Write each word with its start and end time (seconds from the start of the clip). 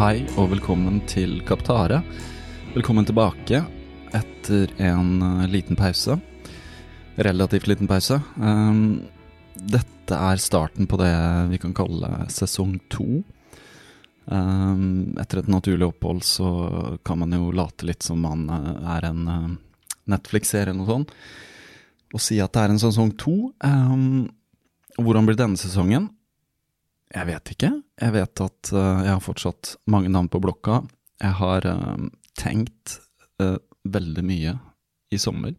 Hei 0.00 0.22
og 0.40 0.46
velkommen 0.48 1.02
til 1.04 1.42
Kaptare. 1.44 1.98
Velkommen 2.72 3.04
tilbake 3.04 3.58
etter 4.16 4.70
en 4.80 5.10
eh, 5.20 5.42
liten 5.52 5.76
pause. 5.76 6.14
Relativt 7.20 7.66
liten 7.68 7.84
pause. 7.90 8.16
Um, 8.40 9.02
dette 9.60 10.16
er 10.16 10.40
starten 10.40 10.88
på 10.88 10.96
det 11.02 11.12
vi 11.50 11.60
kan 11.60 11.74
kalle 11.76 12.08
sesong 12.32 12.78
to. 12.88 13.20
Um, 14.24 15.18
etter 15.20 15.42
et 15.42 15.52
naturlig 15.52 15.90
opphold 15.90 16.24
så 16.24 16.48
kan 17.04 17.20
man 17.20 17.36
jo 17.36 17.52
late 17.52 17.84
litt 17.90 18.00
som 18.08 18.24
man 18.24 18.48
eh, 18.48 18.72
er 18.96 19.08
en 19.10 19.28
eh, 19.34 19.46
Netflix-serie 20.16 20.72
eller 20.72 20.80
noe 20.80 20.94
sånt, 20.94 21.12
og 22.16 22.24
si 22.24 22.40
at 22.40 22.56
det 22.56 22.64
er 22.64 22.72
en 22.72 22.80
sesong 22.86 23.12
to. 23.20 23.36
Um, 23.60 24.30
hvordan 24.96 25.28
blir 25.28 25.36
denne 25.44 25.60
sesongen? 25.60 26.08
Jeg 27.10 27.26
vet 27.26 27.52
ikke. 27.54 27.70
Jeg 27.98 28.14
vet 28.14 28.42
at 28.44 28.70
eh, 28.70 29.04
jeg 29.06 29.12
har 29.12 29.22
fortsatt 29.24 29.74
mange 29.90 30.10
navn 30.12 30.30
på 30.30 30.40
blokka. 30.42 30.80
Jeg 31.20 31.36
har 31.40 31.66
eh, 31.66 32.04
tenkt 32.38 33.00
eh, 33.42 33.58
veldig 33.90 34.24
mye 34.26 34.54
i 35.10 35.18
sommer, 35.18 35.56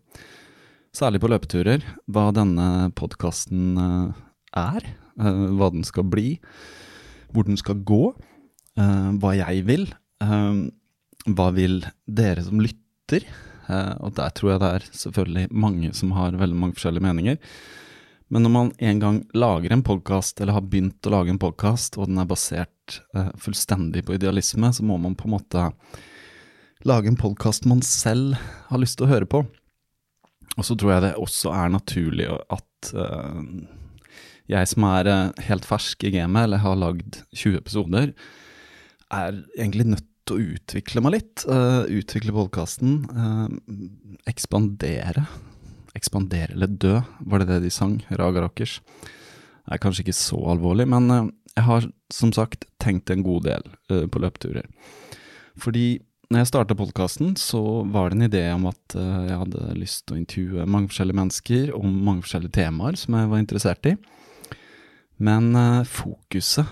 særlig 0.95 1.19
på 1.19 1.27
løpeturer, 1.27 1.83
hva 2.07 2.29
denne 2.31 2.87
podkasten 2.95 3.73
er, 4.55 4.85
hva 5.19 5.67
den 5.73 5.83
skal 5.83 6.05
bli, 6.07 6.37
hvor 7.35 7.43
den 7.49 7.59
skal 7.59 7.81
gå, 7.83 8.13
hva 8.79 9.33
jeg 9.35 9.65
vil, 9.67 9.83
hva 10.23 11.49
vil 11.57 11.81
dere 12.07 12.45
som 12.47 12.63
lytter, 12.63 13.27
og 13.99 14.15
der 14.21 14.31
tror 14.37 14.53
jeg 14.53 14.63
det 14.63 14.71
er 14.77 14.87
selvfølgelig 15.01 15.45
mange 15.51 15.91
som 15.99 16.15
har 16.15 16.39
veldig 16.39 16.61
mange 16.63 16.79
forskjellige 16.79 17.07
meninger. 17.09 17.43
Men 18.31 18.45
når 18.45 18.51
man 18.51 18.69
en 18.79 18.99
gang 18.99 19.17
lager 19.35 19.73
en 19.75 19.83
podkast, 19.83 20.39
eller 20.39 20.55
har 20.55 20.63
begynt 20.63 21.03
å 21.03 21.11
lage 21.11 21.33
en 21.33 21.39
podkast, 21.41 21.97
og 21.99 22.07
den 22.07 22.21
er 22.21 22.29
basert 22.29 23.01
eh, 23.11 23.27
fullstendig 23.35 24.05
på 24.07 24.15
idealisme, 24.15 24.69
så 24.71 24.85
må 24.87 24.95
man 25.03 25.17
på 25.19 25.27
en 25.27 25.33
måte 25.33 25.65
lage 26.87 27.11
en 27.11 27.19
podkast 27.19 27.67
man 27.67 27.83
selv 27.83 28.39
har 28.69 28.79
lyst 28.79 29.01
til 29.01 29.09
å 29.09 29.11
høre 29.11 29.27
på. 29.27 29.43
Og 30.55 30.63
så 30.63 30.79
tror 30.79 30.93
jeg 30.93 31.05
det 31.09 31.11
også 31.19 31.51
er 31.59 31.75
naturlig 31.75 32.29
at 32.31 32.93
eh, 33.03 33.43
jeg 34.55 34.71
som 34.71 34.87
er 34.93 35.11
eh, 35.11 35.45
helt 35.51 35.67
fersk 35.67 36.07
i 36.07 36.15
gamet, 36.15 36.47
eller 36.47 36.63
har 36.63 36.79
lagd 36.79 37.19
20 37.35 37.59
episoder, 37.59 38.15
er 39.11 39.43
egentlig 39.59 39.89
nødt 39.91 40.07
å 40.31 40.39
utvikle 40.39 41.03
meg 41.03 41.17
litt. 41.17 41.43
Uh, 41.43 41.83
utvikle 41.91 42.31
podkasten. 42.31 43.01
ekspandere. 44.29 45.25
Ekspandere 45.97 46.53
eller 46.55 46.71
dø, 46.71 46.99
var 47.27 47.41
det 47.41 47.49
det 47.49 47.63
de 47.65 47.71
sang? 47.73 47.99
Raga 48.09 48.45
Rockers. 48.45 48.79
Det 49.65 49.75
er 49.75 49.81
kanskje 49.83 50.05
ikke 50.05 50.17
så 50.17 50.39
alvorlig, 50.53 50.87
men 50.89 51.11
eh, 51.11 51.27
jeg 51.57 51.67
har 51.67 51.89
som 52.13 52.31
sagt 52.35 52.65
tenkt 52.81 53.11
en 53.11 53.25
god 53.25 53.45
del 53.49 53.67
eh, 53.91 54.07
på 54.07 54.21
løpeturer. 54.23 54.69
Fordi 55.59 56.01
når 56.31 56.41
jeg 56.41 56.49
starta 56.53 56.77
podkasten, 56.79 57.35
så 57.35 57.83
var 57.91 58.09
det 58.09 58.17
en 58.17 58.27
idé 58.29 58.45
om 58.55 58.69
at 58.71 58.95
eh, 58.95 59.27
jeg 59.27 59.41
hadde 59.43 59.75
lyst 59.79 60.05
til 60.05 60.15
å 60.15 60.21
intervjue 60.21 60.67
mange 60.67 60.91
forskjellige 60.93 61.19
mennesker 61.19 61.75
om 61.77 61.99
mange 62.07 62.25
forskjellige 62.25 62.57
temaer 62.61 62.99
som 62.99 63.19
jeg 63.19 63.31
var 63.33 63.43
interessert 63.43 63.91
i. 63.91 63.95
Men 65.21 65.53
fokuset 65.85 66.65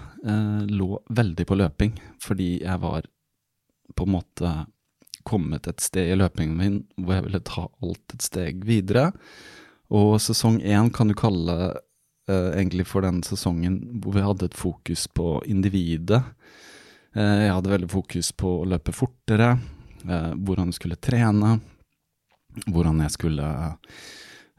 lå 0.74 0.96
veldig 1.14 1.44
på 1.46 1.58
løping, 1.60 1.92
fordi 2.18 2.48
jeg 2.64 2.82
var 2.82 3.06
på 3.94 4.08
en 4.08 4.14
måte 4.16 4.54
kommet 5.30 5.70
et 5.70 5.84
sted 5.84 6.10
i 6.12 6.18
løpingen 6.18 6.58
min 6.58 6.80
hvor 6.98 7.18
jeg 7.18 7.28
ville 7.28 7.44
ta 7.46 7.68
alt 7.70 8.16
et 8.18 8.26
steg 8.26 8.66
videre. 8.68 9.12
Og 9.94 10.18
sesong 10.22 10.60
én 10.62 10.92
kan 10.94 11.10
du 11.10 11.16
kalle 11.18 11.58
eh, 12.30 12.52
egentlig 12.60 12.86
for 12.90 13.06
den 13.06 13.24
sesongen 13.26 13.82
hvor 14.02 14.18
vi 14.18 14.26
hadde 14.26 14.50
et 14.50 14.58
fokus 14.58 15.08
på 15.14 15.40
individet. 15.50 16.22
Eh, 17.16 17.46
jeg 17.48 17.56
hadde 17.56 17.74
veldig 17.74 17.90
fokus 17.90 18.32
på 18.38 18.60
å 18.60 18.68
løpe 18.70 18.94
fortere, 18.94 19.56
eh, 20.06 20.34
hvordan 20.38 20.70
jeg 20.70 20.80
skulle 20.82 21.00
trene, 21.02 21.56
hvordan 22.70 23.02
jeg 23.06 23.16
skulle 23.16 23.48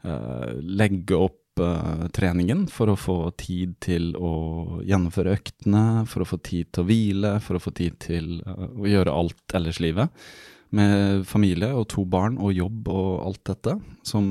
eh, 0.03 0.51
legge 0.81 1.17
opp 1.17 1.63
eh, 1.63 2.05
treningen 2.15 2.65
for 2.71 2.91
å 2.91 2.99
få 2.99 3.17
tid 3.39 3.77
til 3.83 4.11
å 4.19 4.33
gjennomføre 4.87 5.35
øktene, 5.39 6.05
for 6.11 6.25
å 6.25 6.29
få 6.33 6.41
tid 6.43 6.71
til 6.71 6.83
å 6.83 6.89
hvile, 6.89 7.35
for 7.43 7.57
å 7.57 7.63
få 7.63 7.75
tid 7.77 7.99
til 8.03 8.33
eh, 8.43 8.65
å 8.67 8.89
gjøre 8.89 9.15
alt 9.15 9.57
ellers 9.59 9.79
i 9.79 9.87
livet. 9.89 10.23
Med 10.71 11.25
familie 11.27 11.67
og 11.75 11.89
to 11.91 12.05
barn 12.07 12.37
og 12.39 12.53
jobb 12.55 12.87
og 12.93 13.09
alt 13.25 13.41
dette 13.49 13.75
som 14.07 14.29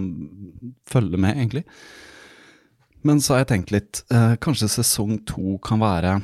følger 0.88 1.20
med, 1.20 1.36
egentlig. 1.36 1.64
Men 3.04 3.20
så 3.20 3.34
har 3.34 3.42
jeg 3.42 3.50
tenkt 3.52 3.74
litt, 3.74 4.02
eh, 4.12 4.36
kanskje 4.40 4.70
sesong 4.72 5.18
to 5.28 5.58
kan 5.64 5.80
være 5.80 6.18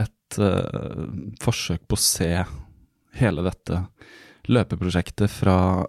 et 0.00 0.40
eh, 0.40 1.04
forsøk 1.40 1.84
på 1.88 1.96
å 1.96 2.02
se 2.02 2.32
hele 3.18 3.44
dette 3.44 3.82
løpeprosjektet 4.48 5.32
fra 5.32 5.86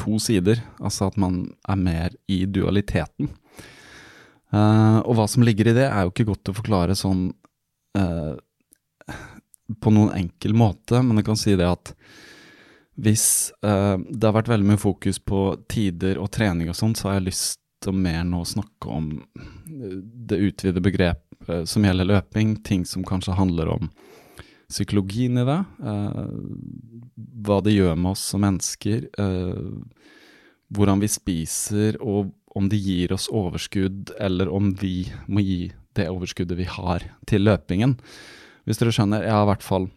to 0.00 0.20
sider. 0.22 0.62
Altså 0.80 1.10
at 1.10 1.18
man 1.20 1.42
er 1.68 1.80
mer 1.80 2.16
i 2.28 2.42
dualiteten. 2.48 3.32
Eh, 4.50 4.98
og 5.04 5.14
hva 5.18 5.28
som 5.30 5.44
ligger 5.46 5.70
i 5.70 5.76
det, 5.76 5.86
er 5.86 6.04
jo 6.04 6.14
ikke 6.14 6.30
godt 6.32 6.50
å 6.50 6.56
forklare 6.56 6.96
sånn 6.98 7.28
eh, 7.98 8.34
på 9.80 9.92
noen 9.94 10.16
enkel 10.16 10.56
måte, 10.58 11.02
men 11.04 11.20
jeg 11.20 11.28
kan 11.28 11.38
si 11.38 11.54
det 11.58 11.68
at 11.68 11.92
hvis 13.00 13.26
uh, 13.64 13.96
det 13.96 14.26
har 14.26 14.36
vært 14.36 14.50
veldig 14.50 14.72
mye 14.72 14.80
fokus 14.80 15.20
på 15.22 15.42
tider 15.72 16.20
og 16.20 16.30
trening 16.34 16.70
og 16.70 16.76
sånn, 16.76 16.96
så 16.98 17.08
har 17.08 17.18
jeg 17.18 17.30
lyst 17.30 17.60
til 17.80 17.96
mer 17.96 18.26
nå 18.28 18.42
å 18.42 18.48
snakke 18.48 18.92
om 18.92 19.06
eh, 19.16 20.00
det 20.28 20.36
utvidede 20.36 20.82
begrep 20.84 21.22
uh, 21.48 21.62
som 21.64 21.86
gjelder 21.86 22.10
løping, 22.10 22.58
ting 22.66 22.84
som 22.84 23.06
kanskje 23.06 23.38
handler 23.38 23.72
om 23.72 23.88
psykologien 24.70 25.40
i 25.40 25.46
det, 25.48 25.60
uh, 25.80 26.28
hva 27.46 27.60
det 27.64 27.72
gjør 27.74 27.96
med 27.96 28.12
oss 28.12 28.26
som 28.32 28.44
mennesker, 28.44 29.08
hvordan 30.70 31.00
vi 31.02 31.08
spiser, 31.10 31.96
og 31.98 32.30
om 32.54 32.68
det 32.70 32.78
gir 32.78 33.12
oss 33.14 33.26
overskudd, 33.32 34.12
eller 34.22 34.50
om 34.52 34.70
vi 34.78 35.08
må 35.26 35.42
gi 35.42 35.60
det 35.98 36.06
overskuddet 36.12 36.58
vi 36.58 36.68
har 36.70 37.04
til 37.30 37.48
løpingen. 37.48 37.96
Hvis 38.68 38.78
dere 38.78 38.94
skjønner, 38.94 39.24
jeg 39.26 39.34
har 39.34 39.46
i 39.46 39.50
hvert 39.50 39.66
fall 39.66 39.88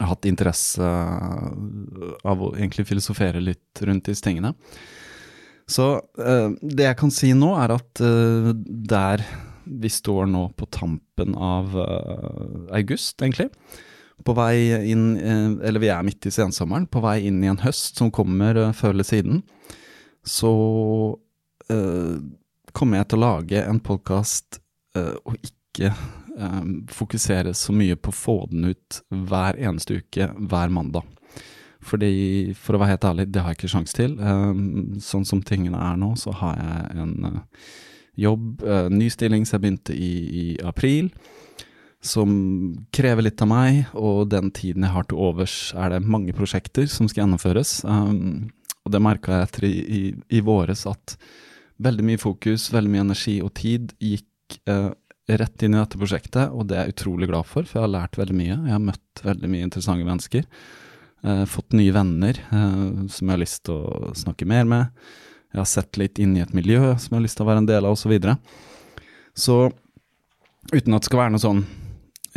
hatt 0.00 0.28
interesse 0.28 0.86
av 0.86 2.42
å 2.42 2.52
egentlig 2.56 2.86
filosofere 2.88 3.42
litt 3.42 3.82
rundt 3.86 4.08
disse 4.08 4.24
tingene. 4.24 4.54
Så 5.66 5.86
eh, 5.98 6.48
det 6.62 6.86
jeg 6.86 6.98
kan 7.00 7.12
si 7.12 7.32
nå, 7.34 7.50
er 7.58 7.74
at 7.74 8.02
eh, 8.04 8.52
der 8.90 9.24
vi 9.66 9.90
står 9.90 10.28
nå 10.30 10.44
på 10.54 10.68
tampen 10.70 11.32
av 11.34 11.72
uh, 11.74 12.68
august, 12.70 13.18
egentlig. 13.18 13.48
På 14.22 14.30
vei 14.38 14.92
inn, 14.92 15.16
eller 15.18 15.82
vi 15.82 15.88
er 15.90 16.04
midt 16.06 16.28
i 16.30 16.30
sensommeren, 16.30 16.86
på 16.86 17.02
vei 17.02 17.16
inn 17.26 17.40
i 17.42 17.50
en 17.50 17.58
høst 17.58 17.98
som 17.98 18.12
kommer 18.14 18.60
før 18.78 18.94
eller 18.94 19.08
siden. 19.08 19.40
Så 20.22 20.52
kommer 21.66 23.00
jeg 23.00 23.08
til 23.10 23.18
å 23.18 23.24
lage 23.24 23.64
en 23.66 23.82
podkast 23.82 24.60
og 24.94 25.34
ikke 25.34 25.90
fokusere 26.92 27.54
så 27.56 27.72
mye 27.72 27.96
på 27.96 28.12
å 28.12 28.16
få 28.16 28.36
den 28.50 28.72
ut 28.72 28.98
hver 29.08 29.56
eneste 29.56 30.00
uke, 30.02 30.28
hver 30.36 30.72
mandag. 30.74 31.06
Fordi, 31.86 32.54
for 32.58 32.76
å 32.76 32.80
være 32.82 32.96
helt 32.96 33.06
ærlig, 33.08 33.28
det 33.30 33.42
har 33.42 33.52
jeg 33.52 33.60
ikke 33.60 33.72
sjanse 33.76 33.96
til. 33.96 34.16
sånn 35.00 35.26
som 35.28 35.42
tingene 35.46 35.78
er 35.78 35.96
nå, 36.00 36.14
så 36.18 36.34
har 36.40 36.58
jeg 36.58 37.04
en 37.04 37.14
jobb, 38.16 38.62
uh, 38.64 38.88
ny 38.90 39.08
stilling 39.12 39.46
som 39.46 39.58
jeg 39.58 39.64
begynte 39.64 39.96
i, 39.96 40.12
i 40.26 40.46
april, 40.66 41.10
som 42.06 42.30
krever 42.94 43.26
litt 43.26 43.42
av 43.42 43.50
meg, 43.50 43.80
og 43.98 44.28
den 44.32 44.52
tiden 44.54 44.86
jeg 44.86 44.94
har 44.94 45.08
til 45.08 45.22
overs, 45.28 45.56
er 45.76 45.94
det 45.94 46.04
mange 46.06 46.34
prosjekter 46.36 46.88
som 46.90 47.08
skal 47.10 47.24
gjennomføres. 47.24 47.80
Um, 47.84 48.48
og 48.86 48.94
det 48.94 49.02
merka 49.02 49.40
jeg 49.40 49.48
etter 49.48 49.66
i, 49.66 49.74
i, 49.82 50.02
i, 50.38 50.42
våres, 50.46 50.86
at 50.88 51.16
veldig 51.82 52.06
mye 52.06 52.22
fokus, 52.22 52.70
veldig 52.72 52.92
mye 52.92 53.06
energi 53.08 53.40
og 53.44 53.52
tid 53.58 53.92
gikk 54.00 54.60
uh, 54.70 54.92
rett 55.26 55.62
inn 55.66 55.74
i 55.74 55.80
dette 55.80 55.98
prosjektet, 55.98 56.52
og 56.54 56.68
det 56.70 56.76
er 56.78 56.86
jeg 56.86 56.96
utrolig 56.96 57.28
glad 57.30 57.48
for, 57.48 57.66
for 57.66 57.80
jeg 57.80 57.86
har 57.86 57.94
lært 57.94 58.18
veldig 58.20 58.36
mye. 58.38 58.54
Jeg 58.54 58.74
har 58.76 58.82
møtt 58.82 59.22
veldig 59.26 59.50
mye 59.52 59.66
interessante 59.66 60.06
mennesker. 60.06 60.44
Eh, 61.26 61.44
fått 61.50 61.74
nye 61.74 61.94
venner 61.94 62.38
eh, 62.44 62.82
som 63.10 63.26
jeg 63.26 63.32
har 63.34 63.42
lyst 63.42 63.64
til 63.66 63.80
å 63.80 64.12
snakke 64.14 64.46
mer 64.48 64.68
med 64.70 65.06
jeg 65.56 65.62
har 65.62 65.70
sett 65.70 65.96
litt 65.96 66.18
inn 66.20 66.36
i 66.36 66.42
et 66.44 66.52
miljø 66.52 66.80
som 67.00 67.14
jeg 67.14 67.16
har 67.16 67.24
lyst 67.24 67.38
til 67.38 67.46
å 67.46 67.48
være 67.48 67.62
en 67.62 67.68
del 67.70 67.86
av, 67.88 67.94
osv. 67.96 68.02
Så, 68.02 68.10
videre. 68.12 68.36
så 69.32 69.54
uten 70.72 70.96
at 70.96 71.04
det 71.04 71.08
skal 71.08 71.22
være 71.22 71.32
noe 71.32 71.44
sånn 71.44 71.62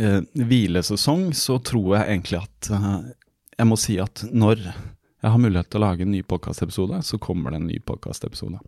eh, 0.00 0.22
hvilesesong, 0.40 1.26
så 1.36 1.58
tror 1.60 1.98
jeg 1.98 2.06
egentlig 2.14 2.40
at 2.40 2.70
eh, 2.72 2.94
jeg 3.58 3.68
må 3.68 3.76
si 3.80 3.98
at 4.00 4.24
når 4.32 4.62
jeg 4.64 5.34
har 5.34 5.42
mulighet 5.42 5.68
til 5.68 5.82
å 5.82 5.84
lage 5.84 6.06
en 6.06 6.14
ny 6.14 6.22
podkastepisode, 6.24 7.02
så 7.04 7.20
kommer 7.20 7.52
det 7.52 7.60
en 7.60 7.68
ny 7.68 7.76
podkastepisode. 7.84 8.62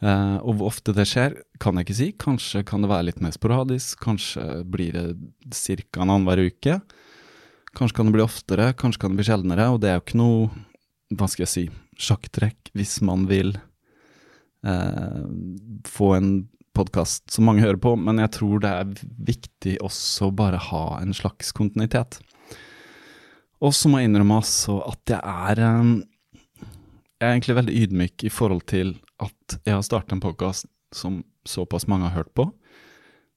Eh, 0.00 0.36
og 0.40 0.56
hvor 0.56 0.70
ofte 0.70 0.94
det 0.96 1.04
skjer, 1.08 1.36
kan 1.60 1.76
jeg 1.76 1.86
ikke 1.86 1.98
si. 1.98 2.08
Kanskje 2.20 2.64
kan 2.68 2.84
det 2.84 2.90
være 2.92 3.10
litt 3.10 3.20
mer 3.24 3.34
sporadisk, 3.36 4.00
kanskje 4.00 4.62
blir 4.64 4.96
det 4.96 5.06
ca. 5.52 6.04
annenhver 6.04 6.46
uke. 6.48 6.78
Kanskje 7.76 7.96
kan 7.98 8.08
det 8.08 8.16
bli 8.16 8.24
oftere, 8.24 8.72
kanskje 8.74 9.04
kan 9.04 9.12
det 9.12 9.20
bli 9.20 9.28
sjeldnere, 9.28 9.68
og 9.70 9.82
det 9.82 9.90
er 9.90 9.98
jo 9.98 10.04
ikke 10.06 10.22
noe, 10.22 10.48
hva 11.14 11.28
skal 11.30 11.44
jeg 11.44 11.52
si, 11.52 11.66
sjakktrekk 12.00 12.70
hvis 12.74 12.96
man 13.06 13.26
vil 13.30 13.52
uh, 14.66 15.26
få 15.86 16.08
en 16.16 16.32
podkast 16.74 17.30
som 17.30 17.46
mange 17.46 17.62
hører 17.62 17.78
på, 17.82 17.94
men 17.98 18.22
jeg 18.22 18.32
tror 18.38 18.62
det 18.62 18.72
er 18.72 19.06
viktig 19.30 19.76
også 19.84 20.30
bare 20.34 20.60
ha 20.70 20.84
en 21.00 21.14
slags 21.14 21.52
kontinuitet. 21.54 22.18
Og 23.60 23.74
så 23.76 23.90
må 23.90 24.00
jeg 24.00 24.08
innrømme 24.08 24.40
altså 24.40 24.78
at 24.88 25.12
jeg 25.12 25.20
er 25.20 25.62
eh, 25.66 25.90
Jeg 27.20 27.28
er 27.28 27.34
egentlig 27.36 27.58
veldig 27.58 27.72
ydmyk 27.84 28.22
i 28.24 28.30
forhold 28.32 28.62
til 28.70 28.94
at 29.20 29.54
jeg 29.68 29.76
har 29.76 29.82
startet 29.84 30.14
en 30.14 30.22
podkast 30.24 30.64
som 30.96 31.18
såpass 31.44 31.84
mange 31.84 32.08
har 32.08 32.14
hørt 32.22 32.30
på. 32.32 32.46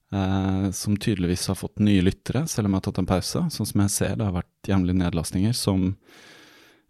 Eh, 0.08 0.70
som 0.72 0.94
tydeligvis 0.96 1.50
har 1.50 1.58
fått 1.58 1.82
nye 1.84 2.00
lyttere, 2.00 2.46
selv 2.48 2.64
om 2.64 2.72
jeg 2.72 2.80
har 2.80 2.84
tatt 2.86 3.00
en 3.02 3.08
pause. 3.10 3.42
Sånn 3.52 3.68
som 3.68 3.82
jeg 3.84 3.92
ser, 3.92 4.14
det 4.16 4.24
har 4.24 4.38
vært 4.38 4.70
jevnlige 4.70 5.02
nedlastninger 5.02 5.52
som 5.58 5.82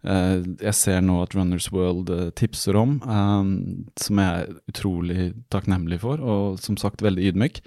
eh, 0.07 0.37
jeg 0.61 0.75
ser 0.79 1.01
nå 1.03 1.17
at 1.19 1.35
Runners 1.35 1.67
World 1.75 2.13
eh, 2.15 2.29
tipser 2.39 2.79
om, 2.79 2.93
um, 3.03 3.51
som 3.99 4.21
jeg 4.23 4.45
er 4.45 4.53
utrolig 4.71 5.25
takknemlig 5.51 5.99
for, 6.05 6.23
og 6.23 6.61
som 6.63 6.77
sagt 6.79 7.03
veldig 7.03 7.25
ydmyk. 7.33 7.59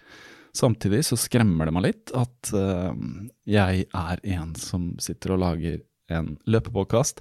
Samtidig 0.57 1.03
så 1.05 1.19
skremmer 1.21 1.69
det 1.69 1.75
meg 1.77 1.85
litt 1.91 2.15
at 2.17 2.55
uh, 2.57 2.97
jeg 3.45 3.85
er 3.93 4.25
en 4.39 4.57
som 4.57 4.95
sitter 5.05 5.37
og 5.37 5.43
lager 5.45 5.83
en 6.17 6.33
løpepodkast. 6.49 7.21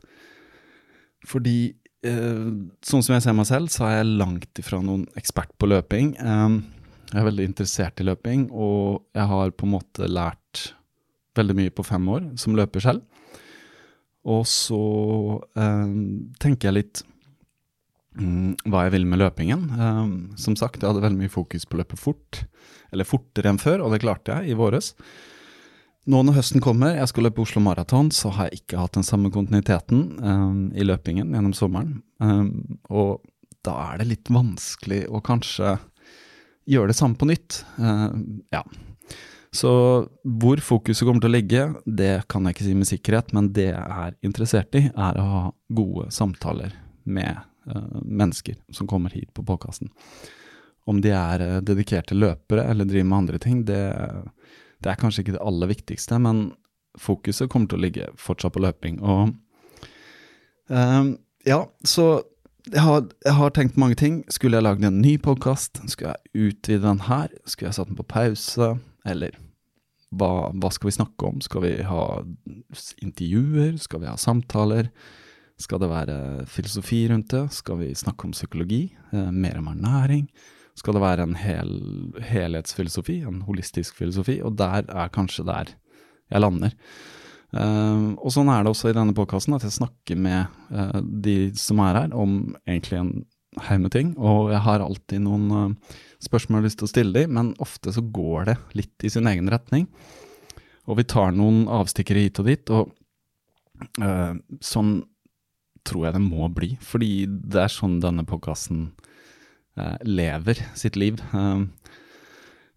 Fordi 1.27 1.57
sånn 2.05 3.03
som 3.03 3.15
jeg 3.15 3.23
ser 3.25 3.35
meg 3.35 3.47
selv, 3.49 3.71
så 3.73 3.87
er 3.87 3.95
jeg 3.97 4.17
langt 4.19 4.59
ifra 4.61 4.79
noen 4.85 5.07
ekspert 5.17 5.49
på 5.57 5.69
løping. 5.69 6.11
Jeg 6.17 7.17
er 7.17 7.25
veldig 7.25 7.45
interessert 7.49 8.01
i 8.03 8.05
løping, 8.05 8.49
og 8.51 9.07
jeg 9.15 9.27
har 9.31 9.53
på 9.55 9.65
en 9.65 9.73
måte 9.73 10.09
lært 10.11 10.67
veldig 11.37 11.55
mye 11.57 11.73
på 11.73 11.85
fem 11.85 12.09
år 12.11 12.25
som 12.39 12.57
løper 12.57 12.83
selv. 12.83 13.05
Og 14.27 14.43
så 14.49 14.81
eh, 15.55 15.93
tenker 16.41 16.67
jeg 16.67 16.75
litt 16.75 17.03
mm, 18.19 18.67
hva 18.67 18.85
jeg 18.85 18.97
vil 18.97 19.07
med 19.07 19.21
løpingen. 19.23 19.67
Som 20.39 20.57
sagt, 20.59 20.81
jeg 20.81 20.89
hadde 20.89 21.05
veldig 21.05 21.21
mye 21.21 21.33
fokus 21.33 21.65
på 21.65 21.77
å 21.77 21.81
løpe 21.83 21.99
fort, 21.99 22.43
eller 22.91 23.07
fortere 23.07 23.53
enn 23.53 23.61
før, 23.61 23.85
og 23.85 23.93
det 23.93 24.03
klarte 24.03 24.41
jeg 24.41 24.51
i 24.51 24.59
våres. 24.59 24.93
Nå 26.07 26.21
når 26.23 26.37
høsten 26.37 26.63
kommer, 26.63 26.93
jeg 26.95 27.09
skal 27.11 27.25
løpe 27.27 27.43
Oslo 27.43 27.59
Maraton, 27.59 28.07
så 28.15 28.29
har 28.31 28.47
jeg 28.47 28.61
ikke 28.61 28.79
hatt 28.79 28.95
den 28.95 29.03
samme 29.03 29.27
kontinuiteten 29.33 30.05
um, 30.23 30.61
i 30.71 30.85
løpingen 30.85 31.33
gjennom 31.35 31.55
sommeren. 31.55 31.97
Um, 32.23 32.77
og 32.87 33.25
da 33.67 33.73
er 33.89 33.99
det 33.99 34.07
litt 34.13 34.31
vanskelig 34.31 35.01
å 35.11 35.19
kanskje 35.19 35.75
gjøre 36.71 36.93
det 36.93 36.95
samme 36.95 37.19
på 37.19 37.27
nytt. 37.27 37.59
Uh, 37.75 38.15
ja. 38.55 38.63
Så 39.51 39.73
hvor 40.23 40.63
fokuset 40.63 41.03
kommer 41.03 41.25
til 41.25 41.33
å 41.33 41.35
ligge, 41.35 41.65
det 41.83 42.13
kan 42.31 42.47
jeg 42.47 42.55
ikke 42.55 42.69
si 42.69 42.77
med 42.79 42.91
sikkerhet, 42.93 43.35
men 43.35 43.51
det 43.57 43.67
jeg 43.73 43.99
er 44.07 44.17
interessert 44.27 44.79
i, 44.79 44.85
er 44.87 45.19
å 45.19 45.27
ha 45.33 45.43
gode 45.75 46.07
samtaler 46.15 46.71
med 47.03 47.43
uh, 47.67 47.99
mennesker 48.03 48.55
som 48.71 48.87
kommer 48.87 49.11
hit 49.11 49.33
på 49.35 49.43
podkasten. 49.43 49.91
Om 50.87 51.03
de 51.03 51.11
er 51.11 51.43
uh, 51.43 51.59
dedikerte 51.67 52.15
løpere 52.15 52.63
eller 52.71 52.87
driver 52.87 53.11
med 53.11 53.19
andre 53.25 53.43
ting, 53.43 53.65
det, 53.67 53.83
det, 54.83 54.91
er 54.91 54.99
kanskje 54.99 55.23
ikke 55.23 55.35
det 55.37 55.43
aller 55.45 55.71
viktigste, 55.71 56.19
men 56.21 56.51
fokuset 56.97 57.49
kommer 57.49 57.69
til 57.69 57.79
å 57.79 57.85
ligge 57.85 58.09
fortsatt 58.19 58.55
på 58.55 58.63
løping. 58.63 58.99
Og 59.01 59.35
uh, 60.73 61.13
ja, 61.47 61.61
så 61.85 62.07
jeg 62.67 62.83
har, 62.83 63.03
jeg 63.23 63.35
har, 63.37 63.51
tenkt 63.55 63.77
mange 63.79 63.95
ting. 63.95 64.21
Skulle 64.33 64.59
jeg 64.59 64.65
lagd 64.65 64.85
en 64.85 65.01
ny 65.01 65.15
podkast? 65.23 65.79
Skulle 65.87 66.15
jeg 66.15 66.49
utvide 66.49 66.83
den 66.83 67.05
her? 67.07 67.31
Skulle 67.45 67.69
jeg 67.69 67.77
satt 67.77 67.91
den 67.91 67.99
på 67.99 68.07
pause? 68.07 68.73
Eller 69.07 69.37
hva, 70.15 70.49
hva, 70.51 70.71
skal 70.73 70.89
vi 70.89 70.97
snakke 70.97 71.29
om? 71.29 71.39
Skal 71.43 71.63
vi 71.63 71.71
ha 71.87 72.03
intervjuer? 73.03 73.77
Skal 73.81 74.03
vi 74.03 74.09
ha 74.11 74.17
samtaler? 74.19 74.91
Skal 75.57 75.81
det 75.81 75.89
være 75.89 76.17
filosofi 76.49 77.05
rundt 77.09 77.31
det? 77.33 77.47
Skal 77.55 77.81
vi 77.81 77.93
snakke 77.97 78.27
om 78.27 78.35
psykologi? 78.35 78.83
Eh, 79.11 79.31
mer 79.31 79.57
om 79.61 79.71
ernæring? 79.71 80.27
Skal 80.77 80.97
det 80.97 81.01
være 81.01 81.25
en 81.25 81.37
hel, 81.39 81.71
helhetsfilosofi, 82.21 83.21
en 83.25 83.41
holistisk 83.47 83.97
filosofi? 83.97 84.39
Og 84.45 84.57
der 84.59 84.85
er 84.85 85.13
kanskje 85.13 85.45
der 85.47 85.71
jeg 86.29 86.43
lander. 86.43 86.75
Uh, 87.55 88.13
og 88.19 88.29
sånn 88.35 88.51
er 88.51 88.65
det 88.65 88.73
også 88.73 88.91
i 88.91 88.97
denne 88.97 89.15
podkasten, 89.15 89.55
at 89.55 89.63
jeg 89.63 89.77
snakker 89.77 90.19
med 90.19 90.51
uh, 90.75 90.99
de 91.01 91.53
som 91.57 91.79
er 91.85 92.01
her, 92.01 92.13
om 92.13 92.57
egentlig 92.67 92.99
en 92.99 93.11
haug 93.69 93.81
med 93.85 93.93
ting. 93.95 94.13
Og 94.19 94.51
jeg 94.51 94.61
har 94.67 94.83
alltid 94.83 95.23
noen 95.23 95.47
uh, 95.49 95.97
spørsmål 96.23 96.59
jeg 96.59 96.61
har 96.61 96.67
lyst 96.67 96.81
til 96.83 96.89
å 96.89 96.93
stille 96.93 97.15
dem, 97.15 97.35
men 97.39 97.53
ofte 97.63 97.93
så 97.95 98.03
går 98.03 98.49
det 98.51 98.57
litt 98.77 99.07
i 99.07 99.13
sin 99.13 99.29
egen 99.31 99.49
retning. 99.53 99.87
Og 100.87 100.99
vi 101.01 101.07
tar 101.09 101.33
noen 101.35 101.65
avstikkere 101.71 102.27
hit 102.27 102.43
og 102.43 102.51
dit, 102.51 102.73
og 102.75 102.91
uh, 104.03 104.35
sånn 104.61 104.99
tror 105.87 106.09
jeg 106.09 106.17
det 106.17 106.23
må 106.27 106.51
bli. 106.51 106.75
Fordi 106.83 107.11
det 107.27 107.63
er 107.63 107.71
sånn 107.71 108.01
denne 108.03 108.27
podkasten 108.27 108.89
lever 110.07 110.61
sitt 110.77 110.95
liv. 110.99 111.21
Uh, 111.33 111.67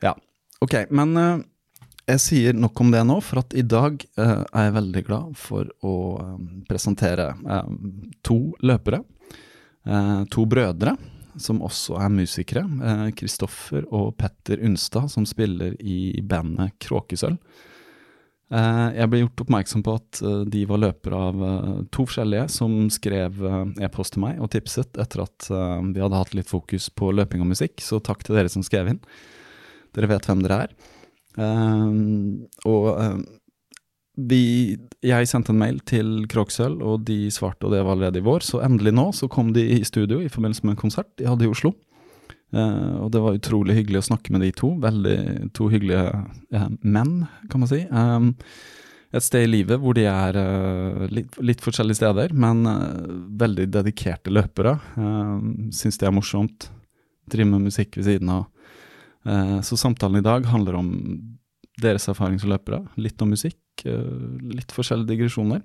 ja, 0.04 0.14
ok. 0.60 0.76
Men 0.90 1.14
jeg 2.08 2.22
sier 2.24 2.56
nok 2.58 2.80
om 2.82 2.90
det 2.92 3.04
nå, 3.06 3.20
for 3.22 3.42
at 3.44 3.54
i 3.54 3.62
dag 3.62 4.02
er 4.18 4.66
jeg 4.66 4.76
veldig 4.76 5.02
glad 5.06 5.38
for 5.38 5.68
å 5.86 5.94
presentere 6.68 7.30
to 8.26 8.38
løpere. 8.66 9.04
to 10.32 10.44
brødre 10.50 10.96
som 11.38 11.62
også 11.62 11.98
er 12.00 12.12
musikere. 12.12 12.64
Kristoffer 13.16 13.84
eh, 13.84 13.92
og 13.94 14.14
Petter 14.20 14.62
Unstad, 14.66 15.10
som 15.12 15.26
spiller 15.28 15.76
i 15.80 16.20
bandet 16.22 16.76
Kråkesølv. 16.82 17.38
Eh, 18.50 18.86
jeg 18.96 19.06
ble 19.10 19.20
gjort 19.22 19.42
oppmerksom 19.44 19.82
på 19.86 19.92
at 19.94 20.20
eh, 20.26 20.40
de 20.50 20.64
var 20.66 20.80
løpere 20.82 21.18
av 21.28 21.42
eh, 21.46 21.74
to 21.94 22.02
forskjellige, 22.08 22.48
som 22.50 22.88
skrev 22.90 23.38
e-post 23.78 24.16
til 24.16 24.24
meg 24.24 24.40
og 24.42 24.50
tipset 24.50 24.98
etter 24.98 25.22
at 25.22 25.50
vi 25.50 26.02
hadde 26.02 26.18
hatt 26.18 26.34
litt 26.34 26.50
fokus 26.50 26.88
på 26.90 27.12
løping 27.14 27.44
og 27.44 27.52
musikk, 27.52 27.78
så 27.84 28.00
takk 28.02 28.24
til 28.26 28.38
dere 28.38 28.50
som 28.50 28.64
skrev 28.66 28.90
inn. 28.90 29.02
Dere 29.94 30.10
vet 30.10 30.26
hvem 30.26 30.42
dere 30.44 30.64
er. 30.66 30.74
og 32.70 32.88
vi, 34.20 34.76
jeg 35.02 35.28
sendte 35.30 35.54
en 35.54 35.58
mail 35.58 35.78
til 35.88 36.26
Kroksøl, 36.30 36.76
og 36.82 37.06
de 37.08 37.30
svarte, 37.32 37.66
og 37.66 37.74
det 37.74 37.80
var 37.82 37.96
allerede 37.96 38.20
i 38.20 38.26
vår. 38.26 38.44
Så 38.46 38.60
endelig 38.62 38.92
nå 38.94 39.08
så 39.16 39.30
kom 39.32 39.54
de 39.56 39.64
i 39.78 39.80
studio 39.86 40.20
i 40.20 40.30
forbindelse 40.30 40.66
med 40.66 40.76
en 40.76 40.82
konsert 40.82 41.10
de 41.18 41.26
hadde 41.30 41.46
i 41.46 41.50
Oslo. 41.50 41.72
Eh, 42.50 42.92
og 42.98 43.10
det 43.14 43.22
var 43.22 43.38
utrolig 43.38 43.76
hyggelig 43.78 44.02
å 44.02 44.08
snakke 44.10 44.34
med 44.34 44.44
de 44.44 44.50
to. 44.56 44.72
Veldig 44.82 45.16
to 45.56 45.70
hyggelige 45.70 46.04
uh, 46.10 46.68
menn, 46.82 47.24
kan 47.50 47.62
man 47.62 47.70
si. 47.70 47.84
Um, 47.90 48.32
et 49.10 49.26
sted 49.26 49.46
i 49.46 49.50
livet 49.50 49.80
hvor 49.82 49.96
de 49.98 50.06
er 50.10 50.38
uh, 50.38 51.06
litt, 51.10 51.38
litt, 51.42 51.62
forskjellige 51.62 52.00
steder, 52.00 52.34
men 52.34 52.62
uh, 52.66 53.10
veldig 53.42 53.68
dedikerte 53.74 54.34
løpere. 54.34 54.76
Uh, 54.98 55.70
Syns 55.74 56.00
det 56.00 56.10
er 56.10 56.14
morsomt. 56.14 56.70
Driver 57.30 57.54
med 57.54 57.70
musikk 57.70 58.00
ved 58.00 58.08
siden 58.08 58.32
av. 58.34 58.48
Så 59.62 59.76
samtalen 59.76 60.18
i 60.18 60.24
dag 60.24 60.46
handler 60.48 60.78
om 60.78 60.86
deres 61.78 62.08
erfaring 62.08 62.38
som 62.40 62.48
løpere, 62.50 62.78
litt 62.96 63.20
om 63.20 63.28
musikk, 63.30 63.82
litt 63.84 64.72
forskjellige 64.72 65.12
digresjoner. 65.12 65.60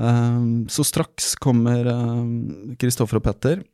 Eh, 0.00 0.42
så 0.68 0.84
straks 0.86 1.34
kommer 1.40 1.88
Kristoffer 2.80 3.20
og 3.20 3.24
Petter. 3.24 3.64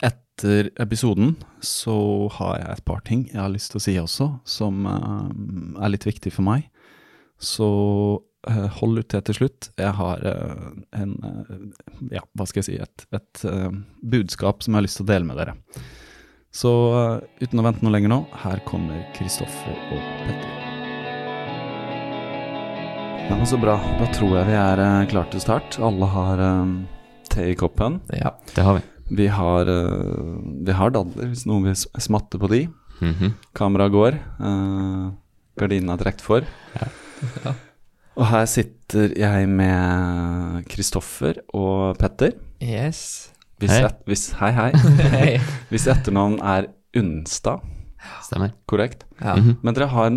Etter 0.00 0.70
episoden 0.80 1.34
så 1.60 2.28
har 2.38 2.58
jeg 2.60 2.72
et 2.72 2.84
par 2.88 3.00
ting 3.04 3.26
jeg 3.28 3.40
har 3.40 3.52
lyst 3.52 3.72
til 3.72 3.80
å 3.80 3.84
si 3.84 3.94
også, 4.00 4.28
som 4.48 4.86
uh, 4.88 5.28
er 5.80 5.92
litt 5.92 6.06
viktig 6.08 6.32
for 6.32 6.46
meg. 6.46 6.68
Så 7.40 7.68
uh, 8.20 8.68
hold 8.80 9.00
ut 9.00 9.10
til 9.12 9.24
til 9.28 9.38
slutt. 9.40 9.70
Jeg 9.80 9.92
har 9.96 10.24
uh, 10.24 10.70
en 10.96 11.16
Ja, 12.12 12.24
hva 12.36 12.46
skal 12.48 12.62
jeg 12.62 12.68
si 12.70 12.78
Et, 12.80 13.06
et 13.16 13.44
budskap 14.00 14.64
som 14.64 14.72
jeg 14.72 14.80
har 14.80 14.88
lyst 14.88 15.00
til 15.00 15.08
å 15.08 15.12
dele 15.12 15.28
med 15.28 15.40
dere. 15.40 15.56
Så 16.50 16.70
uten 17.38 17.60
å 17.60 17.64
vente 17.66 17.84
noe 17.84 17.92
lenger 17.94 18.10
nå, 18.10 18.24
her 18.42 18.62
kommer 18.66 19.04
Kristoffer 19.14 19.76
og 19.92 20.06
Petter. 20.24 20.56
Ja, 23.28 23.36
men 23.36 23.46
Så 23.46 23.60
bra. 23.60 23.76
Da 24.00 24.08
tror 24.16 24.40
jeg 24.40 24.48
vi 24.48 24.56
er 24.58 24.82
uh, 24.82 25.04
klar 25.12 25.28
til 25.32 25.44
start. 25.44 25.78
Alle 25.84 26.08
har 26.16 26.46
te 27.30 27.52
i 27.52 27.58
koppen. 27.60 28.00
Ja, 28.16 28.34
det 28.56 28.66
har 28.66 28.80
vi. 28.80 28.88
Vi 29.10 29.26
har, 29.32 29.66
uh, 29.68 30.38
vi 30.66 30.74
har 30.76 30.92
dadler, 30.94 31.30
hvis 31.32 31.46
noen 31.50 31.66
vil 31.70 31.76
smatte 32.02 32.38
på 32.40 32.50
de. 32.52 32.64
Mhm. 33.00 33.34
Kameraet 33.56 33.94
går. 33.94 34.18
Uh, 34.38 35.10
gardinene 35.60 35.96
er 35.96 36.02
trukket 36.04 36.24
for. 36.24 36.46
Ja. 36.76 37.54
Og 38.20 38.26
her 38.28 38.46
sitter 38.50 39.12
jeg 39.16 39.48
med 39.48 40.64
Kristoffer 40.70 41.40
og 41.56 41.96
Petter. 42.00 42.34
Yes. 42.60 43.30
Hvis 43.60 43.72
Hei. 43.74 43.82
Et, 43.86 43.98
hvis, 44.08 44.24
hei, 44.40 44.50
hei. 44.56 44.70
Hei. 45.12 45.30
Hvis 45.72 45.84
etternavn 45.92 46.38
er 46.40 46.70
Unstad, 46.96 47.60
Stemmer. 48.24 48.54
korrekt? 48.68 49.04
Ja. 49.20 49.34
Men 49.36 49.76
dere 49.76 49.86
har 49.92 50.08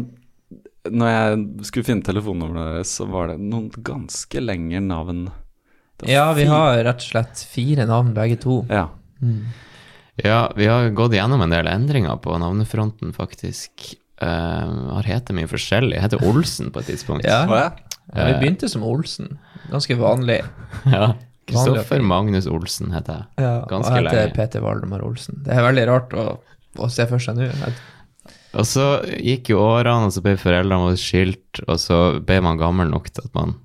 Når 0.90 1.12
jeg 1.12 1.44
skulle 1.68 1.86
finne 1.88 2.04
telefonnummeret 2.08 2.78
deres, 2.80 2.94
så 2.98 3.06
var 3.08 3.30
det 3.34 3.38
noen 3.44 3.70
ganske 3.84 4.42
lengre 4.44 4.82
navn. 4.84 5.26
Ja, 6.10 6.28
vi 6.38 6.46
har 6.50 6.80
rett 6.86 7.02
og 7.04 7.10
slett 7.10 7.44
fire 7.50 7.86
navn 7.90 8.14
begge 8.16 8.40
to. 8.42 8.62
Ja. 8.70 8.88
Ja, 10.22 10.40
vi 10.56 10.68
har 10.70 10.90
gått 10.94 11.16
gjennom 11.16 11.42
en 11.42 11.54
del 11.54 11.68
endringer 11.68 12.20
på 12.22 12.36
navnefronten, 12.42 13.14
faktisk. 13.16 13.94
Uh, 14.22 14.94
har 15.00 15.08
hete 15.10 15.34
mye 15.36 15.50
forskjellig. 15.50 15.98
Jeg 15.98 16.06
heter 16.06 16.26
Olsen 16.30 16.72
på 16.74 16.84
et 16.84 16.92
tidspunkt. 16.94 17.28
Ja. 17.30 17.46
Ja. 17.50 17.72
Ja, 18.14 18.26
vi 18.28 18.34
begynte 18.42 18.68
som 18.70 18.84
Olsen. 18.84 19.38
Ganske 19.72 19.96
vanlig. 20.00 20.42
Ja. 20.92 21.14
Kristoffer 21.48 22.00
Magnus 22.00 22.46
Olsen 22.48 22.94
heter 22.96 23.18
jeg. 23.18 23.44
Ja, 23.44 23.56
Ganske 23.68 23.92
og 23.92 23.98
jeg 23.98 24.06
heter 24.06 24.20
lenge. 24.22 24.36
Peter 24.38 24.62
Valdemar 24.64 25.02
Olsen. 25.04 25.42
Det 25.44 25.52
er 25.52 25.66
veldig 25.66 25.84
rart 25.90 26.14
å, 26.16 26.28
å 26.80 26.88
se 26.92 27.04
for 27.10 27.20
seg 27.24 27.36
nå. 27.36 27.50
Og 28.54 28.68
så 28.70 28.86
gikk 29.18 29.52
jo 29.52 29.60
årene, 29.64 30.08
og 30.08 30.14
så 30.16 30.24
ble 30.24 30.38
foreldrene 30.40 30.86
våre 30.86 31.00
skilt, 31.02 31.60
og 31.66 31.82
så 31.82 32.00
ble 32.24 32.38
man 32.46 32.62
gammel 32.62 32.92
nok 32.94 33.10
til 33.12 33.28
at 33.28 33.34
man 33.36 33.58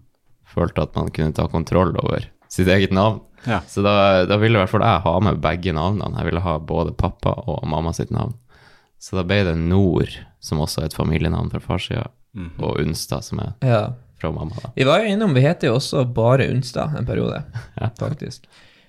følte 0.59 0.83
at 0.85 0.95
man 0.99 1.09
kunne 1.15 1.35
ta 1.37 1.47
kontroll 1.49 1.95
over 2.03 2.27
sitt 2.53 2.69
eget 2.69 2.93
navn. 2.97 3.21
Ja. 3.47 3.61
Så 3.71 3.83
da, 3.87 4.25
da 4.27 4.37
ville 4.41 4.59
i 4.59 4.63
hvert 4.65 4.73
fall 4.73 4.83
jeg 4.83 5.03
ha 5.05 5.15
med 5.23 5.39
begge 5.45 5.73
navnene. 5.77 6.19
Jeg 6.19 6.27
ville 6.33 6.43
ha 6.43 6.57
både 6.59 6.93
pappa 6.99 7.37
og 7.47 7.63
mamma 7.71 7.93
sitt 7.95 8.11
navn. 8.11 8.35
Så 8.99 9.15
da 9.15 9.23
ble 9.23 9.45
det 9.47 9.55
Nord, 9.61 10.11
som 10.43 10.59
også 10.65 10.83
er 10.83 10.89
et 10.91 10.97
familienavn 10.99 11.53
fra 11.53 11.61
farssida, 11.63 12.09
mm. 12.35 12.49
og 12.59 12.81
Unstad, 12.83 13.23
som 13.25 13.39
er 13.45 13.53
Ja. 13.63 13.85
fra 14.19 14.33
mamma. 14.35 14.57
da. 14.65 14.73
Vi 14.75 14.85
var 14.89 15.05
jo 15.05 15.13
innom, 15.13 15.35
vi 15.37 15.45
heter 15.45 15.69
jo 15.71 15.77
også 15.79 16.03
bare 16.13 16.49
Unstad 16.51 16.97
en 16.99 17.07
periode, 17.07 17.45
Ja. 17.81 17.91
faktisk. 18.01 18.49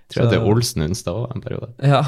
Tror 0.09 0.23
jeg 0.23 0.31
det 0.31 0.37
er 0.39 0.45
Olsen 0.49 0.83
Unstad 0.87 1.13
òg 1.13 1.33
en 1.35 1.41
periode. 1.43 1.67
Ja. 1.85 1.99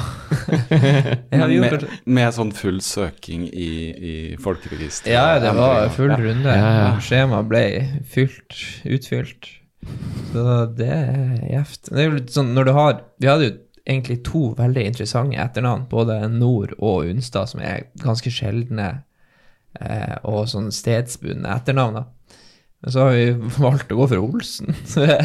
med, 1.62 1.84
med 2.02 2.34
sånn 2.34 2.50
full 2.56 2.80
søking 2.82 3.44
i, 3.46 3.72
i 3.94 4.14
folkeregisteret. 4.42 5.12
ja, 5.14 5.38
det 5.42 5.52
var 5.54 5.86
full 5.94 6.10
runde. 6.10 6.50
Ja, 6.50 6.72
ja. 6.80 6.88
Skjemaet 6.98 7.50
ble 7.52 7.62
fylt, 8.10 8.58
utfylt. 8.82 9.52
Så 10.32 10.46
det 10.78 10.90
er 10.90 11.36
gjevt. 11.52 11.92
Det 11.92 12.00
er 12.00 12.08
jo 12.08 12.16
litt 12.18 12.34
sånn 12.34 12.52
når 12.56 12.68
du 12.68 12.72
har 12.76 12.98
Vi 13.22 13.30
hadde 13.30 13.46
jo 13.48 13.54
egentlig 13.82 14.20
to 14.26 14.42
veldig 14.58 14.84
interessante 14.90 15.38
etternavn, 15.42 15.88
både 15.90 16.20
Nord 16.30 16.74
og 16.78 17.08
Unstad, 17.10 17.50
som 17.50 17.62
er 17.62 17.88
ganske 18.02 18.30
sjeldne 18.30 18.88
eh, 19.80 20.16
og 20.22 20.46
sånn 20.50 20.70
stedsbundne 20.74 21.50
etternavn. 21.54 22.04
Men 22.82 22.94
så 22.94 23.06
har 23.06 23.14
vi 23.14 23.52
valgt 23.62 23.94
å 23.94 23.98
gå 24.00 24.08
for 24.10 24.22
Olsen. 24.22 24.74
Så 24.90 25.06
det, 25.06 25.20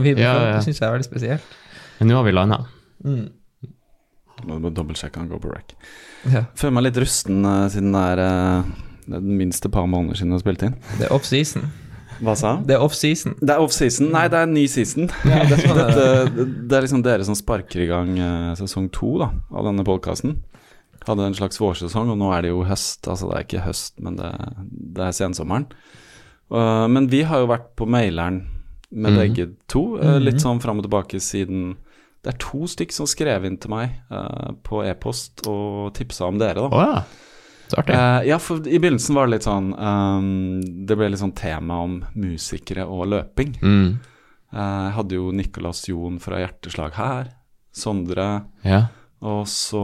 vi 0.00 0.14
Ja, 0.16 0.32
ja. 0.32 0.54
det 0.56 0.64
syns 0.64 0.80
jeg 0.80 0.88
er 0.88 0.94
veldig 0.96 1.08
spesielt. 1.08 1.58
Men 1.98 2.10
nå 2.10 2.18
har 2.18 2.26
vi 2.26 2.34
landa. 2.34 2.62
Mm. 3.04 3.26
Må 4.48 4.58
må 4.62 4.72
dobbeltsjekke 4.74 5.20
han 5.20 5.30
går 5.30 5.42
på 5.42 5.52
rack. 5.52 5.76
Ja. 6.30 6.46
Føler 6.58 6.78
meg 6.78 6.88
litt 6.88 6.98
rusten 7.02 7.44
eh, 7.46 7.68
siden 7.72 7.94
det 7.94 8.02
er 8.14 8.22
eh, 8.24 8.72
det 9.02 9.18
er 9.18 9.22
minst 9.22 9.38
minste 9.40 9.70
par 9.72 9.88
måneder 9.90 10.18
siden 10.18 10.30
du 10.30 10.38
har 10.38 10.42
spilt 10.44 10.62
inn. 10.62 10.76
Det 10.98 11.08
er 11.08 11.14
off-season. 11.14 11.66
Hva 12.22 12.36
sa? 12.38 12.52
Det 12.62 12.76
er 12.76 12.84
off-season. 12.84 13.34
Det 13.40 13.50
er 13.50 13.62
off-season. 13.64 14.12
Nei, 14.14 14.28
det 14.30 14.38
er 14.38 14.46
en 14.46 14.54
ny 14.54 14.66
season. 14.70 15.10
Ja, 15.26 15.42
det 15.48 15.56
er 15.56 15.64
sånn 15.64 15.80
det. 15.80 15.86
Dette, 15.96 16.46
det 16.70 16.78
er 16.78 16.86
liksom 16.86 17.02
dere 17.02 17.26
som 17.26 17.38
sparker 17.38 17.82
i 17.82 17.88
gang 17.90 18.14
eh, 18.14 18.52
sesong 18.60 18.86
to 18.94 19.16
da, 19.24 19.32
av 19.50 19.66
denne 19.66 19.86
podkasten. 19.86 20.38
Hadde 21.02 21.26
en 21.26 21.34
slags 21.34 21.58
vårsesong, 21.58 22.12
og 22.14 22.20
nå 22.20 22.30
er 22.36 22.46
det 22.46 22.52
jo 22.52 22.62
høst. 22.68 23.08
Altså 23.10 23.30
det 23.30 23.40
er 23.40 23.48
ikke 23.48 23.66
høst, 23.66 23.96
men 24.06 24.20
det, 24.20 24.30
det 24.70 25.08
er 25.08 25.18
sensommeren. 25.18 25.66
Uh, 26.52 26.86
men 26.92 27.08
vi 27.10 27.24
har 27.26 27.42
jo 27.42 27.50
vært 27.50 27.72
på 27.80 27.88
maileren 27.90 28.42
med 28.92 29.12
Mhm. 29.12 29.18
begge 29.18 29.46
to, 29.68 29.98
eh, 29.98 30.18
litt 30.20 30.40
sånn 30.42 30.60
fram 30.62 30.78
og 30.78 30.84
tilbake 30.84 31.18
siden 31.20 31.76
Det 32.24 32.34
er 32.34 32.38
to 32.38 32.58
stykk 32.70 32.92
som 32.92 33.06
skrev 33.06 33.44
inn 33.44 33.56
til 33.56 33.70
meg 33.70 33.90
uh, 34.08 34.52
på 34.62 34.84
e-post 34.86 35.40
og 35.48 35.92
tipsa 35.94 36.28
om 36.28 36.38
dere, 36.38 36.54
da. 36.54 36.68
Oh, 36.70 36.84
ja. 36.94 37.02
Så 37.68 37.78
artig. 37.80 37.94
Eh, 37.96 38.28
ja, 38.28 38.38
for 38.38 38.56
i 38.62 38.78
begynnelsen 38.78 39.14
var 39.16 39.26
det 39.26 39.32
litt 39.40 39.46
sånn 39.48 39.72
um, 39.76 40.60
Det 40.86 40.94
ble 40.96 41.08
litt 41.10 41.18
sånn 41.18 41.34
tema 41.34 41.80
om 41.82 42.04
musikere 42.14 42.86
og 42.86 43.08
løping. 43.08 43.56
Mm. 43.60 43.98
Uh, 44.52 44.58
Jeg 44.86 44.92
hadde 44.94 45.16
jo 45.16 45.32
Nicolas 45.32 45.82
Jon 45.88 46.18
fra 46.20 46.36
Hjerteslag 46.38 46.92
her. 46.94 47.32
Sondre. 47.74 48.44
Ja. 48.64 48.84
Og 49.22 49.46
så 49.46 49.80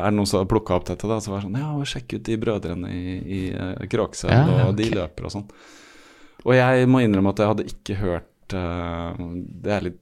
er 0.00 0.10
det 0.10 0.16
noen 0.16 0.26
som 0.30 0.38
har 0.40 0.46
plukka 0.46 0.76
opp 0.76 0.84
dette, 0.86 1.08
da. 1.08 1.18
Så 1.20 1.28
var 1.32 1.40
det 1.42 1.48
sånn 1.50 1.58
Ja, 1.58 1.74
sjekk 1.84 2.14
ut 2.14 2.22
de 2.22 2.36
brødrene 2.38 2.88
i, 2.88 3.16
i 3.20 3.52
uh, 3.52 3.84
Kråksølv, 3.86 4.30
Ja, 4.32 4.66
og 4.68 4.76
de 4.76 4.84
løper 4.94 5.24
og 5.26 5.30
sånn. 5.32 5.48
Og 6.46 6.54
jeg 6.54 6.86
må 6.88 7.02
innrømme 7.04 7.30
at 7.34 7.36
jeg 7.42 7.48
hadde 7.52 7.66
ikke 7.68 7.96
hørt 8.00 8.24
Det 8.52 9.72
er 9.72 9.80
litt 9.86 10.00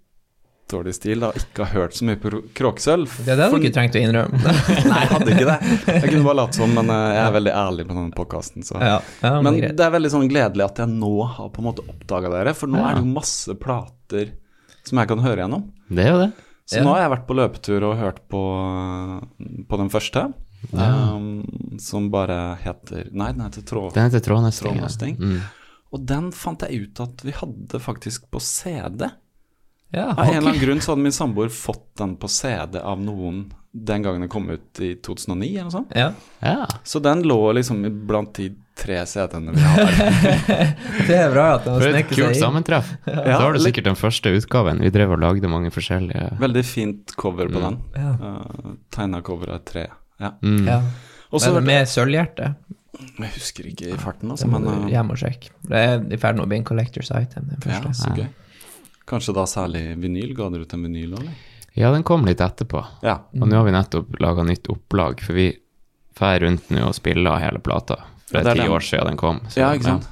dårlig 0.71 0.95
stil, 0.97 1.21
da. 1.21 1.29
Ikke 1.37 1.67
har 1.67 1.75
hørt 1.85 1.95
så 1.95 2.07
mye 2.09 2.17
på 2.19 2.31
Kråkesølv. 2.57 3.11
Det 3.25 3.35
hadde 3.35 3.47
du 3.47 3.53
For- 3.53 3.61
ikke 3.63 3.75
trengt 3.77 3.97
å 3.99 4.01
innrømme. 4.01 4.39
Nei, 4.91 5.01
jeg 5.05 5.11
hadde 5.13 5.35
ikke 5.35 5.49
det. 5.51 5.59
Jeg 5.93 6.09
kunne 6.09 6.25
bare 6.25 6.39
latt 6.41 6.57
som, 6.57 6.73
men 6.75 6.89
eh, 6.91 7.03
jeg 7.15 7.25
er 7.27 7.35
veldig 7.37 7.53
ærlig 7.61 7.85
på 7.91 7.97
denne 7.99 8.17
podkasten, 8.17 8.65
ja, 8.73 8.95
ja, 9.21 9.35
men, 9.35 9.45
men 9.45 9.45
det 9.45 9.59
er 9.59 9.67
greit. 9.67 9.77
det 9.79 9.85
er 9.87 9.93
veldig 9.99 10.13
sånn 10.17 10.31
gledelig 10.33 10.65
at 10.67 10.81
jeg 10.83 10.91
nå 10.95 11.13
har 11.37 11.51
på 11.55 11.63
en 11.63 11.69
måte 11.69 11.85
oppdaga 11.85 12.33
dere, 12.33 12.55
for 12.57 12.73
nå 12.73 12.81
Ja. 12.81 12.89
er 12.91 12.97
det 12.99 13.05
jo 13.05 13.13
masse 13.13 13.55
plater 13.61 14.33
som 14.89 14.99
jeg 15.03 15.09
kan 15.13 15.23
høre 15.25 15.45
gjennom. 15.45 15.69
Det 15.89 16.05
er 16.07 16.11
jo 16.15 16.23
det. 16.25 16.31
Så 16.65 16.79
Ja. 16.81 16.85
nå 16.89 16.95
har 16.97 17.03
jeg 17.05 17.13
vært 17.13 17.27
på 17.29 17.37
løpetur 17.39 17.85
og 17.91 17.99
hørt 18.01 18.23
på, 18.33 18.43
på 19.69 19.77
den 19.85 19.91
første, 19.93 20.25
um, 20.73 21.29
som 21.79 22.09
bare 22.13 22.57
heter 22.65 23.11
Nei, 23.13 23.31
den 23.37 23.45
heter 23.45 23.63
Trå... 23.69 23.91
trå, 23.93 24.09
trå, 24.09 24.21
trå, 24.25 24.41
trå, 24.41 24.41
trå, 24.49 24.89
trå, 24.97 25.13
Mm. 25.21 25.43
Og 25.95 26.07
den 26.09 26.33
fant 26.35 26.65
jeg 26.67 26.89
ut 26.89 27.03
at 27.05 27.23
vi 27.25 27.35
hadde 27.37 27.81
faktisk 27.83 28.27
på 28.35 28.41
CD. 28.43 29.07
Ja, 29.95 30.09
Av 30.11 30.25
en 30.27 30.41
eller 30.41 30.51
annen 30.51 30.63
grunn 30.63 30.81
så 30.83 30.93
hadde 30.93 31.05
min 31.07 31.15
samboer 31.15 31.53
fått 31.55 31.87
den 32.01 32.17
på 32.19 32.27
CD 32.33 32.81
av 32.83 32.99
noen 33.03 33.45
den 33.75 34.03
gangen 34.03 34.21
den 34.23 34.31
kom 34.31 34.51
ut 34.51 34.81
i 34.81 34.93
2009 35.03 35.49
eller 35.51 35.65
noe 35.67 35.75
sånt. 35.75 35.95
Ja. 35.95 36.13
Ja. 36.39 36.67
Så 36.87 37.01
den 37.03 37.25
lå 37.27 37.39
liksom 37.57 37.81
blant 38.07 38.35
de 38.39 38.53
tre 38.79 39.01
CD-ene 39.07 39.55
vi 39.55 39.63
har. 39.63 39.97
Det 41.09 41.17
er 41.17 41.33
bra 41.35 41.47
at 41.57 41.67
de 41.67 41.75
For 41.79 41.89
et 41.91 42.07
kult 42.11 42.19
seg 42.21 42.37
inn. 42.37 42.39
sammentreff. 42.43 42.93
Ja, 43.11 43.25
da 43.27 43.41
har 43.43 43.55
du 43.55 43.63
sikkert 43.63 43.89
den 43.91 43.99
første 43.99 44.31
utgaven. 44.35 44.83
Vi 44.83 44.93
drev 44.95 45.17
og 45.17 45.23
lagde 45.23 45.51
mange 45.51 45.71
forskjellige 45.75 46.37
Veldig 46.43 46.65
fint 46.67 47.15
cover 47.19 47.51
på 47.51 47.63
den. 47.67 47.81
Ja. 47.99 48.15
Uh, 48.23 48.79
Tegna 48.95 49.23
cover 49.27 49.55
av 49.55 49.61
et 49.63 49.69
tre. 49.71 49.89
Ja. 50.23 50.37
mm. 50.43 50.63
Ja. 50.71 50.81
Og 51.35 51.43
så 51.43 51.51
Men 51.59 51.67
med 51.67 51.91
sølvhjerte. 51.91 52.55
Jeg 53.19 53.31
husker 53.35 53.67
ikke 53.71 53.89
i 53.95 53.97
farten, 54.01 54.31
altså, 54.31 54.47
men 54.51 54.67
uh, 54.67 54.87
Jeg 54.91 55.05
må 55.07 55.17
sjekke. 55.19 55.51
Det 55.69 55.81
er 55.81 56.05
i 56.15 56.17
ferd 56.21 56.37
med 56.39 56.45
å 56.47 56.49
bli 56.51 56.59
en 56.61 56.65
collectors 56.69 57.11
item, 57.15 57.49
den 57.51 57.71
ja, 57.71 57.81
så 57.93 58.13
gøy. 58.15 58.29
Kanskje 59.07 59.35
da 59.37 59.45
særlig 59.51 59.83
vinyl? 60.01 60.33
Ga 60.37 60.49
dere 60.51 60.65
ut 60.65 60.73
en 60.75 60.83
vinyl 60.87 61.13
òg, 61.15 61.21
eller? 61.27 61.35
Ja, 61.75 61.91
den 61.93 62.05
kom 62.07 62.25
litt 62.25 62.41
etterpå. 62.41 62.81
Ja. 63.03 63.19
Og 63.35 63.49
nå 63.51 63.57
har 63.59 63.65
vi 63.67 63.73
nettopp 63.75 64.19
laga 64.23 64.45
nytt 64.47 64.69
opplag, 64.71 65.21
for 65.21 65.35
vi 65.35 65.49
drar 66.15 66.39
rundt 66.45 66.71
nå 66.71 66.85
og 66.87 66.95
spiller 66.95 67.41
hele 67.43 67.59
plata. 67.59 67.99
For 68.31 68.39
det 68.47 68.53
er 68.55 68.61
ti 68.63 68.69
år 68.71 68.85
siden 68.87 69.11
den 69.11 69.17
kom. 69.21 69.41
så- 69.49 69.61
ja, 69.61 69.73
ikke 69.75 69.85
sant? 69.85 70.09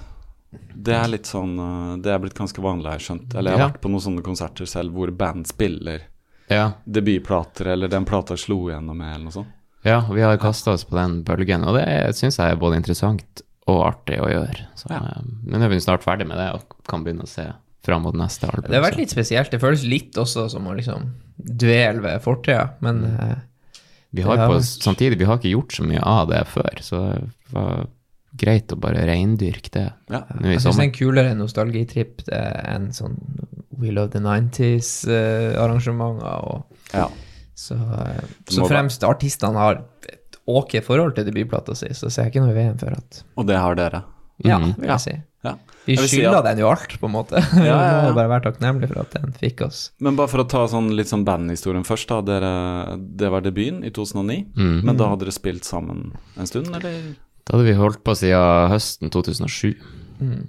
Det 0.74 0.94
er 0.94 1.08
litt 1.08 1.24
sånn 1.28 1.52
uh, 1.60 1.96
Det 2.02 2.10
er 2.10 2.18
blitt 2.18 2.34
ganske 2.34 2.60
vanlig, 2.60 2.86
har 2.90 2.98
jeg 2.98 3.06
skjønt. 3.06 3.34
Eller 3.36 3.50
jeg 3.52 3.58
har 3.60 3.66
Ja. 3.68 3.72
vært 3.72 3.80
på 3.80 3.88
noen 3.92 4.02
sånne 4.02 4.22
konserter 4.26 4.66
selv 4.66 4.92
hvor 4.92 5.10
band 5.16 5.46
spiller 5.46 6.02
Ja, 6.50 6.72
debutplater, 6.84 7.66
eller 7.72 7.88
den 7.88 8.04
plata 8.04 8.36
slo 8.36 8.68
igjennom 8.68 8.96
med, 8.98 9.14
eller 9.14 9.24
noe 9.24 9.32
sånt. 9.32 9.52
Ja 9.84 10.00
vi 10.10 10.20
har 10.22 10.36
kasta 10.38 10.70
oss 10.72 10.84
på 10.84 10.96
den 10.96 11.22
bølgen, 11.24 11.64
og 11.66 11.74
det 11.78 12.14
syns 12.16 12.36
jeg 12.38 12.50
er 12.52 12.56
både 12.60 12.76
interessant 12.76 13.42
og 13.66 13.84
artig 13.86 14.18
å 14.20 14.28
gjøre. 14.30 14.56
Så, 14.76 14.86
Ja. 14.90 14.96
eh, 14.96 15.22
Men 15.44 15.62
er 15.62 15.68
vi 15.68 15.76
snart 15.80 16.02
ferdig 16.02 16.26
med 16.26 16.36
det 16.38 16.52
og 16.54 16.62
kan 16.88 17.04
begynne 17.04 17.22
å 17.22 17.28
se 17.28 17.52
fram 17.84 18.02
mot 18.02 18.14
neste 18.14 18.44
album. 18.46 18.70
Det 18.70 18.74
har 18.82 18.90
vært 18.90 18.96
litt 18.98 19.10
spesielt. 19.10 19.50
Det 19.50 19.60
føles 19.60 19.84
litt 19.88 20.12
også 20.14 20.48
som 20.50 20.64
å 20.66 20.74
liksom 20.76 21.10
dvele 21.38 22.00
ved 22.02 22.20
fortida, 22.22 22.70
men 22.80 23.00
Mm. 23.02 23.20
eh, 23.30 23.36
Vi 24.14 24.22
har 24.22 24.36
på, 24.36 24.60
samtidig, 24.60 25.18
vi 25.18 25.24
har 25.24 25.38
ikke 25.38 25.50
gjort 25.56 25.72
så 25.72 25.82
mye 25.86 26.02
av 26.04 26.28
det 26.28 26.46
før, 26.46 26.80
så 26.82 27.12
det 27.18 27.30
var 27.52 27.86
greit 28.36 28.66
å 28.68 28.76
bare 28.80 29.06
reindyrke 29.06 29.70
det 29.70 29.92
Ja. 30.10 30.22
Jeg 30.42 30.58
syns 30.60 30.76
det 30.76 30.78
er 30.78 30.82
en 30.84 30.92
kulere 30.92 31.34
nostalgitripp 31.36 32.22
enn 32.30 32.88
sånn 32.92 33.16
We 33.78 33.90
Love 33.90 34.10
the 34.10 34.18
90s-arrangementer. 34.20 36.44
og 36.44 36.64
Ja. 36.94 37.08
Så, 37.62 37.76
eh, 37.78 38.23
så 38.50 38.66
fremst 38.71 39.04
artistene 39.07 39.59
har 39.62 39.83
et 40.11 40.38
ok 40.50 40.81
forhold 40.83 41.14
til 41.16 41.28
debutplata 41.28 41.76
si, 41.78 41.88
så 41.95 42.11
ser 42.11 42.26
jeg 42.26 42.33
ikke 42.35 42.42
noe 42.47 42.54
i 42.54 42.59
veien 42.59 42.78
for 42.81 42.90
at 42.97 43.23
Og 43.38 43.47
det 43.47 43.57
har 43.62 43.78
dere. 43.78 44.02
Ja, 44.42 44.59
Mhm. 44.59 44.75
vil 44.81 44.88
jeg 44.90 45.00
si. 45.00 45.12
Ja. 45.45 45.57
Vi 45.87 45.97
skylder 45.99 46.37
si 46.42 46.47
den 46.47 46.59
jo 46.62 46.69
alt, 46.71 46.92
på 47.00 47.07
en 47.09 47.12
måte. 47.14 47.40
Vi 47.52 47.64
Ja, 47.66 47.75
ja, 47.78 47.87
ja. 47.92 48.02
må 48.09 48.14
bare 48.14 48.28
være 48.31 48.45
takknemlige 48.47 48.88
for 48.92 49.00
at 49.02 49.11
den 49.16 49.33
fikk 49.35 49.61
oss. 49.66 49.90
Men 50.00 50.14
bare 50.19 50.28
for 50.31 50.42
å 50.42 50.49
ta 50.49 50.64
sånn, 50.71 50.92
litt 50.95 51.11
sånn 51.11 51.25
bandhistorien 51.26 51.85
først, 51.87 52.07
da. 52.11 52.21
Dere, 52.23 52.97
det 52.99 53.31
var 53.31 53.42
debuten 53.42 53.85
i 53.85 53.90
2009. 53.90 54.47
Mm. 54.57 54.83
Men 54.87 54.97
da 54.97 55.09
hadde 55.11 55.25
dere 55.26 55.35
spilt 55.35 55.64
sammen 55.66 56.12
en 56.38 56.47
stund, 56.47 56.71
eller? 56.75 57.14
Da 57.45 57.57
hadde 57.57 57.66
vi 57.66 57.75
holdt 57.75 58.02
på 58.07 58.14
siden 58.19 58.71
høsten 58.71 59.11
2007. 59.11 59.75
Mm. 60.23 60.47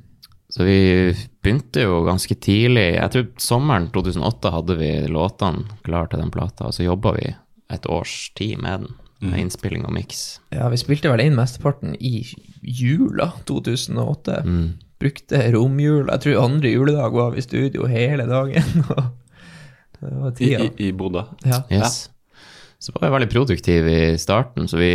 Så 0.54 0.64
vi 0.64 1.16
begynte 1.42 1.82
jo 1.82 2.04
ganske 2.06 2.36
tidlig. 2.38 2.92
Jeg 2.94 3.12
tror 3.14 3.30
sommeren 3.42 3.88
2008 3.94 4.52
hadde 4.54 4.76
vi 4.78 4.90
låtene 5.10 5.80
klar 5.82 6.12
til 6.12 6.22
den 6.22 6.30
plata, 6.34 6.68
og 6.70 6.76
så 6.78 6.86
jobba 6.86 7.16
vi 7.16 7.32
et 7.74 7.88
års 7.90 8.14
tid 8.38 8.62
med 8.62 8.86
den. 8.86 9.00
Med 9.24 9.40
innspilling 9.40 9.86
og 9.88 9.94
miks. 9.96 10.42
Ja, 10.52 10.66
vi 10.68 10.78
spilte 10.82 11.08
vel 11.08 11.22
inn 11.24 11.38
mesteparten 11.38 11.94
i 11.96 12.26
jula 12.60 13.30
2008. 13.48 14.42
Mm. 14.44 14.66
Brukte 15.00 15.40
romjula. 15.56 16.18
Jeg 16.18 16.26
tror 16.26 16.42
andre 16.44 16.74
juledag 16.74 17.16
var 17.16 17.32
vi 17.32 17.40
i 17.40 17.46
studio 17.46 17.88
hele 17.88 18.26
dagen. 18.28 18.84
det 20.02 20.12
var 20.12 20.34
I, 20.34 20.36
tida. 20.38 20.66
i, 20.68 20.90
i 20.90 20.92
Bodø. 20.92 21.24
Ja. 21.48 21.62
Yes. 21.72 22.10
Så 22.84 22.92
var 22.92 23.08
vi 23.08 23.14
veldig 23.16 23.32
produktive 23.32 23.96
i 23.96 24.18
starten, 24.20 24.68
så 24.68 24.78
vi 24.82 24.92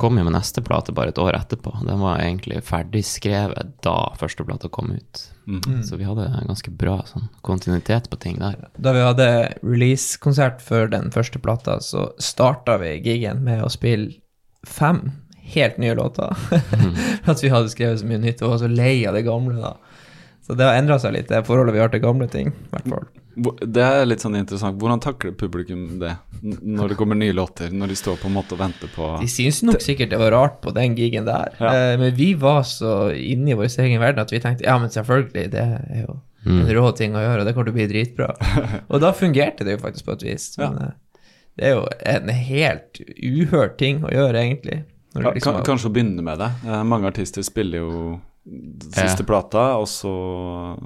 kom 0.00 0.16
jo 0.18 0.24
med 0.24 0.32
neste 0.32 0.62
plate 0.64 0.94
bare 0.96 1.12
et 1.12 1.20
år 1.20 1.36
etterpå. 1.36 1.74
Den 1.84 2.00
var 2.00 2.22
egentlig 2.22 2.62
ferdigskrevet 2.64 3.74
da 3.84 3.96
første 4.20 4.46
plata 4.48 4.70
kom 4.72 4.94
ut. 4.96 5.22
Mm. 5.44 5.82
Så 5.84 5.98
vi 6.00 6.06
hadde 6.08 6.24
en 6.24 6.48
ganske 6.48 6.72
bra 6.72 7.00
sånn, 7.08 7.28
kontinuitet 7.44 8.08
på 8.08 8.16
ting 8.22 8.38
der. 8.40 8.56
Da 8.80 8.94
vi 8.96 9.04
hadde 9.04 9.28
release-konsert 9.60 10.62
før 10.64 10.88
den 10.94 11.12
første 11.12 11.42
plata, 11.42 11.76
så 11.84 12.08
starta 12.22 12.78
vi 12.80 12.94
gigen 13.04 13.44
med 13.44 13.60
å 13.66 13.72
spille 13.72 14.16
fem 14.64 15.10
helt 15.52 15.76
nye 15.82 15.96
låter. 15.98 16.32
For 16.48 17.32
at 17.34 17.44
vi 17.44 17.52
hadde 17.52 17.72
skrevet 17.72 18.00
så 18.00 18.08
mye 18.08 18.22
nytt 18.22 18.40
og 18.40 18.54
var 18.54 18.64
så 18.64 18.70
lei 18.72 18.94
av 19.08 19.18
det 19.18 19.26
gamle 19.28 19.58
da. 19.60 19.74
Så 20.46 20.56
det 20.56 20.64
har 20.66 20.80
endra 20.80 20.96
seg 21.02 21.14
litt, 21.14 21.28
det 21.28 21.44
forholdet 21.46 21.76
vi 21.76 21.82
har 21.82 21.92
til 21.92 22.02
gamle 22.02 22.30
ting. 22.30 22.54
i 22.54 22.72
hvert 22.72 22.88
fall. 22.88 23.10
Det 23.40 23.82
er 23.82 24.04
litt 24.06 24.20
sånn 24.20 24.36
interessant. 24.36 24.78
Hvordan 24.80 25.00
takler 25.00 25.32
publikum 25.38 25.98
det 26.00 26.16
når 26.42 26.88
det 26.92 26.96
kommer 26.98 27.16
nye 27.16 27.32
låter? 27.36 27.70
Når 27.72 27.88
de 27.92 27.96
står 27.96 28.16
på 28.20 28.28
en 28.28 28.34
måte 28.36 28.52
og 28.56 28.60
venter 28.60 28.88
på 28.94 29.10
De 29.20 29.28
syns 29.28 29.62
nok 29.66 29.80
sikkert 29.84 30.10
det 30.10 30.18
var 30.20 30.32
rart 30.34 30.60
på 30.64 30.72
den 30.76 30.94
gigen 30.96 31.24
der, 31.28 31.52
Ja. 31.60 31.72
eh, 31.74 31.96
men 32.00 32.14
vi 32.14 32.32
var 32.34 32.62
så 32.62 33.10
inne 33.16 33.50
i 33.52 33.54
vår 33.54 33.70
egen 33.84 34.00
verden 34.00 34.20
at 34.20 34.30
vi 34.32 34.40
tenkte 34.40 34.64
ja, 34.64 34.78
men 34.78 34.88
selvfølgelig, 34.90 35.50
det 35.50 35.60
er 35.60 36.04
jo 36.06 36.20
Mm. 36.46 36.60
en 36.64 36.74
rå 36.74 36.96
ting 36.96 37.12
å 37.12 37.20
gjøre, 37.20 37.40
og 37.40 37.46
det 37.46 37.52
kommer 37.54 37.66
til 37.68 37.74
å 37.74 37.76
bli 37.76 37.86
dritbra. 37.86 38.28
og 38.88 39.00
da 39.02 39.10
fungerte 39.12 39.62
det 39.62 39.74
jo 39.74 39.82
faktisk 39.82 40.06
på 40.06 40.12
et 40.12 40.22
vis. 40.22 40.56
Men 40.56 40.72
Ja. 40.72 40.86
eh, 40.86 41.20
det 41.58 41.64
er 41.66 41.74
jo 41.74 41.82
en 42.06 42.28
helt 42.28 43.00
uhørt 43.20 43.76
ting 43.76 44.00
å 44.00 44.08
gjøre, 44.08 44.40
egentlig. 44.40 44.84
Når 45.14 45.34
liksom 45.34 45.54
kan, 45.58 45.64
Kanskje 45.64 45.90
å 45.90 45.92
begynne 45.92 46.22
med 46.24 46.38
det. 46.38 46.48
Eh, 46.64 46.82
mange 46.82 47.04
artister 47.12 47.42
spiller 47.42 47.78
jo 47.84 48.20
siste 48.90 49.20
Ja. 49.22 49.26
plata, 49.28 49.62
og 49.76 49.84
så 49.86 50.10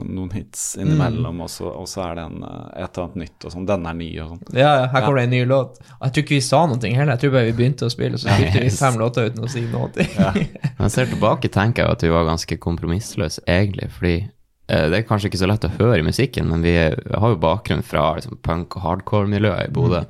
noen 0.05 0.31
hits 0.35 0.75
innimellom, 0.77 1.39
og, 1.45 1.49
så, 1.49 1.69
og 1.71 1.87
så 1.89 2.03
er 2.09 2.17
det 2.19 2.25
en, 2.27 2.43
eh, 2.43 2.83
et 2.83 2.99
eller 2.99 3.05
annet 3.07 3.21
nytt, 3.23 3.45
og 3.47 3.53
sånn. 3.55 3.67
Denne 3.69 3.89
er 3.93 3.95
ny, 4.01 4.09
og 4.21 4.33
sånn. 4.33 4.43
Ja, 4.59 4.73
ja, 4.81 4.87
her 4.93 5.05
kommer 5.07 5.21
det 5.23 5.25
en 5.29 5.35
ny 5.37 5.45
låt. 5.49 5.79
Jeg 6.03 6.13
tror 6.17 6.25
ikke 6.25 6.35
vi 6.35 6.41
sa 6.45 6.65
noe 6.67 6.79
heller, 6.83 7.13
jeg 7.15 7.23
tror 7.23 7.35
bare 7.37 7.49
vi 7.49 7.57
begynte 7.63 7.87
å 7.87 7.93
spille, 7.95 8.19
og 8.19 8.25
så 8.25 8.35
spilte 8.35 8.61
vi 8.67 8.71
fem 8.85 8.99
låter 9.01 9.31
uten 9.31 9.47
å 9.47 9.51
si 9.55 9.63
noe. 9.71 9.89
Når 10.77 10.87
jeg 10.89 10.95
ser 10.99 11.07
tilbake, 11.15 11.49
tenker 11.55 11.85
jeg 11.87 11.97
at 11.97 12.03
vi 12.03 12.13
var 12.13 12.27
ganske 12.29 12.59
kompromissløse, 12.67 13.47
egentlig. 13.47 13.89
Fordi 13.97 14.15
eh, 14.19 14.87
det 14.91 14.99
er 15.01 15.09
kanskje 15.09 15.31
ikke 15.31 15.43
så 15.47 15.49
lett 15.55 15.65
å 15.71 15.75
høre 15.79 16.03
i 16.03 16.07
musikken, 16.11 16.51
men 16.51 16.67
vi 16.67 16.75
har 16.77 17.29
jo 17.31 17.41
bakgrunn 17.41 17.87
fra 17.87 18.11
liksom, 18.19 18.41
punk- 18.45 18.77
og 18.81 18.89
hardcore-miljøet 18.91 19.71
i 19.71 19.75
Bodø. 19.79 20.03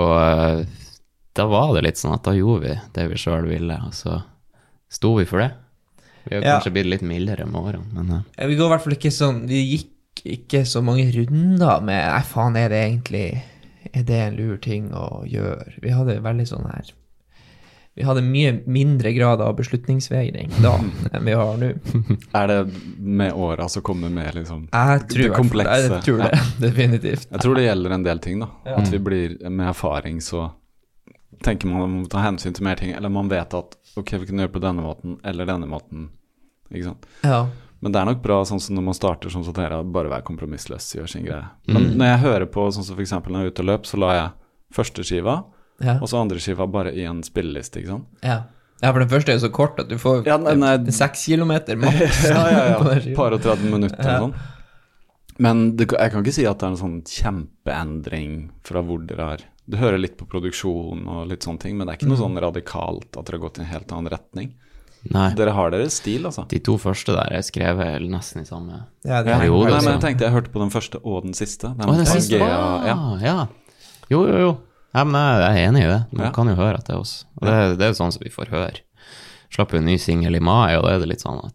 Og 0.00 0.14
eh, 0.18 0.64
da 1.36 1.46
var 1.52 1.74
det 1.76 1.84
litt 1.86 2.00
sånn 2.00 2.16
at 2.16 2.24
da 2.26 2.32
gjorde 2.36 2.64
vi 2.64 2.78
det 2.96 3.10
vi 3.12 3.20
sjøl 3.20 3.46
ville, 3.48 3.76
og 3.86 3.92
så 3.96 4.22
sto 4.92 5.14
vi 5.20 5.28
for 5.28 5.44
det. 5.44 5.52
Vi 6.28 6.34
har 6.36 6.42
Ja. 6.42 6.58
kanskje 6.60 6.72
blitt 6.72 6.86
litt 6.86 7.02
mildere 7.02 7.46
med 7.46 7.60
årene, 7.60 7.92
men 7.92 8.10
eh, 8.10 8.22
Ja, 8.38 8.46
Vi 8.46 8.56
går 8.56 8.66
i 8.66 8.72
hvert 8.76 8.84
fall 8.84 8.96
ikke 8.98 9.10
sånn 9.14 9.46
Vi 9.48 9.62
gikk 9.76 9.88
ikke 10.24 10.64
så 10.68 10.82
mange 10.84 11.06
runder 11.14 11.80
med 11.82 12.06
Nei, 12.12 12.22
faen, 12.22 12.56
er 12.56 12.68
det 12.68 12.82
egentlig 12.86 13.42
Er 13.92 14.02
det 14.06 14.18
en 14.28 14.36
lur 14.36 14.56
ting 14.62 14.90
å 14.94 15.24
gjøre? 15.26 15.72
Vi 15.82 15.90
hadde 15.90 16.20
veldig 16.22 16.46
sånn 16.46 16.68
her 16.70 16.92
Vi 17.96 18.04
hadde 18.08 18.22
mye 18.24 18.52
mindre 18.66 19.12
grad 19.12 19.40
av 19.44 19.56
beslutningsvegring 19.58 20.48
da 20.62 20.78
enn 21.12 21.24
vi 21.26 21.32
har 21.36 21.58
nå. 21.60 21.72
Er 22.32 22.46
det 22.48 22.60
med 22.98 23.34
åra 23.36 23.66
som 23.68 23.82
kommer 23.84 24.08
med 24.08 24.32
liksom 24.38 24.62
Jeg 24.72 25.02
tror, 25.10 25.22
Det 25.26 25.32
komplekse. 25.36 25.90
Jeg 25.90 26.02
tror 26.06 26.22
det, 26.22 26.30
definitivt. 26.68 27.26
Jeg 27.30 27.40
tror 27.44 27.54
det 27.58 27.66
gjelder 27.66 27.90
en 27.98 28.02
del 28.06 28.18
ting, 28.24 28.40
da. 28.40 28.48
At 28.78 28.88
vi 28.88 28.98
blir 28.98 29.34
med 29.50 29.68
erfaring 29.74 30.22
så 30.24 30.46
tenker 31.44 31.68
man 31.70 31.82
at 31.82 31.88
man 31.90 32.02
må 32.04 32.08
ta 32.12 32.22
hensyn 32.24 32.54
til 32.56 32.64
mer 32.66 32.76
ting, 32.80 32.92
eller 32.96 33.10
man 33.12 33.28
vet 33.30 33.54
at 33.58 33.76
ok, 33.98 34.12
vi 34.22 34.26
kan 34.30 34.38
gjøre 34.42 34.52
på 34.54 34.62
denne 34.62 34.82
måten 34.84 35.18
eller 35.26 35.46
denne 35.48 35.66
måten. 35.70 36.08
Ikke 36.72 36.88
sant. 36.92 37.06
Ja. 37.26 37.42
Men 37.82 37.92
det 37.92 37.98
er 38.00 38.06
nok 38.06 38.20
bra 38.22 38.38
sånn 38.46 38.60
som 38.62 38.76
når 38.78 38.84
man 38.86 38.94
starter 38.94 39.32
sånn 39.34 39.42
som 39.44 39.54
dere, 39.56 39.80
bare 39.84 40.08
være 40.12 40.22
kompromissløs, 40.28 40.86
gjør 40.96 41.10
sin 41.10 41.24
greie. 41.26 41.48
Men 41.66 41.90
når 41.98 42.06
jeg 42.12 42.20
hører 42.24 42.46
på 42.54 42.68
sånn 42.72 42.86
som 42.86 42.94
f.eks. 42.96 43.12
når 43.18 43.40
jeg 43.42 43.50
er 43.50 43.54
ute 43.56 43.64
og 43.64 43.68
løp, 43.72 43.88
så 43.90 43.98
la 43.98 44.12
jeg 44.14 44.30
første 44.78 45.04
skiva, 45.04 45.42
Ja. 45.82 45.96
og 45.98 46.06
så 46.06 46.20
andre 46.20 46.38
skiva 46.38 46.66
bare 46.70 46.92
i 46.94 47.02
en 47.10 47.22
spilleliste, 47.26 47.80
ikke 47.82 47.96
sant. 47.96 48.06
ja. 48.22 48.42
Ja, 48.82 48.90
for 48.90 48.98
den 48.98 49.08
første 49.12 49.30
er 49.30 49.36
jo 49.36 49.44
så 49.44 49.50
kort 49.54 49.76
at 49.78 49.86
du 49.88 49.94
får 49.94 50.24
Ja, 50.26 50.34
nei, 50.42 50.72
det 50.82 50.90
seks 50.94 51.20
kilometer 51.28 51.76
maks. 51.78 52.24
ja, 52.26 52.40
ja, 52.50 52.62
ja. 52.72 53.14
Par 53.18 53.30
og 53.36 53.38
30 53.44 53.70
minutter 53.70 54.02
Ja. 54.02 54.16
og 54.18 54.24
sånn. 54.24 54.32
Men 55.38 55.60
det, 55.78 55.86
jeg 55.92 56.10
kan 56.10 56.24
ikke 56.24 56.34
si 56.34 56.46
at 56.50 56.58
det 56.58 56.66
er 56.66 56.72
en 56.72 56.80
sånn 56.80 56.96
kjempeendring 57.06 58.50
fra 58.66 58.82
hvor 58.82 59.04
dere 59.06 59.28
har 59.28 59.44
Du 59.72 59.78
hører 59.80 59.96
litt 60.02 60.18
på 60.20 60.26
produksjon 60.28 61.06
og 61.08 61.22
litt 61.30 61.46
sånne 61.46 61.62
ting, 61.62 61.78
men 61.78 61.88
det 61.88 61.94
er 61.94 62.00
ikke 62.02 62.10
noe 62.12 62.20
sånn 62.20 62.36
radikalt 62.44 63.16
at 63.16 63.24
dere 63.24 63.38
har 63.38 63.44
gått 63.46 63.58
i 63.58 63.62
en 63.64 63.70
helt 63.72 63.92
annen 63.96 64.12
retning. 64.12 64.50
nei. 65.10 65.30
Dere 65.34 65.50
har 65.56 65.72
deres 65.72 65.96
stil, 65.98 66.26
altså. 66.28 66.44
De 66.50 66.58
to 66.62 66.76
første 66.78 67.14
der 67.16 67.32
er 67.38 67.42
skrevet 67.42 68.04
nesten 68.12 68.42
i 68.44 68.46
samme 68.46 68.82
Ja, 69.02 69.22
det 69.24 69.32
er 69.32 69.40
periode, 69.40 69.70
Nei, 69.72 69.80
men 69.82 69.94
jeg 69.96 70.02
tenkte 70.04 70.28
jeg 70.28 70.34
hørte 70.36 70.52
på 70.54 70.60
den 70.62 70.70
første 70.70 71.00
og 71.02 71.24
den 71.24 71.32
siste. 71.34 71.72
Den 71.78 71.88
Å, 71.88 71.96
den 71.96 72.06
siste? 72.06 72.38
Gea, 72.38 72.60
ja. 72.86 72.94
Ah, 72.94 73.16
ja. 73.24 73.38
Jo, 74.12 74.20
jo, 74.28 74.36
jo. 74.44 74.52
Ja, 74.94 75.02
men 75.08 75.16
jeg 75.16 75.40
jeg 75.42 75.56
er 75.64 75.68
enig 75.72 75.82
i 75.86 75.88
det. 75.88 76.00
Man 76.12 76.26
Ja. 76.26 76.30
kan 76.36 76.46
jo 76.52 76.54
høre 76.54 76.76
at 76.78 76.84
det 76.86 76.94
er 76.94 77.00
oss. 77.00 77.24
Og 77.40 77.48
det, 77.48 77.78
det 77.80 77.86
er 77.88 77.90
jo 77.94 77.98
sånn 78.04 78.12
som 78.12 78.22
vi 78.22 78.30
får 78.30 78.52
høre. 78.52 78.84
Slapp 79.50 79.72
jo 79.72 79.78
en 79.80 79.88
ny 79.88 79.96
singel 79.98 80.36
i 80.36 80.40
mai, 80.44 80.76
og 80.76 80.84
da 80.84 80.92
er 80.94 81.00
det 81.00 81.08
litt 81.08 81.24
sånn 81.24 81.40
at 81.48 81.54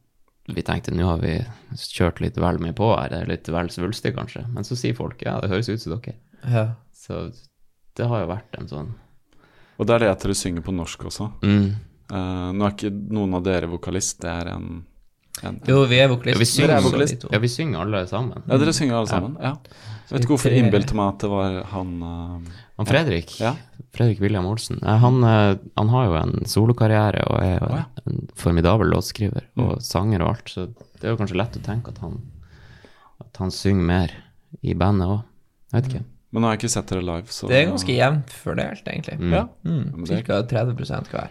vi 0.50 0.64
tenkte 0.64 0.92
nå 0.96 1.06
har 1.06 1.20
vi 1.22 1.38
kjørt 1.78 2.20
litt 2.24 2.36
vel 2.40 2.58
mye 2.64 2.74
på 2.74 2.90
her, 2.98 3.10
det 3.14 3.22
er 3.22 3.28
litt 3.32 3.48
vel 3.52 3.70
svulstig 3.70 4.16
kanskje. 4.18 4.44
Men 4.52 4.64
så 4.66 4.76
sier 4.80 4.96
folk 4.98 5.22
ja, 5.22 5.40
det 5.44 5.50
høres 5.54 5.70
ut 5.70 5.80
som 5.86 6.00
dere. 6.02 6.16
ja. 6.50 6.66
Så 6.98 7.30
det 7.98 8.08
har 8.08 8.24
jo 8.24 8.30
vært 8.30 8.58
en 8.62 8.68
sånn 8.72 8.94
Og 9.78 9.86
det 9.88 9.96
er 9.98 10.06
det 10.06 10.12
at 10.14 10.24
dere 10.26 10.36
synger 10.38 10.64
på 10.66 10.74
norsk 10.76 11.08
også. 11.12 11.32
mm. 11.44 11.68
Uh, 12.08 12.54
nå 12.56 12.64
er 12.64 12.72
ikke 12.72 12.90
noen 13.12 13.34
av 13.36 13.42
dere 13.44 13.68
vokalist, 13.68 14.22
det 14.24 14.30
er 14.32 14.48
en, 14.54 14.68
en 15.44 15.58
Jo, 15.68 15.82
vi 15.92 15.98
er 16.00 16.08
ja, 16.08 16.38
vi 16.40 16.46
synger, 16.48 16.78
er 16.78 16.86
vokalist? 16.86 17.26
ja, 17.34 17.40
vi 17.44 17.50
synger 17.52 17.82
alle 17.84 18.00
sammen. 18.08 18.46
Ja, 18.48 18.58
dere 18.62 18.72
synger 18.78 18.96
alle 19.02 19.12
sammen? 19.12 19.34
Ja. 19.44 19.52
Jeg 20.08 20.14
vet 20.16 20.24
ikke 20.24 20.32
hvorfor 20.38 20.54
jeg 20.56 20.64
innbilte 20.64 20.96
meg 20.96 21.10
at 21.12 21.26
det 21.26 21.30
var 21.34 21.58
han 21.74 21.90
uh, 22.00 22.62
Han 22.80 22.88
Fredrik, 22.88 23.34
Ja. 23.44 23.52
Fredrik 23.98 24.22
William 24.24 24.46
Olsen, 24.48 24.80
han, 24.86 25.20
eh, 25.26 25.58
han 25.76 25.90
har 25.90 26.06
jo 26.08 26.16
en 26.22 26.34
solokarriere 26.48 27.24
og 27.28 27.38
er 27.44 27.64
ja. 27.76 27.84
en 28.06 28.28
formidabel 28.40 28.88
låtskriver 28.94 29.48
og 29.58 29.72
Mm. 29.80 29.82
sanger 29.82 30.22
og 30.24 30.30
alt, 30.36 30.50
så 30.54 30.66
det 30.70 31.04
er 31.04 31.12
jo 31.16 31.18
kanskje 31.20 31.40
lett 31.42 31.58
å 31.58 31.64
tenke 31.66 31.92
at 31.92 31.98
han, 32.06 32.20
at 33.20 33.40
han 33.42 33.52
synger 33.52 33.84
mer 33.90 34.14
i 34.62 34.76
bandet 34.78 35.10
òg. 35.12 35.24
Jeg 35.74 35.82
vet 35.82 35.90
ikke. 35.92 36.04
Men 36.32 36.42
nå 36.44 36.48
har 36.50 36.56
jeg 36.58 36.64
ikke 36.66 36.74
sett 36.76 36.88
dere 36.92 37.02
live, 37.08 37.28
så 37.32 37.48
Det 37.48 37.56
er 37.62 37.70
ganske 37.70 37.94
jevnt 37.96 38.34
fordelt, 38.36 38.84
egentlig. 38.88 39.16
Mm. 39.20 39.32
Ja. 39.34 39.46
Mm, 39.66 40.06
Cirka 40.10 40.42
30% 40.44 41.08
hver. 41.14 41.30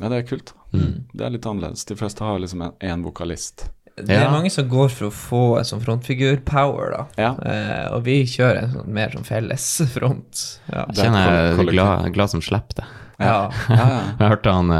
ja, 0.00 0.08
det 0.08 0.16
er 0.22 0.28
kult. 0.28 0.52
Mm. 0.72 0.92
Det 1.12 1.24
er 1.26 1.30
litt 1.34 1.46
annerledes. 1.46 1.84
De 1.88 1.96
fleste 1.98 2.22
har 2.24 2.38
liksom 2.38 2.62
én 2.78 3.02
vokalist. 3.02 3.68
Det 3.96 4.10
er 4.14 4.22
Ja. 4.28 4.30
mange 4.30 4.50
som 4.50 4.68
går 4.70 4.88
for 4.94 5.06
å 5.08 5.10
få 5.10 5.58
en 5.58 5.64
sånn 5.64 5.80
frontfigur-power, 5.82 6.90
da. 6.92 7.06
Ja. 7.18 7.32
Eh, 7.42 7.88
og 7.96 8.04
vi 8.04 8.20
kjører 8.24 8.62
en 8.62 8.70
sånn 8.76 8.86
mer 8.94 9.10
sånn 9.10 9.24
felles 9.26 9.66
front. 9.96 10.60
Ja. 10.72 10.84
Er 10.84 10.94
Kjenner 10.94 11.26
jeg 11.26 11.58
er 11.58 11.72
glad, 11.72 12.12
glad 12.14 12.30
som 12.30 12.40
slipper 12.40 12.76
det. 12.82 12.84
ja. 13.18 13.50
Ja, 13.68 13.76
ja. 13.76 14.02
Jeg 14.20 14.28
hørte 14.30 14.52
han, 14.54 14.70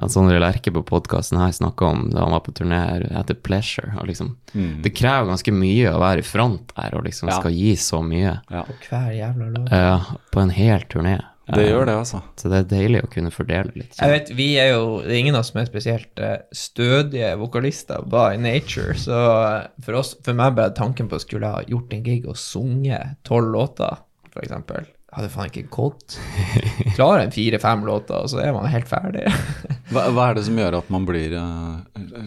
han 0.00 0.10
Sondre 0.12 0.38
Lerche 0.40 0.72
på 0.74 0.82
podkasten 0.86 1.38
her 1.40 1.52
snakka 1.52 1.86
om 1.88 2.04
da 2.10 2.24
han 2.24 2.32
var 2.36 2.40
på 2.46 2.52
turné 2.54 2.80
etter 3.20 3.34
Pleasure. 3.34 3.92
Og 4.00 4.06
liksom, 4.10 4.36
Mm. 4.54 4.82
Det 4.82 4.94
krever 4.96 5.26
ganske 5.28 5.52
mye 5.52 5.90
å 5.92 5.98
være 6.00 6.22
i 6.22 6.24
front 6.24 6.72
der 6.74 6.94
og 6.96 7.04
liksom 7.04 7.28
Ja. 7.28 7.34
skal 7.40 7.52
gi 7.52 7.74
så 7.76 7.98
mye 8.02 8.40
ja. 8.50 8.62
På 8.64 8.72
hver 8.88 9.10
jævla 9.12 9.48
låt. 9.58 9.72
Uh, 9.72 10.16
på 10.32 10.40
en 10.40 10.50
hel 10.50 10.80
turné. 10.88 11.18
Det 11.48 11.62
Eh, 11.64 11.70
gjør 11.72 11.86
det, 11.86 11.94
altså. 11.96 12.22
Så 12.36 12.50
det 12.50 12.58
er 12.58 12.76
deilig 12.76 13.02
å 13.04 13.10
kunne 13.10 13.30
fordele 13.32 13.72
litt. 13.74 13.94
Jeg 13.96 14.10
vet, 14.10 14.30
vi 14.36 14.56
er 14.60 14.74
jo 14.74 15.00
Det 15.00 15.12
er 15.12 15.18
ingen 15.18 15.34
av 15.34 15.40
oss 15.40 15.50
som 15.52 15.60
er 15.62 15.64
spesielt 15.66 16.18
eh, 16.20 16.38
stødige 16.52 17.30
vokalister 17.40 18.02
by 18.04 18.36
nature, 18.36 18.92
så 19.00 19.16
eh, 19.62 19.66
for 19.84 19.94
oss 20.00 20.14
For 20.24 20.34
meg 20.36 20.54
bare 20.58 20.74
tanken 20.76 21.08
på 21.08 21.16
å 21.16 21.20
skulle 21.24 21.48
ha 21.48 21.62
gjort 21.68 21.92
en 21.96 22.02
gig 22.04 22.26
og 22.28 22.36
sunget 22.36 23.16
tolv 23.24 23.48
låter, 23.54 23.96
eksempel, 24.42 24.84
hadde 25.16 25.30
faen 25.32 25.48
ikke 25.50 25.68
gått. 25.72 26.18
Klarer 26.98 27.24
en 27.24 27.32
fire-fem 27.32 27.84
låter, 27.88 28.20
og 28.20 28.28
så 28.32 28.42
er 28.44 28.52
man 28.56 28.68
helt 28.70 28.88
ferdig. 28.90 29.24
Hva, 29.92 30.02
hva 30.12 30.26
er 30.28 30.36
det 30.36 30.42
som 30.44 30.58
gjør 30.60 30.74
at 30.82 30.88
man 30.92 31.06
blir 31.08 31.32
uh, 31.32 31.78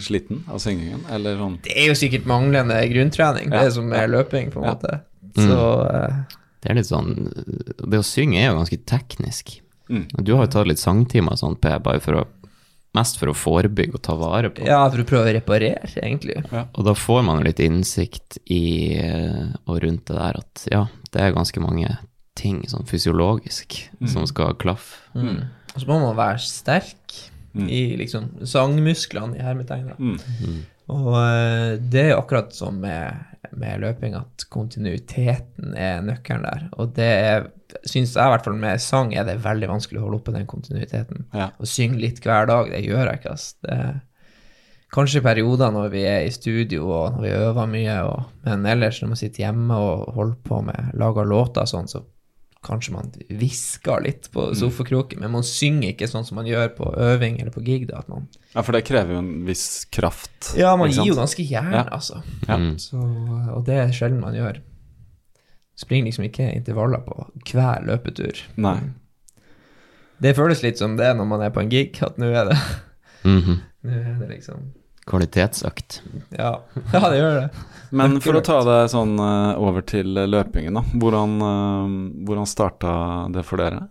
sliten 0.01 0.39
av 0.49 0.57
syngingen? 0.63 1.03
Eller 1.13 1.35
sånn 1.37 1.59
Det 1.61 1.75
er 1.77 1.91
jo 1.91 1.97
sikkert 1.99 2.25
manglende 2.25 2.79
grunntrening, 2.89 3.51
det 3.53 3.67
Ja. 3.67 3.73
som 3.75 3.91
er 3.93 4.09
løping, 4.09 4.49
på 4.49 4.63
en 4.63 4.65
Ja. 4.65 4.73
måte. 4.73 4.95
Så 5.37 5.59
mm. 5.85 6.23
Det 6.61 6.69
er 6.71 6.75
litt 6.75 6.89
sånn 6.89 7.11
Det 7.85 7.99
å 8.01 8.03
synge 8.03 8.41
er 8.41 8.49
jo 8.49 8.57
ganske 8.57 8.79
teknisk. 8.89 9.59
Mm. 9.93 10.07
Du 10.25 10.33
har 10.35 10.47
jo 10.47 10.51
tatt 10.57 10.67
litt 10.71 10.81
sangtimer 10.81 11.37
og 11.37 11.41
sånt, 11.43 11.61
Per, 11.61 11.77
bare 11.85 12.01
for 12.01 12.23
å 12.23 12.27
Mest 12.97 13.15
for 13.21 13.29
å 13.31 13.33
forebygge 13.37 13.95
og 13.95 14.01
ta 14.03 14.17
vare 14.19 14.49
på. 14.51 14.65
ja, 14.67 14.81
for 14.91 14.99
å 14.99 15.05
prøve 15.07 15.29
å 15.29 15.35
reparere, 15.37 15.87
egentlig. 16.01 16.41
Og 16.51 16.83
da 16.83 16.91
får 16.91 17.21
man 17.23 17.37
jo 17.39 17.45
litt 17.47 17.61
innsikt 17.63 18.35
i 18.51 18.97
eh, 18.99 19.45
og 19.63 19.77
rundt 19.85 20.09
det 20.09 20.17
der 20.17 20.39
at 20.41 20.65
ja, 20.67 20.81
det 21.13 21.21
er 21.23 21.31
ganske 21.37 21.61
mange 21.63 21.87
ting 22.39 22.61
sånn 22.71 22.87
fysiologisk 22.87 23.75
som 24.07 24.25
skal 24.29 24.55
klaffe. 24.61 25.01
Mm. 25.17 25.43
Og 25.75 25.77
så 25.81 25.87
må 25.87 25.99
man 26.03 26.17
være 26.19 26.39
sterk 26.43 27.19
Mm. 27.53 27.65
i 27.67 27.97
liksom 27.99 28.29
sangmusklene 28.47 29.35
i 29.35 29.43
hermetegn. 29.43 29.89
da. 29.91 29.95
Mm. 29.99 30.61
Og 30.91 31.15
eh, 31.19 31.73
det 31.91 32.03
er 32.05 32.17
akkurat 32.17 32.53
som 32.55 32.77
med, 32.79 33.17
med 33.51 33.81
løping, 33.83 34.15
at 34.15 34.45
kontinuiteten 34.49 35.75
er 35.75 36.01
nøkkelen 36.01 36.45
der. 36.47 36.69
Og 36.79 36.93
det 36.95 37.09
er, 37.09 37.49
syns 37.83 38.15
jeg 38.15 38.23
i 38.23 38.31
hvert 38.33 38.47
fall 38.47 38.55
med 38.59 38.79
sang 38.83 39.11
er 39.15 39.27
det 39.27 39.41
veldig 39.43 39.67
vanskelig 39.71 39.99
å 39.99 40.05
holde 40.05 40.21
oppe 40.21 40.35
den 40.35 40.47
kontinuiteten. 40.47 41.25
Ja. 41.35 41.49
Å 41.59 41.67
synge 41.67 41.99
litt 41.99 42.23
hver 42.23 42.47
dag, 42.47 42.71
det 42.71 42.85
gjør 42.85 43.03
jeg 43.11 43.19
ikke, 43.21 43.35
ass. 43.35 43.49
Det 43.63 43.77
kanskje 44.91 45.21
i 45.21 45.23
perioder 45.23 45.71
når 45.71 45.91
vi 45.93 46.01
er 46.03 46.25
i 46.27 46.31
studio 46.35 46.89
og 46.91 47.13
når 47.15 47.21
vi 47.23 47.35
øver 47.35 47.69
mye, 47.71 47.99
og, 48.07 48.31
men 48.43 48.65
ellers 48.67 48.97
når 49.01 49.13
man 49.13 49.19
sitter 49.21 49.45
hjemme 49.45 49.77
og 49.79 50.09
holder 50.17 50.39
på 50.47 50.63
med 50.67 50.89
lager 50.99 51.27
låter 51.27 51.63
og 51.63 51.71
sånn, 51.71 51.87
så 51.91 52.01
kanskje 52.63 52.91
man 52.93 53.11
hvisker 53.29 54.03
litt 54.03 54.27
på 54.31 54.49
Mm. 54.51 54.55
sofakroken, 54.55 55.19
men 55.19 55.31
man 55.31 55.41
synger 55.43 55.93
ikke 55.95 56.07
sånn 56.07 56.25
som 56.25 56.35
man 56.35 56.45
gjør 56.45 56.69
på 56.77 56.91
øving 56.97 57.39
eller 57.41 57.51
på 57.51 57.63
gig. 57.65 57.87
da, 57.87 57.97
at 57.99 58.09
man 58.09 58.27
ja, 58.55 58.61
for 58.61 58.71
det 58.73 58.83
krever 58.85 59.13
jo 59.13 59.17
en 59.19 59.45
viss 59.45 59.85
kraft. 59.85 60.53
ja, 60.57 60.75
man 60.77 60.89
gir 60.91 61.05
jo 61.07 61.15
ganske 61.15 61.43
jern, 61.47 61.71
Ja. 61.73 61.83
altså. 61.91 62.21
Ja. 62.47 62.57
Mm. 62.57 62.75
Så, 62.77 62.97
og 63.55 63.65
det 63.65 63.75
er 63.79 63.87
sjelden 63.91 64.19
man 64.21 64.33
gjør. 64.35 64.59
Springer 65.75 66.05
liksom 66.11 66.25
ikke 66.29 66.53
intervaller 66.55 66.99
på 67.05 67.25
hver 67.51 67.83
løpetur. 67.85 68.37
Nei. 68.57 68.79
Det 70.21 70.35
føles 70.37 70.61
litt 70.61 70.77
som 70.77 70.97
det 70.97 71.15
når 71.17 71.25
man 71.27 71.41
er 71.41 71.49
på 71.49 71.61
en 71.61 71.69
gig, 71.69 71.97
at 72.03 72.17
nå 72.21 72.25
er 72.29 72.45
det, 72.51 72.57
Mhm. 73.25 73.59
nå 73.83 73.91
er 73.91 74.19
det 74.19 74.29
liksom 74.37 74.73
Kvalitetsøkt. 75.11 76.01
Ja, 76.37 76.55
ja 76.95 77.03
det 77.11 77.19
gjør 77.19 77.37
det. 77.41 77.49
Men 77.91 78.21
for 78.23 78.39
å 78.39 78.43
ta 78.45 78.61
det 78.63 78.79
sånn 78.93 79.17
eh, 79.19 79.59
over 79.59 79.83
til 79.83 80.15
eh, 80.15 80.29
løpingen, 80.29 80.77
da. 80.79 80.83
Hvordan, 80.95 81.33
uh, 81.43 81.95
hvordan 82.23 82.47
starta 82.47 82.93
det 83.35 83.43
for 83.43 83.59
dere? 83.59 83.83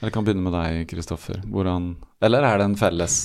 Eller 0.00 0.14
kan 0.14 0.24
begynne 0.24 0.46
med 0.46 0.54
deg, 0.54 0.84
Kristoffer. 0.88 1.42
Hvordan 1.50 1.92
Eller 2.24 2.46
er 2.46 2.60
det 2.60 2.70
en 2.70 2.78
felles? 2.80 3.18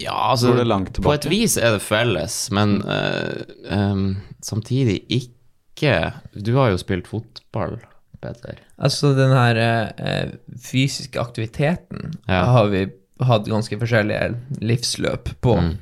Ja, 0.00 0.16
altså 0.32 0.50
Går 0.50 0.62
det 0.62 0.64
langt 0.66 0.98
På 1.04 1.12
et 1.14 1.28
vis 1.30 1.54
er 1.60 1.76
det 1.76 1.84
felles, 1.84 2.36
men 2.54 2.80
uh, 2.82 3.44
um, 3.70 4.16
samtidig 4.42 5.02
ikke 5.12 5.92
Du 6.32 6.56
har 6.56 6.72
jo 6.72 6.80
spilt 6.80 7.06
fotball, 7.10 7.76
Peter. 8.22 8.58
Altså 8.82 9.12
den 9.18 9.30
her 9.36 9.60
uh, 10.00 10.34
fysiske 10.58 11.20
aktiviteten 11.20 12.16
Ja. 12.26 12.44
har 12.56 12.72
vi 12.72 12.86
hatt 13.22 13.46
ganske 13.46 13.78
forskjellige 13.78 14.62
livsløp 14.64 15.30
på. 15.44 15.56
Mm. 15.60 15.72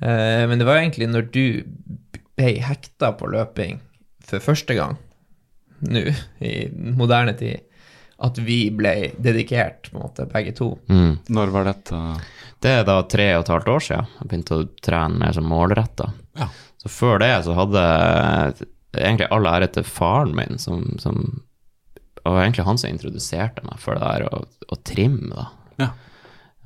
Eh, 0.00 0.44
men 0.48 0.58
det 0.58 0.66
var 0.68 0.78
jo 0.78 0.84
egentlig 0.84 1.08
når 1.10 1.28
du 1.32 1.44
ble 2.36 2.52
hekta 2.64 3.14
på 3.16 3.30
løping 3.32 3.80
for 4.26 4.42
første 4.44 4.76
gang, 4.76 4.96
nå, 5.86 6.02
i 6.42 6.68
moderne 6.72 7.36
tid, 7.38 7.62
at 8.24 8.38
vi 8.40 8.66
ble 8.72 9.12
dedikert, 9.20 9.90
på 9.90 9.98
en 9.98 10.06
måte, 10.06 10.26
begge 10.30 10.54
to. 10.56 10.70
Mm. 10.88 11.18
Når 11.36 11.52
var 11.52 11.68
dette? 11.68 12.00
Det 12.64 12.72
er 12.78 12.86
da 12.88 13.00
tre 13.08 13.26
og 13.36 13.44
et 13.44 13.52
halvt 13.52 13.68
år 13.74 13.84
siden 13.84 14.14
jeg 14.16 14.30
begynte 14.30 14.56
å 14.56 14.68
trene 14.84 15.20
mer 15.20 15.36
som 15.36 15.48
målretta. 15.50 16.08
Ja. 16.38 16.48
Så 16.80 16.92
før 16.92 17.20
det 17.20 17.32
så 17.44 17.56
hadde 17.56 17.82
jeg 17.82 18.70
egentlig 18.96 19.28
all 19.34 19.48
ære 19.50 19.68
til 19.74 19.84
faren 19.88 20.32
min, 20.36 20.56
som, 20.62 20.88
som 21.02 21.20
Og 21.26 22.24
det 22.24 22.32
var 22.32 22.42
egentlig 22.42 22.66
han 22.66 22.80
som 22.80 22.90
introduserte 22.90 23.64
meg 23.68 23.80
for 23.82 23.98
det 23.98 24.08
der 24.08 24.26
å, 24.30 24.42
å 24.46 24.80
trimme, 24.88 25.28
da. 25.36 25.46
Ja. 25.84 25.92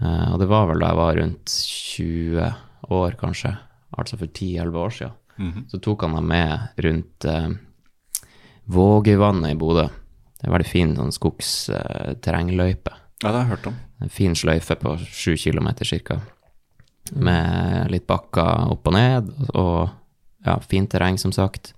Uh, 0.01 0.27
og 0.33 0.39
det 0.41 0.49
var 0.49 0.71
vel 0.71 0.81
da 0.81 0.93
jeg 0.93 1.01
var 1.03 1.19
rundt 1.19 1.55
20 1.61 2.53
år, 2.97 3.17
kanskje. 3.21 3.55
Altså 3.99 4.19
for 4.21 4.27
10-11 4.27 4.79
år 4.79 4.95
siden. 4.97 5.17
Mhm. 5.41 5.67
Så 5.71 5.81
tok 5.81 6.03
han 6.05 6.15
meg 6.19 6.23
med 6.31 6.85
rundt 6.85 7.25
eh, 7.25 7.49
Vågøyvannet 8.71 9.55
i 9.55 9.59
Bodø. 9.59 9.87
Det 10.41 10.49
er 10.49 10.53
veldig 10.55 10.69
fin 10.69 10.93
sånn 10.97 11.13
skogsterrengløype. 11.13 12.93
Ja, 13.23 13.29
det 13.29 13.35
har 13.35 13.43
jeg 13.43 13.51
hørt 13.51 13.67
om. 13.73 13.79
En 14.01 14.13
fin 14.13 14.37
sløyfe 14.39 14.77
på 14.81 14.95
sju 15.05 15.35
kilometer 15.37 15.85
ca. 16.07 16.21
Med 17.13 17.91
litt 17.93 18.07
bakker 18.09 18.71
opp 18.73 18.87
og 18.89 18.95
ned, 18.95 19.29
og 19.53 19.91
ja, 20.47 20.57
fint 20.65 20.89
terreng, 20.93 21.19
som 21.21 21.33
sagt. 21.33 21.75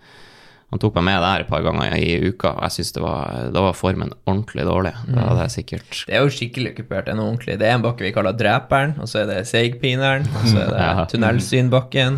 Han 0.72 0.80
tok 0.80 0.94
meg 0.96 1.04
med 1.10 1.18
der 1.20 1.42
et 1.44 1.48
par 1.52 1.60
ganger 1.66 1.92
i 2.00 2.14
uka, 2.30 2.54
og 2.56 2.62
jeg 2.64 2.72
syns 2.78 2.94
det 2.96 3.02
var, 3.04 3.32
da 3.52 3.60
var 3.66 3.74
formen 3.76 4.12
ordentlig 4.24 4.64
dårlig. 4.64 4.92
Da 5.12 5.26
hadde 5.28 5.42
jeg 5.44 5.52
sikkert 5.58 5.98
Det 6.08 6.14
er 6.16 6.22
jo 6.24 6.30
skikkelig 6.32 6.70
okkupert, 6.72 7.04
det 7.06 7.12
er 7.12 7.18
noe 7.18 7.28
ordentlig. 7.28 7.56
Det 7.60 7.66
er 7.68 7.74
en 7.76 7.84
bakke 7.84 8.06
vi 8.06 8.12
kaller 8.16 8.36
Dreperen, 8.38 8.94
og 9.04 9.10
så 9.10 9.20
er 9.22 9.28
det 9.28 9.42
Seigpineren, 9.50 10.24
og 10.32 10.46
så 10.48 10.62
er 10.64 10.70
det 10.72 10.78
Ja. 10.88 11.04
Tunnelsynbakken. 11.12 12.16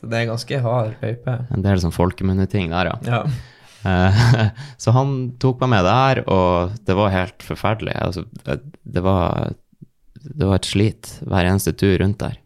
Så 0.00 0.10
det 0.12 0.18
er 0.20 0.28
ganske 0.28 0.60
hard 0.64 0.92
løype. 1.00 1.38
en 1.56 1.64
del 1.64 1.80
sånn 1.80 1.92
folkemunneting 1.96 2.68
der, 2.72 2.92
ja. 2.92 3.00
Ja. 3.08 3.22
Eh, 3.88 4.20
så 4.82 4.92
han 4.96 5.16
tok 5.40 5.64
meg 5.64 5.72
med 5.78 5.88
der, 5.88 6.22
og 6.28 6.76
det 6.84 6.96
var 7.00 7.12
helt 7.16 7.44
forferdelig. 7.48 7.96
Altså, 7.96 8.26
det, 8.44 8.60
det, 8.84 9.02
var, 9.08 9.54
det 10.20 10.48
var 10.52 10.60
et 10.60 10.68
slit 10.68 11.14
hver 11.24 11.48
eneste 11.48 11.72
tur 11.80 11.96
rundt 12.04 12.20
der. 12.20 12.36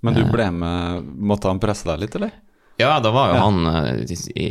Men 0.00 0.14
du 0.16 0.24
ble 0.30 0.44
med 0.54 1.08
Måtte 1.28 1.50
han 1.50 1.58
presse 1.60 1.84
deg 1.88 2.00
litt, 2.04 2.14
eller? 2.16 2.32
Ja, 2.78 2.98
da 3.02 3.10
var 3.14 3.32
jo 3.32 3.42
han 3.42 3.66
eh, 3.66 4.16
i, 4.38 4.48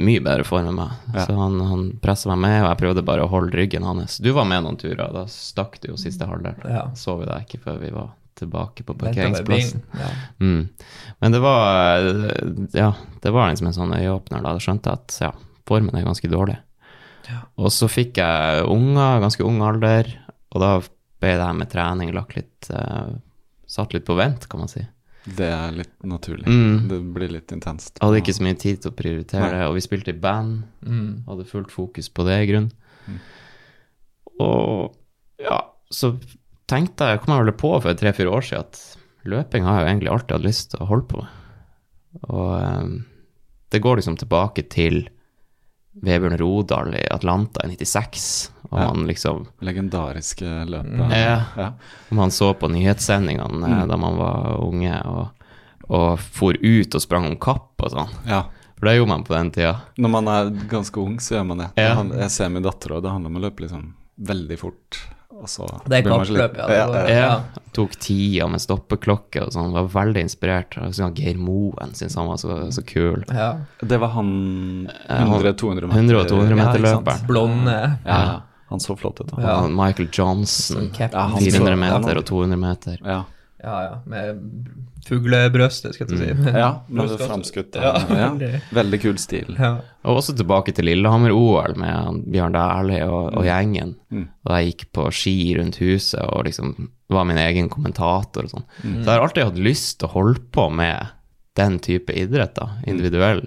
mye 0.00 0.22
bedre 0.24 0.46
form 0.48 0.70
enn 0.70 0.78
meg. 0.78 0.96
Ja. 1.12 1.26
Så 1.28 1.36
han, 1.38 1.60
han 1.60 1.86
pressa 2.02 2.32
meg 2.32 2.40
med, 2.42 2.58
og 2.64 2.68
jeg 2.70 2.80
prøvde 2.82 3.06
bare 3.06 3.26
å 3.26 3.30
holde 3.30 3.54
ryggen 3.58 3.86
hans. 3.86 4.18
Du 4.24 4.32
var 4.34 4.48
med 4.48 4.64
noen 4.64 4.78
turer, 4.80 5.06
da 5.14 5.26
stakk 5.30 5.78
du 5.82 5.92
jo 5.92 6.00
siste 6.00 6.26
halvdel. 6.28 6.56
Ja. 6.66 6.88
Så 6.98 7.18
vi 7.20 7.28
deg 7.28 7.46
ikke 7.46 7.62
før 7.66 7.80
vi 7.82 7.92
var 7.94 8.12
tilbake 8.34 8.82
på 8.82 8.96
parkeringsplassen. 8.98 9.84
Ja. 9.94 10.10
Mm. 10.42 10.68
Men 11.22 11.32
det 11.36 11.40
var 11.44 12.08
Ja, 12.74 12.92
det 13.22 13.30
var 13.30 13.50
liksom 13.50 13.70
en 13.70 13.76
sånn 13.76 13.94
øyeåpner 13.94 14.42
da. 14.42 14.56
Jeg 14.56 14.66
skjønte 14.66 14.96
at 14.96 15.18
ja, 15.22 15.30
formen 15.68 15.94
er 15.94 16.06
ganske 16.06 16.30
dårlig. 16.32 16.58
Og 17.56 17.70
så 17.72 17.88
fikk 17.88 18.18
jeg 18.20 18.64
unger, 18.68 19.22
ganske 19.22 19.46
ung 19.46 19.62
alder, 19.64 20.10
og 20.52 20.60
da 20.60 20.72
ble 21.22 21.36
det 21.38 21.46
her 21.46 21.56
med 21.56 21.70
trening 21.72 22.10
lagt 22.14 22.36
litt 22.36 22.72
uh, 22.74 23.14
Satt 23.74 23.94
litt 23.94 24.04
på 24.06 24.14
vent, 24.14 24.44
kan 24.46 24.60
man 24.60 24.68
si. 24.70 24.82
Det 25.24 25.46
er 25.48 25.72
litt 25.72 25.94
naturlig. 26.04 26.44
Mm. 26.44 26.88
Det 26.90 26.98
blir 27.16 27.32
litt 27.32 27.52
intenst. 27.54 27.96
Jeg 27.96 28.04
hadde 28.04 28.20
ikke 28.20 28.36
så 28.36 28.44
mye 28.44 28.58
tid 28.60 28.82
til 28.82 28.92
å 28.92 28.96
prioritere 28.96 29.46
Nei. 29.46 29.54
det, 29.56 29.68
og 29.70 29.78
vi 29.78 29.84
spilte 29.86 30.12
i 30.12 30.18
band. 30.20 30.66
Mm. 30.84 31.24
Hadde 31.28 31.46
fullt 31.48 31.72
fokus 31.72 32.10
på 32.12 32.26
det, 32.28 32.36
i 32.42 32.50
grunn. 32.50 32.68
Og 34.42 34.92
ja, 35.40 35.60
så 35.92 36.12
tenkte 36.70 37.08
jeg, 37.08 37.22
kom 37.22 37.34
jeg 37.34 37.46
vel 37.46 37.56
på 37.60 37.72
for 37.78 37.98
tre-fire 37.98 38.36
år 38.36 38.44
siden, 38.44 38.68
at 38.68 39.28
løping 39.30 39.64
har 39.64 39.80
jeg 39.80 39.86
jo 39.86 39.90
egentlig 39.92 40.12
alltid 40.12 40.36
hatt 40.36 40.46
lyst 40.46 40.70
til 40.72 40.84
å 40.84 40.90
holde 40.90 41.08
på 41.10 41.22
med. 41.22 41.40
Og 42.28 42.52
um, 42.60 42.94
det 43.74 43.82
går 43.82 44.00
liksom 44.00 44.18
tilbake 44.20 44.66
til 44.72 45.06
Vebjørn 46.04 46.38
Rodal 46.40 46.94
i 46.98 47.04
Atlanta 47.14 47.64
i 47.64 47.76
96, 47.78 48.28
og 48.74 48.80
Ja. 48.82 48.88
han 48.90 49.06
liksom 49.06 49.46
Legendariske 49.64 50.50
løpet. 50.66 51.14
Ja. 51.14 51.38
Ja. 51.56 51.70
Om 52.10 52.16
Man 52.18 52.34
så 52.34 52.50
på 52.58 52.68
nyhetssendingene 52.74 53.70
mm. 53.70 53.88
da 53.88 53.96
man 53.96 54.18
var 54.18 54.58
unge, 54.60 54.98
og, 55.06 55.48
og 55.88 56.18
for 56.20 56.58
ut 56.58 56.94
og 56.94 57.02
sprang 57.02 57.30
om 57.30 57.38
kapp 57.38 57.80
og 57.86 57.94
sånn. 57.94 58.14
ja. 58.26 58.44
For 58.74 58.88
det 58.90 58.96
gjorde 58.98 59.08
man 59.14 59.22
på 59.24 59.32
den 59.36 59.50
tida. 59.54 59.74
Når 60.02 60.10
man 60.10 60.28
er 60.28 60.48
ganske 60.68 60.98
ung, 61.00 61.14
så 61.22 61.36
gjør 61.38 61.44
man 61.46 61.60
det. 61.62 61.68
Ja. 61.78 61.92
Jeg 62.18 62.30
ser 62.34 62.50
min 62.52 62.64
datter, 62.66 62.96
og 62.96 63.04
det 63.04 63.12
handler 63.14 63.30
om 63.30 63.38
å 63.38 63.42
løpe 63.46 63.62
liksom 63.62 63.84
veldig 64.18 64.58
fort. 64.60 64.98
Og 65.34 65.48
så 65.48 65.66
Det 65.86 66.00
er 66.00 66.02
kappløp, 66.08 66.56
ja. 66.58 66.66
Ja, 66.70 66.84
ja. 66.90 67.14
Ja, 67.14 67.62
tok 67.72 67.94
tida 68.02 68.46
med 68.50 68.60
stoppeklokke 68.62 69.46
og 69.46 69.54
sånn, 69.54 69.72
var 69.74 69.88
veldig 69.94 70.22
inspirert. 70.26 70.76
Sånn 70.94 71.14
Geir 71.16 71.38
Moen 71.40 71.94
syntes 71.94 72.18
han 72.18 72.28
var 72.28 72.38
så, 72.42 72.58
så 72.74 72.84
kul. 72.86 73.24
ja. 73.30 73.48
Det 73.80 73.98
var 74.02 74.12
han 74.18 74.88
100-200 75.08 75.86
meter. 75.86 75.96
100 75.96 76.20
og 76.20 76.28
200 76.34 76.58
meter 76.60 76.84
løperen. 76.84 77.26
Blonde. 77.30 77.78
Ja, 78.04 78.18
ja. 78.18 78.34
Han 78.74 78.82
så 78.82 78.96
flott 78.98 79.22
ut. 79.22 79.30
Ja. 79.38 79.60
Michael 79.70 80.08
Johnson, 80.12 80.90
Ja, 80.98 81.08
han 81.30 81.38
400 81.40 81.78
meter 81.78 82.20
og 82.20 82.26
200 82.30 82.58
meter. 82.60 82.98
Ja, 83.04 83.22
Ja, 83.64 83.76
ja. 83.86 83.92
Med 84.04 84.42
fuglebrøstet, 85.08 85.94
skal 85.96 86.10
jeg 86.10 86.18
si. 86.20 86.32
Mm. 86.36 86.48
ja 86.56 86.66
med 86.88 87.14
framskutt. 87.20 87.78
Ja, 87.80 87.94
Ja, 88.12 88.28
veldig. 88.78 88.98
Kul 89.00 89.16
stil. 89.20 89.54
Ja. 89.56 89.70
Og 90.04 90.18
også 90.20 90.34
tilbake 90.36 90.74
til 90.76 90.84
Lillehammer-OL 90.90 91.76
med 91.80 92.20
Bjørn 92.32 92.52
Dæhlie 92.56 93.06
og, 93.08 93.30
og 93.38 93.46
gjengen. 93.48 93.94
Mm. 94.12 94.26
Da 94.44 94.60
jeg 94.60 94.72
gikk 94.74 94.84
på 94.98 95.06
ski 95.16 95.36
rundt 95.58 95.80
huset 95.80 96.20
og 96.26 96.44
liksom 96.48 96.74
var 97.14 97.24
min 97.28 97.40
egen 97.40 97.70
kommentator 97.72 98.44
og 98.48 98.52
sånn. 98.52 98.66
Mm. 98.82 98.98
Så 99.00 99.04
jeg 99.06 99.12
har 99.14 99.24
alltid 99.28 99.48
hatt 99.48 99.64
lyst 99.70 99.98
til 100.00 100.08
å 100.10 100.14
holde 100.18 100.44
på 100.56 100.68
med 100.72 101.12
den 101.56 101.78
type 101.84 102.12
idrett, 102.12 102.56
da. 102.58 102.72
Individuell 102.90 103.44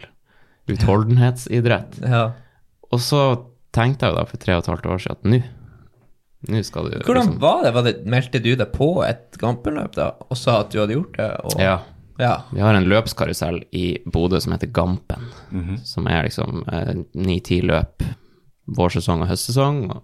utholdenhetsidrett. 0.71 2.01
ja. 2.03 2.31
Og 2.91 3.01
så 3.03 3.19
tenkte 3.75 4.05
jeg 4.07 4.13
jo 4.13 4.19
da 4.19 4.25
for 4.25 4.37
tre 4.37 4.55
og 4.55 4.63
et 4.63 4.71
halvt 4.71 4.85
år 4.93 5.01
siden 5.03 5.17
at 5.17 5.23
nå 5.33 5.43
nå 6.47 6.59
skal 6.63 6.85
du 6.85 6.97
Hvordan 6.99 7.15
liksom- 7.25 7.39
var 7.41 7.63
det? 7.63 7.73
var 7.73 7.83
det? 7.83 8.05
Meldte 8.05 8.39
du 8.43 8.55
deg 8.55 8.71
på 8.71 9.03
et 9.03 9.37
Gampen-løp 9.41 9.95
da, 9.95 10.11
og 10.29 10.37
sa 10.37 10.59
at 10.61 10.69
du 10.71 10.79
hadde 10.79 10.93
gjort 10.93 11.17
det? 11.17 11.31
Og, 11.43 11.59
Ja. 11.59 11.79
ja. 12.19 12.41
Vi 12.53 12.59
har 12.61 12.75
en 12.75 12.85
løpskarusell 12.85 13.63
i 13.73 13.97
Bodø 14.05 14.39
som 14.39 14.53
heter 14.53 14.67
Gampen, 14.71 15.19
Mhm. 15.51 15.79
som 15.83 16.07
er 16.07 16.23
liksom 16.23 16.63
ni-ti 17.15 17.61
løp 17.61 18.03
vårsesong 18.69 19.21
og 19.23 19.27
høstsesong, 19.29 19.89
og 19.95 20.03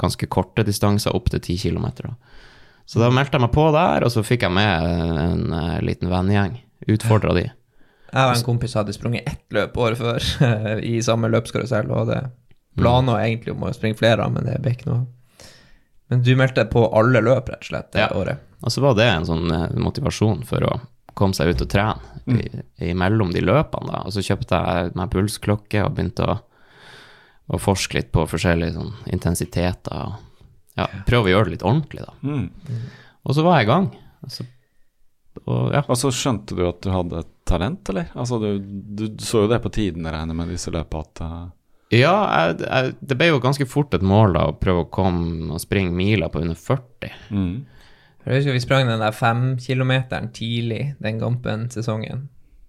ganske 0.00 0.26
korte 0.28 0.64
distanser, 0.64 1.14
opp 1.14 1.30
til 1.30 1.40
ti 1.40 1.56
kilometer. 1.56 2.02
da. 2.08 2.14
Så 2.86 2.98
da 2.98 3.10
meldte 3.10 3.32
jeg 3.32 3.40
meg 3.42 3.52
på 3.52 3.70
der, 3.72 4.04
og 4.04 4.10
så 4.10 4.22
fikk 4.24 4.40
jeg 4.42 4.50
med 4.50 4.82
en, 4.82 5.52
en 5.52 5.84
liten 5.84 6.08
vennegjeng. 6.08 6.58
Utfordra 6.88 7.34
de. 7.34 7.50
Jeg 8.12 8.30
og 8.30 8.36
en 8.36 8.42
kompis 8.44 8.74
hadde 8.74 8.92
sprunget 8.94 9.22
ett 9.28 9.42
løp 9.52 9.74
året 9.76 9.96
før 9.98 10.80
i 10.82 10.98
samme 11.00 11.28
løpskarusell, 11.30 11.90
og 11.90 12.06
hadde 12.08 12.30
planer 12.78 13.22
egentlig 13.24 13.54
om 13.54 13.64
å 13.66 13.72
springe 13.76 13.98
flere, 13.98 14.24
av, 14.24 14.34
men 14.34 14.46
det 14.48 14.58
ble 14.64 14.74
ikke 14.76 14.90
noe. 14.90 15.06
Men 16.08 16.22
du 16.24 16.30
meldte 16.40 16.62
deg 16.62 16.70
på 16.72 16.86
alle 16.96 17.20
løp, 17.20 17.50
rett 17.52 17.64
og 17.66 17.70
slett, 17.72 17.90
det 17.92 18.06
Ja. 18.06 18.12
året? 18.16 18.44
Og 18.64 18.72
så 18.74 18.82
var 18.82 18.94
det 18.98 19.06
en 19.06 19.26
sånn 19.28 19.50
eh, 19.54 19.76
motivasjon 19.78 20.44
for 20.48 20.64
å 20.66 20.80
komme 21.18 21.34
seg 21.34 21.52
ut 21.52 21.62
og 21.62 21.70
trene 21.70 22.22
mm. 22.26 22.40
imellom 22.90 23.32
de 23.34 23.42
løpene. 23.44 23.92
da. 23.92 24.04
Og 24.06 24.14
så 24.14 24.24
kjøpte 24.24 24.60
jeg 24.62 24.94
meg 24.98 25.10
pulsklokke 25.12 25.84
og 25.84 25.94
begynte 25.96 26.26
å, 26.26 26.38
å 27.54 27.60
forske 27.62 27.98
litt 27.98 28.12
på 28.14 28.26
forskjellige 28.30 28.76
sånn 28.78 28.94
intensiteter. 29.14 29.94
og 29.94 30.78
ja, 30.78 30.88
Prøve 31.06 31.30
å 31.30 31.34
gjøre 31.34 31.50
det 31.50 31.56
litt 31.56 31.66
ordentlig, 31.66 32.06
da. 32.06 32.14
Mm. 32.22 32.86
Og 33.24 33.34
så 33.36 33.44
var 33.46 33.58
jeg 33.58 33.68
i 33.68 33.72
gang. 33.72 33.90
Og 34.24 34.32
så, 34.34 34.46
og 35.44 35.74
ja. 35.74 35.84
Og 35.84 35.98
så 36.00 36.12
skjønte 36.14 36.58
du 36.58 36.64
at 36.66 36.80
du 36.82 36.90
hadde 36.94 37.22
et 37.22 37.32
talent, 37.48 37.92
eller? 37.92 38.10
Altså, 38.18 38.38
du, 38.42 38.58
du 38.62 39.24
så 39.24 39.44
jo 39.44 39.50
det 39.50 39.60
på 39.64 39.72
tiden, 39.74 40.06
jeg 40.06 40.14
regner 40.14 40.38
med 40.38 40.50
disse 40.52 40.72
løpene, 40.74 41.04
at 41.06 41.24
eh, 41.26 41.46
Ja, 41.94 42.14
jeg, 42.48 42.58
jeg, 42.66 42.94
det 43.00 43.16
ble 43.16 43.30
jo 43.30 43.38
ganske 43.40 43.64
fort 43.66 43.94
et 43.96 44.02
mål 44.04 44.34
da, 44.36 44.46
å 44.50 44.56
prøve 44.60 44.82
å 44.84 44.90
komme 44.92 45.54
og 45.56 45.60
springe 45.62 45.94
miler 45.96 46.28
på 46.28 46.42
under 46.44 46.54
40. 46.58 47.12
mm. 47.32 47.52
Jeg 48.28 48.42
husker 48.42 48.52
vi 48.52 48.60
sprang 48.60 48.88
den 48.90 49.00
der 49.00 49.14
femkilometeren 49.16 50.26
tidlig 50.36 50.94
den 51.00 51.20
Gampen-sesongen. 51.22 52.26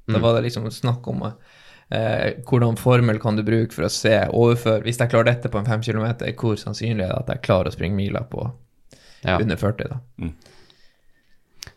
Da 0.07 0.15
Mm. 0.17 0.21
var 0.23 0.37
det 0.37 0.45
liksom 0.47 0.69
snakk 0.71 1.07
om 1.11 1.19
eh, 1.27 2.37
hvordan 2.47 2.77
formel 2.79 3.19
kan 3.19 3.35
du 3.35 3.43
bruke 3.43 3.73
for 3.75 3.83
å 3.85 3.89
se 3.91 4.13
overfør 4.33 4.81
Hvis 4.85 4.97
jeg 4.97 5.09
klarer 5.11 5.25
dette 5.33 5.49
på 5.51 5.59
en 5.59 5.65
fem 5.67 5.81
kilometer, 5.83 6.31
hvor 6.39 6.55
sannsynlig 6.57 7.03
er 7.03 7.11
det 7.11 7.19
at 7.19 7.27
jeg 7.33 7.43
klarer 7.49 7.67
å 7.69 7.75
springe 7.75 7.95
miler 7.97 8.23
på 8.31 8.45
Ja. 9.25 9.35
under 9.41 9.55
40, 9.59 9.89
da? 9.89 9.99
Mm. 10.21 10.31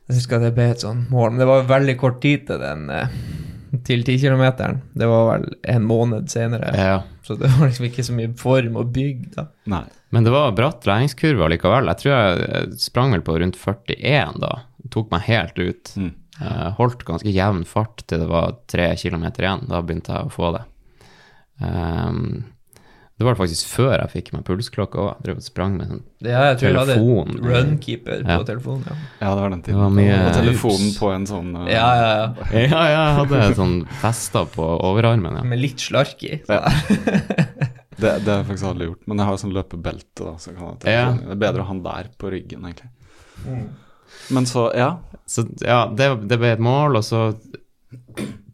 Jeg 0.09 0.17
husker 0.17 0.39
det 0.41 0.55
ble 0.55 0.71
et 0.71 0.81
sånt 0.85 1.11
mål, 1.11 1.31
men 1.33 1.39
det 1.43 1.47
var 1.51 1.67
veldig 1.69 1.97
kort 1.99 2.21
tid 2.23 2.47
til 2.47 2.59
den 2.63 2.89
eh, 2.91 3.09
til 3.89 4.05
10 4.05 4.19
km, 4.21 4.45
Det 4.95 5.09
var 5.09 5.29
vel 5.33 5.47
en 5.75 5.87
måned 5.89 6.31
senere, 6.33 6.73
Ja. 6.77 7.03
så 7.25 7.37
det 7.41 7.51
var 7.57 7.69
liksom 7.71 7.89
ikke 7.89 8.05
så 8.05 8.17
mye 8.17 8.33
form 8.39 8.77
å 8.81 8.85
bygge, 8.85 9.31
da. 9.37 9.47
Nei. 9.73 9.85
Men 10.13 10.25
det 10.27 10.33
var 10.35 10.53
bratt 10.53 10.85
læringskurve 10.85 11.49
likevel. 11.55 11.89
Jeg 11.89 12.03
tror 12.03 12.13
jeg 12.13 12.81
sprang 12.83 13.15
vel 13.15 13.23
på 13.25 13.39
rundt 13.41 13.57
41 13.57 14.41
da. 14.43 14.51
Tok 14.93 15.09
meg 15.15 15.25
helt 15.25 15.57
ut. 15.57 15.95
Mm. 15.97 16.11
Uh, 16.43 16.69
holdt 16.77 17.05
ganske 17.09 17.33
jevn 17.33 17.63
fart 17.69 18.03
til 18.11 18.21
det 18.21 18.29
var 18.29 18.59
3 18.69 18.91
km 19.01 19.25
igjen. 19.31 19.65
Da 19.71 19.81
begynte 19.81 20.13
jeg 20.13 20.29
å 20.29 20.35
få 20.35 20.51
det. 20.57 20.63
Ehm, 21.63 22.45
det 23.23 23.27
var 23.29 23.37
faktisk 23.39 23.69
før 23.71 23.93
jeg 24.01 24.11
fikk 24.17 24.31
meg 24.35 24.43
pulsklokke 24.49 24.99
òg. 24.99 25.21
Drev 25.23 25.39
og 25.39 25.45
sprang 25.47 25.77
med 25.79 25.89
sånn 25.93 26.01
Ja, 26.27 26.41
jeg 26.51 26.57
tror 26.59 26.69
jeg 26.69 26.79
hadde 26.81 26.97
Telefon. 26.99 27.37
runkeeper 27.53 28.25
på 28.27 28.35
Ja. 28.35 28.39
telefonen, 28.49 28.83
ja. 28.91 28.97
Ja, 29.23 29.31
det 29.37 29.43
var 29.45 29.51
den 29.55 29.63
tiden. 29.63 29.79
Det 29.79 29.83
var 29.85 29.95
mye- 29.97 30.19
Og 30.27 30.33
telefonen 30.41 30.91
på 30.99 31.11
en 31.15 31.27
sånn 31.31 31.53
uh... 31.57 31.67
Ja, 31.71 31.87
ja, 32.01 32.11
ja. 32.19 32.27
Ja, 32.53 32.83
ja, 32.91 33.05
jeg 33.07 33.15
hadde 33.21 33.55
sånn 33.61 33.77
festa 34.03 34.43
på 34.57 34.67
overarmen. 34.91 35.39
Ja. 35.39 35.45
Med 35.55 35.63
litt 35.63 35.79
slark 35.87 36.23
i. 36.27 36.41
Ja. 36.51 36.61
Det, 38.03 38.11
det 38.25 38.33
har 38.33 38.41
jeg 38.41 38.47
faktisk 38.49 38.67
aldri 38.67 38.87
gjort, 38.89 39.03
men 39.07 39.21
jeg 39.23 39.29
har 39.29 39.37
sånn 39.39 39.53
løpebelte. 39.55 40.25
da, 40.27 40.35
så 40.43 40.51
kan 40.57 40.73
jeg 40.73 40.79
telefonen. 40.83 41.23
Det 41.29 41.35
er 41.37 41.41
bedre 41.47 41.63
å 41.63 41.69
ha 41.69 41.75
den 41.77 41.83
der 41.87 42.09
på 42.19 42.31
ryggen, 42.35 42.65
egentlig. 42.67 43.69
Men 44.33 44.47
så, 44.49 44.67
ja. 44.75 44.91
Så 45.29 45.45
ja, 45.63 45.85
det, 45.95 46.09
det 46.29 46.39
ble 46.41 46.51
et 46.57 46.63
mål, 46.63 46.99
og 46.99 47.05
så 47.07 47.21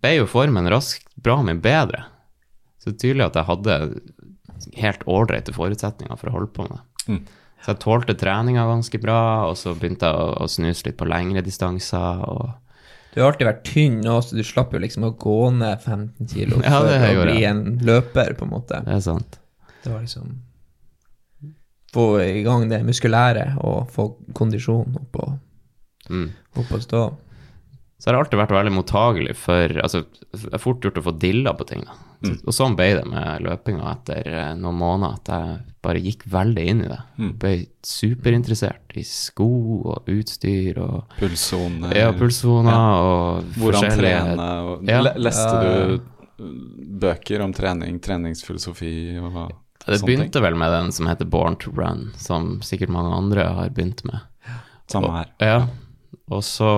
ble 0.02 0.12
jo 0.18 0.26
formen 0.30 0.68
raskt 0.70 1.06
bra 1.22 1.38
mye 1.46 1.56
bedre. 1.62 2.04
Så 2.78 2.90
det 2.92 2.96
er 2.96 3.00
tydelig 3.06 3.24
at 3.30 3.38
jeg 3.40 3.48
hadde 3.48 3.78
helt 4.76 5.04
ålreite 5.06 5.52
forutsetninger 5.56 6.16
for 6.18 6.28
å 6.30 6.32
holde 6.38 6.52
på 6.54 6.66
med 6.68 6.78
det. 6.78 6.84
Mm. 7.08 7.20
Så 7.64 7.72
jeg 7.72 7.80
tålte 7.82 8.14
treninga 8.14 8.64
ganske 8.68 8.98
bra, 9.02 9.20
og 9.50 9.56
så 9.58 9.72
begynte 9.74 10.06
jeg 10.06 10.14
å, 10.14 10.26
å 10.44 10.48
snuse 10.48 10.86
litt 10.86 10.96
på 11.00 11.08
lengre 11.10 11.42
distanser. 11.42 12.22
og 12.22 12.50
Du 13.14 13.20
har 13.22 13.32
alltid 13.32 13.48
vært 13.48 13.64
tynn 13.66 13.96
nå, 14.04 14.18
så 14.22 14.36
du 14.38 14.44
slapp 14.46 14.72
jo 14.76 14.78
liksom 14.84 15.08
å 15.08 15.14
gå 15.18 15.38
ned 15.56 15.80
15 15.82 16.28
kilo 16.30 16.60
Ja, 16.64 16.78
for 16.78 16.92
å 16.92 17.14
gjorde 17.16 17.32
bli 17.34 17.44
en 17.48 17.64
løper, 17.82 18.34
på 18.38 18.46
en 18.46 18.52
måte. 18.54 18.82
Det 18.86 18.94
er 18.94 19.02
sant. 19.08 19.40
Det 19.82 19.90
var 19.94 20.04
liksom 20.04 20.36
Få 21.94 22.20
i 22.20 22.42
gang 22.44 22.66
det 22.68 22.82
muskulære 22.84 23.54
og 23.64 23.88
få 23.94 24.10
kondisjon 24.36 24.96
opp 25.00 25.22
og, 25.24 25.38
Mm. 26.08 26.30
opp 26.56 26.70
og 26.72 26.80
stå. 26.80 27.00
Så 27.98 28.08
har 28.08 28.14
jeg 28.14 28.22
alltid 28.24 28.38
vært 28.40 28.52
veldig 28.54 28.72
mottagelig 28.72 29.34
for 29.36 29.74
altså, 29.82 30.04
Det 30.32 30.52
er 30.54 30.62
fort 30.62 30.80
gjort 30.84 31.00
å 31.00 31.02
få 31.04 31.12
dilla 31.18 31.52
på 31.58 31.66
ting. 31.68 31.82
da. 31.84 31.96
Så, 32.18 32.32
Og 32.48 32.54
sånn 32.56 32.74
ble 32.74 32.88
det 32.98 33.04
med 33.06 33.44
løpinga 33.46 33.92
etter 33.92 34.26
eh, 34.26 34.52
noen 34.58 34.74
måneder, 34.80 35.18
at 35.20 35.28
jeg 35.30 35.58
bare 35.86 36.00
gikk 36.02 36.24
veldig 36.32 36.64
inn 36.72 36.80
i 36.82 36.88
det. 36.90 36.98
Ble 37.38 37.52
superinteressert 37.86 38.96
i 38.98 39.04
sko 39.06 39.46
og 39.94 40.08
utstyr 40.10 40.80
og 40.82 41.14
Pulssoner. 41.20 41.94
ja, 41.96 42.10
pulssoner 42.12 42.74
og 43.06 43.54
Hvordan 43.60 43.94
trene. 43.94 44.48
Og, 44.66 44.82
Ja. 44.88 45.00
Leste 45.14 45.54
du 45.62 45.94
uh, 45.94 46.52
bøker 47.06 47.42
om 47.46 47.54
trening, 47.54 48.00
treningsfilosofi 48.02 48.92
og 49.22 49.30
hva? 49.34 49.46
Det 49.78 49.86
sånne 49.86 49.98
ting? 49.98 50.06
begynte 50.10 50.42
vel 50.42 50.56
med 50.58 50.74
den 50.74 50.90
som 50.92 51.06
heter 51.06 51.24
Born 51.30 51.56
to 51.62 51.70
Run, 51.70 52.08
som 52.18 52.58
sikkert 52.66 52.90
mange 52.92 53.14
andre 53.14 53.46
har 53.60 53.70
begynt 53.70 54.02
med. 54.04 54.26
Samme 54.90 55.12
her. 55.14 55.30
Ja, 55.38 55.60
og 56.32 56.42
så 56.44 56.68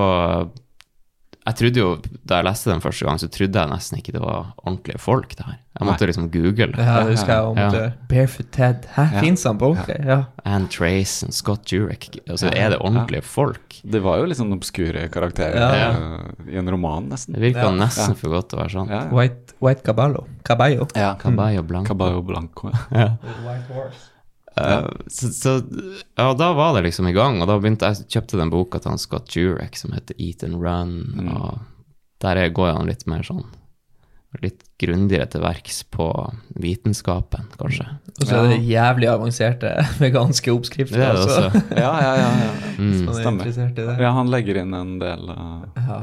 Jeg 1.46 1.56
trodde 1.56 1.80
jo, 1.80 1.96
Da 2.26 2.36
jeg 2.36 2.44
leste 2.44 2.68
den 2.70 2.80
første 2.84 3.06
gang, 3.06 3.18
så 3.18 3.26
trodde 3.32 3.58
jeg 3.58 3.70
nesten 3.70 3.98
ikke 3.98 4.12
det 4.12 4.20
var 4.20 4.52
ordentlige 4.60 4.98
folk, 5.00 5.30
det 5.36 5.46
her. 5.46 5.56
Jeg 5.80 5.86
måtte 5.88 6.06
liksom 6.06 6.26
google. 6.30 6.74
Ja, 6.76 6.98
det 7.06 7.14
husker 7.16 7.32
jeg 7.32 7.42
om 7.48 7.56
Ja. 7.56 7.90
Barefoot 8.10 8.50
Ted. 8.52 8.84
Hæ, 8.94 9.04
Ja. 9.14 9.20
fins 9.20 9.44
han 9.44 9.56
på 9.58 9.70
ordentlig? 9.72 10.04
Ja. 10.04 10.24
Anne 10.44 10.68
Trace 10.68 11.24
og 11.26 11.32
Scott 11.32 11.64
Jurek. 11.72 12.18
Altså, 12.28 12.50
Ja, 12.52 12.66
er 12.66 12.70
det 12.70 12.78
ordentlige 12.80 13.22
folk? 13.24 13.80
Det 13.82 14.02
var 14.02 14.18
jo 14.18 14.26
litt 14.26 14.36
sånn 14.36 14.52
obskure 14.52 15.08
karakterer 15.08 15.56
Ja. 15.56 15.90
uh, 15.96 16.52
i 16.52 16.56
en 16.58 16.68
roman, 16.68 17.08
nesten. 17.08 17.32
Det 17.34 17.40
virka 17.40 17.64
Ja. 17.64 17.70
nesten 17.70 18.08
Ja. 18.08 18.14
for 18.14 18.28
godt 18.28 18.48
til 18.50 18.58
å 18.58 18.62
være 18.62 18.70
sånn. 18.76 18.88
Ja, 18.90 19.00
ja. 19.04 19.08
White, 19.10 19.54
white 19.60 19.82
Caballo. 19.82 20.26
Caballo. 20.44 20.86
ja. 20.94 21.14
Caballo 21.14 21.62
Blanco. 21.62 21.88
Caballo 21.88 22.22
Blanco. 22.22 22.70
Ja. 22.92 23.16
White 23.22 23.72
horse. 23.72 24.09
Eh, 24.60 24.88
så, 25.08 25.30
så 25.32 25.54
ja, 26.18 26.32
da 26.34 26.52
var 26.52 26.74
det 26.76 26.84
liksom 26.88 27.08
i 27.08 27.12
gang, 27.16 27.40
og 27.42 27.48
da 27.48 27.58
begynte 27.58 27.88
jeg 27.90 28.06
kjøpte 28.16 28.38
den 28.38 28.50
boka 28.52 28.78
til 28.80 28.90
han 28.94 28.98
Scott 29.02 29.34
Jurek 29.36 29.76
som 29.76 29.92
heter 29.96 30.14
Eat 30.18 30.44
and 30.44 30.60
Run, 30.62 30.94
Mm. 31.16 31.32
og 31.36 31.58
der 32.20 32.36
er- 32.36 32.50
går 32.50 32.74
han 32.76 32.86
litt 32.86 33.06
mer 33.06 33.22
sånn 33.22 33.44
Litt 34.40 34.60
grundigere 34.78 35.26
til 35.26 35.40
verks 35.42 35.80
på 35.90 36.04
vitenskapen, 36.62 37.48
kanskje. 37.58 37.86
Og 38.20 38.28
så 38.28 38.36
er 38.38 38.48
det 38.52 38.58
jævlig 38.68 39.08
avanserte 39.10 39.72
veganske 39.98 40.52
oppskrifter. 40.54 41.00
Det 41.00 41.06
er 41.08 41.16
det 41.16 41.24
også. 41.24 41.46
også. 41.48 41.62
ja, 41.74 41.90
ja, 42.04 42.12
ja, 42.20 42.28
ja. 42.44 42.50
Mm. 42.80 43.08
Er 43.10 43.12
Stemmer. 43.18 43.42
interessert 43.44 43.76
i 43.82 43.84
det. 43.88 43.96
ja, 44.00 44.10
han 44.16 44.30
legger 44.32 44.56
inn 44.62 44.72
en 44.78 44.92
del 45.02 45.26
uh, 45.28 45.64
Ja. 45.76 45.98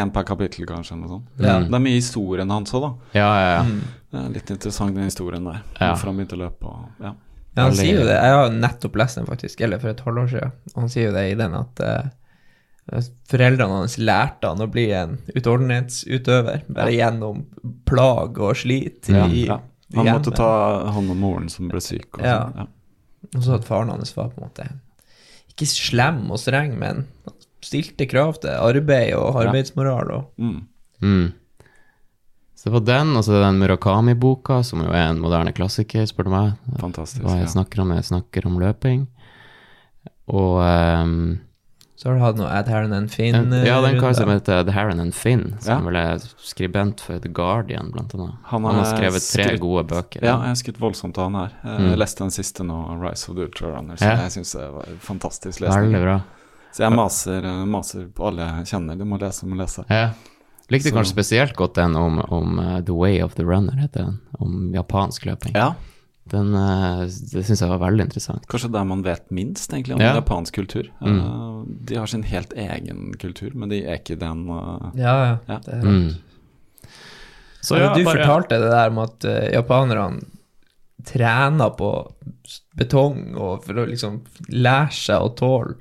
En 0.00 0.10
per 0.14 0.22
kapittel, 0.24 0.64
kanskje, 0.64 0.94
eller 0.94 1.02
noe 1.08 1.16
sånt. 1.18 1.26
Ja. 1.42 1.58
Det 1.60 1.74
er 1.76 1.82
mye 1.84 1.98
historien 1.98 2.54
hans 2.54 2.72
òg, 2.72 2.86
da. 2.86 2.92
Ja, 3.18 3.26
ja, 3.42 3.50
ja. 3.56 3.64
Mm. 3.66 3.82
Det 4.12 4.22
er 4.22 4.30
litt 4.38 4.50
interessant, 4.54 4.94
den 4.96 5.04
historien 5.10 5.44
der. 5.44 5.58
Ja. 5.80 5.90
Hvorfor 5.90 6.12
han 6.12 6.16
begynte 6.22 6.38
å 6.38 6.42
løpe 6.46 6.70
og 6.70 7.04
Ja. 7.04 7.12
Ja, 7.56 7.62
han 7.66 7.74
sier 7.76 7.98
jo 8.00 8.04
det. 8.08 8.14
Jeg 8.16 8.32
har 8.32 8.50
nettopp 8.50 8.94
lest 8.96 9.18
den, 9.18 9.26
faktisk, 9.28 9.60
eller 9.60 9.78
for 9.82 9.90
et 9.92 10.00
halvår 10.00 10.28
siden. 10.30 10.52
Han 10.74 10.88
sier 10.88 11.10
jo 11.10 11.12
det 11.16 11.24
i 11.30 11.34
den 11.36 11.54
at 11.58 11.82
uh, 11.84 13.02
foreldrene 13.30 13.76
hans 13.82 13.98
lærte 14.00 14.48
han 14.48 14.62
å 14.64 14.70
bli 14.72 14.86
en 14.96 15.18
utholdenhetsutøver, 15.36 16.62
bare 16.72 16.94
gjennom 16.96 17.42
plag 17.88 18.38
og 18.42 18.56
slit 18.56 19.10
i, 19.12 19.16
Ja, 19.18 19.26
i 19.28 19.44
ja. 19.50 19.58
Han 19.94 20.06
hjemme. 20.06 20.18
måtte 20.22 20.32
ta 20.36 20.48
hånd 20.94 21.10
om 21.12 21.18
moren 21.20 21.50
som 21.52 21.68
ble 21.68 21.80
syk. 21.84 22.08
Og 22.18 22.24
Ja. 22.24 22.38
sånn, 22.46 22.56
ja. 22.56 22.66
Og 23.36 23.42
så 23.44 23.54
at 23.58 23.64
faren 23.68 23.90
hans 23.92 24.14
var 24.16 24.30
på 24.32 24.40
en 24.40 24.48
måte 24.48 24.66
ikke 25.52 25.66
slem 25.68 26.30
og 26.32 26.38
streng, 26.40 26.78
men 26.78 27.04
stilte 27.62 28.06
krav 28.08 28.40
til 28.40 28.50
arbeid 28.56 29.12
og 29.14 29.36
arbeidsmoral. 29.44 30.10
Og, 30.10 30.30
Mm. 30.38 30.62
Mm. 31.02 31.32
Så 32.62 32.70
det 32.70 32.74
var 32.76 32.84
den, 32.86 33.16
og 33.18 33.24
så 33.26 33.40
den 33.42 33.56
Murakami-boka, 33.58 34.60
som 34.62 34.84
jo 34.84 34.90
er 34.94 35.08
en 35.10 35.18
moderne 35.18 35.50
klassiker, 35.52 36.04
spør 36.06 36.28
du 36.28 36.30
meg. 36.30 36.52
Fantastisk. 36.78 37.24
Hva 37.24 37.34
jeg 37.40 37.48
Ja. 37.48 37.54
snakker 37.56 37.80
om, 37.82 37.90
jeg 37.90 38.04
snakker 38.06 38.46
om 38.46 38.58
løping. 38.60 39.08
Og 40.28 40.60
um, 40.62 41.40
så 41.98 42.08
har 42.08 42.14
du 42.16 42.22
hatt 42.22 42.38
noe 42.38 42.48
Ad 42.50 42.68
Heron 42.70 42.92
and 42.96 43.10
Finn. 43.10 43.34
en, 43.34 43.52
ja, 43.66 43.80
den 43.82 43.98
karen 44.00 44.14
som 44.14 44.30
heter 44.30 44.60
Ad 44.62 44.70
Heron 44.74 45.00
and 45.00 45.14
Finn, 45.14 45.56
som 45.60 45.84
Ja. 45.84 45.90
vel 45.90 45.96
er 45.96 46.18
skribent 46.38 47.00
for 47.00 47.18
The 47.18 47.28
Guardian, 47.28 47.90
blant 47.92 48.14
annet. 48.14 48.34
Han 48.50 48.64
Han 48.64 48.74
har 48.74 48.84
skrevet 48.84 49.22
tre 49.32 49.44
skutt, 49.50 49.60
gode 49.60 49.84
bøker. 49.88 50.22
Ja, 50.22 50.38
jeg 50.38 50.48
har 50.48 50.54
skutt 50.54 50.78
voldsomt 50.80 51.18
av 51.18 51.30
han 51.30 51.34
her. 51.34 51.50
Jeg 51.64 51.80
Mm. 51.92 51.98
leste 51.98 52.18
den 52.18 52.30
siste 52.30 52.62
nå, 52.64 52.78
'Rise 53.00 53.28
of 53.28 53.36
the 53.36 53.42
Ultrarunner, 53.42 53.96
så 53.96 54.02
Ja. 54.06 54.16
Jeg 54.22 54.30
syns 54.32 54.52
det 54.52 54.72
var 54.72 54.84
fantastisk 55.00 55.60
lesning. 55.60 55.92
Veldig 55.92 56.02
bra. 56.02 56.20
Så 56.72 56.78
jeg 56.88 56.92
maser, 56.92 57.44
eh, 57.44 57.64
maser 57.66 58.06
på 58.08 58.26
alle 58.26 58.38
jeg 58.46 58.66
kjenner. 58.66 58.96
Du 58.98 59.04
må 59.04 59.18
lese, 59.20 59.40
du 59.42 59.46
må 59.46 59.56
lese. 59.56 59.84
Ja. 59.90 60.10
Likte 60.70 60.88
Så- 60.90 60.94
kanskje 60.96 61.12
spesielt 61.12 61.56
godt 61.56 61.74
den 61.74 61.96
om, 61.96 62.18
om 62.28 62.58
uh, 62.58 62.80
The 62.80 62.92
Way 62.94 63.20
of 63.22 63.34
the 63.34 63.44
Runner, 63.44 63.72
heter 63.76 64.04
den. 64.04 64.20
Om 64.38 64.72
japansk 64.74 65.24
løping. 65.26 65.54
Ja, 65.54 65.74
Den, 66.30 66.54
uh, 66.54 67.02
det 67.02 67.42
syns 67.44 67.60
jeg 67.60 67.68
var 67.68 67.78
veldig 67.82 68.04
interessant. 68.06 68.46
Kanskje 68.48 68.70
der 68.72 68.84
man 68.86 69.02
vet 69.02 69.24
minst 69.34 69.72
egentlig 69.72 69.94
om 69.96 70.00
Ja. 70.00 70.14
japansk 70.14 70.54
kultur. 70.54 70.84
Mm. 71.02 71.18
Eh, 71.18 71.64
de 71.84 71.96
har 71.96 72.06
sin 72.06 72.22
helt 72.22 72.52
egen 72.54 73.12
kultur, 73.18 73.50
men 73.54 73.68
de 73.68 73.84
er 73.84 73.98
ikke 73.98 74.16
den 74.18 74.46
Ja, 74.46 74.92
ja. 74.94 75.38
Ja. 75.48 75.58
Det 75.58 75.74
er 75.74 75.82
Mm. 75.82 76.14
Så 77.60 77.76
ja, 77.78 77.92
du 77.94 78.04
bare- 78.04 78.16
fortalte 78.18 78.58
det 78.60 78.70
der 78.70 78.90
med 78.90 79.02
at 79.24 79.52
japanerne 79.52 80.22
trener 81.04 81.70
på 81.76 82.12
betong 82.76 83.34
og 83.36 83.64
for 83.64 83.74
å 83.74 83.86
liksom 83.88 84.20
lære 84.48 84.92
seg 84.92 85.20
å 85.20 85.34
tåle 85.36 85.74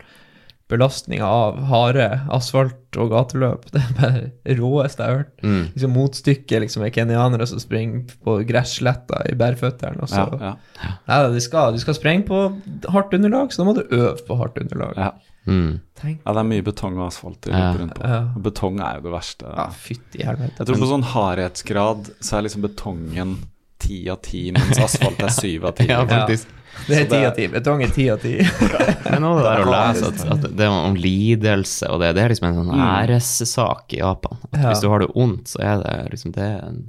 belastninga 0.71 1.27
av 1.27 1.59
harde 1.69 2.07
asfalt 2.33 2.99
og 2.99 3.11
gateløp. 3.13 3.67
Det 3.73 3.81
er 3.81 3.97
bare 3.97 4.21
det 4.23 4.57
råeste 4.59 5.03
jeg 5.03 5.11
har 5.11 5.21
hørt. 5.21 5.33
Mm. 5.43 5.63
Liksom 5.73 5.95
Motstykket 5.95 6.65
liksom, 6.65 6.85
er 6.85 6.93
kenyanere 6.95 7.47
som 7.49 7.61
springer 7.61 8.15
på 8.25 8.37
gressletta 8.47 9.23
i 9.31 9.35
bærføttene. 9.39 10.07
Ja, 10.11 10.27
ja. 10.41 10.53
ja, 10.81 10.93
ja, 11.07 11.19
du, 11.31 11.39
skal, 11.43 11.75
du 11.75 11.83
skal 11.83 11.97
sprenge 11.97 12.27
på 12.27 12.45
hardt 12.91 13.13
underlag, 13.17 13.53
så 13.53 13.61
da 13.61 13.69
må 13.69 13.75
du 13.77 13.83
øve 13.87 14.17
på 14.27 14.39
hardt 14.41 14.59
underlag. 14.63 14.97
ja. 14.97 15.11
Mm. 15.49 15.79
Tenk. 15.97 16.19
ja, 16.21 16.33
det 16.35 16.37
er 16.37 16.45
mye 16.45 16.63
betong 16.65 16.99
og 16.99 17.07
asfalt 17.07 17.47
de 17.47 17.51
rundt 17.53 17.95
på. 17.97 18.41
Betong 18.45 18.77
er 18.85 18.99
jo 18.99 19.07
det 19.07 19.13
verste. 19.15 19.49
Ja, 19.49 19.63
fytti 19.73 20.21
helvete. 20.25 20.59
Jeg 20.59 20.69
tror 20.69 20.81
på 20.83 20.89
sånn 20.91 21.05
hardhetsgrad 21.15 22.11
så 22.21 22.37
er 22.37 22.45
liksom 22.45 22.65
betongen 22.65 23.35
ti 23.81 24.03
av 24.13 24.21
ti, 24.25 24.43
mens 24.53 24.77
asfalt 24.81 25.21
er 25.25 25.33
syv 25.33 25.69
av 25.71 25.77
ti. 25.79 25.89
Ja, 25.91 26.03
faktisk. 26.05 26.49
Det 26.87 26.95
er 26.97 27.05
ti 27.05 27.09
det- 27.17 27.25
av 27.27 27.35
ti. 27.37 27.47
Betong 27.51 27.83
er 27.85 27.91
ti 27.93 28.05
av 28.13 28.21
ti. 28.23 28.33
Men 29.11 29.25
også 29.27 29.41
det 29.43 29.49
der 29.49 29.61
å 29.65 29.73
lese 29.73 30.07
at, 30.07 30.23
at 30.35 30.47
det 30.57 30.65
er 30.65 30.71
om 30.73 30.95
lidelse, 30.97 31.89
og 31.91 32.01
det, 32.01 32.13
det 32.17 32.23
er 32.23 32.33
liksom 32.33 32.47
en 32.49 32.57
sånn 32.61 32.81
æressak 32.87 33.93
i 33.97 34.01
Japan. 34.01 34.39
At 34.51 34.57
Ja. 34.61 34.65
Hvis 34.71 34.81
du 34.83 34.89
har 34.93 35.03
det 35.03 35.11
vondt, 35.13 35.51
så 35.53 35.61
er 35.61 35.83
det 35.83 35.95
liksom 36.15 36.33
det 36.37 36.47
er 36.47 36.57
en 36.69 36.81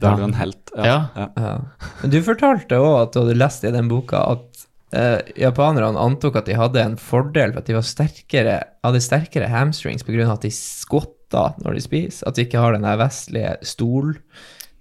Da 0.00 0.12
er 0.12 0.20
du 0.20 0.26
en 0.28 0.36
helt. 0.36 0.70
Ja. 0.76 0.98
ja. 1.16 1.26
Ja. 1.40 1.54
Men 2.02 2.12
du 2.12 2.18
fortalte 2.22 2.78
òg 2.78 2.94
at 3.06 3.12
du 3.16 3.22
hadde 3.24 3.38
lest 3.40 3.64
i 3.64 3.72
den 3.74 3.88
boka 3.92 4.22
at 4.36 4.62
Uh, 4.94 5.18
japanerne 5.34 5.98
antok 5.98 6.36
at 6.38 6.46
de 6.46 6.54
hadde 6.56 6.78
en 6.78 6.92
fordel 6.96 7.50
for 7.50 7.58
at 7.58 7.66
de 7.66 7.74
var 7.74 7.82
sterkere, 7.84 8.52
hadde 8.86 9.00
sterkere 9.02 9.48
hamstrings 9.50 10.06
pga. 10.06 10.28
at 10.30 10.44
de 10.46 10.50
skotta 10.54 11.42
når 11.64 11.74
de 11.74 11.82
spiser. 11.82 12.22
At 12.30 12.38
de 12.38 12.44
ikke 12.46 12.62
har 12.62 12.72
den 12.72 12.86
der 12.86 12.96
vestlige 13.00 13.56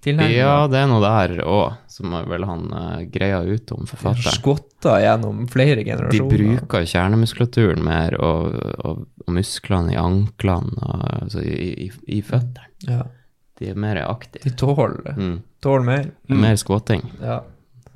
stoltilnærminga. 0.05 0.37
Ja, 0.37 0.67
det 0.69 0.77
er 0.79 0.87
noe 0.91 1.01
der 1.01 1.33
òg, 1.49 1.73
som 1.89 2.13
vel 2.29 2.45
han 2.45 2.65
uh, 2.73 3.01
greia 3.11 3.39
ut 3.43 3.71
om 3.73 3.85
forfatteren. 3.89 4.35
Skvatter 4.37 5.01
gjennom 5.01 5.47
flere 5.49 5.83
generasjoner. 5.87 6.37
De 6.37 6.45
bruker 6.59 6.85
kjernemuskulaturen 6.85 7.83
mer, 7.83 8.15
og, 8.21 8.53
og, 8.85 9.01
og 9.25 9.33
musklene 9.33 9.95
i 9.95 9.99
anklene, 9.99 10.77
og, 10.85 11.05
altså 11.23 11.41
i, 11.41 11.87
i, 11.87 11.91
i 12.17 12.21
føttene. 12.21 12.69
Ja. 12.85 13.01
De 13.55 13.69
er 13.71 13.75
mer 13.79 14.01
aktive. 14.03 14.43
De 14.43 14.51
tåler, 14.59 15.13
Mm. 15.15 15.37
tåler 15.63 15.85
mer. 15.87 16.09
Mer 16.27 16.55
skvotting. 16.59 17.01
Ja. 17.23 17.41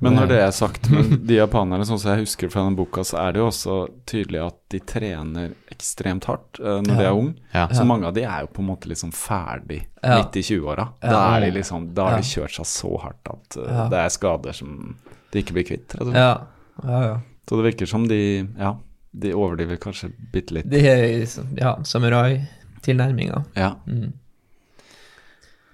Men 0.00 0.14
når 0.16 0.28
det 0.30 0.38
er 0.40 0.50
sagt, 0.56 0.86
de 1.28 1.34
japanerne, 1.36 1.84
sånn 1.84 1.98
som 2.00 2.14
jeg 2.14 2.22
husker 2.24 2.48
fra 2.52 2.62
den 2.64 2.76
boka, 2.78 3.02
så 3.04 3.18
er 3.20 3.32
det 3.36 3.40
jo 3.42 3.46
også 3.50 3.74
tydelig 4.08 4.40
at 4.46 4.56
de 4.72 4.80
trener 4.80 5.50
ekstremt 5.70 6.24
hardt 6.30 6.60
uh, 6.60 6.78
når 6.80 6.94
de 6.96 7.04
er 7.04 7.12
unge. 7.18 7.34
Ja. 7.52 7.66
Så 7.76 7.84
mange 7.84 8.08
av 8.08 8.14
de 8.16 8.24
er 8.24 8.46
jo 8.46 8.50
på 8.56 8.62
en 8.64 8.68
måte 8.72 8.88
liksom 8.88 9.12
ferdig 9.12 9.82
Ja. 10.02 10.16
midt 10.22 10.36
i 10.40 10.42
20-åra. 10.46 10.86
Da 11.02 11.10
Ja. 11.12 11.36
er 11.36 11.44
de 11.44 11.50
liksom, 11.58 11.90
da 11.94 12.08
har 12.08 12.16
de 12.22 12.24
kjørt 12.30 12.56
seg 12.56 12.66
så 12.66 12.94
hardt 13.02 13.28
at 13.34 13.56
uh, 13.60 13.66
Ja. 13.68 13.88
det 13.92 13.98
er 14.06 14.08
skader 14.16 14.52
som 14.56 14.96
de 15.32 15.42
ikke 15.44 15.52
blir 15.58 15.68
kvitt. 15.68 15.92
rett 15.94 16.00
og 16.00 16.08
slett. 16.08 16.16
Ja. 16.16 16.46
ja, 16.88 17.02
ja. 17.10 17.18
Så 17.48 17.56
det 17.60 17.66
virker 17.74 17.86
som 17.90 18.08
de, 18.08 18.20
ja, 18.58 18.72
de 19.12 19.32
overdriver 19.34 19.76
kanskje 19.82 20.12
bitte 20.32 20.54
litt. 20.54 20.70
De 20.70 20.80
er 20.86 21.26
sånn- 21.26 21.52
ja, 21.58 21.76
samurai-tilnærminga. 21.82 23.44
Ja. 23.56 23.74
Mm. 23.86 24.12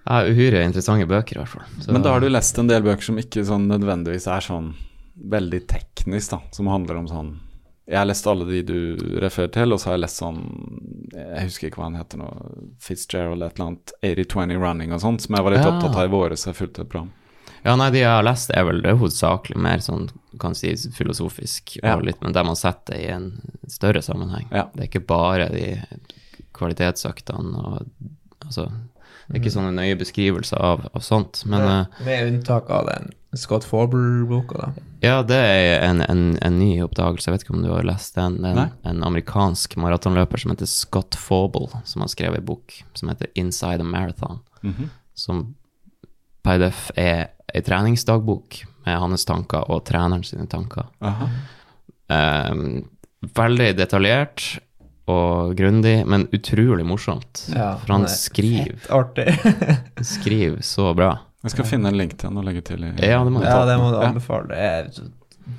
Ja, 0.07 0.21
uhyre 0.25 0.63
interessante 0.65 1.07
bøker, 1.11 1.37
i 1.37 1.41
hvert 1.43 1.49
fall. 1.49 1.65
Så- 1.83 1.93
Men 1.93 2.03
da 2.03 2.13
har 2.13 2.21
du 2.21 2.29
lest 2.29 2.59
en 2.59 2.67
del 2.69 2.83
bøker 2.83 3.03
som 3.03 3.17
ikke 3.19 3.45
sånn 3.45 3.67
nødvendigvis 3.67 4.27
er 4.31 4.41
sånn 4.41 4.75
veldig 5.19 5.67
teknisk, 5.67 6.31
da, 6.31 6.41
som 6.53 6.67
handler 6.67 6.97
om 6.99 7.07
sånn 7.09 7.39
Jeg 7.89 7.99
har 7.99 8.07
lest 8.07 8.27
alle 8.27 8.45
de 8.45 8.63
du 8.63 8.97
refererer 9.21 9.53
til, 9.53 9.73
og 9.73 9.79
så 9.79 9.85
har 9.87 9.93
jeg 9.95 10.01
lest 10.01 10.19
sånn 10.21 11.11
Jeg 11.15 11.45
husker 11.47 11.69
ikke 11.71 11.77
hva 11.79 11.85
han 11.85 11.95
heter 11.95 12.19
nå, 12.19 12.29
Fitzgerald 12.81 13.43
et 13.43 13.55
eller 13.59 13.67
annet, 13.69 13.93
80-20 14.03 14.59
running 14.61 14.93
og 14.93 15.01
sånt, 15.01 15.21
som 15.21 15.35
jeg 15.37 15.45
var 15.45 15.53
litt 15.53 15.65
Ja. 15.65 15.71
opptatt 15.71 15.95
av 15.97 16.05
i 16.05 16.13
våre, 16.13 16.33
så 16.37 16.47
jeg 16.53 16.57
fulgte 16.57 16.81
et 16.83 16.89
program. 16.89 17.13
Ja, 17.65 17.75
nei, 17.77 17.91
de 17.91 17.99
jeg 17.99 18.07
har 18.09 18.23
lest 18.25 18.51
er 18.51 18.65
vel 18.65 18.83
det 18.83 18.97
hovedsakelig 18.99 19.57
mer 19.57 19.79
sånn, 19.79 20.11
kan 20.39 20.55
si, 20.55 20.69
filosofisk, 20.75 21.79
Ja. 21.83 21.97
litt, 21.99 22.21
men 22.23 22.33
der 22.33 22.45
man 22.45 22.55
setter 22.57 22.95
det 22.95 23.05
i 23.05 23.09
en 23.13 23.41
større 23.69 24.03
sammenheng. 24.03 24.47
Ja. 24.53 24.65
Det 24.75 24.83
er 24.85 24.89
ikke 25.01 25.07
bare 25.07 25.49
de 25.49 25.83
kvalitetsøktene 26.55 27.57
og 27.65 27.87
altså, 28.45 28.71
det 29.29 29.35
er 29.37 29.41
ikke 29.43 29.53
sånne 29.57 29.73
nøye 29.75 29.97
beskrivelser 29.99 30.61
av, 30.63 30.85
av 30.95 31.03
sånt, 31.03 31.43
men 31.51 31.61
ja, 31.65 31.77
Med 32.07 32.29
unntak 32.33 32.71
av 32.71 32.87
den 32.87 33.13
Scott 33.37 33.65
Forble-boka, 33.69 34.57
da. 34.57 34.85
ja, 35.03 35.17
det 35.27 35.37
er 35.37 35.83
en, 35.85 36.01
en, 36.07 36.23
en 36.41 36.59
ny 36.59 36.81
oppdagelse, 36.85 37.27
jeg 37.29 37.35
vet 37.35 37.43
ikke 37.45 37.57
om 37.59 37.65
du 37.67 37.69
har 37.75 37.85
lest 37.85 38.15
den, 38.17 38.39
det 38.41 38.53
er 38.55 38.61
en, 38.63 38.71
en 38.93 39.03
amerikansk 39.05 39.77
maratonløper 39.83 40.41
som 40.41 40.55
heter 40.55 40.71
Scott 40.71 41.19
Fauble, 41.21 41.69
som 41.85 42.01
har 42.05 42.09
skrevet 42.15 42.41
en 42.41 42.47
bok 42.49 42.79
som 42.97 43.11
heter 43.13 43.29
Inside 43.35 43.81
a 43.85 43.89
Marathon, 43.89 44.41
Mhm. 44.63 44.89
som 45.15 45.43
per 46.47 46.59
def 46.63 46.91
er 46.97 47.29
ei 47.55 47.61
treningsdagbok 47.67 48.63
med 48.87 48.99
hans 49.03 49.25
tanker 49.29 49.69
og 49.71 49.85
treneren 49.89 50.23
sine 50.25 50.47
tanker. 50.49 50.87
Ehm, 52.09 52.85
veldig 53.37 53.73
detaljert 53.79 54.59
og 55.07 55.55
grundig, 55.59 56.01
men 56.09 56.27
utrolig 56.35 56.87
morsomt. 56.87 57.45
Ja, 57.53 57.77
For 57.79 57.95
han 57.95 58.07
er 58.09 58.13
skriver, 58.13 58.81
skriver 60.17 60.65
så 60.67 60.91
bra. 60.99 61.13
Jeg 61.47 61.55
skal 61.55 61.69
finne 61.69 61.93
en 61.93 61.99
link 61.99 62.17
til 62.19 62.31
han 62.31 62.41
og 62.41 62.47
legge 62.49 62.65
til 62.67 62.83
i 62.83 62.91
Ja, 63.07 63.21
det 63.23 63.31
må 63.31 63.39
du 63.43 63.47
ja, 63.47 63.61
det 63.69 63.77
må 63.79 63.93
du 63.95 64.01
anbefale. 64.03 64.51
Det 64.51 64.59
er 64.59 64.89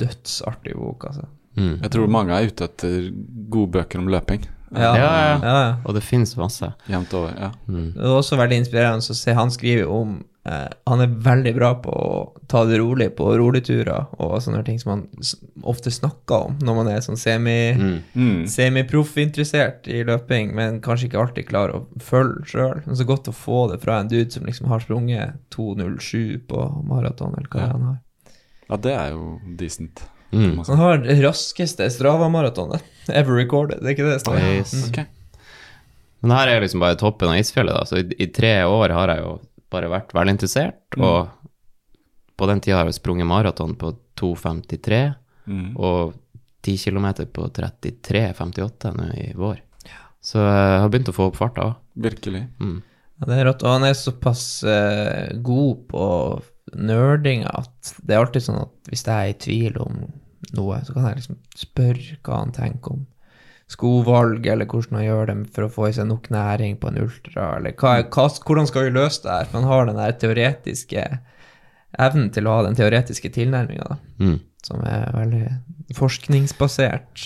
dødsartig 0.02 0.76
bok, 0.76 1.08
altså. 1.12 1.28
Mm. 1.58 1.78
Jeg 1.82 1.92
tror 1.94 2.12
mange 2.12 2.36
er 2.36 2.52
ute 2.52 2.68
etter 2.68 3.08
gode 3.50 3.72
bøker 3.78 4.04
om 4.04 4.12
løping. 4.12 4.44
Ja, 4.76 4.96
Ja, 4.98 5.12
ja. 5.42 5.76
Og 5.86 5.94
det 5.96 6.02
fins 6.04 6.36
masse. 6.38 6.74
Jevnt 6.92 7.14
over. 7.14 7.34
ja. 7.40 7.52
Mm. 7.68 7.94
Det 7.94 8.04
er 8.04 8.18
også 8.18 8.36
veldig 8.38 8.58
inspirerende 8.64 9.00
å 9.14 9.16
se 9.16 9.34
han 9.34 9.50
skriver 9.52 9.88
om 9.88 10.18
eh, 10.46 10.68
Han 10.88 11.02
er 11.02 11.08
veldig 11.08 11.54
bra 11.56 11.70
på 11.84 11.90
å 11.92 12.42
ta 12.48 12.66
det 12.66 12.80
rolig 12.80 13.10
på 13.16 13.30
roligturer 13.40 14.06
og 14.20 14.42
sånne 14.44 14.64
ting 14.66 14.80
som 14.80 14.92
han 14.92 15.06
ofte 15.64 15.92
snakker 15.92 16.48
om 16.50 16.58
når 16.64 16.76
man 16.82 16.88
er 16.92 17.00
sånn 17.04 17.18
semi... 17.20 17.56
Mm. 17.80 17.96
Mm. 18.16 18.48
Semiproff-interessert 18.48 19.88
i 19.92 20.04
løping, 20.08 20.54
men 20.56 20.82
kanskje 20.82 21.08
ikke 21.10 21.20
alltid 21.24 21.48
klarer 21.50 21.76
å 21.80 21.86
følge 22.04 22.46
sjøl. 22.52 22.84
Så 22.96 23.08
godt 23.08 23.28
å 23.32 23.36
få 23.36 23.68
det 23.72 23.80
fra 23.84 24.00
en 24.02 24.08
dude 24.12 24.32
som 24.32 24.46
liksom 24.48 24.68
har 24.72 24.80
sprunget 24.84 25.36
2.07 25.56 26.46
på 26.48 26.66
maraton, 26.88 27.36
eller 27.38 27.48
hva 27.52 27.62
Ja. 27.66 27.72
han 27.72 27.82
har. 27.92 27.98
ja, 28.70 28.78
det 28.78 28.94
er 29.00 29.10
jo 29.16 29.40
decent. 29.60 30.04
Mm. 30.32 30.58
Han 30.68 30.80
har 30.82 30.98
det 31.06 31.16
raskeste 31.24 31.86
Strava-maratonet 31.94 32.84
ever 33.10 33.38
recorded, 33.40 33.80
det 33.82 33.94
er 33.94 33.96
ikke 33.96 34.08
det 34.10 34.16
det 34.18 34.24
står? 34.26 34.40
Yes. 34.44 34.74
Mm. 34.74 34.90
Ok. 34.90 35.00
Men 36.26 36.34
her 36.36 36.52
er 36.52 36.64
liksom 36.66 36.82
bare 36.84 36.98
toppen 37.00 37.30
av 37.32 37.38
isfjellet, 37.40 37.78
da. 37.78 37.86
Så 37.88 38.02
i, 38.02 38.08
i 38.26 38.28
tre 38.34 38.56
år 38.68 38.92
har 38.96 39.14
jeg 39.14 39.24
jo 39.24 39.36
bare 39.72 39.92
vært 39.92 40.12
veldig 40.18 40.34
interessert, 40.36 40.98
og 40.98 41.30
på 42.38 42.48
den 42.50 42.60
tida 42.64 42.80
har 42.82 42.90
jeg 42.90 42.98
sprunget 43.00 43.28
maraton 43.30 43.76
på 43.80 43.94
2.53, 44.20 45.04
Mm. 45.48 45.78
og 45.80 46.12
10 46.68 46.74
km 46.90 47.06
på 47.32 47.46
33,58 47.56 48.90
nå 48.98 49.06
i 49.16 49.30
vår. 49.40 49.62
Så 50.20 50.42
jeg 50.44 50.80
har 50.82 50.90
begynt 50.92 51.08
å 51.08 51.16
få 51.16 51.30
opp 51.30 51.38
farta 51.40 51.64
òg. 51.70 51.78
Virkelig. 52.04 52.42
Mm. 52.60 52.82
Ja, 53.22 53.28
det 53.30 53.38
er 53.38 53.46
rått. 53.48 53.64
Og 53.64 53.72
han 53.78 53.86
er 53.88 53.96
såpass 53.96 54.44
uh, 54.68 55.32
god 55.40 55.86
på 55.88 56.04
nerdinga 56.76 57.50
at 57.62 57.94
det 58.04 58.16
er 58.16 58.20
alltid 58.24 58.44
sånn 58.44 58.62
at 58.62 58.90
hvis 58.90 59.04
jeg 59.06 59.14
er 59.16 59.30
i 59.34 59.38
tvil 59.40 59.78
om 59.84 60.02
noe, 60.54 60.80
så 60.86 60.94
kan 60.94 61.06
jeg 61.10 61.16
liksom 61.22 61.38
spørre 61.56 62.18
hva 62.24 62.40
han 62.42 62.52
tenker 62.56 62.92
om 62.98 63.06
skovalg, 63.68 64.46
eller 64.48 64.66
hvordan 64.66 64.96
han 64.96 65.06
gjør 65.06 65.26
det 65.28 65.36
for 65.52 65.66
å 65.66 65.72
få 65.72 65.88
i 65.90 65.96
seg 65.98 66.08
nok 66.08 66.30
næring 66.32 66.78
på 66.80 66.88
en 66.88 67.02
ultra, 67.04 67.58
eller 67.58 67.74
hva, 67.76 67.98
hva, 68.08 68.28
hvordan 68.48 68.68
skal 68.70 68.86
vi 68.88 68.94
løse 68.96 69.24
det 69.26 69.32
her? 69.34 69.46
For 69.50 69.60
han 69.60 69.68
har 69.72 69.86
den 69.90 70.00
der 70.00 70.12
teoretiske 70.22 71.04
evnen 72.00 72.30
til 72.32 72.48
å 72.48 72.54
ha 72.56 72.64
den 72.68 72.76
teoretiske 72.80 73.30
tilnærminga, 73.36 73.98
Mm. 74.20 74.40
som 74.64 74.82
er 74.88 75.12
veldig 75.14 75.50
forskningsbasert 75.96 77.26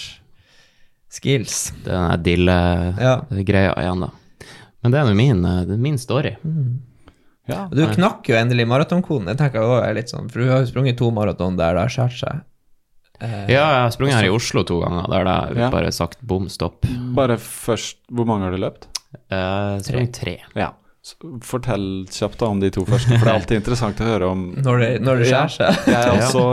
skills. 1.11 1.71
Det 1.83 1.91
er 1.91 1.99
den 1.99 2.09
der 2.09 2.23
dille-greia 2.25 3.73
Ja. 3.75 3.81
igjen, 3.81 4.01
da. 4.01 4.09
Men 4.83 4.91
det 4.91 4.99
er 4.99 5.05
nå 5.05 5.15
min, 5.15 5.45
eh, 5.45 5.61
er 5.61 5.77
min 5.77 5.97
story. 5.97 6.35
Ja. 7.51 7.67
Du 7.71 7.83
knakk 7.95 8.29
jo 8.31 8.35
endelig 8.39 8.65
maratonkoden. 8.71 9.27
Det 9.31 9.37
tenker 9.41 9.59
jeg 9.61 9.67
også 9.69 9.83
er 9.89 9.93
litt 9.99 10.09
sånn, 10.13 10.29
for 10.31 10.39
du 10.43 10.49
har 10.51 10.63
jo 10.63 10.69
sprunget 10.71 10.97
to 11.01 11.11
maraton 11.11 11.57
der 11.59 11.75
det 11.77 11.85
har 11.85 11.93
skjært 11.97 12.17
seg. 12.21 12.41
Eh, 13.21 13.45
Ja, 13.53 13.65
jeg 13.75 13.81
har 13.85 13.91
sprunget 13.93 14.15
her 14.17 14.25
i 14.31 14.33
Oslo 14.33 14.63
to 14.65 14.79
ganger, 14.81 15.07
der 15.11 15.23
det 15.27 15.35
er 15.37 15.59
Ja. 15.65 15.69
bare 15.69 15.91
sagt 15.91 16.21
bom 16.25 16.47
stopp. 16.49 16.87
Bare 17.13 17.37
først, 17.37 17.97
hvor 18.11 18.25
mange 18.25 18.47
har 18.47 18.51
du 18.51 18.57
løpt? 18.63 18.87
Uh, 19.31 19.77
tre. 19.83 20.07
tre. 20.07 20.37
Ja. 20.55 20.71
Fortell 21.41 22.05
kjapt 22.13 22.37
da 22.39 22.45
om 22.53 22.59
de 22.61 22.69
to 22.73 22.83
første, 22.85 23.17
for 23.17 23.25
det 23.25 23.31
er 23.31 23.39
alltid 23.39 23.57
interessant 23.61 24.01
å 24.03 24.05
høre 24.05 24.27
om 24.31 24.43
Når 24.61 24.79
det, 24.83 24.89
når 25.01 25.17
det 25.23 25.27
skjer 25.31 25.49
seg. 25.55 25.79
Jeg 25.89 25.97
er 25.97 26.11
også 26.17 26.43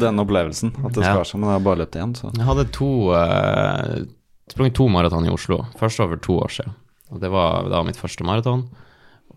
den 0.00 0.22
opplevelsen, 0.22 0.72
at 0.86 0.94
det 0.94 1.04
skar 1.04 1.24
seg, 1.26 1.40
men 1.42 1.50
jeg 1.50 1.58
har 1.58 1.64
bare 1.66 1.80
løpt 1.82 1.98
én, 2.00 2.14
så 2.16 2.30
Jeg 2.36 2.46
hadde 2.46 2.64
to 2.76 2.90
eh, 3.18 4.04
sprunget 4.52 4.74
to 4.78 4.86
maraton 4.88 5.26
i 5.26 5.32
Oslo. 5.34 5.64
Først 5.80 6.00
over 6.00 6.16
to 6.22 6.38
år 6.38 6.54
siden. 6.54 6.74
Og 7.10 7.20
det 7.22 7.30
var 7.30 7.68
da 7.70 7.82
mitt 7.86 7.98
første 7.98 8.24
maraton. 8.26 8.64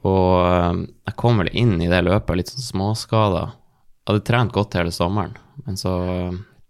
Og 0.08 0.46
eh, 0.48 0.86
jeg 1.10 1.16
kom 1.20 1.42
vel 1.42 1.50
inn 1.54 1.76
i 1.84 1.90
det 1.92 2.04
løpet 2.08 2.38
litt 2.40 2.52
sånn 2.54 2.64
småskada. 2.64 3.52
hadde 4.08 4.24
trent 4.26 4.54
godt 4.56 4.74
hele 4.80 4.92
sommeren, 4.96 5.36
men 5.66 5.76
så 5.78 5.92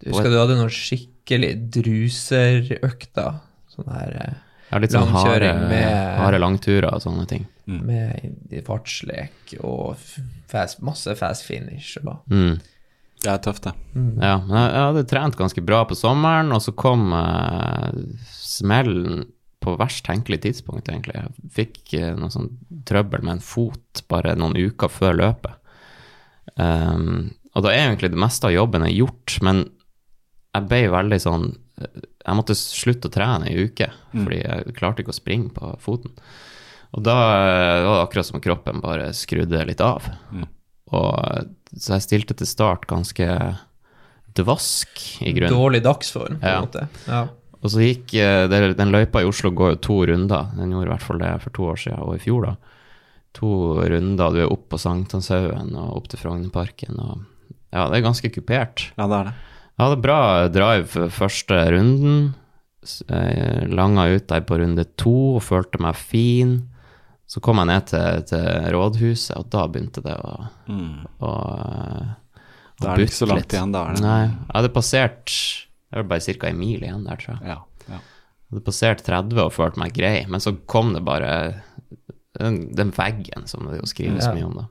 Du 0.01 0.09
husker 0.11 0.29
du 0.31 0.39
hadde 0.39 0.55
noen 0.57 0.71
skikkelig 0.73 1.53
druserøkter? 1.75 3.39
Sånn 3.69 3.91
her 3.93 4.15
eh, 4.17 4.33
ja, 4.71 4.79
litt 4.81 4.91
sånn 4.93 5.09
harde, 5.13 5.53
med- 5.69 6.17
harde 6.19 6.39
langturer 6.41 6.89
og 6.93 7.01
sånne 7.05 7.27
ting. 7.29 7.45
med 7.69 8.63
fartslek 8.65 9.53
og 9.61 9.95
fast, 10.49 10.81
masse 10.81 11.13
fast 11.15 11.43
finish. 11.45 11.97
Og, 12.03 12.17
Mm. 12.29 12.59
Det 13.21 13.27
er 13.29 13.37
tøft, 13.43 13.63
det. 13.67 13.73
Ja, 14.23 14.37
men 14.39 14.55
jeg, 14.55 14.71
jeg 14.73 14.83
hadde 14.87 15.03
trent 15.11 15.35
ganske 15.35 15.61
bra 15.65 15.81
på 15.85 15.93
sommeren, 15.99 16.53
og 16.55 16.61
så 16.63 16.71
kom 16.73 17.11
eh, 17.13 17.91
smellen 18.31 19.25
på 19.59 19.73
verst 19.79 20.05
tenkelig 20.07 20.41
tidspunkt, 20.45 20.87
egentlig. 20.87 21.15
Jeg 21.19 21.51
fikk 21.55 21.93
eh, 21.99 22.13
noe 22.15 22.31
sånn 22.31 22.51
trøbbel 22.87 23.25
med 23.25 23.37
en 23.37 23.43
fot 23.43 24.03
bare 24.11 24.35
noen 24.39 24.55
uker 24.55 24.91
før 24.91 25.17
løpet. 25.19 25.57
Um, 26.55 27.29
og 27.55 27.63
da 27.65 27.71
er 27.73 27.85
egentlig 27.89 28.11
det 28.13 28.19
meste 28.19 28.47
av 28.49 28.55
jobben 28.55 28.83
er 28.87 28.93
gjort, 28.95 29.35
men 29.45 29.65
jeg 30.55 30.65
ble 30.65 30.79
veldig 30.91 31.19
sånn 31.21 31.43
Jeg 31.79 32.35
måtte 32.35 32.55
slutte 32.57 33.07
å 33.07 33.13
trene 33.13 33.47
i 33.47 33.67
uke, 33.69 33.85
fordi 34.11 34.39
jeg 34.41 34.73
klarte 34.75 35.03
ikke 35.03 35.13
å 35.13 35.15
springe 35.19 35.51
på 35.55 35.69
foten. 35.79 36.11
Og 36.97 37.03
da 37.05 37.13
eh, 37.15 37.83
var 37.85 37.93
det 37.99 38.01
akkurat 38.03 38.27
som 38.27 38.41
kroppen 38.43 38.81
bare 38.83 39.11
skrudde 39.15 39.61
litt 39.69 39.79
av. 39.85 40.09
Og, 40.91 41.53
så 41.77 41.95
jeg 41.95 42.03
stilte 42.07 42.35
til 42.35 42.49
start 42.49 42.87
ganske 42.89 43.27
dvask, 44.39 44.99
i 45.23 45.31
grunnen. 45.37 45.55
Dårlig 45.55 45.83
dagsform, 45.85 46.39
på 46.41 46.45
en 46.47 46.51
Ja. 46.51 46.61
måte. 46.65 46.87
Ja. 47.07 47.21
Og 47.63 47.69
så 47.73 47.81
gikk 47.83 48.13
eh, 48.15 48.47
det- 48.47 48.77
Den 48.77 48.91
løypa 48.91 49.21
i 49.21 49.27
Oslo 49.27 49.51
går 49.51 49.71
jo 49.73 49.79
to 49.83 49.97
runder. 50.07 50.51
Den 50.55 50.71
gjorde 50.71 50.87
i 50.87 50.93
hvert 50.93 51.01
fall 51.07 51.17
det 51.19 51.41
for 51.41 51.49
to 51.51 51.63
år 51.63 51.75
siden, 51.77 51.99
og 51.99 52.15
i 52.15 52.19
fjor, 52.23 52.45
da. 52.45 52.55
To 53.33 53.49
runder. 53.83 54.31
Du 54.33 54.39
er 54.41 54.51
opp 54.51 54.69
på 54.69 54.79
Sankthanshaugen 54.79 55.75
og 55.75 55.97
opp 55.97 56.07
til 56.07 56.19
Frognerparken. 56.19 56.97
Og 56.99 57.25
ja, 57.73 57.87
det 57.89 57.99
er 57.99 58.07
ganske 58.07 58.31
kupert. 58.33 58.87
Ja, 58.97 59.07
det 59.07 59.19
er 59.19 59.23
det. 59.29 59.33
Jeg 59.79 59.87
hadde 59.87 60.01
bra 60.01 60.47
drive 60.49 61.09
første 61.11 61.59
runden. 61.71 62.33
Jeg 63.09 63.37
eh, 63.37 63.67
Langa 63.67 64.07
ut 64.15 64.27
der 64.27 64.41
på 64.41 64.57
runde 64.59 64.85
to 64.97 65.35
og 65.35 65.43
følte 65.43 65.79
meg 65.83 65.95
fin. 65.95 66.69
Så 67.29 67.39
kom 67.45 67.57
jeg 67.61 67.67
ned 67.69 67.85
til, 67.85 68.23
til 68.25 68.71
rådhuset, 68.73 69.35
og 69.37 69.49
da 69.51 69.67
begynte 69.67 70.01
det 70.01 70.15
å, 70.17 70.47
Mm. 70.67 71.05
å, 71.21 71.29
å 71.29 72.81
Da 72.81 72.93
er 72.95 73.03
ikke 73.03 73.13
så 73.19 73.27
langt 73.29 73.43
litt. 73.43 73.53
igjen, 73.53 73.71
da 73.75 73.83
er 73.85 73.93
det. 73.93 74.01
Nei, 74.01 74.21
jeg 74.25 74.55
hadde 74.55 74.71
passert 74.73 75.35
Det 75.89 76.01
var 76.03 76.07
bare 76.11 76.37
ca. 76.39 76.47
en 76.49 76.59
mil 76.59 76.83
igjen 76.85 77.05
der, 77.07 77.17
tror 77.21 77.37
jeg. 77.39 77.47
Ja, 77.49 77.59
ja. 77.89 77.99
Jeg 78.49 78.55
hadde 78.57 78.65
passert 78.65 79.03
30 79.05 79.41
og 79.43 79.53
følt 79.53 79.77
meg 79.77 79.93
grei, 79.93 80.25
men 80.29 80.41
så 80.41 80.55
kom 80.69 80.93
det 80.95 81.03
bare 81.05 81.31
den, 82.39 82.59
den 82.77 82.91
veggen 82.95 83.45
som 83.49 83.65
det 83.69 83.79
jo 83.81 83.89
skrives 83.89 84.25
Ja. 84.25 84.33
mye 84.33 84.45
om, 84.47 84.53
da. 84.63 84.67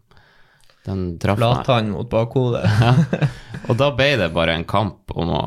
Den 0.88 1.02
traff 1.20 1.38
meg. 1.38 1.50
Flathand 1.58 1.90
mot 1.92 2.08
bakhodet. 2.10 2.64
Og 3.68 3.76
da 3.78 3.90
ble 3.94 4.12
det 4.22 4.30
bare 4.34 4.54
en 4.56 4.64
kamp 4.64 5.10
om 5.14 5.30
å, 5.36 5.42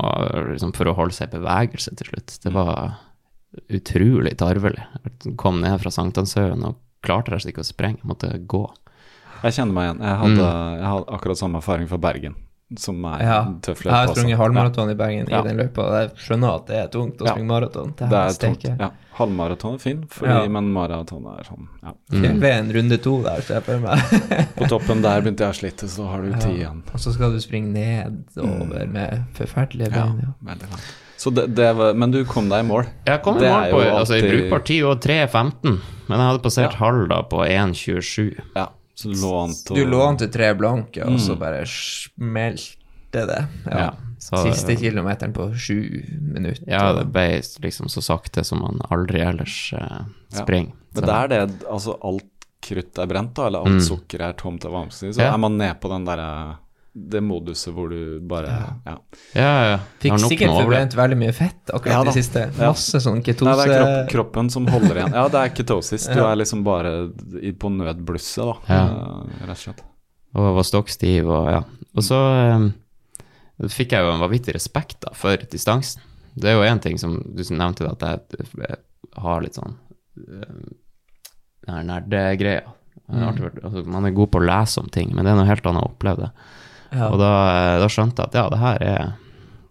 liksom, 0.52 0.74
for 0.78 0.92
å 0.92 0.96
holde 1.00 1.16
seg 1.18 1.32
i 1.32 1.40
bevegelse 1.40 1.96
til 1.98 2.12
slutt. 2.12 2.36
Det 2.44 2.52
var 2.54 3.00
utrolig 3.72 4.36
tarvelig. 4.40 4.84
Jeg 5.04 5.36
kom 5.42 5.60
ned 5.64 5.80
fra 5.82 5.92
Sankthanshaugen 5.92 6.64
og 6.68 6.78
klarte 7.04 7.32
rett 7.34 7.42
og 7.42 7.46
slett 7.48 7.56
ikke 7.56 7.66
å 7.66 7.72
sprenge, 7.72 8.06
måtte 8.08 8.30
gå. 8.48 8.64
Jeg 9.42 9.56
kjenner 9.58 9.74
meg 9.74 9.88
igjen. 9.88 10.04
Jeg 10.06 10.20
hadde, 10.22 10.48
jeg 10.78 10.88
hadde 10.92 11.16
akkurat 11.18 11.40
samme 11.40 11.60
erfaring 11.64 11.90
fra 11.90 11.98
Bergen, 12.04 12.36
som 12.78 13.04
er 13.06 13.20
Ja. 13.22 13.46
tøff 13.62 13.84
Jeg 13.84 13.92
har 13.92 14.08
sprunget 14.08 14.38
halvmaraton 14.38 14.88
halvmaraton 14.88 14.92
i 14.92 14.96
Bergen 14.96 15.28
Ja. 15.30 15.40
i 15.42 15.48
den 15.48 15.58
løypa. 15.58 15.80
og 15.84 15.94
Jeg 16.02 16.12
skjønner 16.18 16.56
at 16.56 16.66
det 16.68 16.76
er 16.78 16.88
tungt 16.88 17.18
å 17.18 17.26
Ja. 17.26 17.32
springe 17.34 17.48
maraton. 17.48 17.94
Det 17.98 18.10
Det 18.10 18.14
er 18.14 18.48
tungt. 18.48 18.80
Ja. 18.80 18.90
Halvmaraton 19.18 19.74
er 19.76 19.78
fin, 19.80 20.06
fordi, 20.10 20.28
Ja. 20.44 20.48
men 20.48 20.72
maraton 20.74 21.26
er 21.38 21.44
sånn 21.44 21.68
ja. 21.84 21.92
Fjellveien 22.12 22.72
runde 22.74 22.98
to 23.02 23.22
der, 23.24 23.42
ser 23.42 23.56
jeg 23.56 23.64
for 23.64 23.80
meg. 23.80 24.00
På 24.58 24.68
toppen 24.70 25.02
der 25.02 25.22
begynte 25.22 25.40
jeg 25.40 25.52
å 25.52 25.60
slite, 25.60 25.88
så 25.90 26.08
har 26.10 26.22
du 26.22 26.32
ti 26.40 26.64
igjen. 26.64 26.82
Og 26.94 27.00
så 27.00 27.14
skal 27.14 27.32
du 27.32 27.38
springe 27.40 27.72
nedover 27.74 28.88
med 28.90 29.24
forferdelige 29.36 29.90
Mm. 29.92 29.96
Ja, 29.96 30.06
bein. 30.06 30.20
Ja. 30.22 30.54
veldig 30.54 30.70
langt. 30.72 30.92
Så 31.18 31.32
det, 31.36 31.54
det 31.56 31.76
var, 31.76 31.94
men 31.94 32.10
du 32.10 32.24
kom 32.26 32.50
deg 32.50 32.66
i 32.66 32.68
mål. 32.68 32.86
Jeg 33.06 33.22
kom 33.22 33.38
i 33.38 33.42
mål 33.42 33.70
på 33.70 33.78
alltid... 33.78 33.94
altså, 33.94 34.16
i 34.18 34.22
brukbar 34.50 34.64
tid 34.66 34.84
og 34.84 35.02
3.15, 35.02 35.80
men 36.10 36.18
jeg 36.18 36.28
hadde 36.32 36.42
passert 36.42 36.72
Ja. 36.72 36.78
halv 36.78 37.10
da 37.10 37.22
på 37.22 37.44
1.27. 37.46 38.40
Ja, 38.56 38.68
så 39.02 39.12
du 39.14 39.22
lånte 39.22 39.76
Du 39.76 39.86
lå 39.86 40.32
tre 40.32 40.54
blanke, 40.54 41.04
og 41.06 41.20
så 41.20 41.34
Mm. 41.36 41.40
bare 41.40 41.66
smelte 41.66 43.26
det. 43.28 43.48
Ja. 43.66 43.78
Ja, 43.78 43.94
så- 44.20 44.44
Siste 44.54 44.76
kilometeren 44.76 45.34
på 45.34 45.54
sju 45.58 46.04
minutter. 46.22 46.64
Ja, 46.68 46.94
det 46.94 47.12
ble 47.12 47.42
liksom 47.62 47.88
så 47.90 48.02
sakte 48.02 48.44
som 48.46 48.60
man 48.62 48.80
aldri 48.90 49.22
ellers 49.22 49.74
eh, 49.74 50.06
Ja. 50.32 50.44
springer. 50.44 50.74
Men 50.94 51.04
det 51.04 51.10
er 51.10 51.28
det, 51.28 51.64
altså 51.70 51.98
alt 52.04 52.24
krutt 52.62 52.98
er 53.00 53.08
brent, 53.08 53.34
da, 53.34 53.48
eller 53.48 53.60
alt 53.60 53.68
Mm. 53.70 53.80
sukker 53.82 54.22
er 54.22 54.34
tomt 54.34 54.66
av 54.66 54.72
vannstig, 54.72 55.14
så 55.16 55.22
Ja. 55.22 55.34
er 55.34 55.38
man 55.38 55.58
ned 55.58 55.80
på 55.82 55.90
den 55.90 56.06
derre 56.06 56.58
det 56.94 57.22
moduset 57.24 57.72
hvor 57.74 57.88
du 57.90 58.20
bare 58.28 58.48
Ja. 58.52 58.72
Ja, 58.86 58.96
ja, 59.36 59.52
ja. 59.72 59.78
Fikk 60.04 60.18
sikkert 60.26 60.52
forbrent 60.58 60.96
veldig 61.00 61.18
mye 61.22 61.32
fett 61.34 61.72
akkurat 61.72 62.06
Ja 62.10 62.12
i 62.12 62.16
siste. 62.18 62.44
Ja. 62.58 62.72
Masse 62.74 63.00
sånn 63.00 63.22
ketose... 63.24 63.48
Nei, 63.48 63.68
det 63.70 63.78
er 63.78 63.86
kropp, 63.86 64.10
kroppen 64.12 64.50
som 64.52 64.68
holder 64.68 65.00
igjen. 65.00 65.16
Ja, 65.16 65.24
det 65.32 65.40
er 65.46 65.54
ketosis. 65.56 66.10
Du 66.12 66.20
er 66.26 66.36
liksom 66.42 66.66
bare 66.68 66.92
i, 67.40 67.54
på 67.56 67.72
nødblusset, 67.72 68.44
da, 68.44 68.58
Ja. 68.68 68.84
eh, 68.84 69.48
rett 69.48 69.56
og 69.56 69.62
slett. 69.64 69.82
Og 70.36 70.52
var 70.60 70.68
stokkstiv 70.68 71.28
og 71.32 71.48
ja. 71.52 71.62
Og 71.96 72.04
så 72.08 72.20
um, 72.56 72.70
fikk 73.72 73.96
jeg 73.96 74.04
jo 74.06 74.12
en 74.14 74.22
vanvittig 74.24 74.54
respekt 74.56 75.00
da, 75.08 75.16
for 75.16 75.40
distansen. 75.52 76.04
Det 76.36 76.48
er 76.52 76.56
jo 76.60 76.68
én 76.68 76.80
ting 76.84 77.00
som 77.00 77.18
du 77.24 77.42
nevnte, 77.52 77.88
at 77.92 78.04
jeg, 78.04 78.48
jeg 78.56 78.78
har 79.20 79.42
litt 79.44 79.56
sånn 79.60 79.76
um, 80.28 80.70
nerdegreia. 81.68 82.68
Vært- 83.12 83.60
Altså, 83.64 83.84
man 83.86 84.06
er 84.08 84.12
god 84.16 84.32
på 84.32 84.40
å 84.40 84.46
lese 84.46 84.80
om 84.80 84.88
ting, 84.88 85.12
men 85.14 85.26
det 85.26 85.32
er 85.34 85.36
noe 85.40 85.48
helt 85.50 85.66
annet 85.68 85.84
å 85.84 85.90
oppleve 85.92 86.28
det. 86.28 86.32
Ja. 86.92 87.08
Og 87.10 87.20
da, 87.22 87.32
da 87.80 87.88
skjønte 87.92 88.20
jeg 88.20 88.28
at 88.32 88.36
ja, 88.36 88.46
det 88.52 88.60
her 88.60 88.84
er 88.84 89.12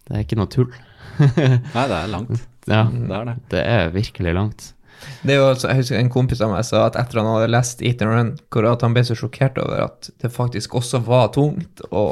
Det 0.08 0.16
er 0.16 0.22
ikke 0.24 0.38
noe 0.40 0.48
tull. 0.50 0.70
Nei, 1.20 1.86
det 1.86 1.96
er 1.98 2.08
langt. 2.10 2.46
Ja, 2.70 2.84
Det 2.90 3.16
er 3.16 3.24
det. 3.28 3.34
det 3.52 3.64
er 3.66 3.90
virkelig 3.94 4.32
langt. 4.36 4.70
Det 5.24 5.32
er 5.32 5.38
jo 5.40 5.46
altså, 5.48 5.68
jeg 5.70 5.78
husker 5.80 5.96
En 5.96 6.10
kompis 6.12 6.42
av 6.44 6.50
meg 6.52 6.64
sa 6.68 6.82
at 6.90 6.96
etter 7.00 7.20
han 7.22 7.28
hadde 7.30 7.46
lest 7.52 7.80
Eat 7.88 8.02
and 8.04 8.12
Run, 8.12 8.30
hvor 8.52 8.66
at 8.68 8.82
han 8.84 8.92
ble 8.96 9.00
så 9.08 9.14
sjokkert 9.16 9.56
over 9.62 9.80
at 9.86 10.10
det 10.20 10.28
faktisk 10.32 10.74
også 10.76 11.00
var 11.06 11.30
tungt 11.32 11.80
å 11.88 12.02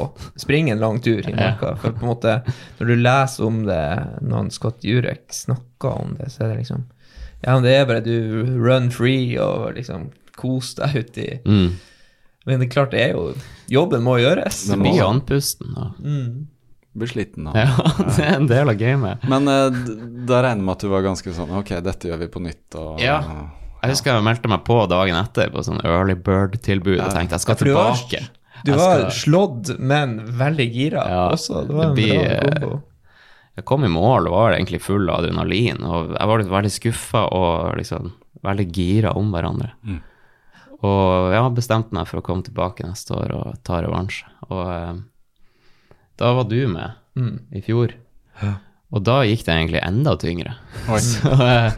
springe 0.41 0.73
en 0.73 0.81
lang 0.81 0.97
tur 1.05 1.21
i 1.21 1.33
marka. 1.37 1.75
For 1.81 1.93
på 1.93 2.01
en 2.05 2.09
måte, 2.09 2.33
Når 2.79 2.89
du 2.89 2.95
leser 2.97 3.45
om 3.45 3.59
det, 3.67 3.83
når 4.25 4.49
Scott 4.55 4.81
Jurek 4.87 5.27
snakker 5.37 6.01
om 6.01 6.15
det, 6.17 6.31
så 6.33 6.45
er 6.47 6.53
det 6.55 6.63
liksom 6.63 6.87
Ja, 7.45 7.59
det 7.63 7.75
er 7.77 7.85
bare 7.87 8.01
du 8.03 8.57
run 8.59 8.89
free 8.91 9.37
og 9.39 9.75
liksom 9.77 10.09
kos 10.39 10.73
deg 10.79 10.97
uti 11.03 11.29
Mm. 11.45 11.69
Men 12.49 12.59
det 12.63 12.67
er 12.69 12.73
klart, 12.73 12.91
det 12.95 13.03
er 13.03 13.11
jo 13.13 13.27
Jobben 13.69 14.01
må 14.01 14.15
gjøres. 14.17 14.63
Det 14.71 14.79
blir 14.81 14.97
han. 14.97 15.19
andpusten. 15.19 15.75
Mm. 16.01 16.47
Blir 16.97 17.07
sliten 17.11 17.45
av 17.51 17.53
ja, 17.55 17.67
det 18.17 18.23
er 18.25 18.31
en 18.39 18.47
del 18.49 18.71
av 18.71 18.79
gamet. 18.79 19.21
Men 19.29 19.45
eh, 19.47 19.69
da 20.25 20.39
regner 20.41 20.57
jeg 20.57 20.65
med 20.65 20.73
at 20.73 20.81
du 20.83 20.89
var 20.89 21.03
ganske 21.05 21.33
sånn 21.37 21.51
Ok, 21.59 21.69
dette 21.85 22.09
gjør 22.09 22.23
vi 22.23 22.27
på 22.33 22.41
nytt, 22.41 22.65
og 22.81 22.97
Ja. 23.03 23.19
Jeg 23.79 23.93
husker 23.93 24.11
jeg 24.17 24.25
meldte 24.25 24.49
meg 24.51 24.65
på 24.67 24.75
dagen 24.91 25.15
etter 25.15 25.53
på 25.53 25.61
sånn 25.63 25.77
early 25.87 26.17
bird-tilbud 26.19 26.97
og 26.99 27.13
tenkte 27.15 27.37
jeg 27.37 27.45
skal 27.45 27.59
tilbake. 27.61 28.19
Du 28.67 28.73
var 28.75 29.05
skal- 29.05 29.13
slått, 29.21 29.69
men 29.79 30.17
veldig 30.41 30.65
gira 30.73 31.05
Ja, 31.07 31.21
også. 31.31 31.61
Det 31.69 31.77
var 31.77 31.85
en 31.85 31.95
blir, 31.95 32.17
bra 32.25 32.49
kombo. 32.57 32.81
Jeg 33.55 33.65
kom 33.69 33.85
i 33.87 33.91
mål 33.93 34.27
og 34.27 34.33
var 34.35 34.57
egentlig 34.57 34.81
full 34.83 35.07
av 35.09 35.21
adrenalin, 35.21 35.79
og 35.87 36.11
jeg 36.17 36.27
var 36.33 36.41
litt 36.41 36.51
veldig 36.51 36.73
skuffa 36.75 37.21
og 37.31 37.77
liksom 37.79 38.11
veldig 38.43 38.67
gira 38.75 39.13
om 39.15 39.31
hverandre. 39.31 39.71
Mm. 39.87 40.01
Og 40.79 41.33
jeg 41.33 41.41
har 41.43 41.49
bestemt 41.51 41.91
meg 41.91 42.07
for 42.07 42.21
å 42.21 42.23
komme 42.23 42.43
tilbake 42.47 42.85
neste 42.87 43.11
år 43.17 43.33
og 43.35 43.57
ta 43.67 43.81
revansj. 43.83 44.21
Og 44.49 44.61
eh, 44.71 45.01
da 46.21 46.33
var 46.37 46.47
du 46.51 46.61
med 46.67 46.95
Mm. 47.19 47.39
i 47.51 47.59
fjor, 47.65 47.91
og 48.93 49.01
da 49.03 49.17
gikk 49.27 49.41
det 49.43 49.51
egentlig 49.51 49.79
enda 49.83 50.13
tyngre. 50.15 50.53
Oi. 50.87 50.99
Så 51.09 51.33
eh, 51.43 51.73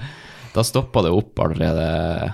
da 0.53 0.61
stoppa 0.67 1.01
det 1.01 1.09
opp 1.15 1.39
allerede 1.41 2.33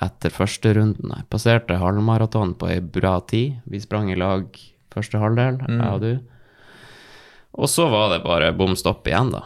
etter 0.00 0.30
første 0.30 0.74
runden. 0.76 1.10
Jeg 1.16 1.26
passerte 1.32 1.78
halvmaraton 1.80 2.52
på 2.60 2.68
ei 2.70 2.78
bra 2.80 3.16
tid. 3.26 3.56
Vi 3.66 3.80
sprang 3.82 4.12
i 4.12 4.18
lag 4.20 4.46
første 4.94 5.18
halvdel, 5.18 5.58
Mm. 5.66 5.80
jeg 5.80 5.90
og 5.96 6.00
du. 6.00 6.12
Og 7.58 7.68
så 7.72 7.88
var 7.90 8.12
det 8.14 8.22
bare 8.22 8.52
bom 8.54 8.76
stopp 8.78 9.08
igjen, 9.10 9.32
da. 9.34 9.42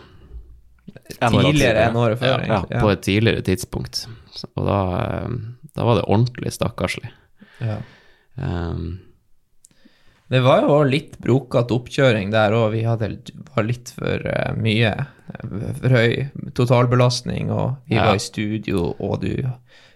Tidligere 1.25 1.87
enn 1.89 1.97
året 1.97 2.21
før, 2.21 2.35
Ja, 2.45 2.59
egentlig. 2.61 2.81
På 2.85 2.91
et 2.93 3.03
tidligere 3.07 3.43
tidspunkt. 3.47 4.05
Så- 4.35 4.49
Og 4.57 4.67
da, 4.67 4.79
eh, 5.25 5.29
da 5.75 5.85
var 5.85 5.99
det 5.99 6.07
ordentlig 6.07 6.53
stakkarslig. 6.55 7.11
Ja. 7.61 7.79
Um, 8.37 9.01
Det 10.31 10.41
var 10.43 10.63
jo 10.65 10.79
litt 10.89 11.19
brokete 11.23 11.75
oppkjøring 11.77 12.31
der 12.33 12.55
òg. 12.57 12.71
Vi 12.73 12.83
hadde 12.87 13.11
var 13.55 13.67
litt 13.69 13.91
for 13.95 14.23
uh, 14.25 14.55
mye. 14.57 14.95
For 15.81 15.93
høy 15.95 16.31
totalbelastning, 16.57 17.51
og 17.53 17.77
vi 17.89 17.97
Ja. 17.99 18.07
var 18.09 18.15
i 18.17 18.23
studio, 18.25 18.95
og 18.99 19.21
du 19.21 19.45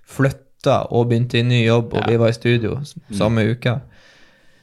flytta 0.08 0.86
og 0.92 1.08
begynte 1.08 1.38
i 1.40 1.42
ny 1.42 1.62
jobb, 1.66 1.94
og 1.94 2.00
Ja. 2.04 2.06
vi 2.12 2.16
var 2.16 2.28
i 2.28 2.36
studio 2.36 2.76
samme 2.84 3.16
samme 3.16 3.46
uke. 3.54 3.80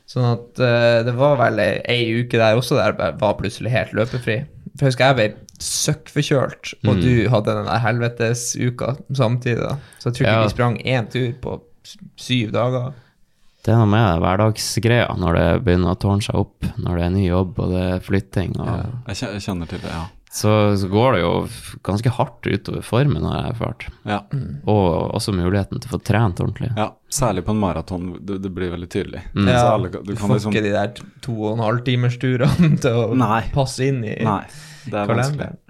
Sånn 0.07 0.27
at 0.33 0.59
uh, 0.61 1.03
det 1.03 1.15
var 1.17 1.35
vel 1.37 1.59
ei 1.59 2.13
uke 2.21 2.37
der 2.37 2.55
også 2.55 2.77
der 2.77 2.93
jeg 2.93 3.19
var 3.19 3.33
plutselig 3.39 3.71
helt 3.71 3.91
løpefri. 3.93 4.45
For 4.77 4.85
jeg 4.85 4.91
husker 4.93 5.05
jeg 5.05 5.15
ble 5.15 5.44
søkkforkjølt, 5.59 6.73
og 6.87 6.95
Mm. 6.95 7.01
du 7.01 7.29
hadde 7.29 7.55
den 7.55 7.65
der 7.65 7.79
helvetesuka 7.79 8.95
samtidig. 9.13 9.61
da. 9.69 9.77
Så 9.99 10.09
jeg 10.09 10.13
tror 10.13 10.25
ikke 10.25 10.35
Ja. 10.35 10.43
vi 10.43 10.49
sprang 10.49 10.77
én 10.85 11.09
tur 11.11 11.33
på 11.41 11.61
syv 12.17 12.51
dager. 12.51 12.93
Det 13.63 13.73
er 13.73 13.77
noe 13.77 13.87
med 13.89 14.19
hverdagsgreia 14.21 15.15
når 15.17 15.33
det 15.33 15.63
begynner 15.65 15.95
å 15.95 15.99
tårne 15.99 16.21
seg 16.21 16.35
opp, 16.35 16.65
når 16.77 16.97
det 16.97 17.03
er 17.05 17.09
ny 17.09 17.27
jobb 17.29 17.59
og 17.59 17.69
det 17.71 17.81
er 17.93 17.99
flytting. 17.99 18.59
Og, 18.59 18.85
Jeg 19.07 19.15
jeg 19.33 19.41
kjenner 19.41 19.67
til 19.67 19.79
det, 19.79 19.89
ja. 19.89 20.03
så, 20.29 20.77
så 20.77 20.87
går 20.87 21.13
det 21.13 21.21
jo 21.21 21.31
ganske 21.81 22.09
hardt 22.11 22.41
utover 22.45 22.83
formen, 22.83 23.23
har 23.25 23.41
jeg 23.41 23.55
erfart. 23.55 23.87
Ja, 24.05 24.19
Og 24.67 25.11
også 25.15 25.33
muligheten 25.33 25.81
til 25.81 25.89
å 25.89 25.97
få 25.97 26.03
trent 26.03 26.37
ordentlig. 26.39 26.75
ja. 26.77 26.91
Særlig 27.09 27.45
på 27.45 27.51
en 27.55 27.59
maraton, 27.61 28.19
det, 28.25 28.41
det 28.43 28.53
blir 28.53 28.69
veldig 28.71 28.89
tydelig. 28.89 29.21
Mm. 29.33 29.47
Ja, 29.47 29.73
alle, 29.73 29.89
du, 29.89 30.03
du 30.03 30.15
kan 30.15 30.27
får 30.29 30.35
liksom 30.35 30.51
ikke 30.53 30.63
de 30.63 30.71
der 30.71 30.93
to 31.21 31.31
og 31.45 31.53
en 31.57 31.63
halv 31.63 31.83
timers 31.85 32.17
turene 32.19 32.77
til 32.81 32.91
å 32.91 33.15
Nei. 33.15 33.41
passe 33.53 33.79
inn 33.87 34.03
i 34.03 34.17
Nei, 34.21 34.43
det 34.85 34.99
er 35.01 35.09
vanskelig. 35.09 35.15
kalenderen. 35.15 35.61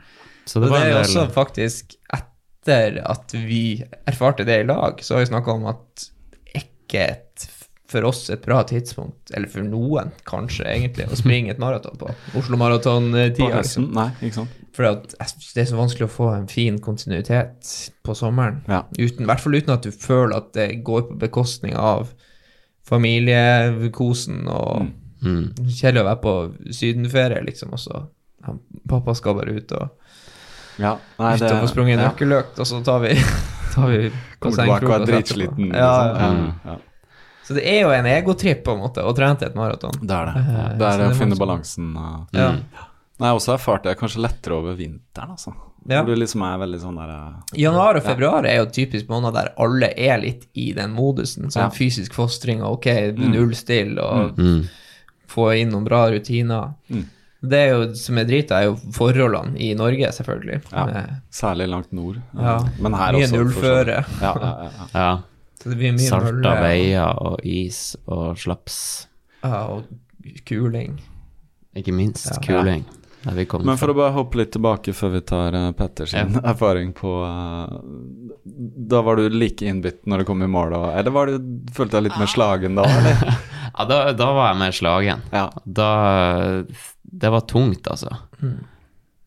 Så 0.45 0.59
Det, 0.61 0.69
det 0.69 0.81
er 0.81 0.91
jo 0.91 0.97
også 1.01 1.25
faktisk 1.33 1.95
etter 2.13 3.01
at 3.05 3.33
vi 3.33 3.83
erfarte 4.09 4.45
det 4.45 4.59
i 4.61 4.67
lag, 4.67 5.01
så 5.01 5.15
har 5.15 5.25
vi 5.25 5.31
snakka 5.31 5.55
om 5.57 5.65
at 5.69 6.09
ikke 6.55 7.01
et, 7.01 7.47
for 7.89 8.05
oss 8.09 8.29
et 8.33 8.41
bra 8.45 8.63
tidspunkt, 8.65 9.31
eller 9.33 9.49
for 9.49 9.65
noen 9.65 10.11
kanskje 10.29 10.65
egentlig, 10.69 11.07
å 11.09 11.17
springe 11.17 11.53
et 11.53 11.61
maraton 11.61 11.97
på. 12.01 12.09
Oslo 12.37 12.57
Maraton 12.57 13.11
eh, 13.13 13.31
På 13.33 13.49
10, 13.49 13.53
høsten? 13.53 13.89
liksom. 13.89 13.89
Nei, 13.97 14.07
ikke 14.21 14.39
sant. 14.41 14.61
For 14.75 14.83
det 14.83 15.61
er 15.61 15.69
så 15.69 15.77
vanskelig 15.77 16.09
å 16.09 16.11
få 16.11 16.29
en 16.33 16.49
fin 16.51 16.77
kontinuitet 16.83 17.69
på 18.03 18.15
sommeren. 18.17 18.59
Ja. 18.67 18.81
Uten, 18.99 19.23
I 19.23 19.29
hvert 19.29 19.43
fall 19.45 19.55
uten 19.55 19.71
at 19.77 19.85
du 19.85 19.93
føler 19.93 20.35
at 20.35 20.49
det 20.57 20.83
går 20.83 21.05
på 21.09 21.19
bekostning 21.21 21.77
av 21.79 22.09
familiekosen 22.85 24.45
og 24.51 24.89
mm. 25.23 25.45
Kjedelig 25.71 26.03
å 26.03 26.09
være 26.09 26.21
på 26.21 26.35
sydenferie, 26.75 27.41
liksom, 27.47 27.71
og 27.73 27.81
så 27.81 27.93
ja, 27.95 28.03
Pappa 28.89 29.15
skal 29.15 29.35
bare 29.39 29.55
ut 29.57 29.71
og, 29.71 29.89
Ja, 30.77 30.97
nei, 31.19 31.35
ut 31.35 31.41
og 31.47 31.61
få 31.63 31.67
sprunget 31.71 31.95
en 31.97 32.03
ja. 32.03 32.09
nøkkeløkt, 32.11 32.59
og 32.59 32.67
så 32.67 32.81
tar 32.83 32.99
vi, 33.05 33.13
tar 33.75 33.87
vi 33.93 34.11
Kommer 34.39 34.57
tilbake 34.57 34.89
og 34.89 34.95
er 35.01 35.05
dritsliten. 35.11 35.69
Ja, 35.71 35.91
liksom. 36.11 36.41
ja. 36.65 36.73
ja. 36.73 36.77
Så 37.45 37.53
det 37.53 37.63
er 37.69 37.81
jo 37.85 37.91
en 37.93 38.05
egotripp, 38.09 38.63
på 38.65 38.73
en 38.73 38.79
måte, 38.81 39.03
å 39.05 39.13
trene 39.15 39.37
til 39.37 39.47
et 39.51 39.55
maraton. 39.55 39.93
Det 40.01 40.15
er 40.17 40.31
det. 40.31 40.41
Eh, 40.41 40.69
Det 40.79 40.87
er 40.89 40.97
det 41.03 41.09
å 41.11 41.15
finne 41.19 41.37
balansen. 41.37 41.91
uh, 41.95 42.25
Ja. 42.33 42.49
Nei, 43.15 43.29
jeg 43.29 43.31
har 43.31 43.37
også 43.37 43.53
erfarte 43.53 43.87
jeg 43.91 43.99
kanskje 44.01 44.23
lettere 44.25 44.57
over 44.57 44.73
vinteren, 44.75 45.35
altså. 45.37 45.53
Ja. 45.87 45.99
Hvor 46.01 46.09
du 46.09 46.17
liksom 46.17 46.41
er 46.41 46.57
veldig 46.57 46.79
sånn 46.81 46.95
der 46.97 47.11
uh, 47.13 47.35
Januar 47.61 47.99
og 47.99 48.03
februar 48.03 48.47
er 48.49 48.57
jo 48.57 48.65
typisk 48.73 49.05
måneder 49.07 49.35
der 49.37 49.51
alle 49.61 49.91
er 49.93 50.17
litt 50.23 50.47
i 50.57 50.71
den 50.73 50.91
modusen. 50.97 51.51
Sånn 51.53 51.67
Ja. 51.67 51.69
fysisk 51.69 52.17
fostring 52.17 52.63
og 52.65 52.79
ok, 52.79 52.87
nullstill 53.21 53.99
og 54.01 54.35
Mm. 54.41 54.63
få 55.29 55.51
inn 55.61 55.69
noen 55.69 55.85
bra 55.85 56.07
rutiner. 56.09 56.73
Mm. 56.89 57.05
Det 57.51 57.59
er 57.61 57.71
jo, 57.73 57.85
som 57.99 58.17
er 58.21 58.27
drita, 58.29 58.59
er 58.61 58.69
jo 58.71 58.75
forholdene 58.95 59.57
i 59.61 59.71
Norge, 59.77 60.11
selvfølgelig. 60.17 60.61
Ja. 60.71 60.85
Med, 60.89 61.15
Særlig 61.33 61.69
langt 61.71 61.91
nord. 61.95 62.19
Ja. 62.33 62.57
Men 62.79 62.97
her 62.97 63.13
Mye 63.17 63.23
også. 63.25 63.31
Mye 63.35 63.43
nullføre. 63.43 63.97
Ja, 64.21 64.33
ja, 64.41 64.71
ja, 64.93 65.09
så 65.61 65.71
det 65.71 65.79
blir 65.79 65.95
mye 65.97 66.09
Salta 66.09 66.55
veier 66.61 67.21
og 67.25 67.39
is 67.47 67.79
og 68.05 68.37
slaps. 68.37 68.79
Ja, 69.45 69.63
og 69.75 69.87
kuling. 70.45 70.99
Ikke 71.75 71.93
minst 71.95 72.29
Ja. 72.31 72.39
kuling. 72.43 72.85
Vi 73.25 73.45
Men 73.49 73.77
for 73.77 73.87
fra. 73.87 73.93
å 73.93 73.97
bare 73.97 74.13
hoppe 74.13 74.37
litt 74.37 74.51
tilbake 74.53 74.93
før 74.93 75.09
vi 75.15 75.21
tar 75.25 75.55
uh, 75.57 75.71
Petter 75.71 76.05
sin 76.05 76.35
Ja. 76.35 76.41
erfaring 76.51 76.93
på 76.93 77.09
uh, 77.25 77.79
Da 78.45 79.01
var 79.01 79.15
du 79.17 79.29
like 79.33 79.65
innbitt 79.65 80.05
når 80.05 80.21
du 80.21 80.25
kom 80.29 80.43
i 80.45 80.47
mål, 80.47 80.75
og, 80.77 80.85
eller 80.93 81.11
var 81.15 81.25
du, 81.31 81.39
følte 81.73 81.97
deg 81.97 82.03
litt 82.11 82.19
mer 82.21 82.29
slagen 82.29 82.77
da, 82.77 82.85
eller? 82.85 83.37
Ja, 83.75 83.83
da, 83.89 83.95
da 84.15 84.27
var 84.31 84.53
jeg 84.53 84.59
mer 84.61 84.71
slagen. 84.77 85.23
Ja. 85.35 85.49
Da 85.65 85.87
Det 87.15 87.29
var 87.31 87.45
tungt, 87.49 87.87
altså. 87.87 88.11
Mm. 88.41 88.57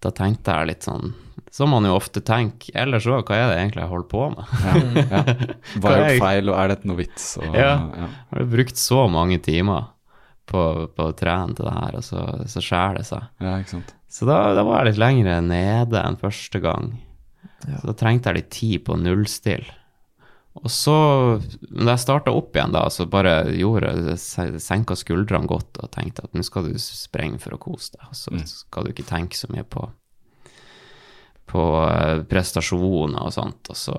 Da 0.05 0.11
tenkte 0.15 0.55
jeg 0.55 0.69
litt 0.71 0.85
sånn 0.87 1.09
Som 1.51 1.73
man 1.73 1.87
jo 1.89 1.95
ofte 1.97 2.21
tenker. 2.23 2.71
Ellers 2.79 3.07
òg, 3.09 3.25
hva 3.27 3.35
er 3.41 3.49
det 3.51 3.57
egentlig 3.63 3.81
jeg 3.83 3.91
holder 3.91 4.09
på 4.13 4.25
med? 4.35 4.51
ja, 4.63 4.75
ja. 5.09 5.23
Hva 5.81 5.93
er- 5.95 6.03
gjort 6.13 6.23
feil, 6.23 6.51
og 6.53 6.59
er 6.61 6.69
dette 6.75 6.91
noe 6.91 6.99
vits? 7.01 7.29
Og, 7.41 7.57
Ja. 7.57 7.71
ja. 7.97 8.09
Har 8.35 8.45
brukt 8.53 8.77
så 8.79 9.07
mange 9.11 9.39
timer 9.43 9.89
på, 10.49 10.63
på 10.95 11.07
å 11.11 11.17
trene 11.17 11.57
til 11.57 11.67
det 11.69 11.75
her, 11.75 11.97
og 11.99 12.05
så, 12.05 12.23
så 12.49 12.63
skjærer 12.65 13.01
det 13.01 13.07
seg. 13.09 13.27
ja, 13.41 13.57
ikke 13.63 13.75
sant. 13.79 13.95
Så 14.09 14.25
da, 14.29 14.39
da 14.57 14.63
var 14.65 14.81
jeg 14.85 14.93
litt 14.95 15.01
lengre 15.03 15.35
nede 15.45 16.01
enn 16.05 16.17
første 16.21 16.61
gang. 16.65 16.93
Ja. 17.67 17.81
Så 17.81 17.91
da 17.91 17.97
trengte 18.01 18.31
jeg 18.31 18.39
litt 18.43 18.51
tid 18.55 18.85
på 18.87 18.97
nullstill. 19.01 19.65
Og 20.59 20.71
så, 20.75 20.95
da 21.71 21.93
jeg 21.95 22.03
starta 22.03 22.33
opp 22.35 22.57
igjen, 22.57 22.73
da, 22.75 22.83
så 22.91 23.07
bare 23.07 23.45
gjorde 23.55 24.17
senka 24.61 24.97
skuldrene 24.99 25.47
godt 25.47 25.79
og 25.79 25.91
tenkte 25.95 26.25
at 26.27 26.35
nå 26.35 26.43
skal 26.43 26.67
du 26.67 26.75
sprenge 26.83 27.39
for 27.41 27.55
å 27.55 27.61
kose 27.63 27.93
deg, 27.95 28.09
og 28.11 28.17
så 28.19 28.33
Mm. 28.35 28.43
skal 28.47 28.85
du 28.85 28.91
ikke 28.93 29.07
tenke 29.07 29.37
så 29.39 29.47
mye 29.55 29.65
på 29.65 29.89
på 31.49 31.63
eh, 31.89 32.19
prestasjoner 32.29 33.23
og 33.25 33.33
sånt, 33.33 33.71
og 33.73 33.77
så 33.79 33.95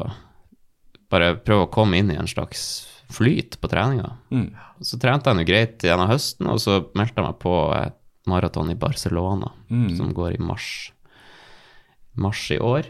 bare 1.09 1.31
prøve 1.41 1.65
å 1.65 1.71
komme 1.73 1.97
inn 1.97 2.11
i 2.13 2.17
en 2.19 2.27
slags 2.29 2.85
flyt 3.09 3.57
på 3.59 3.69
treninga. 3.71 4.11
Mm. 4.29 4.51
Så 4.85 4.99
trente 5.01 5.31
jeg 5.31 5.39
nå 5.39 5.45
greit 5.47 5.81
gjennom 5.81 6.11
høsten, 6.11 6.45
og 6.51 6.59
så 6.61 6.75
meldte 6.93 7.17
jeg 7.17 7.25
meg 7.25 7.39
på 7.41 7.55
et 7.73 7.95
maraton 8.29 8.69
i 8.69 8.75
Barcelona, 8.77 9.49
Mm. 9.71 9.97
som 9.97 10.13
går 10.13 10.35
i 10.37 10.43
mars, 10.43 10.91
mars 12.15 12.43
i 12.51 12.59
år. 12.59 12.85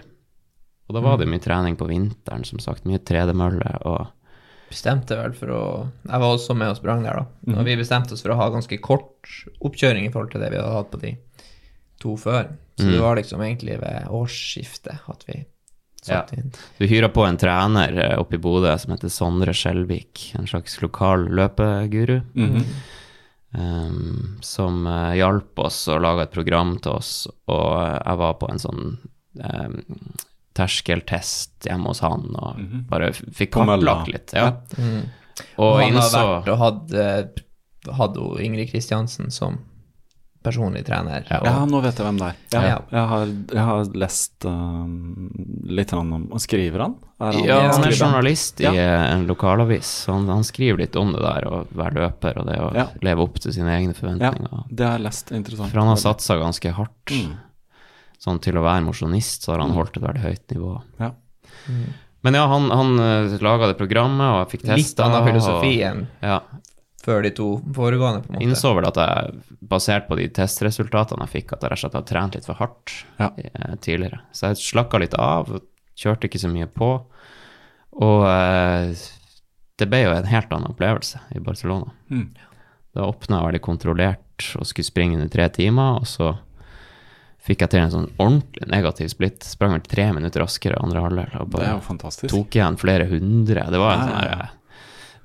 Og 0.90 0.96
da 0.98 1.04
var 1.06 1.20
det 1.22 1.30
mye 1.30 1.42
trening 1.44 1.78
på 1.78 1.88
vinteren, 1.90 2.44
som 2.48 2.62
sagt. 2.64 2.88
Mye 2.90 3.02
tredemølle 3.06 3.76
og 3.86 4.16
Bestemte 4.70 5.16
vel 5.18 5.34
for 5.34 5.50
å 5.50 5.62
Jeg 6.06 6.22
var 6.22 6.30
også 6.30 6.54
med 6.54 6.70
og 6.70 6.78
sprang 6.78 7.02
der, 7.02 7.24
da. 7.24 7.56
Og 7.58 7.66
vi 7.66 7.78
bestemte 7.80 8.14
oss 8.14 8.22
for 8.22 8.36
å 8.36 8.38
ha 8.38 8.52
ganske 8.54 8.78
kort 8.86 9.32
oppkjøring 9.66 10.06
i 10.06 10.12
forhold 10.14 10.30
til 10.34 10.44
det 10.44 10.52
vi 10.54 10.60
hadde 10.60 10.76
hatt 10.76 10.92
på 10.94 11.00
de 11.02 11.16
to 12.00 12.14
før. 12.20 12.52
Så 12.80 12.86
det 12.88 13.00
var 13.02 13.18
liksom 13.18 13.42
egentlig 13.44 13.80
ved 13.82 14.12
årsskiftet 14.16 15.10
at 15.12 15.26
vi 15.28 15.42
satte 16.02 16.38
inn. 16.38 16.54
Vi 16.78 16.88
hyra 16.88 17.10
på 17.12 17.26
en 17.28 17.38
trener 17.40 17.98
eh, 18.00 18.16
oppe 18.22 18.38
i 18.38 18.42
Bodø 18.42 18.72
som 18.80 18.94
heter 18.94 19.12
Sondre 19.12 19.56
Skjelvik, 19.58 20.30
en 20.40 20.48
slags 20.48 20.80
lokal 20.84 21.28
løpeguru. 21.28 22.22
Mhm. 22.34 22.64
um, 23.52 24.38
som 24.46 24.88
uh, 24.88 25.16
hjalp 25.18 25.60
oss 25.60 25.88
og 25.90 26.04
laga 26.06 26.28
et 26.28 26.32
program 26.32 26.76
til 26.78 26.94
oss, 26.94 27.14
og 27.50 27.70
uh, 27.82 27.98
jeg 27.98 28.20
var 28.22 28.36
på 28.40 28.50
en 28.52 28.62
sånn 28.62 28.84
um, 29.42 29.80
terskeltest 30.60 31.66
hjemme 31.70 31.88
hos 31.94 32.04
han, 32.06 32.28
og 32.36 32.60
bare 32.92 33.12
fikk 33.16 33.56
kartlagt 33.58 34.12
litt. 34.12 34.36
Ja. 34.36 34.52
Mm. 34.78 35.08
Og, 35.56 35.66
Og 35.72 35.82
han 35.82 35.96
har 35.96 36.12
vært 36.12 36.54
og 36.54 36.62
hatt 36.66 36.94
eh, 37.00 37.44
hadde 37.96 38.30
Ingrid 38.44 38.70
Kristiansen 38.74 39.32
som 39.32 39.60
personlig 40.44 40.86
trener. 40.88 41.26
og- 41.36 41.46
Ja, 41.48 41.66
nå 41.68 41.82
vet 41.84 41.98
jeg 42.00 42.06
hvem 42.06 42.18
det 42.20 42.28
er. 42.30 42.36
Ja, 42.54 42.62
Ja. 42.68 42.78
Jeg, 42.92 43.08
har, 43.10 43.26
jeg 43.56 43.64
har 43.70 43.84
lest 43.94 44.46
uh, 44.46 44.86
litt 45.68 45.92
om 45.94 46.14
Og 46.32 46.40
skriver 46.40 46.80
han? 46.80 46.96
Er 47.20 47.34
han 47.34 47.44
Ja, 47.44 47.58
han 47.74 47.84
er 47.84 47.92
journalist 47.92 48.62
i 48.62 48.64
Ja. 48.64 48.72
eh, 48.72 49.14
en 49.14 49.28
lokalavis, 49.28 50.06
så 50.06 50.14
han, 50.14 50.28
han 50.32 50.44
skriver 50.44 50.78
litt 50.80 50.96
om 50.96 51.12
det 51.12 51.20
der, 51.22 51.44
å 51.50 51.66
være 51.76 51.94
løper 52.00 52.38
og 52.40 52.48
det 52.48 52.58
å 52.60 52.74
Ja. 52.76 52.88
leve 53.02 53.20
opp 53.28 53.40
til 53.40 53.52
sine 53.52 53.68
egne 53.76 53.94
forventninger. 53.94 54.48
Ja, 54.52 54.64
det 54.72 54.86
har 54.86 54.98
jeg 54.98 55.04
lest. 55.08 55.32
Interessant. 55.32 55.72
For 55.72 55.80
han 55.80 55.88
har 55.92 55.98
satsa 55.98 56.40
ganske 56.40 56.72
hardt. 56.74 57.06
Mm. 57.12 57.38
Sånn 58.20 58.40
til 58.44 58.58
å 58.60 58.64
være 58.66 58.84
mosjonist, 58.84 59.46
så 59.46 59.54
har 59.54 59.62
han 59.64 59.72
holdt 59.78 59.96
et 59.98 60.04
veldig 60.04 60.24
høyt 60.26 60.52
nivå. 60.56 60.74
Ja. 61.00 61.14
Men 62.22 62.36
ja, 62.36 62.42
han, 62.52 62.66
han 62.76 62.98
laga 63.40 63.70
det 63.72 63.78
programmet, 63.80 64.26
og 64.28 64.42
jeg 64.42 64.50
fikk 64.58 64.66
Litt 64.76 65.00
annen 65.06 65.24
filosofi 65.30 65.78
enn 65.88 66.02
Ja. 66.22 66.42
før 67.06 67.24
de 67.24 67.32
to 67.32 67.46
foregående, 67.76 68.26
på 68.26 68.34
en 68.34 68.36
måte. 68.36 68.44
Innså 68.44 68.74
vel 68.76 68.88
at 68.90 69.00
jeg, 69.00 69.38
basert 69.72 70.10
på 70.10 70.18
de 70.20 70.26
testresultatene 70.36 71.24
jeg 71.30 71.34
fikk, 71.38 71.54
at 71.56 71.64
jeg 71.64 71.72
rett 71.72 71.80
og 71.80 71.84
slett 71.86 71.96
har 72.02 72.08
trent 72.12 72.36
litt 72.36 72.50
for 72.50 72.60
hardt 72.60 72.98
Ja. 73.22 73.30
eh, 73.40 73.76
tidligere. 73.80 74.20
Så 74.36 74.50
jeg 74.52 74.60
slakka 74.66 75.00
litt 75.00 75.16
av, 75.16 75.62
kjørte 75.96 76.28
ikke 76.28 76.44
så 76.44 76.52
mye 76.52 76.68
på. 76.68 76.92
Og 78.04 78.26
eh, 78.28 78.92
det 79.80 79.88
ble 79.88 80.04
jo 80.04 80.12
en 80.12 80.28
helt 80.28 80.52
annen 80.52 80.74
opplevelse 80.76 81.24
i 81.36 81.40
Barcelona. 81.40 81.94
Mm. 82.12 82.28
Da 82.96 83.08
åpna 83.08 83.40
jeg 83.40 83.48
veldig 83.48 83.64
kontrollert 83.64 84.52
og 84.60 84.68
skulle 84.68 84.88
springe 84.92 85.16
under 85.16 85.32
tre 85.32 85.48
timer, 85.56 86.02
og 86.04 86.08
så 86.10 86.34
fikk 87.46 87.64
jeg 87.64 87.74
til 87.74 87.82
en 87.82 87.94
sånn 87.94 88.08
ordentlig 88.20 88.68
negativ 88.70 89.10
splitt. 89.14 89.46
Sprang 89.48 89.76
vel 89.78 89.84
tre 89.88 90.10
minutter 90.16 90.44
raskere 90.44 90.80
andre 90.82 91.04
halvdel 91.06 91.26
og 91.26 91.34
Det 91.34 91.42
er 91.42 91.54
bare 91.56 91.74
jo 91.74 91.84
fantastisk. 91.86 92.32
tok 92.34 92.58
igjen 92.60 92.80
flere 92.82 93.08
hundre. 93.10 93.66
Det 93.72 93.82
var 93.82 93.96
en 93.96 94.10
sånn 94.10 94.34
eh, 94.34 94.56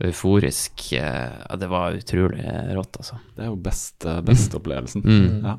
euforisk 0.08 0.86
eh, 0.98 1.34
ja, 1.40 1.58
Det 1.60 1.70
var 1.70 1.98
utrolig 1.98 2.46
rått, 2.76 3.00
altså. 3.02 3.20
Det 3.34 3.46
er 3.46 3.50
jo 3.50 3.58
best, 3.66 4.08
best 4.26 4.56
opplevelsen. 4.58 5.04
Mm. 5.04 5.44
Ja. 5.44 5.58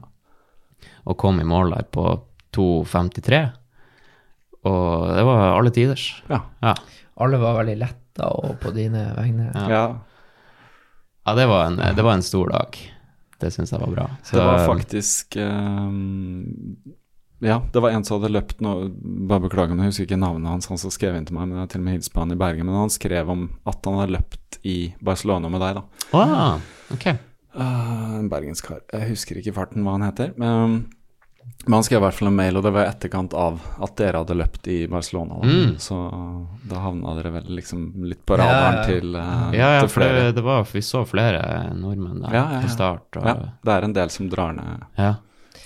Og 1.06 1.20
kom 1.22 1.40
i 1.42 1.48
mål 1.48 1.76
der 1.76 1.86
på 1.92 2.08
2.53. 2.56 3.44
Og 4.66 4.90
det 5.14 5.24
var 5.28 5.46
alle 5.52 5.72
tiders. 5.76 6.10
Ja. 6.32 6.42
Ja. 6.64 6.74
Alle 7.22 7.40
var 7.40 7.60
veldig 7.60 7.78
letta 7.80 8.32
og 8.32 8.58
på 8.64 8.72
dine 8.76 9.12
vegne. 9.16 9.52
Ja. 9.54 9.68
ja. 9.70 9.86
ja 11.28 11.36
det, 11.38 11.46
var 11.52 11.68
en, 11.70 11.82
det 11.96 12.06
var 12.06 12.18
en 12.18 12.26
stor 12.26 12.50
dag. 12.56 12.80
Det 13.46 13.52
syns 13.54 13.74
jeg 13.74 13.82
var 13.82 13.92
bra. 13.94 14.06
Så, 14.24 14.38
Det 14.38 14.46
var 14.48 14.64
faktisk 14.66 15.38
um, 15.38 16.80
Ja, 17.46 17.60
det 17.74 17.84
var 17.84 17.94
en 17.94 18.06
som 18.08 18.18
hadde 18.18 18.34
løpt 18.34 18.64
noe 18.66 18.88
Bare 19.30 19.44
beklager, 19.46 19.78
jeg 19.78 19.92
husker 19.92 20.08
ikke 20.08 20.20
navnet 20.22 20.50
hans, 20.50 20.70
han 20.72 20.82
som 20.82 20.94
skrev 20.94 21.18
inn 21.18 21.28
til 21.30 21.38
meg, 21.38 21.50
men 21.50 21.60
jeg 21.60 21.68
har 21.68 21.72
til 21.76 21.84
og 21.84 21.88
med 21.88 21.98
hilst 22.00 22.14
på 22.16 22.24
han 22.24 22.34
i 22.34 22.40
Bergen. 22.40 22.66
Men 22.66 22.80
han 22.86 22.94
skrev 22.94 23.32
om 23.32 23.48
at 23.70 23.86
han 23.86 24.00
hadde 24.02 24.18
løpt 24.18 24.60
i 24.66 24.78
Barcelona 25.06 25.52
med 25.54 25.62
deg, 25.62 25.78
da. 25.78 25.84
ah, 26.18 26.70
ok. 26.96 27.10
uh, 27.60 28.16
en 28.24 28.30
bergenskar. 28.32 28.82
Jeg 28.90 29.12
husker 29.14 29.42
ikke 29.42 29.54
farten 29.60 29.86
hva 29.86 30.00
han 30.00 30.08
heter. 30.08 30.34
Men 30.42 30.80
Men 31.66 31.74
han 31.80 31.84
skrev 31.84 31.98
i 31.98 32.04
hvert 32.06 32.14
fall 32.14 32.28
en 32.30 32.36
mail, 32.38 32.58
og 32.60 32.64
det 32.64 32.72
var 32.76 32.86
i 32.86 32.90
etterkant 32.92 33.34
av 33.34 33.56
at 33.82 33.96
dere 33.98 34.20
hadde 34.22 34.36
løpt 34.38 34.68
i 34.70 34.76
Barcelona. 34.88 35.40
Da. 35.42 35.48
Mm. 35.50 35.72
Så 35.82 35.96
da 36.70 36.82
havna 36.84 37.16
dere 37.18 37.32
vel 37.40 37.48
liksom 37.58 37.88
litt 38.06 38.22
på 38.26 38.38
radaren 38.38 38.76
Ja, 38.78 38.84
til, 38.86 39.16
uh, 39.18 39.50
Ja, 39.56 39.70
ja, 39.74 39.80
til 39.82 39.90
flere. 39.96 40.20
Ja, 40.28 40.32
det 40.38 40.44
var, 40.46 40.62
vi 40.70 40.82
så 40.86 41.02
flere 41.10 41.42
nordmenn 41.74 42.22
der 42.22 42.36
Ja, 42.38 42.44
ja, 42.52 42.60
ja. 42.60 42.62
på 42.62 42.70
start. 42.70 43.18
Og, 43.18 43.26
Ja, 43.26 43.36
det 43.66 43.74
er 43.80 43.88
en 43.88 43.94
del 43.98 44.10
som 44.14 44.30
drar 44.30 44.54
ned. 44.54 44.86
ja. 44.98 45.16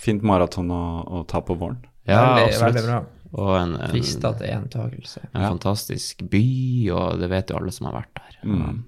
Fint 0.00 0.22
maraton 0.24 0.70
å, 0.72 0.82
å 1.20 1.26
ta 1.28 1.42
på 1.44 1.52
våren. 1.60 1.76
Ja, 2.08 2.22
veldig, 2.34 2.46
absolutt. 2.48 2.74
veldig 2.74 2.84
bra. 2.88 3.00
Og 3.32 3.50
en, 3.60 3.74
en, 3.76 3.90
Frista 3.92 4.32
til 4.38 4.48
gjentakelse. 4.48 5.20
en 5.34 5.42
Ja. 5.42 5.48
fantastisk 5.50 6.22
by, 6.30 6.90
og 6.96 7.20
det 7.20 7.28
vet 7.28 7.50
jo 7.52 7.58
alle 7.60 7.70
som 7.76 7.86
har 7.90 7.98
vært 8.00 8.14
der. 8.16 8.38
Mm. 8.48 8.80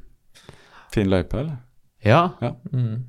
Fin 0.90 1.10
løype, 1.12 1.36
eller? 1.42 1.58
Ja, 2.04 2.30
Ja. 2.40 2.56
Mm. 2.72 3.04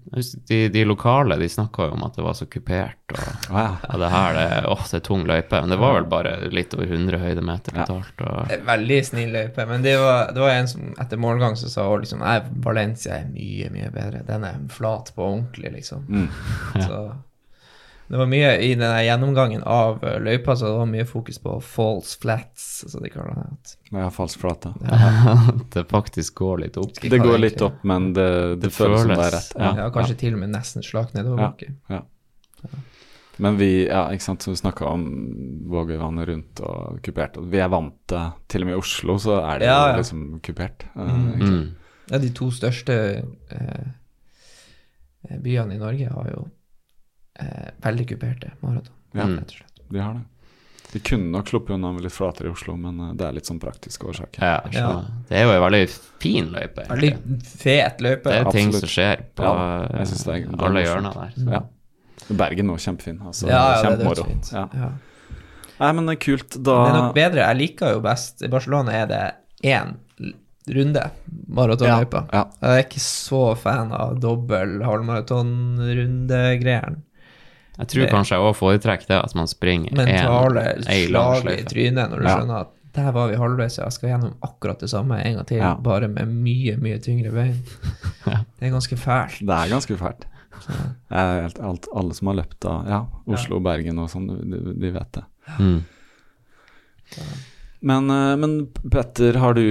de, 0.47 0.69
de 0.69 0.83
lokale 0.85 1.35
de 1.41 1.47
snakka 1.49 1.87
jo 1.87 1.95
om 1.95 2.03
at 2.05 2.15
det 2.15 2.21
var 2.23 2.33
så 2.37 2.45
kupert. 2.45 2.99
Og, 3.11 3.23
wow. 3.49 3.57
ja. 3.57 3.71
og 3.89 3.99
det 4.03 4.09
her, 4.13 4.33
det, 4.37 4.45
åh, 4.69 4.83
det 4.91 4.99
er 4.99 5.03
tung 5.07 5.23
løype. 5.27 5.61
Men 5.61 5.69
det 5.73 5.79
var 5.81 5.95
vel 5.97 6.05
bare 6.11 6.35
litt 6.53 6.73
over 6.77 6.85
100 6.93 7.17
høydemeter 7.23 7.73
Ja. 7.79 7.85
totalt. 7.89 8.21
Og, 8.21 8.47
Det 8.51 8.59
er 8.59 8.65
Veldig 8.69 8.99
snill 9.05 9.33
løype, 9.33 9.65
men 9.67 9.81
det 9.81 9.97
var, 9.99 10.31
det 10.33 10.41
var 10.45 10.49
en 10.59 10.67
som 10.67 10.93
etter 11.01 11.17
målgang 11.17 11.55
som 11.57 11.69
sa 11.73 11.87
liksom, 11.97 12.21
Valencia 12.63 13.17
er 13.17 13.29
mye, 13.33 13.69
mye 13.73 13.89
bedre. 13.91 14.23
Den 14.27 14.43
er 14.43 14.59
flat 14.69 15.11
på 15.15 15.25
ordentlig, 15.25 15.73
liksom. 15.73 16.05
Mm. 16.07 16.29
Så 16.85 16.99
det 18.13 18.19
var 18.21 18.27
mye 18.29 18.49
i 18.61 18.67
denne 18.77 18.99
gjennomgangen 19.07 19.63
av 19.65 20.03
eh, 20.05 20.19
løypa, 20.21 20.53
så 20.59 20.67
det 20.69 20.73
var 20.77 20.89
mye 20.91 21.05
fokus 21.09 21.39
på 21.41 21.55
false 21.65 22.19
flats, 22.21 22.67
så 22.91 23.01
de 23.01 23.09
kaller 23.09 23.39
det. 23.41 23.73
Ja, 23.89 24.11
falsk 24.13 24.39
flate. 24.43 24.73
det 25.73 25.87
faktisk 25.89 26.35
går 26.43 26.61
litt 26.67 26.77
opp. 26.77 26.93
Det 27.01 27.19
går 27.23 27.41
litt 27.41 27.61
opp, 27.65 27.81
men 27.89 28.11
det, 28.13 28.27
det, 28.29 28.67
Det 28.67 28.73
føles 28.75 29.01
som 29.01 29.15
det 29.15 29.17
er 29.25 29.33
rett. 29.39 29.53
ja. 29.57 29.71
Ja, 29.81 29.89
kanskje 29.95 30.19
til 30.21 30.37
og 30.37 30.43
med 30.45 30.53
nesten 30.53 30.85
slak 30.85 31.15
nedoverbakke. 31.17 31.73
Men 33.41 33.57
vi, 33.57 33.87
ja, 33.89 34.03
ikke 34.13 34.23
sant, 34.27 34.43
som 34.45 34.53
vi 34.53 34.59
snakka 34.61 34.85
om 34.93 35.07
Vågøyvannet 35.73 36.27
rundt 36.29 36.59
og 36.69 36.99
kupert. 37.03 37.39
Vi 37.49 37.57
er 37.65 37.71
vant 37.73 37.95
til 38.07 38.27
Til 38.53 38.61
og 38.61 38.69
med 38.69 38.75
i 38.75 38.81
Oslo 38.83 39.15
så 39.21 39.39
er 39.41 39.63
det 39.63 39.71
Ja, 39.71 39.79
ja. 39.89 39.95
liksom 39.97 40.39
kupert. 40.45 40.85
eh, 40.93 41.01
Mm. 41.01 41.41
Mm. 41.41 41.63
Ja, 42.11 42.19
de 42.21 42.29
to 42.29 42.51
største 42.53 42.93
eh, 43.49 43.87
eh, 45.29 45.39
byene 45.41 45.73
i 45.73 45.81
Norge 45.81 46.09
har 46.13 46.29
jo 46.29 46.43
eh, 47.39 47.69
veldig 47.81 48.07
kuperte 48.09 48.51
maraton, 48.61 48.93
Ja, 49.13 49.23
Mm. 49.25 49.37
rett 49.39 49.51
og 49.51 49.57
slett. 49.57 49.79
de 49.91 49.99
har 49.99 50.13
det. 50.13 50.21
De 50.93 50.99
kunne 50.99 51.31
nok 51.31 51.47
sluppet 51.49 51.69
unna 51.73 51.91
med 51.93 52.01
litt 52.03 52.11
flatere 52.13 52.45
i 52.47 52.51
Oslo, 52.51 52.75
men 52.77 52.99
eh, 52.99 53.13
det 53.17 53.25
er 53.27 53.31
litt 53.33 53.45
sånn 53.49 53.59
praktiske 53.59 54.05
årsaker. 54.05 54.39
Ja, 54.41 54.61
Ja. 54.71 55.01
Det 55.29 55.37
er 55.37 55.43
jo 55.45 55.51
en 55.51 55.61
veldig 55.71 55.89
fin 56.19 56.45
løype. 56.51 56.87
Veldig 56.87 57.17
fet 57.45 57.97
løype. 57.99 58.23
Det 58.23 58.33
er 58.47 58.51
ting 58.51 58.67
absolutt. 58.67 58.79
som 58.79 58.89
skjer 58.89 59.17
på 59.35 59.43
Ja, 59.43 59.87
jeg 59.97 60.07
synes 60.07 60.23
det 60.23 60.33
er- 60.33 60.37
er 60.37 60.41
alle 60.65 60.83
hjørnene 60.83 60.85
hjørner 60.85 61.13
der. 61.13 61.31
Ja. 61.51 61.59
Bergen 62.35 62.67
var 62.69 62.77
kjempefin. 62.77 63.19
Altså, 63.25 63.47
ja, 63.47 63.53
ja, 63.53 63.59
det 63.81 63.83
er 63.83 63.89
Kjempemoro. 64.13 64.25
Ja. 64.53 64.67
Ja. 64.73 64.89
Nei, 65.79 65.91
men 65.91 66.05
det 66.05 66.13
er 66.13 66.19
kult. 66.37 66.49
Det 66.51 66.67
er 66.67 66.93
nok 66.93 67.13
bedre. 67.15 67.35
Jeg 67.47 67.57
liker 67.57 67.89
jo 67.93 67.99
best 68.01 68.41
I 68.43 68.47
Barcelona 68.47 68.91
er 68.93 69.05
det 69.07 69.33
én 69.63 69.95
runde 70.69 71.11
maratonløypa. 71.49 72.25
Ja, 72.31 72.43
Jeg 72.61 72.69
er 72.69 72.83
ikke 72.87 72.99
så 73.01 73.55
fan 73.57 73.91
av 73.91 74.19
dobbel 74.21 74.81
halvmaraton-runde-greiene. 74.83 76.97
Jeg 77.79 77.87
tror 77.87 78.01
Det- 78.03 78.11
kanskje 78.11 78.35
jeg 78.37 78.39
òg 78.45 78.55
foretrekker 78.55 79.07
det, 79.07 79.17
at 79.23 79.35
man 79.35 79.47
springer 79.47 79.89
en- 79.91 79.97
Mentale 79.97 80.83
ei 80.89 81.07
lang 81.07 81.41
slag 81.41 81.59
i 81.59 81.63
trynet 81.63 82.09
når 82.09 82.19
du 82.19 82.27
Ja. 82.27 82.37
skjønner 82.37 82.59
at 82.61 82.67
der 82.93 83.11
var 83.11 83.27
vi 83.27 83.35
halvveis, 83.35 83.79
og 83.79 83.85
jeg 83.85 83.93
skal 83.93 84.09
gjennom 84.09 84.33
akkurat 84.43 84.79
det 84.79 84.89
samme 84.89 85.17
en 85.25 85.33
gang 85.35 85.45
til, 85.47 85.57
Ja. 85.57 85.73
bare 85.75 86.07
med 86.07 86.27
mye, 86.27 86.77
mye 86.77 86.99
tyngre 86.99 87.31
bein. 87.31 87.63
Det 88.59 88.67
er 88.67 88.69
ganske 88.71 88.95
fælt. 88.95 89.39
det 89.39 89.49
er 89.49 89.69
ganske 89.69 89.97
fælt. 89.97 90.25
Helt, 91.11 91.59
alt, 91.59 91.87
alle 91.95 92.13
som 92.13 92.27
har 92.27 92.35
løpt 92.35 92.65
av 92.65 92.85
ja, 92.87 93.05
Oslo, 93.27 93.59
Bergen 93.59 93.97
og 93.99 94.09
sånn, 94.09 94.27
de, 94.49 94.73
de 94.79 94.91
vet 94.91 95.11
det. 95.11 95.23
Mm. 95.59 95.83
Men, 97.83 98.07
eh, 98.09 98.33
men 98.39 98.51
Petter, 98.91 99.35
har 99.43 99.57
du 99.57 99.63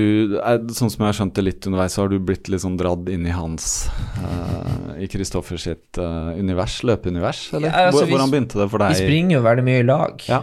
Sånn 0.77 0.91
som 0.93 1.01
jeg 1.01 1.07
har 1.09 1.17
skjønt 1.17 1.35
det 1.39 1.45
litt 1.47 1.67
underveis, 1.69 1.95
så 1.97 2.03
har 2.05 2.11
du 2.13 2.19
blitt 2.21 2.51
litt 2.53 2.61
sånn 2.65 2.77
dratt 2.77 3.09
inn 3.09 3.25
i 3.25 3.33
hans 3.33 3.87
uh, 4.21 4.93
I 5.01 5.09
Kristoffer 5.09 5.57
sitt 5.61 5.97
uh, 5.97 6.35
univers, 6.37 6.83
løpeunivers, 6.85 7.47
eller? 7.57 7.71
Ja, 7.73 7.87
altså, 7.89 8.05
vi- 8.05 8.13
hvordan 8.13 8.35
begynte 8.35 8.61
det 8.61 8.69
for 8.73 8.85
deg? 8.85 8.93
Vi 8.99 9.07
springer 9.09 9.39
jo 9.39 9.47
veldig 9.47 9.65
mye 9.71 9.81
i 9.81 9.87
lag, 9.89 10.27
Ja. 10.29 10.43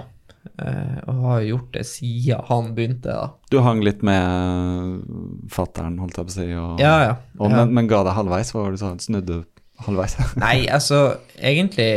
Uh, 0.60 0.98
og 1.12 1.18
har 1.28 1.42
gjort 1.44 1.74
det 1.76 1.82
siden 1.88 2.42
han 2.48 2.70
begynte, 2.76 3.12
da. 3.12 3.28
Du 3.52 3.60
hang 3.64 3.82
litt 3.86 4.02
med 4.08 5.04
fattern, 5.52 5.98
holdt 6.02 6.18
jeg 6.18 6.26
på 6.30 6.34
å 6.34 6.36
si, 6.40 6.48
og, 6.56 6.80
Ja, 6.82 6.94
ja. 7.06 7.16
og. 7.38 7.52
Men, 7.54 7.74
men 7.76 7.90
ga 7.92 8.02
deg 8.08 8.16
halvveis? 8.18 8.52
Hva 8.56 8.64
var 8.64 8.72
det 8.74 8.80
du 8.80 8.84
sa? 8.84 8.92
Snudde 9.04 9.40
halvveis? 9.86 10.16
Nei, 10.42 10.64
altså, 10.72 11.02
egentlig 11.38 11.92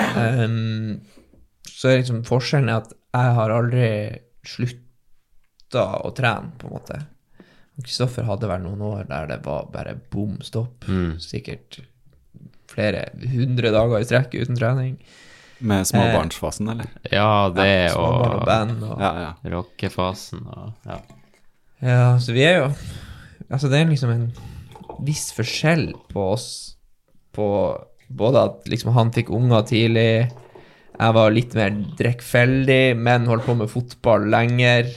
um, 0.00 0.98
Så 1.68 1.92
er 1.92 2.00
liksom 2.02 2.24
forskjellen 2.28 2.72
at 2.74 2.90
jeg 2.92 3.36
har 3.38 3.52
aldri 3.54 3.86
slutta 4.48 4.80
å 5.80 6.10
trene, 6.16 6.52
på 6.58 6.68
en 6.68 6.76
måte. 6.76 7.00
Kristoffer 7.82 8.26
hadde 8.28 8.48
vel 8.50 8.62
noen 8.66 8.82
år 8.84 9.06
der 9.08 9.26
det 9.30 9.38
var 9.46 9.70
bare 9.72 9.96
bom 10.12 10.36
stopp. 10.44 10.84
Mm. 10.88 11.16
Sikkert 11.22 11.80
flere 12.72 13.06
hundre 13.32 13.72
dager 13.74 14.00
i 14.00 14.06
strekk 14.08 14.34
uten 14.38 14.58
trening. 14.58 14.96
Med 15.62 15.86
småbarnsfasen, 15.86 16.68
eller? 16.72 16.88
Ja, 17.12 17.48
det 17.54 17.92
Småbarn 17.94 18.32
og 18.34 18.40
og 18.40 18.46
band 18.48 18.82
og 18.82 19.00
Ja, 19.00 19.10
ja. 19.22 19.32
rockefasen 19.52 20.40
og 20.50 20.88
ja. 20.88 20.96
Ja, 21.82 22.18
så 22.18 22.34
vi 22.34 22.42
er 22.46 22.56
jo 22.64 22.66
Altså, 23.52 23.68
det 23.68 23.78
er 23.78 23.90
liksom 23.90 24.10
en 24.10 24.26
viss 25.04 25.28
forskjell 25.36 25.92
på 26.10 26.24
oss 26.32 26.48
på 27.36 27.46
både 28.12 28.42
at 28.48 28.68
liksom 28.68 28.92
han 28.96 29.10
fikk 29.12 29.30
unger 29.32 29.64
tidlig, 29.68 30.28
jeg 30.98 31.14
var 31.16 31.32
litt 31.32 31.54
mer 31.56 31.72
drikkfeldig, 31.98 32.96
men 32.96 33.26
holdt 33.28 33.46
på 33.46 33.54
med 33.58 33.70
fotball 33.72 34.26
lenger. 34.32 34.88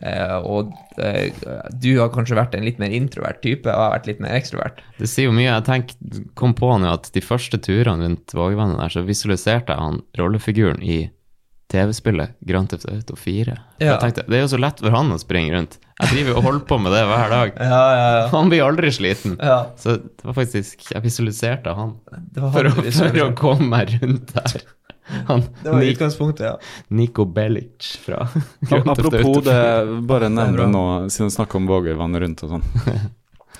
Eh, 0.00 0.36
og 0.44 0.72
uh, 1.00 1.70
du 1.72 1.90
har 1.98 2.12
kanskje 2.12 2.36
vært 2.38 2.56
en 2.56 2.66
litt 2.66 2.80
mer 2.82 2.92
introvert 2.94 3.40
type, 3.44 3.64
og 3.64 3.72
jeg 3.72 3.82
har 3.82 3.94
vært 3.94 4.08
litt 4.10 4.22
mer 4.24 4.36
ekstrovert. 4.36 4.82
Det 5.00 5.10
sier 5.10 5.30
jo 5.30 5.36
mye. 5.36 5.48
Jeg 5.48 5.66
tenk, 5.68 5.94
kom 6.38 6.56
på 6.56 6.72
nå 6.80 6.90
at 6.92 7.10
de 7.14 7.24
første 7.24 7.60
turene 7.62 8.10
rundt 8.10 8.36
Vågvannet 8.36 8.80
der, 8.82 8.92
så 8.92 9.06
visualiserte 9.06 9.72
jeg 9.72 9.82
han 9.82 10.02
rollefiguren 10.20 10.82
i 10.84 11.06
TV-spillet 11.72 12.36
Grand 12.46 12.70
Theft 12.70 12.86
Auto 12.92 13.16
4. 13.18 13.56
Ja. 13.80 13.96
Jeg 13.96 13.98
tenkte, 14.04 14.24
Det 14.28 14.38
er 14.38 14.44
jo 14.44 14.52
så 14.54 14.60
lett 14.60 14.80
for 14.82 14.94
han 14.94 15.10
å 15.10 15.18
springe 15.18 15.54
rundt. 15.56 15.80
Jeg 15.96 16.12
driver 16.12 16.30
jo 16.30 16.36
og 16.38 16.46
holder 16.46 16.64
på 16.68 16.78
med 16.84 16.92
det 16.94 17.02
hver 17.08 17.32
dag. 17.32 17.56
Ja, 17.72 17.82
ja, 17.96 18.06
ja. 18.20 18.22
Han 18.34 18.52
blir 18.52 18.66
aldri 18.66 18.92
sliten. 18.94 19.38
ja 19.40 19.58
Så 19.80 19.96
det 19.98 20.26
var 20.28 20.36
faktisk 20.36 20.84
Jeg 20.92 21.02
visualiserte 21.02 21.72
han 21.74 21.96
han 22.12 22.52
for 22.52 22.68
å, 22.68 22.74
for 22.84 23.22
å 23.24 23.30
komme 23.38 23.70
meg 23.72 23.96
rundt 24.02 24.34
der. 24.36 24.66
Han, 25.28 25.42
Det 25.62 25.70
var 25.70 25.82
utgangspunktet, 25.82 26.46
ja. 26.46 26.56
Niko 26.88 27.24
Bellic 27.24 27.92
fra 28.04 28.24
Apropos 28.70 29.44
det, 29.46 29.60
bare 30.08 30.28
nevne 30.38 30.66
nå, 30.72 30.84
siden 31.12 31.30
vi 31.30 31.36
snakker 31.36 31.60
om 31.60 31.68
Vågøyvann 31.70 32.18
rundt 32.24 32.42
og 32.46 32.56
sånn. 32.56 32.66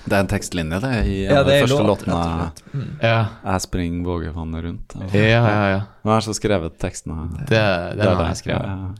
Det 0.07 0.15
er 0.15 0.21
en 0.23 0.29
tekstlinje, 0.31 0.77
det, 0.83 0.91
i 1.07 1.15
Ja, 1.25 1.41
en 1.41 1.47
det 1.49 1.55
er 1.57 1.65
første 1.65 1.83
låt, 1.83 2.05
låtene. 2.07 2.19
rett. 2.45 2.61
Mm. 2.73 2.85
Ja, 3.03 3.17
Jeg 3.43 3.63
springer 3.65 4.05
Vågøyvannet 4.07 4.63
rundt. 4.63 4.95
Og- 4.95 5.15
ja, 5.15 5.41
ja. 5.43 5.65
ja. 5.73 5.81
Hvem 6.03 6.13
er 6.13 6.21
det 6.21 6.23
som 6.27 6.31
har 6.35 6.39
skrevet 6.39 6.77
tekstene? 6.79 7.17
Det, 7.49 7.63
det 7.99 8.07
har 8.07 8.23
jeg 8.29 8.39
skrev. 8.39 8.61
Ja, 8.61 8.93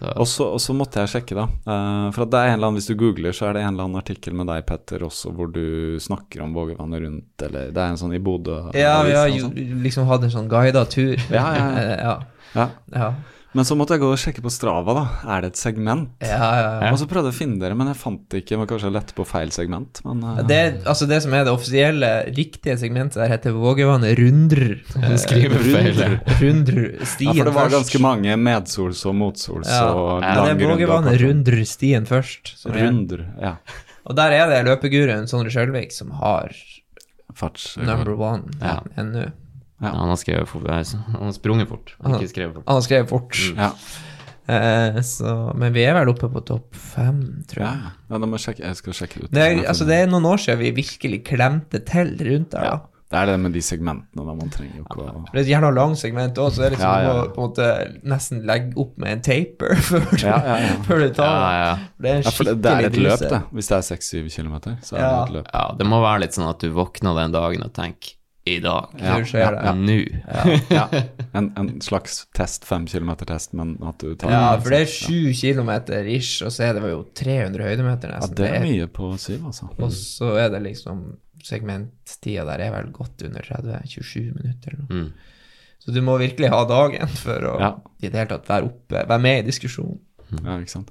Og 0.00 0.28
så 0.62 0.74
måtte 0.76 1.02
jeg 1.02 1.10
sjekke, 1.10 1.34
da. 1.34 1.46
Uh, 1.66 2.08
for 2.14 2.24
at 2.24 2.30
det 2.30 2.38
er 2.40 2.50
en 2.52 2.58
eller 2.58 2.68
annen, 2.68 2.78
Hvis 2.78 2.86
du 2.90 2.94
googler, 2.98 3.34
så 3.34 3.48
er 3.48 3.56
det 3.56 3.62
en 3.64 3.72
eller 3.72 3.88
annen 3.88 3.98
artikkel 3.98 4.36
med 4.38 4.46
deg, 4.50 4.62
Petter, 4.68 5.02
også 5.06 5.32
hvor 5.34 5.50
du 5.50 5.98
snakker 6.02 6.44
om 6.44 6.54
vågevannet 6.54 7.02
rundt, 7.02 7.46
eller 7.48 7.72
det 7.74 7.82
er 7.82 7.94
en 7.94 7.98
sånn 7.98 8.14
i 8.14 8.20
Bodø 8.22 8.60
Ja, 8.78 9.02
vi 9.02 9.16
har 9.16 9.32
sånn. 9.34 9.56
liksom 9.82 10.06
hatt 10.06 10.28
en 10.28 10.34
sånn 10.36 10.50
guida 10.50 10.84
tur. 10.86 11.16
Ja, 11.34 11.48
ja, 11.58 11.96
ja. 11.98 12.18
Ja. 12.94 13.12
Men 13.56 13.64
så 13.64 13.72
måtte 13.78 13.96
jeg 13.96 14.02
gå 14.02 14.08
og 14.12 14.18
sjekke 14.20 14.42
på 14.44 14.50
Strava, 14.52 14.92
da. 14.92 15.02
Er 15.34 15.40
det 15.40 15.48
et 15.54 15.60
segment? 15.60 16.10
Ja, 16.20 16.36
ja, 16.36 16.72
ja. 16.84 16.90
Og 16.92 16.98
så 17.00 17.06
prøvde 17.08 17.30
jeg 17.30 17.36
å 17.36 17.38
finne 17.38 17.56
dere, 17.62 17.74
men 17.78 17.88
jeg 17.88 17.96
fant 17.96 18.26
det 18.28 18.42
ikke. 18.42 18.52
Jeg 18.54 18.60
var 18.60 18.68
kanskje 18.68 18.90
lett 18.92 19.12
på 19.16 19.24
feil 19.24 19.52
segment, 19.54 20.00
men 20.04 20.20
uh... 20.20 20.42
Det, 20.48 20.58
altså 20.84 21.08
det 21.08 21.22
som 21.24 21.32
er 21.32 21.46
det 21.48 21.54
offisielle, 21.54 22.10
riktige 22.36 22.76
segmentet 22.80 23.16
der, 23.22 23.32
heter 23.32 23.56
Vågevannet 23.56 24.18
Rundr. 24.20 24.64
Du 24.92 25.16
skriver 25.24 25.64
feil. 25.64 26.02
Rundr. 26.42 26.80
først. 27.00 27.24
Ja, 27.24 27.32
for 27.32 27.48
det 27.48 27.56
var 27.56 27.64
først. 27.70 27.76
ganske 27.78 28.02
mange 28.04 28.36
medsols 28.36 29.00
og 29.08 29.16
motsols 29.16 29.72
Ja, 29.72 29.82
og 29.96 30.22
ja, 30.22 30.34
det 30.44 30.52
er 30.52 30.62
Vågevannet 30.68 31.16
runder. 31.16 31.26
Rundr 31.56 31.64
stien 31.72 32.08
først. 32.08 32.52
som 32.60 32.76
er- 32.76 33.24
ja. 33.40 33.56
Og 34.08 34.16
der 34.16 34.32
er 34.32 34.46
det 34.52 34.60
løpeguruen 34.68 35.26
Sondre 35.28 35.50
Sjølvik 35.52 35.92
som 35.92 36.10
har 36.20 36.52
Farts. 37.36 37.76
number 37.80 38.12
one 38.16 38.44
Ja. 38.60 38.80
ennå. 38.96 39.30
Ja. 39.80 39.92
Han 39.94 40.08
har 40.10 40.16
skrevet 40.18 40.48
fort, 40.50 40.66
han 40.68 41.22
har 41.22 41.32
sprunget 41.36 41.68
fort, 41.70 41.94
Han- 42.02 42.14
ikke 42.18 42.32
skrevet 42.32 42.54
fort. 42.58 42.64
Han 42.66 42.74
har 42.80 42.82
skrevet 42.88 43.08
fort. 43.08 43.36
Ja. 43.56 43.72
Eh, 44.48 45.00
så, 45.04 45.52
men 45.60 45.74
vi 45.74 45.82
er 45.84 45.92
vel 45.98 46.08
oppe 46.14 46.30
på 46.32 46.40
topp 46.48 46.74
fem, 46.74 47.18
tror 47.50 47.64
jeg. 47.66 47.80
ja. 47.84 47.90
ja, 48.08 48.18
da 48.18 48.26
må 48.26 48.38
jeg 48.38 48.46
sjekke. 48.46 48.64
Jeg 48.64 48.76
skal 48.80 48.94
sjekke 48.96 49.24
ut. 49.26 49.30
Det 49.36 49.42
er, 49.44 49.58
altså, 49.68 49.84
det 49.88 49.98
er 50.02 50.06
noen 50.08 50.24
år 50.30 50.40
siden 50.40 50.62
vi 50.62 50.70
virkelig 50.80 51.20
klemte 51.28 51.82
til 51.84 52.14
rundt 52.30 52.54
der. 52.56 52.70
ja. 52.72 52.78
Det 53.08 53.16
er 53.16 53.24
det 53.30 53.34
med 53.40 53.54
de 53.56 53.60
segmentene 53.64 54.20
da 54.20 54.32
man 54.36 54.50
trenger 54.52 54.82
jo 54.82 54.84
ikke 54.84 54.98
å 55.00 55.20
Det 55.32 55.38
er 55.38 55.38
et 55.40 55.48
jævla 55.48 55.68
langt 55.72 55.96
segment 55.96 56.36
òg, 56.44 56.50
så 56.52 56.60
det 56.60 56.66
er 56.66 56.72
liksom 56.74 56.90
Ja, 56.92 57.04
ja. 57.06 57.12
å 57.22 57.30
på 57.32 57.40
en 57.40 57.46
måte 57.46 57.68
nesten 58.12 58.42
legge 58.44 58.74
opp 58.82 58.98
med 59.00 59.12
en 59.14 59.22
taper 59.24 59.72
før 59.86 60.02
du, 60.10 60.16
Ja, 60.26 60.34
ja, 60.44 60.56
ja. 60.66 60.74
før 60.84 61.00
du 61.00 61.06
tar 61.16 61.30
Ja, 61.32 61.54
ja. 61.56 61.70
Det 61.96 62.10
er 62.10 62.18
en 62.18 62.20
ja, 62.20 62.26
det, 62.28 62.34
skikkelig 62.36 62.60
det 62.66 62.74
er 62.74 62.88
et 62.90 62.98
løp, 63.06 63.22
det. 63.32 63.38
Hvis 63.56 63.70
det 63.72 63.78
er 63.78 63.86
6-7 63.88 64.28
km, 64.36 64.58
så 64.84 64.98
er 64.98 65.00
Ja. 65.00 65.08
det 65.08 65.22
et 65.24 65.32
løp. 65.38 65.48
Ja, 65.54 65.62
det 65.80 65.86
må 65.88 66.02
være 66.04 66.20
litt 66.26 66.36
sånn 66.36 66.50
at 66.50 66.60
du 66.60 66.68
våkner 66.76 67.16
den 67.22 67.32
dagen 67.38 67.64
og 67.64 67.72
tenker 67.80 68.12
i 68.56 68.60
dag. 68.64 68.88
Du 68.96 69.04
ja, 69.04 69.50
det. 69.54 69.72
Nå. 69.78 69.96
Ja. 70.72 70.84
En, 71.36 71.50
en 71.60 71.70
slags 71.84 72.22
test, 72.36 72.64
fem 72.68 72.86
kilometer-test, 72.88 73.52
men 73.58 73.76
at 73.86 74.00
du 74.02 74.14
tar 74.18 74.32
Ja, 74.32 74.42
for 74.60 74.74
det 74.74 74.80
er 74.86 74.90
sju 74.92 75.32
kilometer 75.36 76.08
ish, 76.08 76.42
og 76.46 76.52
så 76.54 76.68
er 76.68 76.78
det 76.78 76.90
jo 76.92 77.02
300 77.20 77.68
høydemeter 77.68 78.14
Ja, 78.16 78.20
det 78.40 78.50
er 78.56 78.64
mye 78.64 78.88
på 78.90 79.12
syv, 79.20 79.46
altså. 79.52 79.70
Og 79.78 79.92
så 79.94 80.34
er 80.40 80.52
det 80.56 80.64
liksom 80.66 81.06
Segmenttida 81.44 82.42
der 82.48 82.64
er 82.66 82.72
vel 82.74 82.88
godt 82.92 83.22
under 83.28 83.44
30, 83.46 83.78
27 83.86 84.32
minutter 84.34 84.74
eller 84.74 84.88
noe. 84.88 85.02
Mm. 85.04 85.34
Så 85.78 85.94
du 85.94 86.00
må 86.04 86.16
virkelig 86.18 86.50
ha 86.50 86.64
dagen 86.68 87.08
for 87.20 87.46
å 87.52 87.54
Ja. 87.62 87.70
i 88.02 88.08
det 88.08 88.18
hele 88.18 88.32
tatt 88.32 88.48
være 88.50 88.66
oppe, 88.66 89.04
være 89.06 89.22
med 89.22 89.44
i 89.44 89.46
diskusjonen. 89.52 90.00
Ja, 90.42 90.58
ikke 90.58 90.74
sant. 90.74 90.90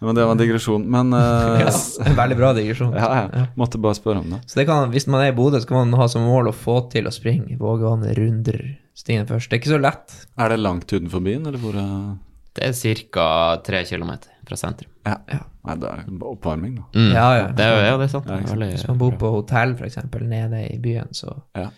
Ja, 0.00 0.06
men 0.08 0.14
det 0.18 0.24
var 0.26 0.32
en 0.34 0.40
digresjon. 0.42 0.84
Men 0.90 1.12
uh, 1.16 1.60
Yes, 1.62 1.98
en 2.04 2.16
veldig 2.18 2.36
bra 2.36 2.52
digresjon. 2.56 2.92
ja, 2.98 3.08
ja, 3.32 3.44
måtte 3.56 3.78
bare 3.80 3.94
spørre 3.98 4.20
om 4.24 4.30
det. 4.34 4.40
Så 4.50 4.58
det 4.60 4.66
kan, 4.68 4.90
hvis 4.92 5.06
man 5.06 5.22
er 5.24 5.32
i 5.32 5.36
Bodø, 5.36 5.60
så 5.62 5.70
kan 5.70 5.84
man 5.84 5.98
ha 6.00 6.08
som 6.10 6.26
mål 6.26 6.50
å 6.50 6.54
få 6.56 6.80
til 6.92 7.06
å 7.08 7.12
springe 7.14 7.56
Vågvannet 7.60 8.16
runder 8.18 8.60
stien 8.94 9.26
først. 9.26 9.50
Det 9.50 9.56
er 9.58 9.62
ikke 9.62 9.74
så 9.76 9.80
lett. 9.82 10.14
Er 10.38 10.52
det 10.54 10.60
langt 10.60 10.90
utenfor 10.92 11.22
byen, 11.24 11.46
eller 11.50 11.62
hvor 11.62 11.78
uh... 11.78 12.14
Det 12.54 12.68
er 12.68 13.00
ca. 13.10 13.24
tre 13.66 13.80
kilometer 13.88 14.30
fra 14.46 14.54
sentrum. 14.60 14.90
Ja. 15.08 15.16
ja. 15.26 15.40
Nei, 15.66 15.74
det 15.82 15.88
er 15.90 16.04
oppvarming, 16.28 16.76
da. 16.78 16.84
Mm. 16.94 17.08
Ja, 17.16 17.24
ja. 17.34 17.46
Det 17.56 17.64
er, 17.66 17.80
ja, 17.88 17.96
det 17.98 18.06
er 18.06 18.12
sant. 18.12 18.28
Ja. 18.30 18.36
Veldig- 18.46 18.68
Hvis 18.76 18.84
man 18.86 19.00
bor 19.00 19.16
på 19.18 19.30
hotell, 19.34 19.72
f.eks., 19.74 19.98
nede 20.22 20.60
i 20.68 20.76
byen, 20.78 21.10
så 21.16 21.32
Ja. 21.58 21.70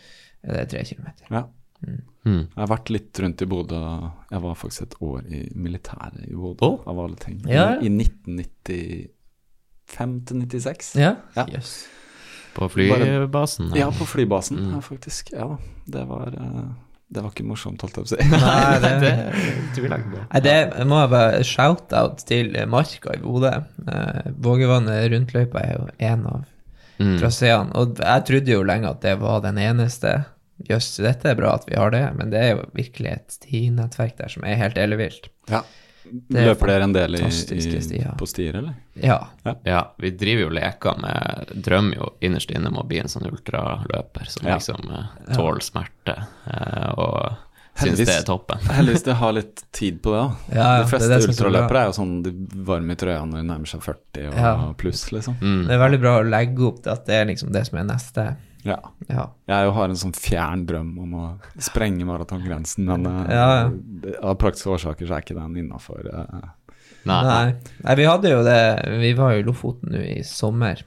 er 0.44 0.58
det 0.58 0.66
tre 0.74 0.82
kilometer. 0.84 1.24
ja. 1.30 1.44
Mm. 1.86 2.02
Jeg 2.26 2.58
har 2.58 2.66
vært 2.72 2.88
litt 2.90 3.18
rundt 3.22 3.42
i 3.42 3.46
Bodø. 3.46 3.78
Jeg 4.32 4.40
var 4.42 4.54
faktisk 4.58 4.82
et 4.88 4.94
år 5.06 5.20
i 5.30 5.44
militæret 5.54 6.24
i 6.26 6.34
Bodø, 6.34 6.66
oh. 6.66 6.80
av 6.90 6.98
alle 7.04 7.14
ting. 7.22 7.36
Ja. 7.46 7.76
I 7.78 7.86
1995 7.92 10.26
til 10.26 10.36
96. 10.42 10.96
Ja? 10.98 11.12
Ja. 11.36 11.44
Yes. 11.54 11.84
På 12.56 12.66
flybasen? 12.72 13.68
Ja, 13.76 13.90
på 13.92 14.04
flybasen, 14.08 14.56
Mm. 14.58 14.72
ja, 14.74 14.80
faktisk. 14.80 15.30
Ja 15.32 15.46
da. 15.52 15.56
Det 15.86 16.04
var, 16.08 16.26
eh, 16.26 16.64
det 17.14 17.22
var 17.22 17.30
ikke 17.30 17.44
morsomt, 17.46 17.80
holdt 17.84 17.96
jeg 17.96 18.04
på 18.04 18.08
å 18.08 18.10
si. 18.16 18.22
Nei, 18.32 18.78
det, 18.82 18.92
det 19.04 19.14
tviler 19.76 19.96
jeg 19.98 20.04
ikke 20.06 20.14
på. 20.16 20.20
Nei, 20.32 20.40
det 20.40 20.86
må 20.90 20.96
jeg 21.02 21.10
bare 21.12 21.44
shout-out 21.44 22.16
til 22.26 22.50
Marka 22.72 23.10
i 23.14 23.20
Bodø. 23.22 23.52
Eh, 23.86 24.22
Vågevannet 24.42 25.06
rundløypa 25.12 25.58
er 25.62 25.72
jo 25.78 25.84
en 26.10 26.26
av 26.26 26.40
Mm. 26.98 27.18
traseene. 27.20 27.72
Og 27.76 27.98
jeg 28.00 28.24
trodde 28.24 28.48
jo 28.54 28.62
lenge 28.64 28.88
at 28.88 29.00
det 29.02 29.18
var 29.20 29.40
den 29.44 29.58
eneste. 29.60 30.24
Jøss, 30.70 30.96
dette 31.04 31.28
er 31.28 31.34
bra 31.36 31.54
at 31.58 31.66
vi 31.68 31.76
har 31.76 31.90
det, 31.92 32.04
men 32.16 32.30
det 32.32 32.38
er 32.40 32.54
jo 32.56 32.62
virkelig 32.74 33.10
et 33.12 33.34
stinettverk 33.36 34.16
der 34.16 34.28
som 34.32 34.44
er 34.48 34.56
helt 34.56 34.78
ellevilt. 34.80 35.28
Ja. 35.52 35.60
er 36.32 36.46
Løper 36.48 36.70
dere 36.70 36.86
en 36.86 36.94
del 36.94 37.18
i, 37.18 37.24
i, 37.26 37.30
stier. 37.82 38.12
på 38.16 38.26
stier, 38.30 38.56
eller? 38.62 38.74
Ja. 39.02 39.18
Ja, 39.66 39.82
vi 40.00 40.10
driver 40.16 40.46
jo 40.46 40.52
leker 40.54 41.00
med 41.02 41.50
Drømmer 41.66 41.96
jo 42.00 42.12
innerst 42.24 42.50
inne 42.54 42.70
om 42.72 42.78
å 42.80 42.86
bli 42.88 43.00
en 43.02 43.08
sånn 43.12 43.26
ultraløper 43.28 44.30
som 44.30 44.46
Ja. 44.48 44.54
liksom 44.56 44.86
eh, 44.90 45.34
tåler 45.34 45.60
smerte 45.66 46.14
eh, 46.46 46.88
og 46.96 47.34
syns 47.76 47.98
Heldigvis. 47.98 48.08
det 48.08 48.16
er 48.16 48.26
toppen. 48.30 48.58
Heldigvis 48.78 49.02
de 49.10 49.12
har 49.20 49.32
litt 49.36 49.64
tid 49.76 50.00
på 50.02 50.14
det, 50.14 50.22
da. 50.22 50.56
Ja, 50.56 50.68
ja, 50.78 50.82
de 50.84 50.88
fleste 50.94 51.08
det 51.10 51.16
er 51.18 51.26
det 51.26 51.34
ultraløpere 51.34 51.82
er 51.82 51.90
jo 51.90 51.96
sånn 51.98 52.14
de 52.24 52.32
varme 52.70 52.96
i 52.96 53.00
trøya 53.02 53.24
når 53.28 53.42
de 53.42 53.48
nærmer 53.50 53.68
seg 53.74 53.82
40 53.84 54.28
og 54.30 54.38
Ja. 54.40 54.54
pluss, 54.80 55.04
liksom. 55.12 55.36
Mm. 55.42 55.66
Det 55.68 55.74
er 55.76 55.82
veldig 55.84 56.00
bra 56.06 56.14
å 56.22 56.24
legge 56.30 56.64
opp 56.70 56.80
til 56.86 56.92
at 56.94 57.04
det 57.10 57.18
er 57.20 57.28
liksom 57.34 57.52
det 57.52 57.66
som 57.68 57.78
er 57.82 57.90
neste. 57.92 58.28
Ja. 58.66 58.78
Ja. 59.08 59.24
Jeg 59.48 59.68
jo 59.68 59.72
har 59.76 59.88
en 59.92 59.98
sånn 60.00 60.14
fjern 60.16 60.64
drøm 60.68 60.92
om 61.04 61.14
å 61.14 61.26
sprenge 61.62 62.04
maratongrensen, 62.08 62.84
men 62.88 63.06
eh, 63.06 63.32
Ja, 63.34 63.48
ja. 63.62 64.14
av 64.26 64.36
praktiske 64.42 64.72
årsaker 64.74 65.06
så 65.08 65.16
er 65.16 65.24
ikke 65.24 65.38
den 65.38 65.56
innafor. 65.64 66.06
Uh, 66.10 66.48
Nei. 67.06 67.20
Nei. 67.22 67.72
Nei, 67.84 67.94
vi 68.00 68.06
hadde 68.08 68.30
jo 68.32 68.40
det 68.42 68.58
Vi 68.98 69.12
var 69.14 69.36
jo 69.36 69.42
i 69.44 69.46
Lofoten 69.46 69.92
nå 69.94 70.00
i 70.02 70.22
sommer. 70.26 70.82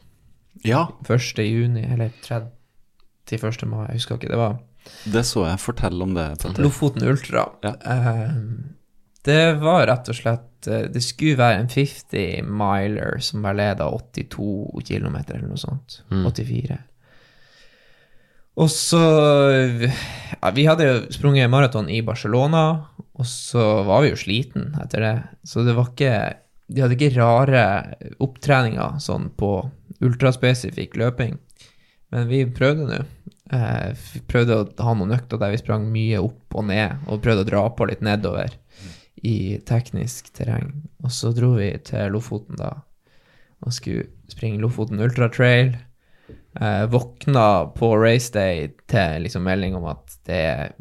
ja, 0.67 0.81
1. 1.07 1.39
juni, 1.45 1.85
eller 1.87 2.11
31. 2.27 3.63
mai, 3.69 3.85
jeg 3.87 4.01
husker 4.01 4.19
ikke. 4.19 4.33
Det 4.33 4.39
var 4.41 4.57
det 5.05 5.23
så 5.27 5.45
jeg. 5.45 5.59
Fortell 5.61 6.01
om 6.01 6.13
det. 6.15 6.27
Tante. 6.41 6.63
Lofoten 6.63 7.03
Ultra. 7.07 7.45
Ja. 7.63 7.73
Eh, 7.85 8.35
det 9.27 9.41
var 9.61 9.85
rett 9.87 10.07
og 10.09 10.15
slett 10.15 10.67
eh, 10.71 10.85
Det 10.89 11.01
skulle 11.03 11.37
være 11.37 11.59
en 11.59 11.67
50 11.69 12.47
miler 12.47 13.19
som 13.23 13.43
var 13.45 13.57
leda 13.59 13.89
82 13.91 14.81
km 14.87 15.17
eller 15.27 15.47
noe 15.47 15.59
sånt. 15.59 15.99
Mm. 16.09 16.23
84. 16.31 16.77
Og 18.59 18.69
så 18.71 18.99
ja, 18.99 20.51
Vi 20.55 20.67
hadde 20.67 20.87
jo 20.87 20.95
sprunget 21.15 21.51
maraton 21.51 21.89
i 21.91 22.01
Barcelona, 22.05 22.63
og 23.19 23.27
så 23.27 23.83
var 23.87 24.03
vi 24.03 24.13
jo 24.13 24.19
sliten 24.19 24.73
etter 24.81 25.05
det. 25.05 25.15
Så 25.47 25.63
det 25.67 25.75
var 25.77 25.91
ikke 25.91 26.13
De 26.69 26.83
hadde 26.83 26.97
ikke 26.97 27.15
rare 27.17 27.63
opptreninger 28.21 28.99
sånn 29.01 29.31
på 29.39 29.53
ultraspesifikk 30.05 30.99
løping. 30.99 31.39
Men 32.13 32.27
vi 32.29 32.43
prøvde 32.45 32.85
nå. 32.89 32.99
Eh, 33.49 33.97
prøvde 34.29 34.59
å 34.59 34.67
ha 34.85 34.93
noen 34.93 35.15
økter 35.15 35.41
der 35.41 35.49
vi 35.55 35.61
sprang 35.61 35.87
mye 35.89 36.21
opp 36.21 36.53
og 36.53 36.67
ned, 36.69 37.01
og 37.09 37.23
prøvde 37.23 37.45
å 37.45 37.49
dra 37.49 37.63
på 37.73 37.87
litt 37.89 38.03
nedover 38.05 38.53
i 39.25 39.57
teknisk 39.65 40.29
terreng. 40.37 40.69
Og 41.03 41.13
så 41.13 41.33
dro 41.35 41.55
vi 41.57 41.71
til 41.85 42.13
Lofoten 42.13 42.59
da, 42.59 42.75
og 43.65 43.73
skulle 43.75 44.05
springe 44.29 44.61
Lofoten 44.61 45.01
Ultra 45.01 45.29
Trail. 45.33 45.73
Eh, 46.55 46.85
våkna 46.89 47.65
på 47.77 47.91
raceday 47.97 48.71
til 48.89 49.25
liksom 49.25 49.45
melding 49.45 49.75
om 49.77 49.85
at 49.91 50.15
det 50.25 50.39
er 50.49 50.71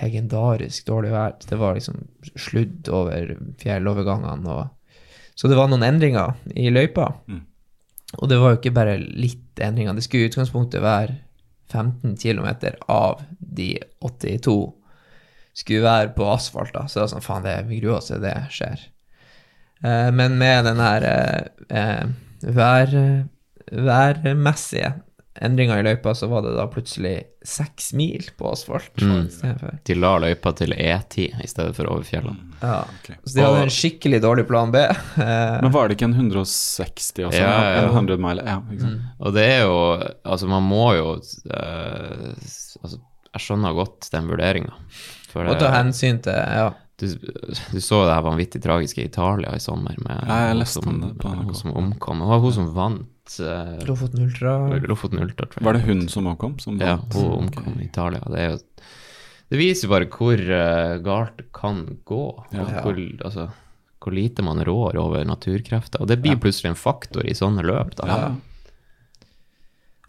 legendarisk 0.00 0.86
dårlig 0.88 1.12
vær. 1.12 1.36
Det 1.44 1.58
var 1.60 1.76
liksom 1.76 2.00
sludd 2.34 2.88
over 2.88 3.34
fjellovergangene. 3.60 4.56
Og... 4.56 5.02
Så 5.36 5.48
det 5.48 5.58
var 5.58 5.68
noen 5.70 5.84
endringer 5.84 6.36
i 6.56 6.70
løypa. 6.72 7.12
Mm. 7.28 7.44
Og 8.18 8.28
det 8.30 8.40
var 8.40 8.54
jo 8.54 8.60
ikke 8.60 8.74
bare 8.74 8.98
litt 8.98 9.60
endringer. 9.62 9.94
Det 9.94 10.04
skulle 10.06 10.26
i 10.26 10.32
utgangspunktet 10.32 10.82
være 10.82 11.20
15 11.70 12.16
km 12.18 12.48
av 12.90 13.20
de 13.38 13.74
82 14.02 14.56
skulle 15.54 15.84
være 15.84 16.14
på 16.16 16.26
asfalt. 16.32 16.72
da, 16.74 16.86
Så 16.86 16.98
det 16.98 17.04
var 17.04 17.12
sånn, 17.14 17.26
faen, 17.26 17.46
det, 17.46 17.58
vi 17.68 17.80
gruer 17.82 18.00
oss 18.00 18.10
til 18.10 18.24
det 18.24 18.34
skjer. 18.54 18.88
Eh, 19.84 20.08
men 20.16 20.38
med 20.40 20.66
den 20.68 20.80
her 20.82 21.06
eh, 21.06 21.44
eh, 21.68 22.10
vær, 22.56 22.96
værmessige 23.70 24.94
endringa 25.40 25.78
i 25.80 25.82
løypa, 25.86 26.12
så 26.14 26.28
var 26.28 26.42
det 26.44 26.50
da 26.56 26.66
plutselig 26.68 27.14
seks 27.46 27.92
mil 27.96 28.26
på 28.36 28.50
asfalt 28.52 29.00
Mm. 29.00 29.28
De 29.88 29.94
la 29.96 30.10
løypa 30.20 30.52
til 30.58 30.74
E10 30.76 31.28
i 31.42 31.46
stedet 31.48 31.74
for 31.76 31.88
over 31.88 32.02
fjellene. 32.04 32.36
Ja. 32.60 32.82
Okay. 33.00 33.16
Så 33.24 33.34
de 33.38 33.40
hadde 33.46 33.56
Og- 33.56 33.62
en 33.62 33.72
skikkelig 33.72 34.20
dårlig 34.22 34.46
plan 34.48 34.70
B. 34.74 34.76
Men 35.16 35.70
var 35.72 35.88
det 35.88 35.96
ikke 35.96 36.08
en 36.10 36.14
160 36.14 37.24
også? 37.24 37.38
Ja, 37.40 37.48
ja, 37.48 37.70
ja. 37.78 37.84
En 37.88 37.94
100 37.94 38.18
mile? 38.20 38.44
Ja, 38.46 38.58
mm. 38.60 38.98
Og 39.20 39.32
det 39.34 39.46
er 39.48 39.62
jo 39.64 39.78
Altså, 40.24 40.46
man 40.48 40.62
må 40.68 40.84
jo 40.98 41.08
uh, 41.16 42.28
Altså, 42.84 43.00
jeg 43.32 43.40
skjønner 43.46 43.74
godt 43.76 44.10
den 44.12 44.28
vurderinga. 44.28 44.72
Og 45.38 45.58
ta 45.60 45.70
hensyn 45.76 46.18
til 46.24 46.32
Ja. 46.34 46.70
du, 47.00 47.06
du 47.72 47.80
så 47.80 48.02
det 48.04 48.12
her 48.16 48.24
vanvittig 48.26 48.60
tragiske 48.64 49.00
i 49.04 49.06
Italia 49.08 49.54
i 49.56 49.60
sommer, 49.62 49.94
med 50.04 50.24
Ja, 50.26 50.52
hun 50.52 50.66
som, 50.66 50.88
om 50.88 51.00
det 51.16 51.28
hun 51.46 51.54
som 51.54 51.72
omkom. 51.78 52.18
Det 52.20 52.28
var 52.28 52.42
hun 52.42 52.52
som 52.52 52.74
vant 52.74 53.06
eh, 53.40 53.86
Lofoten 53.86 54.24
Ultra. 54.24 54.54
Lofoten 54.90 55.22
Ultra. 55.22 55.46
Var 55.60 55.76
det 55.78 55.84
hun 55.86 56.08
som 56.08 56.26
omkom? 56.26 56.58
Som 56.60 56.80
Ja, 56.82 56.96
hun 56.96 57.24
omkom 57.30 57.38
omkom 57.68 57.80
i 57.80 57.86
Italia. 57.86 58.20
Det 58.26 58.38
er 58.40 58.50
jo 58.56 58.58
Det 59.50 59.58
viser 59.58 59.86
jo 59.88 59.90
bare 59.94 60.06
hvor 60.06 60.38
uh, 60.38 60.98
galt 61.02 61.36
det 61.38 61.48
kan 61.52 61.98
gå, 62.06 62.22
Ja. 62.54 62.64
hvor, 62.84 62.94
altså, 63.24 63.48
hvor 64.00 64.14
lite 64.14 64.42
man 64.46 64.62
rår 64.64 64.94
over 64.96 65.24
naturkrefter. 65.26 66.00
Og 66.00 66.06
det 66.06 66.20
blir 66.22 66.36
Ja. 66.36 66.38
plutselig 66.38 66.70
en 66.70 66.78
faktor 66.78 67.26
i 67.26 67.34
sånne 67.34 67.62
løp. 67.66 67.96
Da. 67.98 68.06
Ja. 68.06 68.30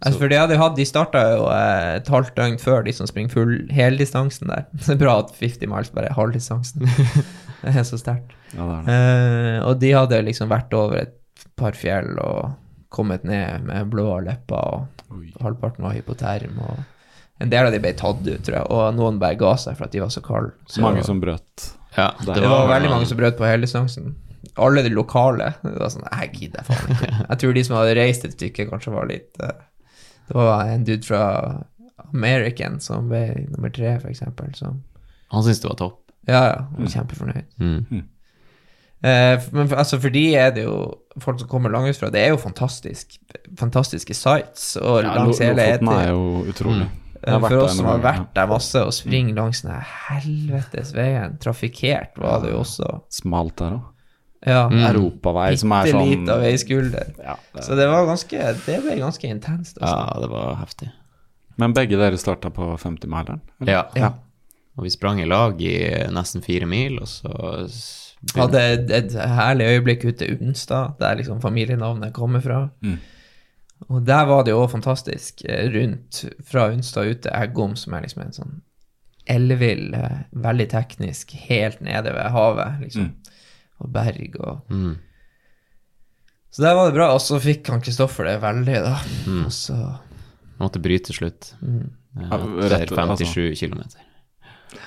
Altså, 0.02 0.18
for 0.18 0.28
de 0.28 0.38
hadde 0.38 0.56
hatt, 0.58 0.74
de 0.76 0.84
starta 0.86 1.20
jo 1.36 1.44
eh, 1.54 1.96
et 2.00 2.08
halvt 2.10 2.34
døgn 2.34 2.56
før 2.58 2.82
de 2.86 2.92
som 2.96 3.06
springer 3.06 3.30
full 3.30 3.52
heldistansen 3.70 4.50
der. 4.50 4.64
Det 4.78 4.88
er 4.96 5.02
bra 5.02 5.18
at 5.22 5.34
50 5.38 5.70
miles 5.70 5.92
bare 5.94 6.10
er 6.10 6.16
halvdistansen. 6.18 6.88
det 7.62 7.74
er 7.76 7.86
så 7.86 7.98
sterkt. 8.00 8.32
Ja, 8.56 8.66
det 8.66 8.80
det. 8.88 8.96
Eh, 8.96 9.58
og 9.68 9.78
de 9.82 9.92
hadde 9.94 10.22
liksom 10.26 10.50
vært 10.50 10.74
over 10.74 11.04
et 11.04 11.18
par 11.58 11.78
fjell 11.78 12.18
og 12.18 12.50
kommet 12.92 13.24
ned 13.28 13.64
med 13.68 13.90
blå 13.92 14.06
lepper, 14.24 14.56
og 15.10 15.16
Oi. 15.18 15.32
halvparten 15.42 15.84
var 15.86 15.96
hypoterm. 15.96 16.58
og 16.62 16.82
En 17.42 17.50
del 17.50 17.66
av 17.66 17.72
de 17.74 17.80
ble 17.82 17.92
tatt 17.98 18.20
ut, 18.26 18.42
tror 18.44 18.56
jeg, 18.58 18.66
og 18.70 18.94
noen 18.94 19.18
bare 19.22 19.38
ga 19.40 19.54
seg 19.58 19.74
for 19.78 19.88
at 19.88 19.92
de 19.96 20.02
var 20.04 20.12
så 20.14 20.20
kalde. 20.24 20.52
Så 20.70 20.82
Mange 20.84 21.02
som 21.06 21.20
brøt. 21.22 21.72
Ja, 21.96 22.10
Det 22.20 22.34
det 22.38 22.46
var 22.48 22.66
var 22.66 22.70
veldig 22.76 22.90
mange 22.92 23.06
som 23.10 23.18
brøt 23.18 23.36
på 23.36 23.44
hele 23.44 23.58
heldistansen. 23.58 24.14
Alle 24.58 24.82
de 24.84 24.90
lokale. 24.92 25.52
Det 25.62 25.74
var 25.80 25.90
sånn, 25.92 26.06
jeg 26.12 26.32
gidder 26.38 26.64
faen 26.68 26.92
ikke. 26.94 27.10
Jeg 27.28 27.38
tror 27.42 27.52
de 27.56 27.64
som 27.64 27.76
hadde 27.78 27.96
reist 27.98 28.24
et 28.28 28.32
stykke, 28.36 28.68
kanskje 28.70 28.92
var 28.94 29.06
litt 29.10 29.38
eh, 29.40 29.52
Det 30.28 30.34
var 30.38 30.70
en 30.72 30.84
dude 30.88 31.06
fra 31.06 31.22
American 32.12 32.80
som 32.80 33.08
ble 33.10 33.24
nummer 33.52 33.70
tre, 33.74 33.94
eksempel. 34.10 34.52
Han 34.60 35.44
syntes 35.44 35.60
det 35.62 35.68
var 35.70 35.78
topp. 35.80 35.98
ja, 36.28 36.40
ja, 36.52 36.56
han 36.70 36.84
var 36.86 36.92
kjempefornøyd. 36.96 37.46
Mm. 37.58 38.02
Eh, 39.02 39.40
men 39.52 39.68
for, 39.68 39.76
altså, 39.82 39.98
for 40.00 40.10
de 40.14 40.24
er 40.38 40.50
det 40.54 40.62
jo 40.64 40.76
folk 41.20 41.40
som 41.42 41.48
kommer 41.50 41.70
langutfra, 41.74 42.10
det 42.14 42.20
er 42.22 42.28
jo 42.30 42.36
fantastisk, 42.38 43.16
fantastiske 43.58 44.14
sites 44.14 44.76
og 44.80 45.02
Ja, 45.02 45.14
langs 45.18 45.40
hele 45.42 45.56
Lofoten 45.58 45.88
er 45.96 46.10
jo 46.12 46.44
utrolig. 46.52 46.86
Mm. 46.86 46.98
For 47.46 47.56
oss 47.62 47.76
som 47.76 47.86
har 47.86 47.98
vært 48.02 48.32
der 48.34 48.46
masse 48.50 48.80
og 48.82 48.92
springer 48.94 49.34
langs 49.36 49.60
den 49.62 49.74
helvetes 50.08 50.90
veien, 50.94 51.36
trafikkert 51.42 52.16
var 52.18 52.40
det 52.42 52.50
jo 52.54 52.62
også. 52.64 52.88
Smalt 53.14 53.56
der 53.60 53.76
òg. 53.78 53.88
Ja, 54.46 54.64
Mm. 54.68 54.80
Europavei 54.88 55.52
som 55.56 55.70
er 55.70 55.84
bitte 55.84 55.94
sånn 55.94 56.08
lita 56.10 56.38
veiskulder. 56.42 57.12
ja, 57.22 57.36
det, 57.54 57.62
Så 57.64 57.76
det 57.78 57.86
var 57.88 58.06
ganske 58.06 58.38
Det 58.66 58.80
ble 58.82 58.96
ganske 58.98 59.28
intenst. 59.30 59.78
Ja, 59.80 59.86
Altså. 59.86 60.20
det 60.20 60.30
var 60.30 60.56
heftig. 60.56 60.90
Men 61.58 61.72
begge 61.74 61.96
dere 61.96 62.16
starta 62.18 62.50
på 62.50 62.76
50-mileren? 62.76 63.40
Ja. 63.60 63.84
Ja. 63.94 64.14
Og 64.76 64.82
vi 64.84 64.90
sprang 64.90 65.20
i 65.20 65.26
lag 65.26 65.60
i 65.62 65.76
nesten 66.10 66.42
fire 66.42 66.66
mil, 66.66 66.98
og 66.98 67.06
så 67.06 67.68
Hadde 68.36 68.60
et, 68.72 68.90
et 68.90 69.12
herlig 69.18 69.66
øyeblikk 69.66 70.04
ute 70.06 70.26
i 70.28 70.36
Unstad, 70.38 70.92
der 71.00 71.16
liksom 71.18 71.40
familienavnet 71.42 72.12
kommer 72.14 72.40
fra. 72.40 72.68
Mm. 72.82 72.98
Og 73.88 74.04
der 74.06 74.24
var 74.30 74.44
det 74.46 74.52
jo 74.54 74.66
fantastisk. 74.70 75.42
eh, 75.44 75.66
Rundt 75.74 76.24
fra 76.46 76.68
Unstad 76.70 77.10
ut 77.10 77.22
til 77.24 77.32
Eggom, 77.34 77.74
som 77.76 77.94
er 77.98 78.04
liksom 78.06 78.22
en 78.22 78.32
sånn 78.36 78.52
ellevill, 79.26 79.94
eh, 79.94 80.20
veldig 80.32 80.68
teknisk, 80.70 81.34
helt 81.48 81.80
nede 81.82 82.12
ved 82.14 82.30
havet, 82.34 82.78
liksom. 82.86 83.10
Og 83.82 83.90
berg 83.92 84.36
og 84.40 84.70
mm. 84.70 84.94
Så 86.52 86.62
der 86.62 86.74
var 86.76 86.86
det 86.90 86.94
bra. 86.98 87.06
Og 87.16 87.20
så 87.24 87.38
fikk 87.40 87.68
han 87.72 87.80
Kristoffer 87.80 88.24
det 88.28 88.36
veldig, 88.42 88.78
da. 88.84 88.96
Mm. 89.26 89.44
Og 89.48 89.52
så 89.56 89.76
Måtte 90.60 90.78
bryte 90.84 91.12
slutt. 91.16 91.54
mm. 91.60 91.90
eh, 92.20 92.26
Ja, 92.30 92.38
rett- 92.38 92.82
Etter 92.92 92.96
57 93.18 93.58
kilometer. 93.58 94.00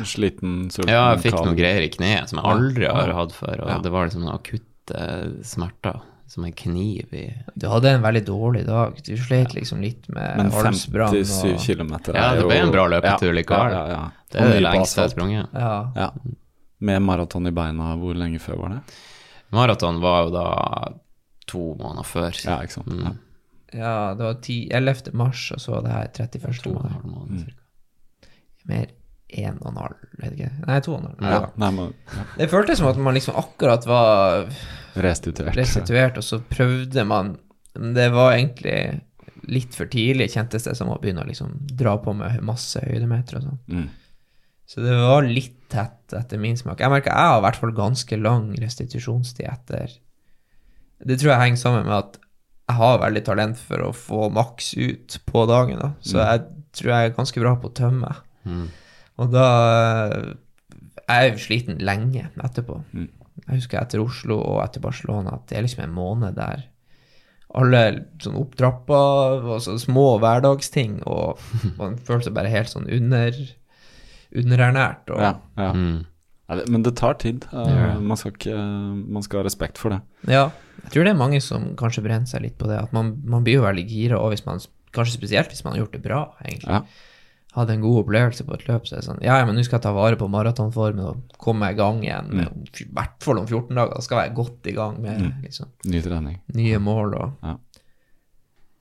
Sliten, 0.03 0.69
sulten 0.73 0.91
Ja, 0.93 1.13
jeg 1.13 1.23
fikk 1.25 1.35
kald. 1.37 1.45
noen 1.49 1.57
greier 1.59 1.85
i 1.85 1.89
kneet 1.93 2.29
som 2.29 2.39
jeg 2.41 2.45
aldri 2.51 2.87
har 2.89 3.13
hatt 3.13 3.31
før, 3.35 3.61
og 3.63 3.69
Ja. 3.69 3.77
det 3.79 3.91
var 3.91 4.05
liksom 4.07 4.21
noen 4.25 4.35
akutte 4.39 5.43
smerter, 5.45 6.01
som 6.27 6.45
en 6.45 6.53
kniv 6.53 7.13
i 7.13 7.25
Du 7.57 7.67
hadde 7.69 7.85
en 7.89 8.01
veldig 8.01 8.25
dårlig 8.25 8.65
dag. 8.65 8.95
Du 9.03 9.15
slet 9.15 9.53
liksom 9.53 9.81
litt 9.81 10.07
med 10.09 10.37
Men 10.37 10.51
halsbrann 10.51 11.13
57 11.13 11.79
og 11.81 11.89
jo 12.07 12.13
Ja, 12.15 12.35
det 12.35 12.45
ble 12.47 12.57
en 12.57 12.71
bra 12.71 12.87
løpetur 12.87 13.29
ja, 13.29 13.35
likevel. 13.37 13.71
Ja, 13.71 13.87
ja, 13.87 13.87
ja. 13.87 14.11
Det 14.31 14.41
er 14.41 14.49
det 14.53 14.63
lengste 14.63 15.01
jeg 15.01 15.09
har 15.09 15.13
sprunget. 15.13 15.53
Ja. 15.53 15.91
Ja. 15.95 16.11
Med 16.79 17.01
maraton 17.01 17.47
i 17.47 17.51
beina, 17.51 17.95
hvor 17.95 18.13
lenge 18.17 18.39
før 18.41 18.57
var 18.57 18.69
det? 18.69 18.81
Maraton 19.51 20.01
var 20.01 20.25
jo 20.25 20.31
da 20.31 20.47
to 21.47 21.75
måneder 21.79 22.03
før. 22.09 22.31
Ja, 22.43 22.57
ikke 22.65 22.73
sant. 22.81 22.87
Mm. 22.87 23.17
ja, 23.73 24.13
det 24.15 24.23
var 24.25 24.33
10, 24.41 24.69
11. 24.71 25.13
mars, 25.13 25.51
og 25.51 25.59
så 25.59 25.71
var 25.71 25.81
det 25.85 25.91
her 25.91 26.07
31. 26.25 26.61
To 26.63 26.73
og 26.75 26.85
en 26.85 26.91
mai. 26.91 27.11
måned. 27.13 27.39
cirka. 27.45 27.61
Mer 28.65 28.85
en 29.43 29.57
og 29.61 29.71
en 29.71 29.81
halv, 29.83 30.05
vet 30.21 30.37
ikke. 30.37 30.51
Nei, 30.65 30.79
to 30.85 30.93
og 30.95 31.01
en 31.01 31.09
halv. 31.09 31.25
Ja. 31.25 31.33
Ja. 31.35 31.49
Nei, 31.63 31.71
men 31.75 31.91
ja. 32.15 32.27
Det 32.39 32.49
føltes 32.51 32.79
som 32.81 32.89
at 32.91 33.01
man 33.01 33.17
liksom 33.17 33.37
akkurat 33.39 33.87
var 33.89 34.47
restituert. 35.05 35.57
restituert, 35.57 36.17
og 36.21 36.25
så 36.25 36.39
prøvde 36.39 37.03
man 37.07 37.35
det 37.75 38.07
var 38.13 38.37
egentlig 38.37 39.01
litt 39.51 39.75
for 39.75 39.89
tidlig, 39.91 40.31
kjentes 40.33 40.65
det 40.65 40.73
som 40.77 40.89
å 40.89 40.97
begynne 41.01 41.25
å 41.25 41.27
liksom 41.27 41.51
dra 41.75 41.97
på 42.01 42.13
med 42.17 42.39
masse 42.45 42.79
høydemeter 42.81 43.39
og 43.39 43.47
sånn. 43.49 43.59
Mm. 43.67 43.87
Så 44.65 44.81
det 44.81 44.95
var 44.97 45.27
litt 45.27 45.57
tett 45.69 46.15
etter 46.17 46.41
min 46.41 46.57
smak. 46.57 46.79
Jeg 46.81 46.89
merker 46.89 47.11
jeg 47.13 47.31
har 47.31 47.39
i 47.41 47.43
hvert 47.45 47.59
fall 47.61 47.73
ganske 47.77 48.17
lang 48.17 48.47
restitusjonstid 48.61 49.45
etter 49.49 49.91
Det 51.05 51.19
tror 51.19 51.33
jeg 51.33 51.41
henger 51.43 51.61
sammen 51.61 51.85
med 51.85 51.97
at 51.99 52.17
jeg 52.65 52.79
har 52.79 53.01
veldig 53.03 53.21
talent 53.27 53.59
for 53.61 53.83
å 53.85 53.91
få 53.93 54.29
maks 54.33 54.71
ut 54.73 55.19
på 55.29 55.43
dagen, 55.45 55.77
da. 55.77 55.91
Så 56.01 56.17
jeg 56.17 56.47
tror 56.73 56.91
jeg 56.91 57.09
er 57.09 57.17
ganske 57.17 57.43
bra 57.43 57.53
på 57.61 57.69
å 57.69 57.75
tømme. 57.77 58.09
Mm. 58.47 58.65
Og 59.21 59.29
da 59.31 59.45
eh, 60.11 60.31
Jeg 61.07 61.15
er 61.15 61.29
jo 61.31 61.41
sliten 61.43 61.77
lenge 61.85 62.29
etterpå. 62.43 62.79
Mm. 62.93 63.09
Jeg 63.45 63.59
husker 63.59 63.81
etter 63.81 64.01
Oslo 64.01 64.39
og 64.41 64.63
etter 64.63 64.81
Barcelona 64.81 65.35
at 65.37 65.45
det 65.49 65.57
er 65.59 65.65
liksom 65.67 65.83
en 65.85 65.93
måned 65.95 66.35
der 66.39 66.63
alle 67.55 67.81
sånn 68.19 68.35
opptrappa 68.35 68.97
og 69.37 69.61
så 69.63 69.77
små 69.79 70.17
hverdagsting, 70.19 70.97
og 71.07 71.39
man 71.79 71.95
føler 72.03 72.25
seg 72.25 72.33
bare 72.35 72.51
helt 72.51 72.67
sånn 72.71 72.89
under 72.91 73.37
underernært. 74.35 75.09
Og, 75.13 75.21
Ja, 75.21 75.33
ja. 75.57 75.71
Mm. 75.73 76.05
Ja, 76.49 76.55
det- 76.55 76.69
Men 76.69 76.83
det 76.83 76.95
tar 76.95 77.13
tid. 77.17 77.45
Man, 77.53 78.17
skal 78.17 78.31
ikke, 78.31 78.53
man 79.07 79.23
skal 79.23 79.39
ha 79.39 79.43
respekt 79.47 79.77
for 79.77 79.89
det. 79.89 80.01
Ja, 80.27 80.51
jeg 80.83 80.91
tror 80.91 81.03
det 81.07 81.13
er 81.15 81.17
mange 81.17 81.41
som 81.41 81.75
kanskje 81.75 82.03
brenner 82.03 82.27
seg 82.27 82.41
litt 82.43 82.57
på 82.57 82.67
det. 82.67 82.77
At 82.83 82.93
man, 82.93 83.21
man 83.25 83.43
blir 83.43 83.55
jo 83.55 83.63
veldig 83.65 83.87
gira, 83.89 84.19
og 84.19 84.29
hvis 84.33 84.45
man, 84.45 84.59
kanskje 84.93 85.15
spesielt 85.17 85.49
hvis 85.49 85.63
man 85.63 85.73
har 85.73 85.85
gjort 85.85 85.93
det 85.97 86.03
bra, 86.03 86.19
egentlig. 86.43 86.69
Ja. 86.69 86.83
Hadde 87.55 87.71
en 87.77 87.81
god 87.81 88.01
opplevelse 88.03 88.43
på 88.43 88.53
et 88.53 88.65
løp, 88.67 88.83
så 88.87 88.95
er 88.97 88.99
det 89.01 89.07
sånn 89.07 89.21
Ja, 89.23 89.37
ja, 89.39 89.45
men 89.47 89.55
nå 89.55 89.63
skal 89.63 89.77
jeg 89.77 89.83
ta 89.85 89.93
vare 89.95 90.17
på 90.19 90.27
maratonformen 90.29 91.05
og 91.05 91.37
komme 91.39 91.69
i 91.71 91.77
gang 91.77 92.01
igjen. 92.03 92.27
Mm. 92.33 92.65
I 92.81 92.87
hvert 92.97 93.23
fall 93.23 93.39
om 93.39 93.45
14 93.47 93.69
dager. 93.75 93.93
Da 93.95 94.01
skal 94.01 94.17
jeg 94.19 94.29
være 94.29 94.35
godt 94.41 94.67
i 94.67 94.73
gang 94.75 94.97
med 95.01 95.21
Mm. 95.21 95.41
liksom, 95.43 95.69
Ny 95.85 96.01
trening. 96.01 96.39
nye 96.53 96.79
mål 96.79 97.15
og 97.15 97.31
Ja. 97.43 97.55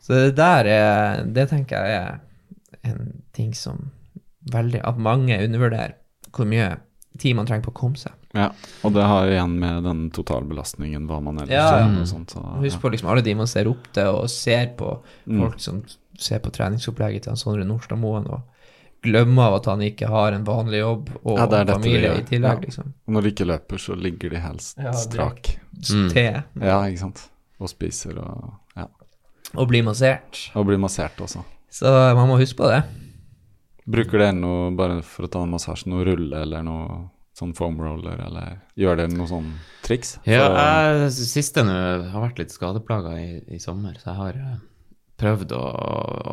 Så 0.05 0.09
det 0.27 0.37
der 0.37 0.65
er 0.67 1.25
Det 1.25 1.49
tenker 1.49 1.77
jeg 1.87 1.95
er 2.03 2.21
en 2.85 3.23
ting 3.33 3.55
som 3.55 3.91
veldig 4.51 4.81
At 4.85 4.99
mange 4.99 5.39
undervurderer 5.39 5.95
hvor 6.35 6.45
mye 6.47 6.77
tid 7.17 7.37
man 7.37 7.47
trenger 7.47 7.63
på 7.63 7.71
å 7.71 7.79
komme 7.79 7.97
seg. 7.97 8.11
Ja, 8.35 8.49
og 8.83 8.93
det 8.93 9.05
har 9.07 9.29
igjen 9.31 9.53
med 9.61 9.85
den 9.85 10.11
totalbelastningen, 10.11 11.07
hva 11.07 11.21
man 11.23 11.37
ellers 11.39 11.49
Ja, 11.55 11.79
ja. 11.79 11.87
gjør 11.87 12.07
sånt. 12.11 12.33
Så, 12.35 12.41
Husk 12.61 12.81
på 12.83 12.91
liksom 12.91 13.09
alle 13.09 13.23
de 13.23 13.35
man 13.39 13.47
ser 13.47 13.69
opp 13.71 13.85
til, 13.93 14.09
og 14.09 14.29
ser 14.29 14.75
på 14.77 14.99
Mm. 15.29 15.39
folk 15.41 15.61
som 15.61 15.85
ser 16.19 16.41
på 16.41 16.51
treningsopplegget 16.51 17.23
til 17.23 17.37
Sondre 17.37 17.65
Nordstadmoen, 17.65 18.27
og 18.29 18.43
glemmer 19.05 19.51
av 19.51 19.55
at 19.61 19.69
han 19.71 19.85
ikke 19.87 20.09
har 20.11 20.33
en 20.37 20.45
vanlig 20.47 20.81
jobb 20.81 21.11
og 21.23 21.39
Ja, 21.39 21.47
det 21.53 21.63
familie 21.71 22.13
i 22.19 22.25
tillegg, 22.27 22.59
Ja. 22.59 22.67
liksom. 22.67 22.93
Og 23.07 23.15
når 23.15 23.23
de 23.23 23.33
ikke 23.35 23.47
løper, 23.53 23.79
så 23.85 23.97
ligger 24.01 24.31
de 24.35 24.43
helst 24.43 24.79
Ja, 24.79 24.91
det- 24.91 25.05
strak. 25.05 25.57
Mm. 25.91 26.09
Te. 26.13 26.27
Ja, 26.61 26.81
ikke 26.89 26.99
sant. 27.05 27.29
Og 27.61 27.69
spiser 27.69 28.19
og 28.19 28.53
ja. 28.77 28.87
Og 29.57 29.69
blir 29.69 29.85
massert. 29.85 30.51
Og 30.57 30.67
blir 30.67 30.79
massert 30.79 31.17
også. 31.21 31.45
Så 31.71 31.87
man 32.15 32.29
må 32.29 32.37
huske 32.39 32.57
på 32.57 32.69
det. 32.71 32.83
Bruker 33.87 34.19
dere 34.19 34.33
noe, 34.33 34.71
bare 34.75 35.03
for 35.03 35.27
å 35.27 35.31
ta 35.31 35.43
en 35.43 35.51
massasje, 35.53 35.87
noe 35.93 36.05
rulle 36.07 36.41
eller 36.43 36.63
noe 36.63 37.11
sånn 37.37 37.55
foam 37.55 37.77
roller, 37.83 38.17
eller 38.27 38.61
gjør 38.79 38.97
dere 38.97 39.13
noe 39.13 39.27
sånn 39.27 39.51
triks? 39.83 40.19
Ja, 40.25 40.47
jeg 41.03 41.11
siste 41.13 41.65
nå 41.67 41.75
har 42.11 42.23
vært 42.31 42.39
litt 42.39 42.55
skadeplaga 42.55 43.19
i, 43.19 43.43
i 43.55 43.59
sommer, 43.59 43.93
så 44.01 44.13
jeg 44.13 44.17
har 44.17 44.39
eh, 44.41 44.57
prøvd 45.21 45.53
å, 45.55 45.63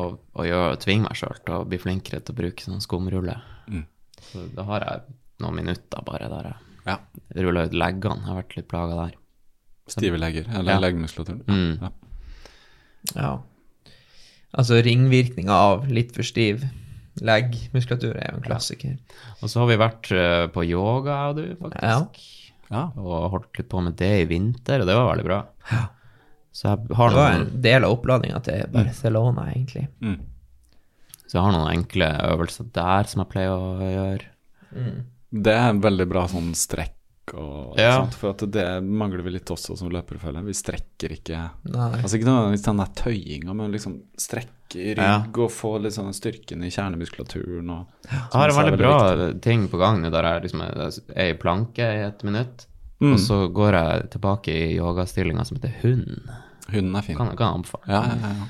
å, 0.02 0.04
å 0.34 0.46
gjøre, 0.46 0.78
tvinge 0.82 1.06
meg 1.06 1.18
sjøl 1.18 1.38
til 1.46 1.54
å 1.60 1.64
bli 1.68 1.78
flinkere 1.78 2.20
til 2.20 2.34
å 2.34 2.38
bruke 2.40 2.64
sånn 2.66 2.82
skumrulle. 2.82 3.36
Mm. 3.70 3.84
Så 4.30 4.46
da 4.56 4.64
har 4.68 4.86
jeg 4.88 5.16
noen 5.44 5.58
minutter 5.60 6.02
bare 6.06 6.28
der 6.32 6.50
jeg 6.50 6.56
Ja. 6.86 6.96
ruller 7.38 7.68
ut 7.70 7.76
leggene. 7.78 8.18
Jeg 8.22 8.26
har 8.32 8.40
vært 8.42 8.56
litt 8.58 8.68
plaga 8.68 8.96
der. 9.04 9.12
Stive 9.92 10.18
legger, 10.18 10.46
eller 10.50 10.72
Ja. 10.74 10.80
leggmuskulaturen. 10.82 11.44
Mm. 11.46 11.78
Ja. 11.82 11.90
Ja. 13.14 13.32
Altså 14.54 14.82
ringvirkninga 14.84 15.50
av 15.54 15.86
litt 15.88 16.12
for 16.14 16.22
stiv 16.26 16.64
leggmuskulatur 17.20 18.16
er 18.16 18.30
jo 18.32 18.36
en 18.40 18.44
klassiker. 18.46 18.98
Og 19.42 19.48
så 19.50 19.60
har 19.62 19.68
vi 19.70 19.76
vært 19.80 20.10
eh, 20.16 20.46
på 20.52 20.64
yoga, 20.66 21.16
jeg 21.18 21.30
og 21.30 21.36
du, 21.36 21.56
faktisk. 21.62 22.28
Ja. 22.72 22.84
Og 22.96 23.30
holdt 23.34 23.58
litt 23.58 23.68
på 23.68 23.82
med 23.84 23.96
det 24.00 24.12
i 24.22 24.28
vinter, 24.30 24.80
og 24.80 24.86
det 24.88 24.94
var 24.96 25.10
veldig 25.12 25.26
bra. 25.28 25.40
Så 26.52 26.68
jeg 26.68 26.96
har 26.96 27.08
Det 27.10 27.16
var 27.16 27.32
noen, 27.32 27.46
en 27.46 27.60
del 27.64 27.84
av 27.84 27.94
oppladninga 27.96 28.42
til 28.44 28.66
Barcelona, 28.74 29.46
egentlig. 29.54 29.86
Mm. 30.02 30.18
så 31.26 31.38
jeg 31.38 31.42
har 31.46 31.52
noen 31.52 31.70
enkle 31.72 32.08
øvelser 32.28 32.66
der 32.76 33.04
som 33.08 33.22
jeg 33.22 33.30
pleier 33.32 33.54
å 33.56 33.78
gjøre. 33.80 34.26
Det 35.32 35.52
er 35.56 35.70
en 35.70 35.80
veldig 35.80 36.06
bra 36.10 36.26
sånn 36.28 36.50
strekk 36.54 36.92
og 37.38 37.78
Ja. 37.78 38.02
sånt, 38.02 38.14
for 38.18 38.30
at 38.34 38.42
det 38.52 38.82
mangler 38.84 39.22
vi 39.24 39.30
litt 39.30 39.48
også 39.48 39.78
som 39.78 39.88
løpere, 39.88 40.18
føler 40.20 40.40
jeg. 40.42 40.44
Vi 40.44 40.52
strekker 40.58 41.12
ikke 41.16 41.38
Nei. 41.72 42.02
Altså 42.02 42.18
ikke 42.18 42.28
nødvendigvis 42.28 42.64
den 42.66 42.76
der 42.82 42.90
tøyinga, 43.00 43.54
men 43.56 43.72
liksom 43.72 43.94
strekke 44.18 44.76
i 44.76 44.94
rygg 44.98 45.38
og 45.38 45.50
få 45.50 45.80
litt 45.80 45.92
sånn 45.96 46.12
styrken 46.12 46.64
i 46.64 46.68
kjernemuskulaturen 46.72 47.70
og 47.70 47.86
Jeg 48.10 48.20
har 48.32 48.48
en 48.48 48.56
veldig 48.56 48.78
bra 48.78 48.98
viktig. 49.14 49.40
ting 49.42 49.68
på 49.68 49.78
gang 49.78 50.02
nå 50.02 50.10
der 50.10 50.22
jeg 50.22 50.42
liksom 50.50 50.60
er 50.62 50.92
er 51.16 51.30
i 51.32 51.38
planke 51.38 51.78
i 51.80 52.02
et 52.08 52.22
minutt, 52.24 52.66
Mm. 53.00 53.14
og 53.14 53.18
så 53.18 53.52
går 53.52 53.72
jeg 53.72 54.10
tilbake 54.10 54.48
i 54.48 54.76
yogastillinga 54.78 55.44
som 55.44 55.56
heter 55.58 55.74
hund. 55.82 56.28
Hunden 56.72 56.96
er 56.96 57.02
fin. 57.06 57.16
Kan, 57.16 57.30
kan 57.36 57.58
anbefale. 57.60 57.84
Ja, 57.88 58.02
ja, 58.08 58.32
ja. 58.32 58.48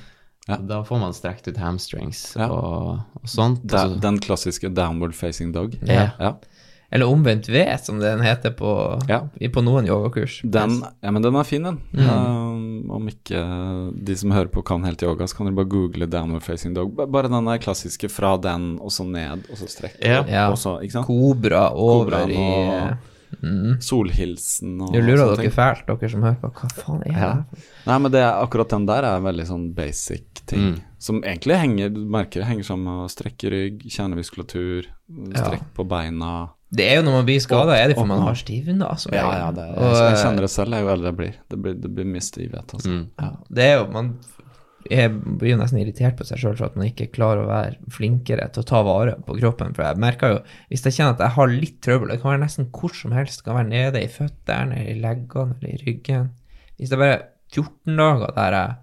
ja. 0.49 0.57
Da 0.69 0.83
får 0.85 0.99
man 1.03 1.13
strekt 1.15 1.49
ut 1.49 1.57
hamstrings 1.63 2.35
Ja. 2.39 2.49
og, 2.51 3.01
og 3.21 3.29
sånt. 3.29 3.63
Da, 3.69 3.89
den 4.03 4.19
klassiske 4.23 4.71
downward 4.75 5.15
facing 5.15 5.53
dog. 5.55 5.75
Ja. 5.87 6.11
Ja. 6.19 6.35
Eller 6.93 7.09
omvendt 7.09 7.47
V, 7.49 7.63
som 7.81 8.03
den 8.03 8.21
heter 8.21 8.51
på, 8.53 8.69
på 9.55 9.63
noen 9.65 9.87
yogakurs. 9.89 10.43
Den, 10.45 10.75
ja, 11.01 11.11
men 11.11 11.23
den 11.25 11.39
er 11.41 11.47
fin, 11.49 11.63
den. 11.65 11.79
Mm. 11.97 12.11
Um, 12.11 12.91
om 12.99 13.07
ikke 13.09 13.41
de 13.97 14.17
som 14.21 14.35
hører 14.37 14.51
på 14.53 14.61
kan 14.69 14.85
helt 14.85 15.01
yoga, 15.01 15.25
så 15.25 15.39
kan 15.39 15.49
dere 15.49 15.57
bare 15.63 15.71
google 15.73 16.05
downward 16.13 16.45
facing 16.45 16.75
dog. 16.77 16.93
Bare 17.01 17.31
den 17.33 17.49
der 17.49 17.63
klassiske 17.65 18.11
fra 18.13 18.35
den, 18.45 18.75
og 18.77 18.93
så 18.93 19.07
ned, 19.09 19.47
og 19.49 19.57
så 19.63 19.71
strekke 19.73 20.05
Ja. 20.05 20.21
Ja. 20.29 20.45
og 20.53 20.59
så. 20.61 20.75
Kobra 21.07 21.71
over 21.73 22.11
Kobraen 22.11 22.31
i 22.31 22.37
og- 22.37 23.09
mm. 23.41 23.75
Solhilsen 23.85 24.79
og 24.83 24.95
Nå 24.95 25.03
lurer 25.03 25.35
dere 25.39 25.53
fælt, 25.55 25.85
dere 25.89 26.11
som 26.13 26.25
hører 26.27 26.39
på. 26.43 26.51
Hva 26.59 26.71
faen 26.77 27.05
er 27.07 27.13
det? 27.13 27.19
Ja. 27.19 27.67
Nei, 27.89 27.99
men 28.05 28.15
det 28.15 28.25
akkurat 28.29 28.73
den 28.75 28.89
der 28.89 29.07
er 29.09 29.23
veldig 29.25 29.47
sånn 29.49 29.69
basic 29.77 30.43
ting. 30.51 30.73
Mm. 30.73 30.81
Som 31.03 31.23
egentlig 31.25 31.59
henger, 31.59 31.95
du 31.95 32.03
merker 32.07 32.43
det 32.43 32.51
henger 32.51 32.69
sammen 32.69 32.89
med 32.91 33.07
å 33.07 33.13
strekke 33.13 33.53
rygg, 33.53 33.87
kjernemuskulatur, 33.91 34.91
strekk 35.35 35.65
på 35.77 35.87
beina. 35.91 36.33
Det 36.73 36.87
er 36.89 37.01
jo 37.01 37.07
når 37.09 37.19
man 37.19 37.27
blir 37.29 37.41
skada, 37.45 37.75
er 37.77 37.91
det 37.91 37.99
for 37.99 38.09
man 38.09 38.23
har 38.25 38.39
stivna. 38.39 38.93
Altså, 38.95 39.11
Ja, 39.13 39.27
ja, 39.37 39.49
det, 39.53 39.67
Og, 39.77 39.97
jeg 39.99 40.21
kjenner 40.23 40.47
det 40.47 40.53
selv 40.55 40.79
jo 40.79 40.93
eldre 40.95 41.11
jeg 41.11 41.19
blir. 41.19 41.35
Det 41.53 41.59
blir, 41.65 41.75
det 41.83 41.91
blir 41.93 42.09
mye 42.09 42.25
stivhet, 42.25 42.77
altså. 42.79 42.89
Mm. 42.89 43.03
Ja, 43.21 43.33
det 43.59 43.67
er 43.67 43.75
jo 43.77 43.91
Man 43.93 44.15
er, 44.91 45.09
blir 45.09 45.57
nesten 45.57 45.79
irritert 45.79 46.17
på 46.19 46.25
seg 46.27 46.39
sjøl 46.43 46.57
for 46.59 46.67
at 46.67 46.77
man 46.77 46.87
ikke 46.89 47.11
klarer 47.15 47.45
å 47.45 47.49
være 47.51 47.77
flinkere 47.93 48.49
til 48.53 48.63
å 48.63 48.69
ta 48.69 48.83
vare 48.83 49.15
på 49.27 49.37
kroppen. 49.39 49.75
For 49.75 49.85
jeg 49.85 50.01
merker 50.03 50.33
jo, 50.35 50.39
hvis 50.71 50.85
jeg 50.85 50.93
kjenner 50.99 51.13
at 51.15 51.21
jeg 51.27 51.37
har 51.37 51.47
litt 51.53 51.81
trøbbel, 51.85 52.09
det 52.09 52.21
kan 52.23 52.33
være 52.35 52.45
nesten 52.45 52.71
hvor 52.73 52.95
som 52.97 53.13
helst, 53.13 53.41
det 53.41 53.45
kan 53.51 53.59
være 53.61 53.69
nede 53.71 54.03
i 54.03 54.09
føttene, 54.11 54.79
eller 54.81 54.91
i 54.97 55.01
leggene, 55.01 55.57
eller 55.61 55.75
i 55.75 55.83
ryggen 55.87 56.31
Hvis 56.79 56.89
det 56.91 56.97
er 56.99 57.03
bare 57.05 57.23
14 57.53 57.97
dager 57.97 58.33
der 58.35 58.53
jeg 58.57 58.77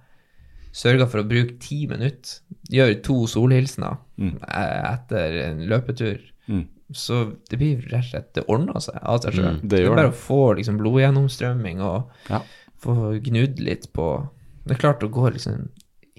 sørger 0.80 1.08
for 1.10 1.20
å 1.24 1.28
bruke 1.28 1.56
10 1.60 1.88
minutter, 1.89 2.39
gjør 2.70 2.91
to 3.04 3.16
solhilsener 3.28 3.97
Mm. 4.20 4.36
etter 4.43 5.38
en 5.47 5.62
løpetur, 5.68 6.20
Mm. 6.47 6.66
så 6.91 7.34
det 7.50 7.58
blir 7.60 7.82
rett 7.89 8.04
og 8.04 8.10
slett 8.12 8.34
Det 8.34 8.43
ordner 8.47 8.80
seg 8.80 8.97
av 9.02 9.20
seg 9.22 9.34
sjøl. 9.34 9.60
Mm, 9.62 9.68
det 9.70 9.80
er 9.80 9.89
bare 9.95 10.10
å 10.12 10.14
få 10.14 10.56
liksom, 10.58 10.78
blodgjennomstrømming 10.78 11.82
og 11.82 12.10
Ja. 12.30 12.41
få 12.82 13.20
gnudd 13.24 13.60
litt 13.60 13.91
på 13.93 14.30
Det 14.68 14.76
er 14.78 14.82
klart 14.82 15.00
å 15.04 15.10
gå 15.10 15.32
liksom 15.34 15.70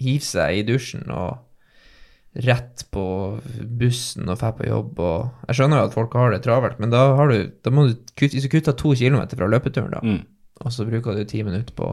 Hive 0.00 0.24
seg 0.24 0.58
i 0.58 0.66
dusjen 0.68 1.06
og 1.12 1.38
rett 2.46 2.84
på 2.94 3.04
bussen 3.80 4.28
og 4.30 4.38
dra 4.38 4.52
på 4.54 4.68
jobb 4.68 5.00
og 5.02 5.48
Jeg 5.48 5.56
skjønner 5.58 5.80
jo 5.80 5.88
at 5.88 5.96
folk 5.96 6.12
har 6.14 6.30
det 6.30 6.44
travelt, 6.44 6.76
men 6.78 6.92
da, 6.92 7.00
har 7.18 7.32
du, 7.32 7.48
da 7.66 7.72
må 7.74 7.88
du 7.88 7.96
kutte, 8.14 8.36
hvis 8.36 8.46
du 8.46 8.52
kutter 8.52 8.76
to 8.78 8.92
kilometer 8.94 9.36
fra 9.40 9.48
løpeturen, 9.50 9.90
da, 9.96 10.00
Mm. 10.04 10.20
og 10.62 10.70
så 10.72 10.86
bruker 10.86 11.16
du 11.18 11.24
ti 11.24 11.42
minutter 11.42 11.74
på 11.74 11.88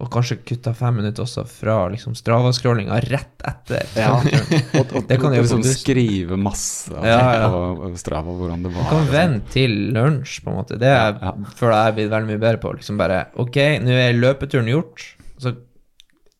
Og 0.00 0.08
kanskje 0.10 0.38
kutta 0.48 0.72
fem 0.74 0.94
minutter 0.96 1.22
også 1.26 1.42
fra 1.46 1.74
liksom 1.92 2.14
Strava-scrollinga 2.16 2.96
rett 3.04 3.42
etter. 3.44 3.82
Ja. 4.00 4.14
Og, 4.80 4.94
og 4.96 5.04
Det 5.10 5.18
kan 5.20 5.34
jo 5.36 5.42
liksom 5.42 5.60
bussen. 5.60 5.76
skrive 5.76 6.38
masse 6.40 6.94
av 6.96 7.04
Ja, 7.04 7.18
ja. 7.42 7.48
på 7.50 7.90
Strava 8.00 8.32
hvordan 8.32 8.62
det 8.64 8.72
var. 8.72 8.86
Du 8.86 8.88
kan 8.94 9.02
sånn. 9.04 9.10
vente 9.12 9.52
til 9.52 9.74
lunsj, 9.92 10.38
på 10.42 10.54
en 10.54 10.56
måte. 10.56 10.78
Det 10.80 10.88
er, 10.88 11.18
ja. 11.20 11.34
føler 11.52 11.74
jeg 11.76 11.90
er 11.92 11.96
blitt 11.98 12.10
veldig 12.14 12.30
mye 12.32 12.40
bedre 12.46 12.62
på. 12.62 12.72
Liksom 12.78 12.96
bare 13.02 13.18
Ok, 13.44 13.58
nå 13.84 13.92
er 14.06 14.16
løpeturen 14.16 14.72
gjort. 14.72 15.04
Så 15.36 15.52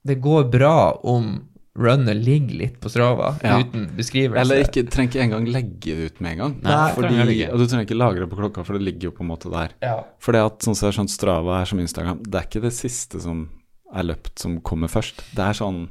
det 0.06 0.16
går 0.24 0.50
bra 0.50 0.92
om 1.04 1.46
runnet 1.80 2.16
ligger 2.16 2.56
litt 2.58 2.80
på 2.82 2.90
Strava 2.90 3.34
Ja. 3.42 3.58
uten 3.62 3.86
beskrivelse. 3.96 4.40
Eller 4.42 4.64
ikke, 4.64 4.82
trenger 4.90 5.12
ikke 5.12 5.22
engang 5.22 5.46
legge 5.48 5.94
det 5.94 6.06
ut 6.10 6.20
med 6.20 6.32
en 6.32 6.38
gang. 6.38 6.56
Nei, 6.64 6.92
fordi, 6.96 7.46
og 7.48 7.58
du 7.58 7.66
trenger 7.66 7.86
ikke 7.86 7.96
lagre 8.00 8.20
det 8.26 8.30
på 8.32 8.36
klokka, 8.40 8.64
for 8.66 8.76
det 8.76 8.82
ligger 8.82 9.08
jo 9.08 9.12
på 9.16 9.22
en 9.24 9.30
måte 9.30 9.50
der. 9.52 9.70
Ja. 9.80 9.94
For 10.18 10.32
det 10.36 10.42
at 10.44 10.58
sånn 10.66 10.74
som 10.76 10.88
jeg 10.88 10.92
har 10.92 10.98
skjønt 11.04 11.14
Strava 11.14 11.60
er 11.62 11.70
som 11.70 11.78
Instagram, 11.80 12.22
det 12.26 12.34
er 12.40 12.48
ikke 12.48 12.62
det 12.66 12.72
siste 12.74 13.20
som 13.22 13.48
er 13.94 14.02
løpt 14.10 14.38
som 14.38 14.58
kommer 14.60 14.88
først. 14.88 15.22
Det 15.34 15.42
er 15.46 15.52
sånn 15.52 15.88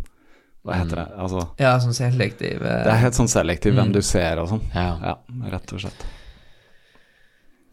Hva 0.66 0.76
heter 0.76 1.00
det? 1.00 1.08
Altså, 1.18 1.42
ja, 1.58 1.78
sånn 1.80 1.96
selektiv 1.96 2.60
eh, 2.62 2.84
det 2.84 2.92
er 2.92 2.98
helt 3.00 3.16
sånn 3.16 3.30
selektiv 3.32 3.74
hvem 3.78 3.88
Mm. 3.90 3.94
du 3.96 4.02
ser 4.04 4.38
og 4.44 4.50
sånn. 4.52 4.62
Ja. 4.76 5.00
Ja, 5.02 5.16
rett 5.54 5.72
og 5.74 5.80
slett. 5.80 6.04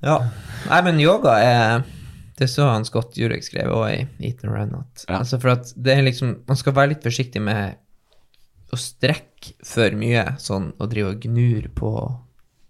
Ja. 0.05 0.19
Nei, 0.71 0.81
men 0.87 1.01
yoga 1.01 1.35
er 1.43 1.83
Det 2.37 2.49
så 2.53 2.67
han 2.69 2.85
Scott 2.85 3.17
Jurek 3.17 3.45
skrev 3.47 3.71
òg 3.73 3.87
i 3.95 4.29
Eat 4.29 4.43
and 4.45 4.53
Run. 4.53 4.75
At, 4.83 5.05
Ja. 5.09 5.19
altså 5.23 5.39
for 5.41 5.55
at 5.55 5.71
det 5.77 5.95
er 5.97 6.03
liksom 6.05 6.35
Man 6.49 6.57
skal 6.61 6.75
være 6.77 6.91
litt 6.95 7.03
forsiktig 7.07 7.41
med 7.43 7.77
å 8.73 8.77
strekke 8.77 9.55
for 9.65 9.95
mye, 9.97 10.25
sånn 10.43 10.73
og 10.79 10.91
drive 10.91 11.15
og 11.15 11.21
gnur 11.23 11.69
på 11.79 11.91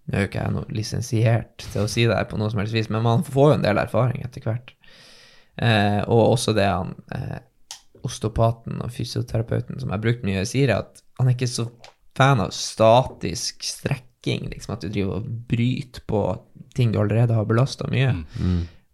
Nå 0.06 0.14
er 0.14 0.22
jo 0.22 0.28
ikke 0.28 0.42
jeg 0.44 0.52
noe 0.54 0.70
lisensiert 0.70 1.64
til 1.72 1.82
å 1.82 1.88
si 1.90 2.04
det 2.06 2.14
her 2.14 2.28
på 2.30 2.38
noe 2.38 2.46
som 2.52 2.60
helst 2.60 2.74
vis, 2.76 2.86
men 2.94 3.02
man 3.02 3.24
får 3.26 3.48
jo 3.50 3.54
en 3.56 3.64
del 3.64 3.78
erfaring 3.80 4.22
etter 4.22 4.44
hvert. 4.44 4.68
Eh, 5.58 5.98
og 6.06 6.36
også 6.36 6.54
det 6.54 6.66
han 6.68 6.92
eh, 7.10 7.40
osteopaten 8.06 8.84
og 8.84 8.92
fysioterapeuten 8.94 9.80
som 9.80 9.88
jeg 9.90 9.96
har 9.96 10.04
brukt 10.04 10.22
mye, 10.28 10.44
sier, 10.46 10.70
er 10.70 10.84
at 10.84 11.02
han 11.18 11.26
er 11.26 11.34
ikke 11.34 11.48
så 11.50 11.66
fan 12.14 12.38
av 12.44 12.52
statisk 12.54 13.66
strekking, 13.66 14.46
liksom 14.52 14.76
at 14.76 14.86
du 14.86 14.92
driver 14.94 15.18
og 15.18 15.26
bryter 15.50 16.06
på 16.06 16.22
ting 16.78 16.92
du 16.94 17.00
allerede 17.02 17.34
har 17.34 17.48
belasta 17.50 17.90
mye. 17.90 18.12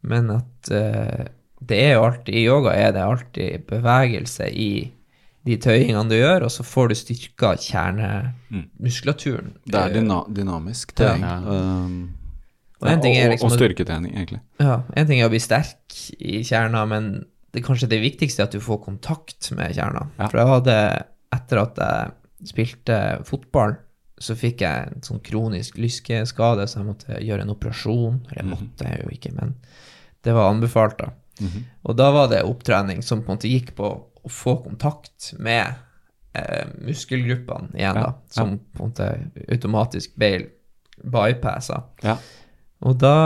Men 0.07 0.31
at 0.35 0.73
uh, 0.75 1.23
det 1.63 1.79
er 1.79 1.93
jo 1.95 2.07
alltid 2.09 2.35
I 2.35 2.47
yoga 2.49 2.73
er 2.75 2.91
det 2.97 3.05
alltid 3.07 3.67
bevegelse 3.69 4.49
i 4.51 4.73
de 5.47 5.57
tøyingene 5.59 6.07
du 6.11 6.17
gjør, 6.17 6.45
og 6.47 6.53
så 6.55 6.63
får 6.67 6.89
du 6.91 6.95
styrka 6.99 7.57
kjernemuskulaturen. 7.59 9.57
Det 9.67 9.79
er 9.79 9.95
dyna 9.97 10.23
dynamisk 10.31 10.95
tøying. 10.99 11.23
Ja. 11.27 11.39
Um, 11.43 12.15
Og 12.83 12.89
en 12.91 13.03
ting 13.03 13.15
er 13.19 13.29
og, 13.29 13.35
liksom 13.35 13.51
og 13.51 13.57
styrketrening, 13.59 14.15
egentlig. 14.15 14.41
Ja, 14.63 14.81
en 14.99 15.07
ting 15.07 15.19
er 15.21 15.27
å 15.27 15.33
bli 15.33 15.43
sterk 15.43 15.99
i 16.19 16.43
kjerna, 16.47 16.83
men 16.91 17.27
det 17.55 17.63
kanskje 17.67 17.91
det 17.91 18.01
viktigste 18.03 18.43
er 18.43 18.49
at 18.49 18.55
du 18.57 18.63
får 18.63 18.81
kontakt 18.87 19.51
med 19.55 19.75
kjerna. 19.77 20.09
Ja. 20.19 20.27
For 20.29 20.41
jeg 20.41 20.51
hadde, 20.51 20.77
etter 21.37 21.63
at 21.63 21.79
jeg 21.83 22.51
spilte 22.51 22.99
fotball, 23.29 23.77
så 24.23 24.35
fikk 24.39 24.63
jeg 24.63 24.93
en 24.93 25.03
sånn 25.03 25.23
kronisk 25.27 25.79
lyskeskade, 25.83 26.67
så 26.71 26.81
jeg 26.81 26.89
måtte 26.89 27.19
gjøre 27.19 27.43
en 27.47 27.55
operasjon. 27.55 28.21
Eller 28.31 28.43
jeg 28.45 28.51
måtte 28.51 28.87
jeg 28.89 29.03
jo 29.03 29.15
ikke, 29.15 29.33
men 29.39 29.55
det 30.23 30.35
var 30.37 30.51
anbefalt, 30.51 30.99
da. 30.99 31.13
Og 31.89 31.97
da 31.99 32.11
var 32.15 32.29
det 32.31 32.45
opptrening 32.47 33.01
som 33.03 33.23
på 33.23 33.33
en 33.33 33.39
måte 33.39 33.51
gikk 33.51 33.73
på 33.79 33.89
å 34.23 34.31
få 34.31 34.57
kontakt 34.63 35.33
med 35.43 35.75
eh, 36.39 36.69
muskelgruppene 36.87 37.73
igjen, 37.75 37.99
Ja, 37.99 38.05
da, 38.05 38.13
som 38.31 38.59
på 38.59 38.85
en 38.85 38.93
måte 38.93 39.09
automatisk 39.49 40.15
ble 40.21 40.33
bypassa. 41.03 41.83
Ja. 42.07 42.19
Og 42.87 42.99
da 43.03 43.17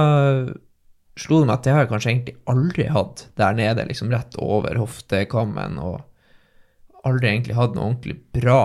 slo 1.17 1.41
det 1.41 1.49
meg 1.49 1.57
at 1.59 1.65
det 1.67 1.75
har 1.75 1.85
jeg 1.85 1.93
kanskje 1.93 2.13
egentlig 2.13 2.37
aldri 2.53 2.89
hatt 2.93 3.27
der 3.41 3.57
nede, 3.57 3.87
liksom 3.89 4.13
rett 4.13 4.37
over 4.41 4.77
hoftekammen, 4.81 5.79
og 5.81 7.07
aldri 7.09 7.31
egentlig 7.33 7.57
hatt 7.57 7.77
noe 7.77 7.91
ordentlig 7.91 8.19
bra, 8.37 8.61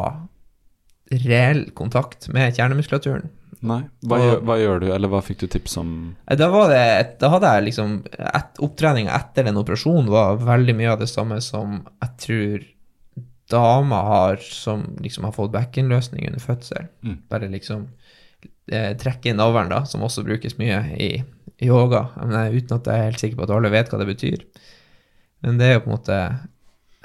reell 1.12 1.66
kontakt 1.76 2.28
med 2.32 2.56
kjernemuskulaturen. 2.56 3.32
Nei. 3.62 3.82
Hva, 4.02 4.18
Og- 4.18 4.24
gjør, 4.26 4.40
hva 4.48 4.56
gjør 4.58 4.80
du, 4.82 4.86
eller 4.96 5.12
hva 5.12 5.20
fikk 5.22 5.44
du 5.44 5.48
tips 5.54 5.76
om? 5.78 5.90
Eh, 6.28 6.36
Da, 6.40 6.48
var 6.50 6.70
det, 6.72 7.18
da 7.22 7.30
hadde 7.30 7.50
jeg 7.56 7.66
liksom 7.68 7.92
et, 8.18 8.58
Opptreninga 8.66 9.14
etter 9.20 9.46
den 9.46 9.60
operasjonen 9.62 10.10
var 10.10 10.38
veldig 10.42 10.76
mye 10.80 10.92
av 10.96 11.00
det 11.04 11.10
samme 11.12 11.38
som 11.46 11.76
jeg 12.02 12.16
tror 12.26 12.66
damer 13.52 14.08
har 14.08 14.38
som 14.38 14.86
liksom 15.04 15.26
har 15.28 15.34
fått 15.36 15.52
bekkenløsning 15.54 16.26
under 16.30 16.40
fødsel. 16.40 16.88
Mm. 17.04 17.18
Bare 17.30 17.50
liksom 17.52 17.88
eh, 18.72 18.94
trekke 18.98 19.30
inn 19.30 19.38
navlen, 19.42 19.70
da, 19.70 19.84
som 19.86 20.02
også 20.08 20.24
brukes 20.26 20.58
mye 20.58 20.80
i, 20.98 21.12
i 21.60 21.68
yoga. 21.68 22.06
Men 22.18 22.32
jeg, 22.48 22.64
uten 22.64 22.78
at 22.80 22.88
jeg 22.88 22.98
er 23.02 23.10
helt 23.12 23.20
sikker 23.26 23.38
på 23.42 23.44
at 23.50 23.54
alle 23.58 23.70
vet 23.74 23.92
hva 23.92 24.00
det 24.02 24.08
betyr. 24.10 24.46
Men 25.44 25.58
det 25.60 25.68
er 25.68 25.74
jo 25.76 25.84
på 25.86 25.92
en 25.92 25.98
måte 25.98 26.22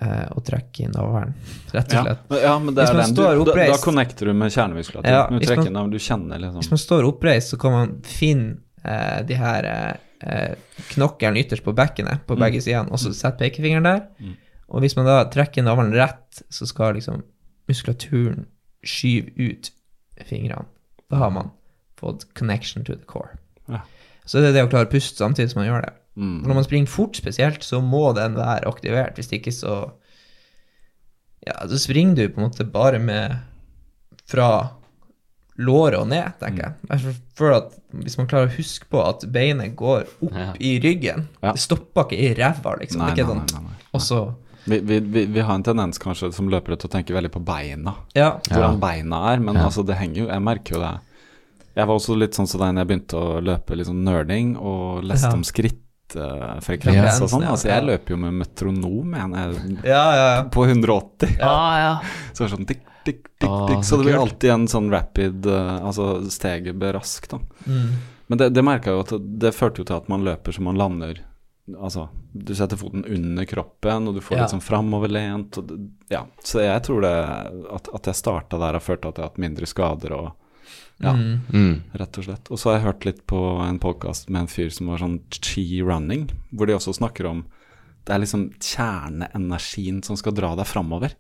eh, 0.03 0.24
å 0.32 0.42
trekke 0.44 0.86
inn 0.86 0.94
navlen, 0.97 1.34
rett 1.74 1.92
og 1.92 2.07
slett. 2.07 2.24
Ja, 2.30 2.40
ja, 2.44 2.55
men 2.62 2.76
det 2.76 2.86
er 2.86 3.01
den. 3.01 3.14
Du, 3.16 3.22
oppreist, 3.24 3.72
da, 3.72 3.76
da 3.76 3.84
connecter 3.84 4.30
du 4.30 4.34
med 4.36 4.55
kjernemuskulaturen. 4.55 5.16
Ja, 5.16 5.26
du 5.30 5.47
trekker 5.47 5.78
av, 5.82 5.92
du 5.92 5.99
kjenner 5.99 6.42
Hvis 6.42 6.57
liksom 6.57 6.76
man 6.76 6.82
står 6.84 7.09
oppreist, 7.11 7.55
så 7.55 7.61
kan 7.61 7.76
man 7.76 7.94
finne 8.07 8.59
eh, 8.82 9.20
de 9.28 9.38
her 9.40 9.70
eh, 9.70 9.94
eh, 10.32 10.82
knokkelen 10.92 11.40
ytterst 11.42 11.64
på 11.66 11.74
bekkenet 11.76 12.26
på 12.28 12.38
begge 12.40 12.62
sidene, 12.64 12.92
og 12.92 13.03
så 13.03 13.14
sette 13.16 13.44
pekefingeren 13.44 13.88
der. 13.88 14.34
Og 14.66 14.82
hvis 14.82 14.97
man 14.99 15.07
da 15.07 15.20
trekker 15.30 15.62
navlen 15.62 15.94
rett, 15.94 16.42
så 16.51 16.66
skal 16.66 16.97
liksom 16.99 17.22
muskulaturen 17.70 18.49
skyve 18.86 19.30
ut 19.38 19.70
fingrene. 20.26 20.66
Da 21.11 21.20
har 21.22 21.30
man 21.30 21.53
fått 22.01 22.26
connection 22.34 22.84
to 22.84 22.97
the 22.97 23.07
core. 23.07 23.38
Ja. 23.70 23.84
Så 24.26 24.42
det 24.42 24.51
er 24.51 24.57
det 24.57 24.66
å 24.66 24.70
klare 24.70 24.88
å 24.88 24.90
puste 24.90 25.22
samtidig 25.22 25.53
som 25.53 25.62
man 25.62 25.68
gjør 25.68 25.84
det. 25.86 25.92
Mm. 26.17 26.43
Når 26.47 26.55
man 26.55 26.64
springer 26.64 26.89
fort 26.89 27.17
spesielt, 27.19 27.62
så 27.62 27.83
må 27.85 28.14
den 28.17 28.35
være 28.39 28.67
aktivert. 28.71 29.14
Hvis 29.21 29.33
ikke 29.37 29.53
så 29.53 29.91
Ja, 31.47 31.53
så 31.69 31.79
springer 31.79 32.17
du 32.17 32.29
på 32.33 32.41
en 32.41 32.49
måte 32.49 32.64
bare 32.73 32.99
med 32.99 33.37
fra 34.27 34.47
låret 35.59 35.99
og 36.01 36.09
ned, 36.11 36.33
tenker 36.41 36.64
jeg. 36.67 36.73
Jeg 36.91 37.14
føler 37.39 37.57
at 37.61 37.77
hvis 38.03 38.17
man 38.19 38.27
klarer 38.29 38.51
å 38.51 38.57
huske 38.57 38.89
på 38.93 39.01
at 39.07 39.23
beinet 39.33 39.77
går 39.79 40.03
opp 40.25 40.35
Ja. 40.35 40.53
i 40.61 40.75
ryggen 40.83 41.29
Ja. 41.43 41.53
Det 41.53 41.61
stopper 41.62 42.05
ikke 42.05 42.19
i 42.19 42.35
ræva, 42.35 42.75
liksom. 42.81 42.99
Nei, 43.01 43.14
det 43.14 43.23
er 43.23 43.25
ikke 43.25 43.35
nei, 43.35 43.47
sånn. 43.47 43.55
nei, 43.55 43.61
nei, 43.62 43.71
nei. 43.71 43.89
Og 43.95 44.01
så 44.01 44.35
Vi, 44.67 44.81
vi, 44.81 44.99
vi, 44.99 45.25
vi 45.27 45.41
har 45.41 45.55
en 45.55 45.62
tendens 45.62 45.99
kanskje 46.03 46.33
som 46.35 46.49
løpere 46.51 46.77
til 46.77 46.89
å 46.89 46.93
tenke 46.93 47.14
veldig 47.14 47.31
på 47.31 47.45
beina. 47.45 47.95
Ja. 48.17 48.41
Hvordan 48.51 48.81
beina 48.81 49.33
er, 49.33 49.39
men 49.39 49.55
Ja. 49.55 49.64
altså 49.69 49.87
det 49.87 49.97
henger 49.97 50.17
jo 50.25 50.27
Jeg 50.29 50.43
merker 50.43 50.75
jo 50.75 50.81
det. 50.81 51.01
Jeg 51.77 51.87
var 51.87 51.95
også 51.95 52.17
litt 52.19 52.33
sånn 52.35 52.49
som 52.49 52.61
deg 52.61 52.75
når 52.75 52.81
jeg 52.83 52.89
begynte 52.89 53.17
å 53.17 53.41
løpe 53.45 53.77
litt 53.77 53.87
sånn 53.87 54.03
nerding 54.05 54.57
og 54.59 55.05
leste 55.05 55.29
Ja. 55.29 55.33
om 55.35 55.43
skrittfrekvens 55.45 55.85
Frekvensen, 56.14 57.22
og 57.26 57.30
sånn. 57.32 57.42
ja. 57.42 57.50
Altså 57.54 57.68
jeg 57.70 57.84
løper 57.86 58.14
jo 58.14 58.18
med 58.22 58.34
metronom, 58.42 59.14
jeg, 59.16 59.78
Ja, 59.84 60.02
ja, 60.14 60.26
ja. 60.36 60.42
på 60.54 60.64
180. 60.66 61.38
Ah, 61.42 61.78
ja. 61.80 61.94
Så 62.32 62.44
det 62.44 62.48
er 62.50 62.57
sånn 62.57 62.66
tikk, 62.68 62.82
tikk, 63.04 63.22
tikk, 63.40 63.50
Åh, 63.50 63.68
tikk. 63.70 63.84
så 63.88 63.96
det 64.00 64.04
blir 64.09 64.20
alltid 64.20 64.50
en 64.50 64.66
sånn 64.70 64.90
rapid 64.92 65.46
eh, 65.46 65.72
Altså 65.86 66.09
steget 66.30 66.76
blir 66.78 66.92
raskt, 66.98 67.30
da. 67.34 67.40
Mm. 67.66 67.90
Men 68.26 68.38
det, 68.38 68.48
det 68.57 68.62
merka 68.66 68.90
jo 68.94 69.00
at 69.04 69.12
det, 69.14 69.20
det 69.46 69.54
førte 69.54 69.82
jo 69.82 69.86
til 69.86 69.96
at 70.00 70.09
man 70.11 70.24
løper 70.26 70.52
så 70.57 70.62
man 70.66 70.78
lander 70.78 71.22
Altså, 71.82 72.04
du 72.30 72.52
setter 72.54 72.78
foten 72.78 73.02
under 73.11 73.42
kroppen, 73.50 74.04
og 74.07 74.14
du 74.14 74.20
får 74.22 74.36
Ja. 74.36 74.42
litt 74.44 74.52
sånn 74.54 74.62
framoverlent. 74.62 75.57
Og 75.59 75.64
det, 75.66 75.76
ja. 76.14 76.20
Så 76.46 76.61
jeg 76.62 76.82
tror 76.86 77.00
det 77.02 77.11
at, 77.74 77.88
at 77.90 78.07
jeg 78.07 78.14
starta 78.14 78.61
der 78.62 78.76
har 78.78 78.84
ført 78.84 79.02
til 79.02 79.11
at 79.11 79.16
jeg 79.18 79.24
har 79.24 79.32
hatt 79.32 79.40
mindre 79.42 79.66
skader 79.66 80.14
og 80.14 80.28
Ja, 80.99 81.12
Mm. 81.12 81.82
Rett 81.92 82.18
og 82.18 82.24
slett. 82.24 82.51
Og 82.51 82.59
så 82.59 82.70
har 82.70 82.78
jeg 82.78 82.86
hørt 82.86 83.05
litt 83.05 83.26
på 83.26 83.40
en 83.62 83.78
podkast 83.78 84.30
med 84.30 84.40
en 84.42 84.47
fyr 84.49 84.70
som 84.72 84.86
var 84.88 84.99
sånn 84.99 85.20
chi 85.30 85.82
running, 85.82 86.30
hvor 86.55 86.66
de 86.66 86.72
også 86.74 86.94
snakker 86.97 87.26
om 87.28 87.44
det 88.07 88.14
er 88.14 88.20
liksom 88.22 88.53
kjerneenergien 88.62 90.03
som 90.05 90.16
skal 90.16 90.32
dra 90.36 90.55
deg 90.57 90.66
framover. 90.66 91.12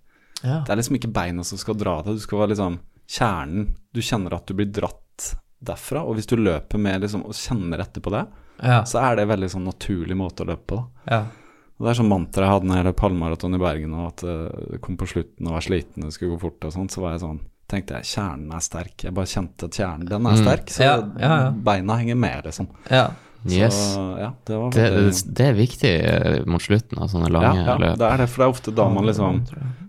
ja. 0.42 0.62
Det 0.64 0.70
er 0.72 0.76
liksom 0.80 0.96
ikke 0.98 1.12
beina 1.12 1.44
som 1.44 1.58
skal 1.58 1.74
dra 1.74 2.02
deg, 2.02 2.14
du 2.14 2.20
skal 2.20 2.38
være 2.42 2.52
liksom 2.54 2.78
kjernen. 3.08 3.68
Du 3.94 4.00
kjenner 4.00 4.34
at 4.36 4.46
du 4.46 4.54
blir 4.54 4.70
dratt 4.72 5.36
derfra, 5.64 6.02
og 6.04 6.16
hvis 6.16 6.26
du 6.28 6.36
løper 6.36 6.78
med 6.78 7.00
liksom 7.02 7.24
og 7.26 7.32
kjenner 7.34 7.80
etter 7.80 8.00
på 8.04 8.10
det, 8.12 8.26
Ja. 8.62 8.82
så 8.84 9.00
er 9.02 9.16
det 9.16 9.22
en 9.22 9.28
veldig 9.36 9.50
sånn 9.50 9.64
naturlig 9.66 10.16
måte 10.16 10.44
å 10.44 10.46
løpe 10.46 10.66
på. 10.66 10.76
da. 10.76 11.12
ja. 11.16 11.26
Og 11.78 11.84
Det 11.84 11.90
er 11.90 12.02
sånn 12.02 12.08
mantra 12.08 12.40
jeg 12.46 12.48
hadde 12.54 12.66
når 12.68 12.76
jeg 12.76 12.84
løp 12.86 13.00
halvmaraton 13.00 13.54
i 13.54 13.58
Bergen, 13.58 13.94
og 13.94 14.06
at 14.08 14.22
eh, 14.24 14.70
det 14.72 14.80
kom 14.80 14.96
på 14.96 15.06
slutten 15.06 15.46
og 15.46 15.52
var 15.52 15.60
sliten 15.60 16.04
og 16.04 16.12
skulle 16.12 16.32
gå 16.36 16.40
fort 16.40 16.64
og 16.64 16.72
sånn, 16.72 16.88
så 16.88 17.00
var 17.02 17.10
jeg 17.12 17.20
sånn 17.20 17.40
tenkte 17.68 17.94
jeg 17.98 18.04
kjernen 18.14 18.52
er 18.54 18.60
sterk. 18.64 18.94
Jeg 19.04 19.14
bare 19.14 19.26
kjente 19.26 19.64
at 19.70 19.78
kjernen 19.78 20.08
den 20.08 20.26
er 20.26 20.36
Mm. 20.36 20.42
sterk, 20.44 20.66
så 20.70 20.82
Ja, 20.84 20.96
ja, 21.18 21.36
ja. 21.44 21.50
beina 21.50 21.96
henger 21.98 22.16
med, 22.16 22.44
liksom. 22.44 22.68
ja. 22.90 23.08
Yes. 23.46 23.76
Så 23.94 24.00
ja, 24.18 24.32
det 24.44 24.56
var 24.58 24.70
Det, 24.74 24.86
det, 25.38 25.44
er 25.46 25.52
viktig 25.54 25.90
eh, 26.04 26.38
mot 26.50 26.60
slutten 26.60 26.98
av 26.98 27.06
sånne 27.12 27.28
lange 27.30 27.60
ja, 27.64 27.76
løp. 27.78 27.98
det 28.00 28.06
er 28.08 28.16
det, 28.18 28.26
for 28.32 28.42
det 28.42 28.46
er 28.46 28.54
ofte 28.56 28.72
da 28.74 28.88
man 28.90 29.06
liksom 29.06 29.36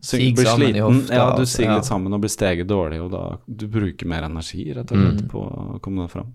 syng, 0.05 0.35
blir 0.35 0.45
sliten. 0.51 0.81
hofta, 0.83 1.13
Ja, 1.15 1.23
du 1.31 1.41
altså, 1.41 1.55
siger 1.57 1.73
litt 1.73 1.85
sammen 1.89 2.13
og 2.13 2.21
blir 2.21 2.29
steget 2.29 2.67
dårlig, 2.69 2.99
og 3.01 3.09
da 3.15 3.23
du 3.47 3.65
bruker 3.67 4.05
mer 4.05 4.27
energi, 4.27 4.67
rett 4.77 4.91
og 4.93 4.97
slett, 5.01 5.23
på 5.31 5.41
å 5.41 5.79
komme 5.81 6.03
deg 6.05 6.11
fram. 6.11 6.29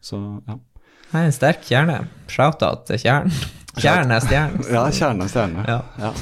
Så 0.00 0.16
ja. 0.48 0.56
Nei, 1.12 1.24
en 1.26 1.32
sterk 1.36 1.60
kjerne. 1.68 1.98
Shout-out 2.26 2.86
til 2.88 2.98
kjernen. 3.04 3.32
Kjernen 3.76 4.12
er 4.16 4.20
stjernen. 4.24 4.62
Ja, 4.72 4.84
kjerne 4.90 5.26
er 5.26 5.32
stjerne. 5.32 5.64
Ja. 5.68 5.80
Ja. 6.00 6.12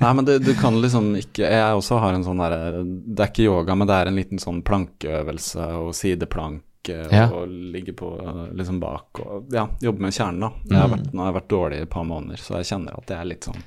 Nei, 0.00 0.12
men 0.18 0.24
du, 0.26 0.32
du 0.42 0.50
kan 0.58 0.76
liksom 0.82 1.12
ikke 1.18 1.46
Jeg 1.46 1.76
også 1.78 1.98
har 2.02 2.16
en 2.16 2.24
sånn 2.26 2.40
derre 2.42 2.82
Det 2.82 3.22
er 3.22 3.30
ikke 3.30 3.46
yoga, 3.46 3.76
men 3.78 3.86
det 3.90 3.96
er 4.00 4.10
en 4.10 4.18
liten 4.18 4.42
sånn 4.42 4.60
plankeøvelse 4.66 5.68
og 5.80 5.92
sideplank 5.94 6.62
og, 6.90 7.12
Ja. 7.12 7.26
og 7.28 7.50
ligge 7.74 7.92
på 7.94 8.08
eh, 8.24 8.44
liksom 8.56 8.78
bak 8.80 9.20
og 9.20 9.50
ja, 9.52 9.66
jobbe 9.84 10.00
med 10.06 10.14
kjernen, 10.16 10.40
da. 10.46 10.48
Jeg 10.70 10.78
har 10.80 10.88
vært, 10.94 11.10
nå 11.12 11.20
har 11.22 11.28
jeg 11.28 11.36
vært 11.36 11.50
dårlig 11.52 11.76
i 11.78 11.84
et 11.84 11.90
par 11.92 12.06
måneder, 12.08 12.40
så 12.40 12.56
jeg 12.56 12.70
kjenner 12.70 12.96
at 12.96 13.04
det 13.10 13.18
er 13.18 13.28
litt 13.28 13.46
sånn 13.50 13.60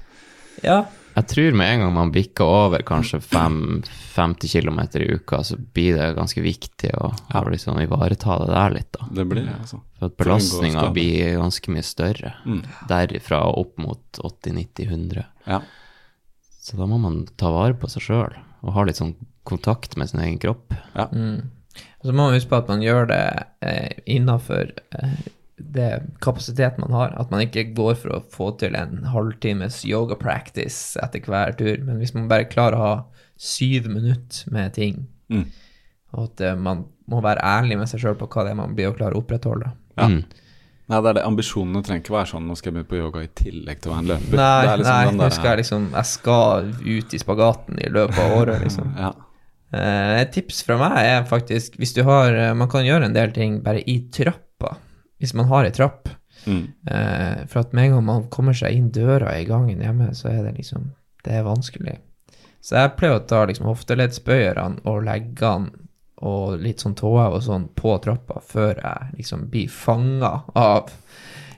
Ja. 0.61 0.83
Jeg 1.13 1.27
tror 1.29 1.57
med 1.57 1.69
en 1.69 1.83
gang 1.83 1.91
man 1.93 2.11
bikker 2.13 2.47
over 2.49 2.81
kanskje 2.85 3.19
fem, 3.21 3.83
50 4.15 4.49
km 4.49 4.79
i 4.97 5.09
uka, 5.13 5.43
så 5.45 5.57
blir 5.57 5.97
det 5.97 6.07
ganske 6.17 6.41
viktig 6.41 6.89
å, 6.97 7.11
å 7.13 7.43
liksom 7.53 7.77
ivareta 7.83 8.39
det 8.41 8.47
der 8.49 8.73
litt, 8.73 8.89
da. 8.97 9.09
Det 9.19 9.25
blir 9.29 9.45
det, 9.45 9.53
altså. 9.59 9.81
For 9.99 10.09
at 10.09 10.17
belastninga 10.17 10.87
blir 10.95 11.37
ganske 11.37 11.75
mye 11.75 11.85
større. 11.85 12.33
Mm. 12.49 12.63
Derifra 12.89 13.43
og 13.51 13.59
opp 13.61 13.83
mot 13.85 14.21
80-90-100. 14.25 15.27
Ja. 15.45 15.61
Så 16.63 16.79
da 16.79 16.89
må 16.89 16.97
man 16.97 17.27
ta 17.37 17.51
vare 17.53 17.77
på 17.77 17.91
seg 17.93 18.07
sjøl, 18.07 18.41
og 18.63 18.73
ha 18.73 18.87
litt 18.87 18.97
sånn 18.97 19.13
kontakt 19.45 19.97
med 19.99 20.09
sin 20.09 20.23
egen 20.23 20.41
kropp. 20.41 20.73
Og 22.01 22.09
så 22.09 22.13
må 22.13 22.25
man 22.25 22.35
huske 22.35 22.49
på 22.49 22.61
at 22.63 22.73
man 22.73 22.81
gjør 22.81 23.09
det 23.11 23.23
eh, 23.65 24.01
innafor 24.17 24.73
eh, 24.97 25.17
det 25.57 26.03
kapasitet 26.21 26.77
man 26.81 26.91
har. 26.95 27.13
At 27.19 27.29
man 27.31 27.43
ikke 27.45 27.67
går 27.77 27.95
for 28.01 28.15
å 28.17 28.21
få 28.33 28.51
til 28.61 28.75
en 28.75 29.03
halvtimes 29.13 29.83
yoga 29.85 30.15
practice 30.19 30.97
etter 31.03 31.21
hver 31.25 31.53
tur. 31.59 31.77
Men 31.85 31.99
hvis 32.01 32.13
man 32.15 32.27
bare 32.31 32.49
klarer 32.49 32.77
å 32.77 32.85
ha 32.87 32.93
syv 33.37 33.89
minutter 33.91 34.51
med 34.53 34.73
ting, 34.77 35.07
Mm. 35.31 35.45
og 36.13 36.23
at 36.27 36.41
eh, 36.45 36.55
man 36.59 36.83
må 37.09 37.21
være 37.23 37.41
ærlig 37.41 37.77
med 37.79 37.87
seg 37.89 38.01
sjøl 38.03 38.15
på 38.19 38.27
hva 38.29 38.43
det 38.45 38.51
er 38.51 38.57
man 38.59 38.73
blir 38.75 38.89
å 38.91 38.95
klare 38.97 39.15
å 39.15 39.21
opprettholde. 39.23 39.71
Ja. 39.97 40.07
Mm. 40.11 40.23
Nei, 40.91 40.99
det 40.99 41.09
er 41.09 41.15
det. 41.17 41.23
Ambisjonene 41.25 41.81
trenger 41.81 42.03
ikke 42.03 42.13
være 42.17 42.29
sånn 42.33 42.45
nå 42.49 42.57
skal 42.59 42.69
jeg 42.69 42.75
begynne 42.75 42.89
på 42.91 42.99
yoga 42.99 43.21
i 43.23 43.29
tillegg 43.39 43.79
til 43.81 43.89
å 43.89 43.93
være 43.95 44.03
en 44.03 44.09
løper. 44.11 44.37
Nei, 44.37 44.75
liksom 44.77 44.89
nei 44.91 45.05
den 45.07 45.17
nå 45.23 45.29
skal 45.31 45.49
jeg 45.53 45.61
liksom 45.63 45.85
Jeg 45.95 46.09
skal 46.11 46.67
ut 46.83 47.13
i 47.15 47.21
spagaten 47.23 47.79
i 47.79 47.89
løpet 47.95 48.19
av 48.19 48.35
året, 48.41 48.61
liksom. 48.67 48.91
Ja. 48.99 49.11
Eh, 49.73 50.21
et 50.21 50.33
tips 50.35 50.59
fra 50.67 50.77
meg 50.77 50.97
er 51.07 51.23
faktisk 51.25 51.79
hvis 51.81 51.95
du 51.95 52.03
har 52.05 52.35
eh, 52.35 52.51
Man 52.53 52.69
kan 52.69 52.85
gjøre 52.85 53.07
en 53.07 53.15
del 53.15 53.31
ting 53.33 53.61
bare 53.65 53.81
i 53.89 53.95
trappa, 54.13 54.75
hvis 55.24 55.36
man 55.39 55.47
har 55.47 55.63
ei 55.63 55.71
trapp. 55.71 56.09
Mm. 56.43 56.65
Eh, 56.91 57.43
for 57.47 57.63
at 57.63 57.71
med 57.71 57.88
en 57.88 57.95
gang 57.95 58.07
man 58.09 58.26
kommer 58.34 58.55
seg 58.57 58.76
inn 58.76 58.89
døra 58.91 59.32
i 59.39 59.45
gangen 59.47 59.80
hjemme, 59.80 60.09
så 60.17 60.34
er 60.34 60.43
det 60.43 60.57
liksom 60.57 60.91
Det 61.24 61.32
er 61.32 61.45
vanskelig. 61.47 62.01
Så 62.59 62.76
jeg 62.76 62.95
pleier 62.99 63.15
å 63.15 63.24
ta 63.24 63.45
liksom 63.47 63.69
hofteleddsbøyerne 63.69 64.84
og 64.84 65.05
legge 65.07 65.39
den 65.39 65.69
og 66.24 66.59
litt 66.59 66.84
sånn 66.84 66.97
tåhev 66.99 67.38
og 67.38 67.43
sånn 67.45 67.69
på 67.76 67.95
trappa 68.03 68.41
før 68.43 68.76
jeg 68.76 69.15
liksom 69.21 69.47
blir 69.51 69.71
fanga 69.71 70.34
av 70.59 70.91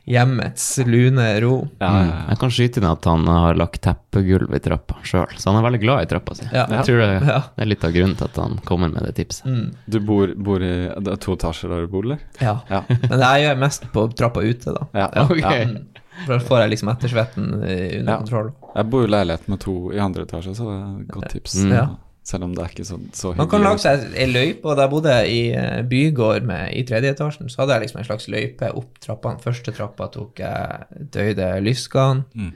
hjemmets 0.08 0.78
lune 0.86 1.28
ro. 1.42 1.68
Ja, 1.82 1.90
Mm. 1.90 1.96
ja, 2.10 2.16
ja. 2.16 2.26
Jeg 2.30 2.38
kan 2.40 2.50
skyte 2.54 2.78
inn 2.82 2.86
at 2.90 3.06
han 3.10 3.26
har 3.28 3.56
lagt 3.58 3.82
teppegulv 3.82 4.54
i 4.54 4.60
trappa 4.60 4.96
sjøl, 5.04 5.34
så 5.38 5.50
han 5.52 5.58
er 5.64 5.66
veldig 5.70 5.82
glad 5.82 6.04
i 6.04 6.10
trappa 6.12 6.36
si. 6.38 6.46
Ja. 6.54 6.66
Jeg 6.70 6.86
tror 6.86 7.00
det, 7.02 7.28
Ja. 7.28 7.40
det 7.56 7.64
er 7.66 7.66
litt 7.72 7.84
av 7.84 7.92
grunnen 7.92 8.16
til 8.18 8.26
at 8.26 8.36
han 8.36 8.60
kommer 8.66 8.90
med 8.94 9.04
det 9.04 9.16
tipset. 9.16 9.46
Mm. 9.46 9.74
Du 9.90 10.00
bor, 10.00 10.28
bor 10.36 10.62
i 10.62 10.74
Det 11.02 11.08
er 11.14 11.18
to 11.18 11.36
etasjer 11.36 11.70
der 11.70 11.82
du 11.82 11.88
bor, 11.88 12.04
eller? 12.04 12.20
Ja. 12.42 12.60
Ja. 12.70 12.84
Men 12.90 13.20
jeg 13.20 13.46
gjør 13.48 13.58
mest 13.60 13.92
på 13.92 14.08
trappa 14.16 14.42
ute, 14.46 14.74
da. 14.74 14.88
Ja, 14.94 15.10
okay. 15.26 15.42
ja. 15.42 15.66
Mm. 15.66 15.86
For 16.26 16.38
da 16.38 16.40
får 16.46 16.60
jeg 16.62 16.70
liksom 16.72 16.90
ettersvetten 16.94 17.54
under 17.56 18.12
Ja. 18.14 18.18
kontroll. 18.18 18.52
Jeg 18.76 18.90
bor 18.90 19.04
i 19.04 19.08
leilighet 19.08 19.48
med 19.50 19.60
to 19.60 19.92
i 19.92 20.00
andre 20.00 20.24
etasje, 20.24 20.54
så 20.56 20.64
det 20.70 20.76
er 20.80 21.02
et 21.02 21.08
godt 21.12 21.30
tips. 21.34 21.56
Mm. 21.66 21.72
Ja. 21.74 21.88
Selv 22.26 22.48
om 22.48 22.54
det 22.58 22.64
er 22.64 22.72
ikke 22.74 22.86
så, 22.88 22.96
så 23.14 23.36
Man 23.38 23.50
kan 23.52 23.62
lage 23.62 23.84
seg 23.84 24.06
ei 24.18 24.26
løype, 24.32 24.66
og 24.66 24.80
da 24.80 24.88
jeg 24.88 24.92
bodde 24.96 25.16
i 25.30 25.42
eh, 25.54 25.82
bygård 25.86 26.48
med, 26.50 26.72
i 26.74 26.82
tredje 26.90 27.12
etasjen, 27.14 27.52
så 27.54 27.62
hadde 27.62 27.76
jeg 27.78 27.84
liksom 27.86 28.00
en 28.02 28.08
slags 28.08 28.26
løype 28.34 28.72
opp 28.80 28.98
trappene. 29.04 29.44
Første 29.44 29.74
trappa 29.78 30.08
tok 30.16 30.42
jeg 30.42 31.06
døyde 31.14 31.52
lysken. 31.62 32.24
Mm. 32.34 32.50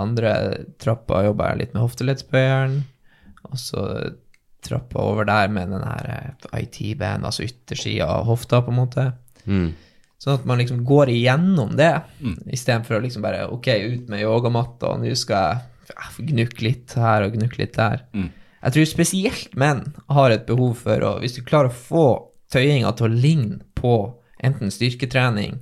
Andre 0.00 0.32
trappa 0.80 1.20
jobba 1.26 1.50
jeg 1.52 1.60
litt 1.66 1.76
med 1.76 1.84
hofteleddsbøyeren. 1.84 2.78
Og 3.50 3.60
så 3.60 3.84
trappa 4.64 5.04
over 5.04 5.28
der 5.28 5.52
med 5.52 5.68
den 5.72 5.84
her 5.84 6.08
eh, 6.16 6.64
IT-band, 6.64 7.28
altså 7.28 7.44
yttersida 7.44 8.08
av 8.16 8.24
hofta, 8.28 8.62
på 8.64 8.72
en 8.72 8.80
måte. 8.80 9.06
Mm. 9.44 9.70
Sånn 10.20 10.36
at 10.36 10.48
man 10.48 10.60
liksom 10.60 10.82
går 10.88 11.12
igjennom 11.12 11.76
det, 11.76 11.92
Mm. 12.20 12.34
istedenfor 12.52 12.98
å 12.98 13.04
liksom 13.04 13.22
bare 13.24 13.46
Ok, 13.52 13.68
ut 13.68 14.08
med 14.08 14.20
yogamatta, 14.24 14.90
og 14.94 15.00
nå 15.04 15.12
skal 15.16 15.60
jeg 15.88 16.28
gnukke 16.32 16.62
litt 16.64 16.92
her 16.96 17.24
og 17.24 17.32
gnukke 17.36 17.58
litt 17.58 17.76
der. 17.76 18.04
Mm. 18.12 18.28
Jeg 18.60 18.74
tror 18.74 18.88
spesielt 18.88 19.56
menn 19.56 19.84
har 20.12 20.34
et 20.34 20.46
behov 20.48 20.74
for 20.82 21.06
å 21.06 21.16
Hvis 21.22 21.38
du 21.38 21.42
klarer 21.46 21.70
å 21.70 21.76
få 21.76 22.06
tøyinga 22.52 22.92
til 22.98 23.06
å 23.06 23.14
ligne 23.14 23.60
på 23.78 23.94
enten 24.42 24.72
styrketrening 24.72 25.60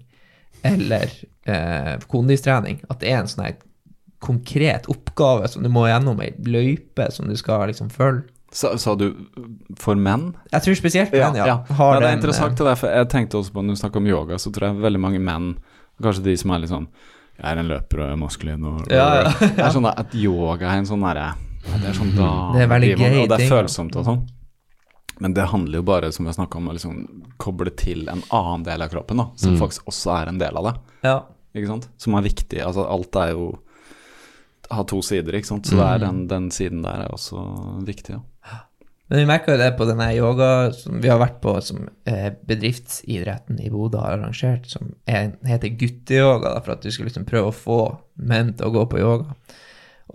eller 0.67 1.11
eh, 1.47 1.99
kondistrening, 2.11 2.81
at 2.91 3.03
det 3.03 3.13
er 3.13 3.21
en 3.21 3.29
sånn 3.31 3.45
her 3.45 3.59
konkret 4.25 4.89
oppgave 4.91 5.47
som 5.51 5.63
du 5.63 5.71
må 5.71 5.85
gjennom 5.87 6.19
ei 6.25 6.33
løype 6.43 7.07
som 7.15 7.29
du 7.31 7.37
skal 7.39 7.69
liksom 7.71 7.91
følge. 7.95 8.27
Sa, 8.51 8.73
sa 8.81 8.95
du 8.97 9.11
for 9.77 9.99
menn? 10.01 10.31
Jeg 10.49 10.65
tror 10.65 10.79
spesielt 10.79 11.13
menn, 11.13 11.37
ja. 11.37 11.47
ja. 11.51 11.57
har 11.69 11.99
ja 11.99 12.01
det 12.01 12.09
er 12.09 12.17
interessant 12.17 12.57
til 12.57 12.67
deg, 12.67 12.79
for 12.81 12.91
jeg 12.97 13.11
tenkte 13.13 13.39
også 13.39 13.53
på 13.55 13.63
når 13.63 13.77
du 13.77 13.81
snakker 13.83 14.01
om 14.01 14.09
yoga, 14.09 14.39
så 14.41 14.53
tror 14.55 14.71
jeg 14.71 14.83
veldig 14.87 15.03
mange 15.05 15.21
menn, 15.23 15.51
kanskje 16.03 16.25
de 16.31 16.37
som 16.41 16.55
er 16.55 16.65
litt 16.65 16.73
sånn 16.73 16.89
Jeg 17.37 17.45
er 17.53 17.61
en 17.61 17.69
løper 17.69 18.01
og 18.01 18.07
er 18.09 18.19
maskulin 18.19 18.65
og 18.71 18.89
Ja, 18.95 19.09
ja, 19.21 19.35
Det 19.59 19.67
er 19.67 19.75
sånn 19.77 19.91
at 19.91 20.17
yoga 20.17 20.73
er 20.73 20.81
en 20.81 20.89
sånn 20.89 21.05
derre 21.05 21.29
Det 21.79 21.89
er 21.91 21.97
sånn 21.97 22.15
da 22.17 22.29
Det 22.55 22.63
er 22.65 22.71
veldig 22.73 22.91
gøy 22.97 23.23
Og 23.23 23.29
det 23.31 23.39
er 23.41 23.49
følsomt 23.53 23.97
og 24.01 24.05
sånn. 24.09 24.23
Men 25.21 25.35
det 25.35 25.49
handler 25.51 25.81
jo 25.81 25.83
bare, 25.83 26.13
som 26.15 26.27
jeg 26.27 26.37
om, 26.39 26.69
å 26.71 26.75
liksom 26.77 26.99
koble 27.43 27.73
til 27.75 28.05
en 28.09 28.23
annen 28.31 28.63
del 28.69 28.83
av 28.83 28.89
kroppen, 28.93 29.17
da, 29.19 29.25
som 29.37 29.55
Mm. 29.57 29.59
faktisk 29.59 29.85
også 29.91 30.13
er 30.23 30.29
en 30.29 30.39
del 30.39 30.57
av 30.57 30.65
det. 30.69 30.75
Ja. 31.03 31.17
Ikke 31.57 31.67
sant? 31.67 31.89
Som 31.99 32.15
er 32.15 32.23
viktig. 32.23 32.61
Altså, 32.63 32.85
alt 32.89 33.17
er 33.17 33.33
jo 33.33 33.59
har 34.71 34.85
to 34.85 35.01
sider, 35.03 35.33
ikke 35.33 35.47
sant. 35.47 35.67
Så 35.67 35.77
det 35.77 36.01
Mm. 36.03 36.07
den, 36.07 36.27
den 36.29 36.51
siden 36.51 36.83
der 36.83 37.07
er 37.07 37.09
også 37.09 37.85
viktig, 37.85 38.11
ja. 38.11 38.21
Men 39.11 39.21
vi 39.21 39.25
merker 39.25 39.53
jo 39.57 39.59
det 39.59 39.77
på 39.79 39.87
denne 39.89 40.15
yoga 40.15 40.71
som 40.71 41.01
vi 41.01 41.09
har 41.09 41.19
vært 41.19 41.41
på, 41.41 41.55
som 41.63 41.89
eh, 42.07 42.31
bedriftsidretten 42.47 43.59
i 43.65 43.71
Bodø 43.71 43.99
har 43.99 44.19
arrangert, 44.19 44.67
som 44.69 44.91
er, 45.09 45.33
heter 45.49 45.71
gutteyoga, 45.81 46.63
for 46.63 46.73
at 46.73 46.83
du 46.83 46.91
skal 46.93 47.07
liksom 47.09 47.25
prøve 47.25 47.49
å 47.49 47.57
få 47.57 47.79
menn 48.21 48.53
til 48.55 48.67
å 48.69 48.73
gå 48.75 48.85
på 48.91 49.01
yoga. 49.01 49.35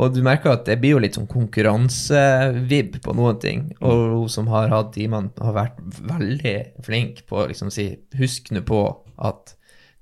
Og 0.02 0.14
du 0.16 0.24
merker 0.26 0.56
at 0.56 0.64
det 0.66 0.80
blir 0.82 0.96
jo 0.96 1.02
litt 1.04 1.14
sånn 1.20 1.28
konkurransevib 1.30 2.96
på 3.06 3.14
noen 3.16 3.39
ting. 3.41 3.64
Og 3.86 4.00
hun 4.16 4.30
som 4.32 4.48
har 4.50 4.72
hatt 4.74 4.94
timene, 4.96 5.30
har 5.39 5.54
vært 5.54 5.80
veldig 6.10 6.56
flink 6.86 7.24
på 7.30 7.44
å 7.44 7.48
liksom 7.52 7.70
si 7.74 7.91
Husk 8.18 8.50
nå 8.56 8.64
på 8.66 8.80
at 9.22 9.54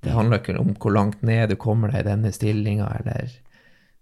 det 0.01 0.13
handler 0.15 0.39
ikke 0.41 0.55
om 0.57 0.71
hvor 0.81 0.95
langt 0.95 1.21
ned 1.27 1.51
du 1.51 1.57
kommer 1.61 1.91
deg 1.93 2.05
i 2.05 2.09
denne 2.09 2.31
stillinga, 2.33 2.87
eller 3.01 3.29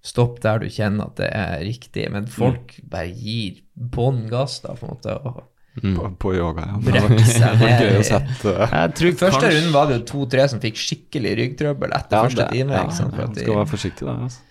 stopp 0.06 0.38
der 0.46 0.62
du 0.64 0.70
kjenner 0.72 1.10
at 1.10 1.18
det 1.20 1.28
er 1.36 1.58
riktig. 1.66 2.06
Men 2.14 2.28
folk 2.32 2.78
bare 2.88 3.10
gir 3.12 3.58
bånn 3.76 4.28
gass, 4.32 4.62
da, 4.64 4.76
på 4.80 4.86
en 4.88 4.94
måte. 4.94 5.16
og 5.26 5.42
På, 5.80 6.08
på 6.22 6.36
yoga, 6.38 6.70
ja. 6.70 6.78
Brekke 6.86 7.26
seg 7.26 7.60
ned 7.60 7.82
Første 8.06 9.26
kanskje- 9.26 9.52
runden 9.58 9.74
var 9.76 9.90
det 9.90 10.00
jo 10.00 10.06
to-tre 10.14 10.48
som 10.52 10.62
fikk 10.64 10.80
skikkelig 10.80 11.34
ryggtrøbbel 11.42 11.98
etter 11.98 12.16
Ja, 12.18 12.24
første 12.30 12.48
time. 12.54 12.78
ja? 12.78 12.86
Ja, 12.86 13.28
Skal 13.34 13.58
være 13.60 13.72
forsiktig 13.74 14.08
der, 14.08 14.24
altså. 14.30 14.46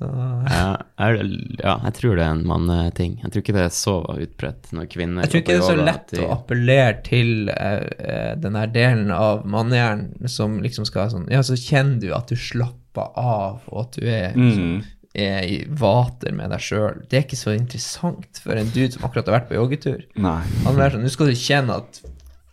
Så, 0.00 0.08
Ja, 0.48 0.68
er, 1.04 1.18
ja, 1.60 1.74
jeg 1.84 1.94
tror 1.98 2.16
det 2.16 2.24
er 2.24 2.30
en 2.32 2.46
manneting. 2.48 3.18
Jeg 3.20 3.30
tror 3.34 3.42
ikke 3.44 3.54
det 3.58 3.64
er 3.66 3.74
så 3.76 3.94
utbredt 4.14 4.70
når 4.72 4.86
kvinner 4.94 5.26
jeg 5.26 5.30
tror 5.34 5.42
ikke 5.42 5.56
det 5.58 5.60
er 5.60 5.66
så 5.68 5.84
lett 5.84 6.14
de- 6.14 6.22
å 6.24 6.30
appellere 6.38 7.02
til 7.04 7.50
eh, 7.52 8.30
den 8.40 8.56
der 8.56 8.72
delen 8.72 9.10
av 9.12 9.44
mannehjernen 9.44 10.26
som 10.32 10.56
liksom 10.64 10.88
skal 10.88 11.10
sånn 11.12 11.28
Ja, 11.30 11.42
så 11.44 11.58
kjenner 11.60 12.00
du 12.00 12.14
at 12.16 12.32
du 12.32 12.36
slapper 12.40 13.12
av, 13.20 13.60
og 13.68 13.82
at 13.84 14.00
du 14.00 14.08
er, 14.08 14.32
liksom, 14.34 14.80
Mm. 14.80 14.84
er 15.14 15.42
i 15.44 15.58
vater 15.68 16.32
med 16.32 16.50
deg 16.50 16.60
sjøl. 16.64 17.02
Det 17.10 17.18
er 17.18 17.24
ikke 17.28 17.36
så 17.38 17.52
interessant 17.58 18.40
for 18.42 18.52
en 18.56 18.70
dude 18.70 18.92
som 18.94 19.02
akkurat 19.04 19.26
har 19.28 19.40
vært 19.40 19.48
på 19.50 19.58
joggetur. 19.60 20.04
Nei. 20.16 20.40
Han 20.64 20.80
er 20.80 20.90
sånn, 20.96 21.02
Nå 21.04 21.10
skal 21.10 21.26
du 21.26 21.32
kjenne 21.38 21.76
at 21.82 22.00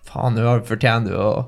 faen, 0.10 0.36
nå 0.36 0.60
fortjener 0.66 1.10
du 1.10 1.16
å 1.16 1.48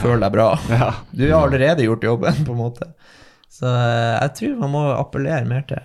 føle 0.00 0.20
deg 0.22 0.32
bra. 0.34 0.48
Ja. 0.70 0.90
Du 1.12 1.24
har 1.32 1.46
allerede 1.48 1.84
gjort 1.86 2.04
jobben, 2.04 2.44
på 2.46 2.52
en 2.54 2.58
måte. 2.60 2.92
Så 3.60 3.68
eh, 3.68 4.16
jeg 4.24 4.30
tror 4.38 4.54
man 4.64 4.70
må 4.72 4.82
appellere 4.96 5.44
mer 5.48 5.62
til 5.68 5.84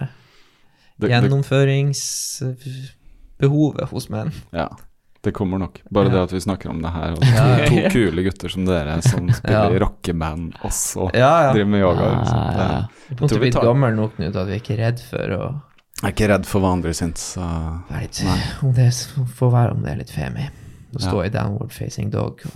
gjennomføringsbehovet 1.12 3.90
hos 3.92 4.06
menn. 4.10 4.32
ja, 4.56 4.70
det 5.26 5.34
kommer 5.34 5.58
nok. 5.60 5.80
Bare 5.90 6.10
det 6.14 6.20
at 6.22 6.32
vi 6.36 6.40
snakker 6.44 6.70
om 6.70 6.82
det 6.84 6.92
her, 6.94 7.12
og 7.16 7.20
to, 7.26 7.46
to 7.66 7.76
kule 7.92 8.24
gutter 8.28 8.50
som 8.54 8.66
dere 8.68 9.00
som 9.02 9.30
spiller 9.34 9.72
Ja. 9.74 9.80
rockeband 9.82 10.54
også 10.64 11.08
Ja, 11.18 11.32
ja. 11.48 11.52
driver 11.56 11.70
med 11.74 11.82
yoga. 11.82 12.06
Liksom. 12.20 12.38
Ja, 12.38 12.52
ja, 12.52 12.58
Jeg 13.10 13.12
er 13.12 13.16
tror 13.28 13.30
vi 13.30 13.40
blitt 13.48 13.54
tar- 13.58 13.66
gammel 13.66 13.96
nok 13.98 14.14
nå 14.20 14.26
til 14.32 14.40
at 14.40 14.48
vi 14.48 14.54
er 14.54 14.60
ikke 14.62 14.78
redd 14.78 15.00
for 15.10 15.26
å 15.40 15.44
Jeg 15.96 16.04
er 16.04 16.08
ikke 16.14 16.28
redd 16.30 16.46
for 16.46 16.60
hva 16.62 16.72
andre 16.76 16.94
syns. 16.94 17.20
Så. 17.36 17.42
være 17.90 18.02
litt 18.02 18.22
om 18.64 18.72
det 18.74 18.86
er- 18.86 19.26
får 19.40 19.52
være 19.52 19.72
om 19.72 19.82
det 19.82 19.92
er 19.92 19.96
litt 19.98 20.12
femi. 20.12 20.50
Å 20.96 21.00
stå 21.02 21.16
Ja. 21.18 21.24
i 21.26 21.30
downward 21.30 21.72
facing 21.74 22.10
dog. 22.12 22.42
og 22.46 22.52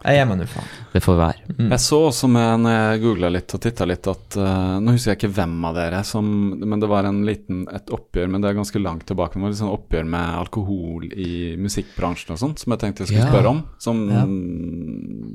Jeg 0.00 0.16
gir 0.16 0.28
meg 0.30 0.38
nå 0.40 0.46
faen. 0.48 0.68
Det 0.94 1.00
får 1.04 1.16
være. 1.20 1.42
Mm. 1.58 1.66
Jeg 1.74 1.80
så 1.84 1.98
også 2.08 2.28
med 2.32 2.62
når 2.64 2.72
jeg 2.72 3.00
googla 3.02 3.28
litt 3.34 3.54
og 3.54 3.60
titta 3.60 3.84
litt, 3.84 4.06
at 4.08 4.36
uh, 4.40 4.78
Nå 4.80 4.94
husker 4.96 5.12
jeg 5.12 5.18
ikke 5.20 5.32
hvem 5.36 5.58
av 5.68 5.74
dere 5.76 6.00
som 6.08 6.24
Men 6.56 6.80
det 6.80 6.88
var 6.88 7.04
en 7.04 7.18
liten, 7.28 7.66
et 7.68 7.92
oppgjør, 7.92 8.30
men 8.32 8.40
det 8.40 8.48
er 8.48 8.56
ganske 8.56 8.80
langt 8.80 9.04
tilbake. 9.10 9.36
Det 9.36 9.42
var 9.44 9.52
litt 9.52 9.60
sånn 9.60 9.74
oppgjør 9.74 10.08
med 10.16 10.38
alkohol 10.40 11.04
i 11.12 11.30
musikkbransjen 11.60 12.32
og 12.32 12.40
sånt, 12.40 12.58
som 12.64 12.72
jeg 12.72 12.80
tenkte 12.86 13.04
jeg 13.04 13.12
skulle 13.12 13.28
Ja. 13.28 13.32
spørre 13.34 13.52
om. 13.52 13.62
Som, 13.78 14.02
Ja. 14.08 14.24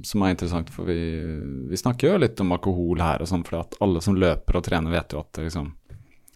som 0.10 0.24
er 0.26 0.34
interessant, 0.34 0.70
for 0.74 0.90
vi, 0.90 0.98
vi 1.70 1.78
snakker 1.78 2.14
jo 2.16 2.18
litt 2.26 2.42
om 2.42 2.52
alkohol 2.58 3.00
her 3.06 3.22
og 3.22 3.28
sånn, 3.30 3.46
for 3.46 3.62
at 3.62 3.78
alle 3.86 4.02
som 4.02 4.18
løper 4.18 4.58
og 4.58 4.64
trener, 4.66 4.92
vet 4.92 5.14
jo 5.14 5.20
at 5.22 5.32
det 5.38 5.46
liksom 5.52 5.72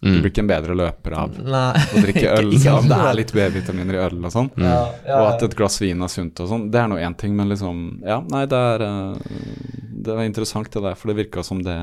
Du 0.00 0.08
Mm. 0.08 0.20
blir 0.22 0.30
ikke 0.30 0.40
en 0.40 0.48
bedre 0.48 0.74
løper 0.74 1.12
av 1.12 1.34
Nei. 1.44 1.76
å 1.76 2.00
drikke 2.00 2.28
øl, 2.38 2.46
Ikke 2.56 2.72
ikke 2.72 2.88
det 2.88 2.98
er 3.04 3.16
litt 3.18 3.32
B-vitaminer 3.36 3.98
i 3.98 4.00
øl 4.00 4.24
og 4.24 4.32
sånn. 4.32 4.46
Mm. 4.56 4.64
Ja, 4.64 4.78
ja, 5.04 5.18
Og 5.20 5.26
at 5.34 5.42
et 5.44 5.56
glass 5.58 5.76
vin 5.82 6.00
er 6.00 6.08
sunt 6.08 6.40
og 6.40 6.48
sånn, 6.48 6.70
det 6.72 6.80
er 6.80 6.88
nå 6.88 6.96
én 6.96 7.16
ting, 7.20 7.34
men 7.36 7.50
liksom 7.52 7.82
Ja, 8.06 8.20
nei, 8.32 8.46
det 8.48 8.56
er 8.56 8.84
eh, 8.86 9.18
Det 10.00 10.14
var 10.16 10.24
interessant 10.24 10.70
det 10.72 10.80
der, 10.86 10.96
for 10.96 11.12
det 11.12 11.18
virka 11.20 11.44
som 11.44 11.60
det 11.66 11.76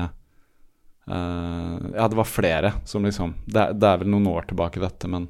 uh, 1.08 1.78
Ja, 1.94 2.08
det 2.08 2.18
var 2.18 2.24
flere 2.26 2.72
som 2.84 3.06
liksom 3.06 3.36
det 3.46 3.68
det 3.78 3.86
er 3.92 4.02
vel 4.02 4.10
noen 4.10 4.26
år 4.34 4.48
tilbake, 4.50 4.82
dette, 4.82 5.06
men 5.08 5.28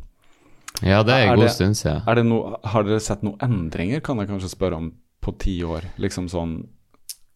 Ja, 0.81 1.03
det 1.03 1.13
er 1.13 1.29
en 1.29 1.39
god 1.43 1.51
stund 1.53 1.77
siden. 1.77 2.25
no, 2.29 2.57
har 2.65 2.85
dere 2.85 3.01
sett 3.01 3.23
noen 3.23 3.37
endringer, 3.43 4.01
kan 4.01 4.17
jeg 4.19 4.29
kanskje 4.29 4.49
spørre 4.57 4.77
om, 4.81 4.93
på 5.21 5.37
ti 5.39 5.61
år? 5.63 5.83
Liksom 5.99 6.29
sånn 6.33 6.63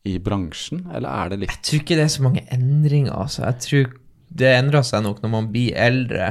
i 0.04 0.16
bransjen, 0.18 0.86
eller 0.92 1.08
er 1.08 1.28
det 1.30 1.38
litt 1.44 1.50
Jeg 1.50 1.62
tror 1.62 1.80
ikke 1.84 1.96
det 1.96 2.04
er 2.04 2.14
så 2.16 2.22
mange 2.24 2.42
endringer, 2.50 3.12
altså. 3.14 3.44
Jeg 3.44 3.58
tror 3.66 3.92
det 4.34 4.48
endrer 4.56 4.84
seg 4.86 5.02
nok 5.04 5.20
når 5.22 5.30
man 5.34 5.48
blir 5.52 5.74
eldre 5.76 6.28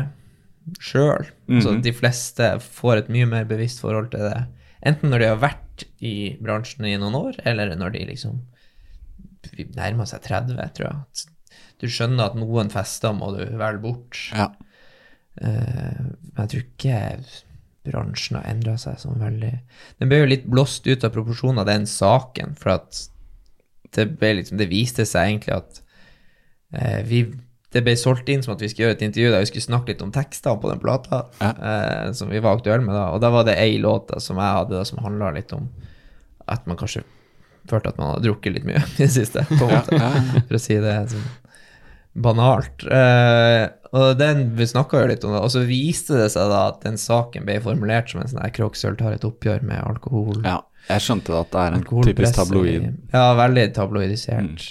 sjøl. 0.81 1.27
Så 1.61 1.73
Mhm. 1.75 1.81
de 1.83 1.91
fleste 1.93 2.47
får 2.61 2.97
et 2.97 3.09
mye 3.09 3.25
mer 3.29 3.45
bevisst 3.45 3.81
forhold 3.81 4.11
til 4.11 4.19
det. 4.29 4.45
Enten 4.85 5.09
når 5.11 5.19
de 5.19 5.27
har 5.27 5.37
vært 5.41 5.83
i 6.01 6.37
bransjen 6.41 6.85
i 6.85 6.95
noen 6.97 7.13
år, 7.17 7.35
eller 7.45 7.75
når 7.75 7.91
de 7.93 8.05
liksom 8.05 8.41
nærmer 9.75 10.05
seg 10.09 10.21
30, 10.25 10.57
tror 10.77 10.87
jeg. 10.89 11.27
Du 11.81 11.87
skjønner 11.87 12.25
at 12.29 12.35
noen 12.37 12.69
fester 12.73 13.13
må 13.17 13.31
du 13.35 13.43
velge 13.57 13.81
bort. 13.81 14.19
Ja. 14.33 14.49
Uh, 15.41 16.11
jeg 16.37 16.49
tror 16.51 16.63
ikke 16.65 16.97
bransjen 17.87 18.35
har 18.37 18.49
endra 18.51 18.75
seg 18.77 18.97
sånn 18.99 19.17
veldig 19.23 19.51
Den 19.97 20.09
ble 20.11 20.17
jo 20.19 20.25
litt 20.29 20.43
blåst 20.51 20.85
ut 20.85 21.05
av 21.07 21.13
proporsjoner, 21.15 21.65
den 21.65 21.87
saken, 21.89 22.55
for 22.59 22.75
at 22.75 23.07
det, 23.95 24.19
liksom, 24.21 24.57
det 24.59 24.69
viste 24.69 25.05
seg 25.07 25.31
egentlig 25.31 25.55
at 25.55 25.79
eh, 26.73 27.01
vi 27.07 27.23
det 27.71 27.81
ble 27.85 27.93
solgt 27.95 28.27
inn 28.29 28.41
som 28.43 28.53
at 28.55 28.61
vi 28.61 28.67
skulle 28.69 28.89
gjøre 28.89 28.97
et 28.97 29.05
intervju 29.07 29.29
der 29.31 29.39
vi 29.45 29.49
skulle 29.51 29.63
snakke 29.69 29.93
litt 29.93 30.01
om 30.03 30.11
tekstene 30.11 30.59
på 30.59 30.69
den 30.71 30.79
plata 30.83 31.21
Ja. 31.39 31.51
eh, 31.55 32.11
som 32.17 32.29
vi 32.29 32.39
var 32.43 32.57
aktuelle 32.57 32.83
med 32.83 32.95
da. 32.95 33.05
Og 33.15 33.21
da 33.23 33.29
var 33.31 33.45
det 33.47 33.55
ei 33.61 33.77
låt 33.79 34.11
som 34.21 34.37
jeg 34.41 34.57
hadde 34.57 34.75
da, 34.75 34.83
som 34.85 34.99
handla 35.05 35.31
litt 35.37 35.53
om 35.55 35.69
at 36.51 36.65
man 36.67 36.75
kanskje 36.77 37.03
følte 37.69 37.93
at 37.93 37.97
man 38.01 38.09
hadde 38.15 38.25
drukket 38.27 38.53
litt 38.57 38.65
mye 38.67 38.81
i 38.97 38.97
det 39.05 39.11
siste, 39.13 39.45
på 39.47 39.63
en 39.69 39.75
måte. 39.77 39.95
ja, 39.95 40.09
For 40.49 40.57
å 40.57 40.61
si 40.61 40.75
det 40.83 40.97
sånn 41.13 41.29
banalt. 42.13 42.83
Eh, 42.91 43.69
og 43.95 44.17
den 44.19 44.49
vi 44.57 44.65
snakka 44.67 44.99
jo 45.03 45.07
litt 45.13 45.23
om 45.23 45.31
det, 45.35 45.39
og 45.45 45.51
så 45.53 45.61
viste 45.63 46.17
det 46.19 46.27
seg 46.33 46.49
da 46.51 46.65
at 46.73 46.81
den 46.83 46.97
saken 46.99 47.45
ble 47.47 47.55
formulert 47.63 48.11
som 48.11 48.19
en 48.19 48.27
sånn 48.27 48.41
her 48.43 48.51
Kroksøl 48.55 48.97
tar 48.99 49.15
et 49.15 49.23
oppgjør 49.27 49.63
med 49.63 49.79
alkohol. 49.83 50.41
ja. 50.43 50.59
Jeg 50.89 51.03
skjønte 51.05 51.35
at 51.37 51.51
det 51.53 51.59
er 51.61 51.75
en 51.77 51.83
typisk 51.85 52.33
tabloid. 52.39 52.85
Ja, 53.13 53.27
veldig 53.37 53.67
tabloidisert. 53.77 54.63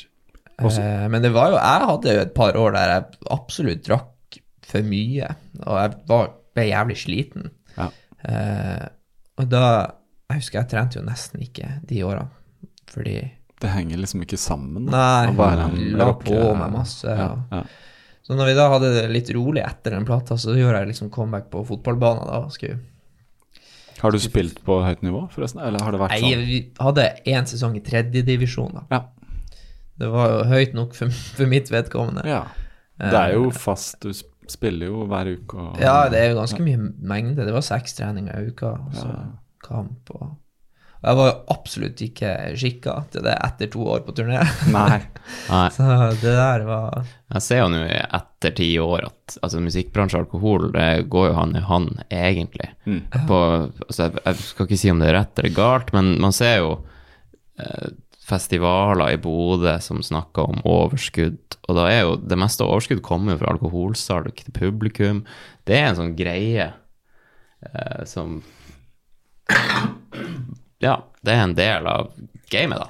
Også- 0.66 0.81
Eh, 0.82 1.09
men 1.09 1.23
det 1.23 1.32
var 1.32 1.51
jo 1.51 1.57
Jeg 1.57 1.87
hadde 1.89 2.15
jo 2.15 2.20
et 2.20 2.35
par 2.35 2.53
år 2.53 2.73
der 2.73 2.89
jeg 2.95 3.05
absolutt 3.31 3.82
drakk 3.85 4.39
for 4.62 4.82
mye, 4.82 5.35
og 5.66 5.77
jeg 5.81 5.95
var, 6.07 6.28
ble 6.55 6.65
jævlig 6.70 6.97
sliten. 6.97 7.51
Ja. 7.77 7.89
Eh, 8.24 8.89
og 9.39 9.49
da 9.49 9.93
Jeg 10.31 10.39
husker 10.43 10.61
jeg 10.61 10.69
trente 10.70 10.95
jo 11.01 11.03
nesten 11.03 11.41
ikke 11.43 11.81
de 11.87 12.03
årene, 12.07 12.28
fordi 12.87 13.31
Det 13.61 13.70
henger 13.70 13.99
liksom 13.99 14.23
ikke 14.23 14.39
sammen. 14.39 14.87
da. 14.87 15.24
Nei, 15.27 15.32
Å 15.35 15.69
en 15.70 15.99
la 15.99 16.12
på 16.12 16.57
med 16.57 16.70
masse. 16.73 17.05
Ja, 17.05 17.37
Ja. 17.51 17.62
Så 18.23 18.37
når 18.37 18.47
vi 18.47 18.55
da 18.55 18.69
hadde 18.70 18.93
det 18.95 19.11
litt 19.11 19.28
rolig 19.35 19.65
etter 19.66 19.91
den 19.91 20.05
plata, 20.07 20.35
så 20.39 20.55
gjorde 20.55 20.78
jeg 20.78 20.89
liksom 20.93 21.11
comeback 21.11 21.51
på 21.51 21.65
fotballbanen 21.66 22.27
da. 22.28 22.49
Skulle 22.49 22.78
Har 24.01 24.12
du 24.12 24.19
spilt 24.19 24.62
på 24.65 24.78
høyt 24.85 25.03
nivå, 25.03 25.28
forresten? 25.32 25.61
Eller 25.61 25.81
har 25.82 25.91
det 25.93 26.01
vært 26.01 26.20
sånn? 26.20 26.47
vi 26.47 26.61
hadde 26.78 27.05
én 27.27 27.43
sesong 27.51 27.77
i 27.77 27.81
tredjedivisjon. 27.81 28.85
Ja. 28.91 29.03
Det 30.01 30.09
var 30.11 30.33
jo 30.33 30.43
høyt 30.51 30.75
nok 30.77 30.95
for, 30.97 31.13
for 31.37 31.47
mitt 31.51 31.71
vedkommende. 31.73 32.25
ja. 32.29 32.43
Det 33.01 33.17
er 33.17 33.31
jo 33.33 33.47
fast, 33.57 33.95
du 34.05 34.11
spiller 34.51 34.91
jo 34.91 35.07
hver 35.09 35.31
uke 35.33 35.57
og 35.57 35.79
Ja, 35.81 36.03
det 36.13 36.19
er 36.21 36.27
jo 36.35 36.41
ganske 36.43 36.61
mye 36.61 36.77
mengde. 37.01 37.47
Det 37.49 37.55
var 37.55 37.65
seks 37.65 37.95
treninger 37.97 38.35
i 38.37 38.51
uka, 38.53 38.75
og 38.77 38.93
så 38.93 39.07
Ja. 39.09 39.23
kamp 39.65 40.11
og 40.19 40.27
og 41.01 41.09
Jeg 41.09 41.17
var 41.17 41.29
jo 41.31 41.37
absolutt 41.55 42.01
ikke 42.05 42.31
skikka 42.61 42.95
til 43.15 43.23
det 43.25 43.33
etter 43.41 43.71
to 43.73 43.87
år 43.89 44.03
på 44.05 44.13
turné. 44.19 44.43
Nei. 44.75 44.99
Nei, 45.49 45.63
Så 45.73 45.87
det 46.21 46.35
der 46.37 46.67
var 46.69 47.07
jeg 47.33 47.41
ser 47.47 47.63
jo 47.63 47.71
nå 47.73 47.81
etter 47.89 48.53
ti 48.59 48.69
år 48.85 49.07
at 49.07 49.39
altså, 49.41 49.63
musikkbransje 49.65 50.19
og 50.19 50.27
alkohol 50.27 50.69
det 50.75 51.09
går 51.09 51.31
jo 51.31 51.39
hand 51.39 51.57
i 51.57 51.65
hand, 51.71 52.03
egentlig. 52.13 52.69
Mm. 52.85 53.01
På, 53.31 53.41
altså, 53.89 54.11
jeg, 54.11 54.21
jeg 54.27 54.37
skal 54.45 54.67
ikke 54.69 54.81
si 54.83 54.91
om 54.93 55.01
det 55.01 55.09
er 55.09 55.17
rett 55.23 55.39
eller 55.41 55.57
galt, 55.57 55.95
men 55.97 56.13
man 56.21 56.37
ser 56.37 56.59
jo 56.59 56.71
eh, 57.65 57.89
festivaler 58.31 59.16
i 59.16 59.20
Bodø 59.20 59.74
som 59.85 60.01
snakker 60.07 60.48
om 60.55 60.62
overskudd, 60.69 61.59
og 61.69 61.77
da 61.77 61.89
er 61.90 62.01
jo 62.07 62.16
det 62.23 62.39
meste 62.40 62.65
av 62.65 62.70
overskudd 62.77 63.02
kommer 63.07 63.35
jo 63.36 63.43
fra 63.43 63.52
alkoholsalg 63.55 64.32
til 64.40 64.55
publikum. 64.57 65.24
Det 65.69 65.77
er 65.78 65.90
en 65.90 65.98
sånn 66.01 66.15
greie 66.19 66.70
eh, 66.70 68.01
som 68.09 68.40
Ja, 70.81 70.94
det 71.27 71.35
er 71.35 71.43
en 71.44 71.55
del 71.59 71.86
av 71.90 72.12
gamet, 72.52 72.78
da. 72.81 72.89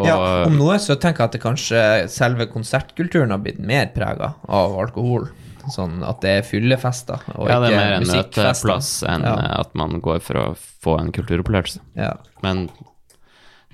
Og, 0.00 0.06
Ja, 0.08 0.16
om 0.48 0.56
noe 0.58 0.78
så 0.82 0.96
tenker 0.98 1.22
jeg 1.22 1.28
at 1.30 1.34
det 1.36 1.42
kanskje 1.44 1.82
selve 2.10 2.46
konsertkulturen 2.50 3.30
har 3.30 3.38
blitt 3.44 3.60
mer 3.62 3.90
prega 3.94 4.32
av 4.48 4.74
alkohol. 4.82 5.28
Sånn 5.70 6.00
at 6.02 6.18
det 6.24 6.30
er 6.40 6.46
fyllefester 6.48 7.20
og 7.36 7.46
ja, 7.46 7.60
det 7.62 7.68
er 7.70 7.76
mer 7.76 7.92
en 8.00 8.02
musikkfester. 8.08 8.48
møteplass 8.66 8.88
enn 9.06 9.22
Ja. 9.28 9.34
at 9.60 9.76
man 9.78 10.00
går 10.02 10.18
for 10.24 10.40
å 10.40 10.46
få 10.58 10.96
en 10.98 11.12
kulturopplevelse. 11.14 11.78
Ja. 11.94 12.16
Men 12.42 12.64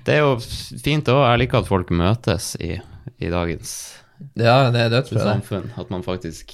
det 0.09 0.17
er 0.17 0.23
jo 0.25 0.33
fint 0.81 1.09
òg. 1.13 1.21
Jeg 1.27 1.43
liker 1.43 1.61
at 1.61 1.69
folk 1.69 1.93
møtes 1.93 2.55
i, 2.59 2.73
i 3.21 3.29
dagens 3.31 3.75
ja, 4.35 4.65
det 4.73 4.81
er 4.87 4.89
det. 4.91 5.05
samfunn. 5.07 5.69
At 5.79 5.91
man 5.93 6.01
faktisk 6.03 6.51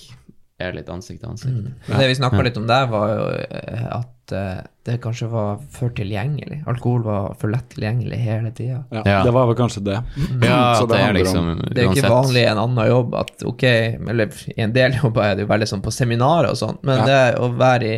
er 0.61 0.75
litt 0.75 0.89
ansikt 0.91 1.23
til 1.23 1.31
ansikt. 1.33 1.55
Men 1.89 1.99
det 1.99 2.09
vi 2.11 2.17
snakka 2.19 2.43
litt 2.45 2.57
om 2.59 2.67
der, 2.69 2.85
var 2.91 3.09
jo 3.11 3.23
eh, 3.43 3.87
at 3.97 4.33
eh, 4.37 4.59
det 4.87 4.99
kanskje 5.03 5.27
var 5.31 5.57
for 5.73 5.91
tilgjengelig. 5.97 6.61
Alkohol 6.71 7.01
var 7.03 7.33
for 7.41 7.51
lett 7.51 7.65
tilgjengelig 7.73 8.19
hele 8.21 8.51
tida. 8.55 8.83
Ja, 8.93 9.01
Ja. 9.03 9.17
Det 9.25 9.33
var 9.35 9.49
vel 9.49 9.57
kanskje 9.59 9.83
det. 9.87 9.97
Ja, 10.45 10.59
Så 10.77 10.85
at 10.85 10.93
det 10.93 11.01
er 11.01 11.17
liksom 11.17 11.49
Det 11.65 11.81
er 11.81 11.89
jo 11.89 11.95
ikke 11.97 12.13
vanlig 12.13 12.43
i 12.45 12.51
en 12.51 12.61
annen 12.61 12.87
jobb 12.91 13.17
at 13.19 13.43
ok, 13.51 13.65
eller 14.13 14.39
i 14.55 14.61
en 14.67 14.75
del 14.77 14.95
jobber 15.01 15.25
er 15.25 15.35
det 15.35 15.43
jo 15.47 15.51
veldig 15.51 15.67
sånn 15.73 15.83
på 15.83 15.91
seminarer 15.95 16.51
og 16.53 16.61
sånt, 16.61 16.83
men 16.87 17.01
Ja. 17.03 17.05
det 17.11 17.39
å 17.41 17.49
være 17.57 17.91
i 17.91 17.97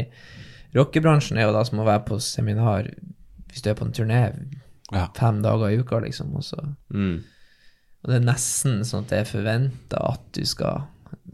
rockebransjen 0.77 1.37
er 1.37 1.47
jo 1.47 1.53
da 1.55 1.63
som 1.67 1.79
å 1.83 1.85
være 1.87 2.05
på 2.07 2.17
seminar 2.21 2.89
hvis 3.51 3.61
du 3.63 3.69
er 3.71 3.77
på 3.77 3.85
en 3.85 3.93
turné 3.95 4.23
Ja. 4.91 5.07
fem 5.15 5.41
dager 5.43 5.69
i 5.69 5.79
uka, 5.81 5.99
liksom, 5.99 6.31
Mm. 6.93 7.23
Og 8.03 8.11
det 8.11 8.15
er 8.21 8.27
nesten 8.27 8.85
sånn 8.87 9.03
at 9.03 9.09
det 9.11 9.17
er 9.19 9.25
forventa 9.31 9.97
at 10.13 10.21
du 10.31 10.45
skal 10.45 10.85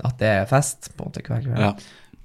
At 0.04 0.18
det 0.18 0.28
er 0.28 0.46
fest, 0.50 0.90
på 0.98 1.04
en 1.04 1.12
måte, 1.12 1.22
hver 1.22 1.42
kveld. 1.44 1.60
Ja. 1.60 1.76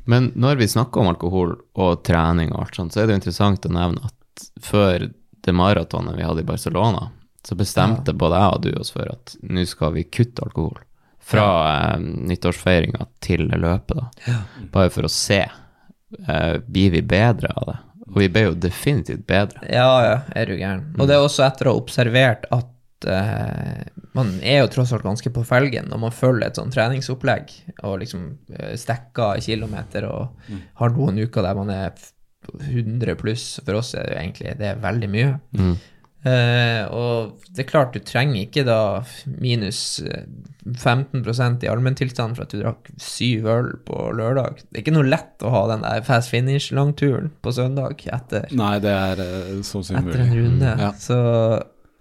Men 0.08 0.30
når 0.34 0.56
vi 0.56 0.68
snakker 0.68 1.02
om 1.02 1.10
alkohol 1.10 1.50
og 1.76 2.02
trening 2.04 2.52
og 2.54 2.62
alt 2.62 2.78
sånt, 2.78 2.94
så 2.94 3.02
er 3.02 3.06
det 3.06 3.12
jo 3.12 3.18
interessant 3.20 3.66
å 3.68 3.72
nevne 3.74 4.08
at 4.08 4.46
før 4.64 5.10
det 5.44 5.52
maratonet 5.52 6.16
vi 6.16 6.24
hadde 6.24 6.40
i 6.40 6.48
Barcelona, 6.48 7.10
så 7.44 7.54
bestemte 7.60 8.14
både 8.16 8.40
jeg 8.40 8.54
og 8.54 8.62
du 8.64 8.70
oss 8.80 8.90
for 8.94 9.08
at 9.12 9.34
nå 9.42 9.66
skal 9.68 9.92
vi 9.98 10.06
kutte 10.08 10.42
alkohol. 10.46 10.78
Fra 11.28 11.44
eh, 11.92 11.98
nyttårsfeiringa 12.00 13.04
til 13.20 13.44
løpet, 13.52 14.00
da. 14.00 14.38
Bare 14.72 14.88
for 14.94 15.04
å 15.04 15.12
se. 15.12 15.42
Eh, 16.24 16.56
blir 16.64 16.90
vi 16.96 17.02
bedre 17.04 17.52
av 17.52 17.68
det? 17.68 17.76
Og 18.08 18.22
vi 18.22 18.30
ble 18.32 18.48
jo 18.48 18.56
definitivt 18.56 19.26
bedre. 19.28 19.62
Ja, 19.68 19.88
ja, 20.04 20.18
er 20.36 20.50
du 20.50 20.56
gæren. 20.56 20.84
Og 20.98 21.08
det 21.08 21.16
er 21.16 21.24
også 21.24 21.44
etter 21.46 21.68
å 21.68 21.74
ha 21.74 21.80
observert 21.82 22.46
at 22.54 23.08
uh, 23.08 23.82
man 24.16 24.32
er 24.42 24.62
jo 24.62 24.70
tross 24.72 24.92
alt 24.96 25.06
ganske 25.06 25.32
på 25.34 25.44
felgen 25.46 25.90
når 25.92 26.02
man 26.06 26.14
følger 26.14 26.48
et 26.48 26.58
sånn 26.58 26.72
treningsopplegg 26.74 27.52
og 27.86 27.98
liksom 28.02 28.24
uh, 28.56 28.72
stikker 28.80 29.42
kilometer 29.44 30.08
og 30.08 30.48
har 30.80 30.96
noen 30.96 31.20
uker 31.20 31.44
der 31.44 31.58
man 31.58 31.74
er 31.74 31.92
100 32.48 33.18
pluss. 33.20 33.46
For 33.64 33.80
oss 33.80 33.94
er 33.94 34.06
det 34.06 34.16
jo 34.16 34.20
egentlig 34.22 34.56
det 34.58 34.72
er 34.72 34.82
veldig 34.82 35.12
mye. 35.12 35.32
Mm. 35.58 35.76
Eh, 36.26 36.82
og 36.90 37.38
det 37.54 37.62
er 37.62 37.68
klart, 37.70 37.92
du 37.94 38.00
trenger 38.02 38.40
ikke 38.42 38.64
da 38.66 39.04
minus 39.38 40.00
eh, 40.02 40.24
15% 40.66 41.62
i 41.64 41.68
allmenntilstand 41.70 42.34
for 42.36 42.42
at 42.44 42.50
du 42.52 42.58
drakk 42.58 42.90
syv 43.00 43.46
øl 43.52 43.68
på 43.86 44.00
lørdag. 44.18 44.58
Det 44.66 44.80
er 44.80 44.82
ikke 44.82 44.96
noe 44.96 45.06
lett 45.08 45.38
å 45.46 45.52
ha 45.54 45.60
den 45.70 45.86
der 45.86 46.02
fast 46.08 46.32
finish-langturen 46.34 47.30
på 47.40 47.52
søndag 47.54 48.02
etter 48.10 48.50
Nei, 48.58 48.74
det 48.82 48.90
er 48.92 49.22
eh, 49.22 49.62
etter 49.62 49.94
en 49.94 50.10
runde. 50.10 50.42
runde. 50.42 50.74
Ja. 50.82 50.90
Så, 50.98 51.14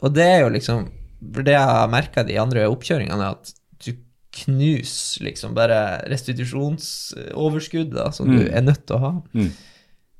og 0.01 0.09
det 0.17 0.25
er 0.25 0.41
jo 0.47 0.53
liksom 0.57 0.89
For 1.33 1.41
det 1.45 1.53
jeg 1.55 1.65
har 1.69 1.87
merka 1.89 2.23
de 2.25 2.37
andre 2.41 2.65
oppkjøringene, 2.69 3.21
er 3.21 3.37
at 3.37 3.53
du 3.85 3.93
knuser 4.37 5.23
liksom 5.29 5.53
bare 5.57 5.77
restitusjonsoverskuddet 6.11 8.13
som 8.13 8.27
som 8.27 8.37
du 8.37 8.43
Mm. 8.45 8.53
er 8.53 8.61
nødt 8.61 8.85
til 8.85 8.95
å 8.95 8.99
ha. 8.99 9.11
Mm. 9.33 9.51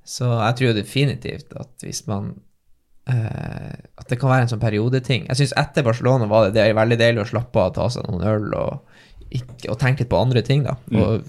Så 0.05 0.25
jeg 0.25 0.55
tror 0.57 0.73
definitivt 0.73 1.53
at 1.59 1.69
hvis 1.83 2.07
man 2.07 2.29
eh, 2.31 2.35
At 3.07 4.07
det 4.11 4.17
kan 4.19 4.29
være 4.33 4.41
en 4.47 4.51
sånn 4.51 4.59
periodeting. 4.63 5.27
Jeg 5.29 5.37
syns 5.39 5.53
etter 5.59 5.83
Barcelona 5.87 6.27
var 6.27 6.45
det, 6.47 6.53
det 6.57 6.65
er 6.67 6.73
veldig 6.77 6.97
deilig 6.99 7.21
å 7.23 7.29
slappe 7.29 7.61
av, 7.63 7.73
ta 7.77 7.87
seg 7.93 8.03
noen 8.09 8.25
øl 8.27 8.53
og, 8.59 8.99
ikke, 9.31 9.69
og 9.71 9.79
tenke 9.79 10.03
litt 10.03 10.11
på 10.11 10.19
andre 10.19 10.41
ting, 10.43 10.63
da. 10.67 10.75
Og 10.91 11.23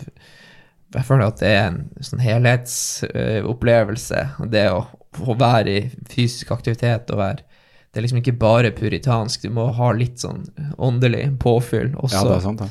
jeg 0.95 1.05
føler 1.05 1.27
at 1.29 1.39
det 1.43 1.49
er 1.53 1.67
en 1.69 1.81
sånn 2.01 2.23
helhetsopplevelse, 2.25 4.23
det 4.53 4.67
å, 4.73 4.83
å 5.21 5.35
være 5.39 5.75
i 5.75 5.83
fysisk 6.11 6.53
aktivitet 6.55 7.11
og 7.13 7.19
være 7.21 7.45
Det 7.89 8.01
er 8.01 8.05
liksom 8.05 8.19
ikke 8.21 8.37
bare 8.39 8.71
puritansk, 8.77 9.43
du 9.49 9.51
må 9.57 9.71
ha 9.79 9.89
litt 9.97 10.21
sånn 10.21 10.43
åndelig 10.77 11.23
påfyll 11.41 11.95
også. 11.97 12.17
Ja, 12.19 12.25
det 12.29 12.35
er 12.37 12.43
sant, 12.45 12.61
ja. 12.61 12.69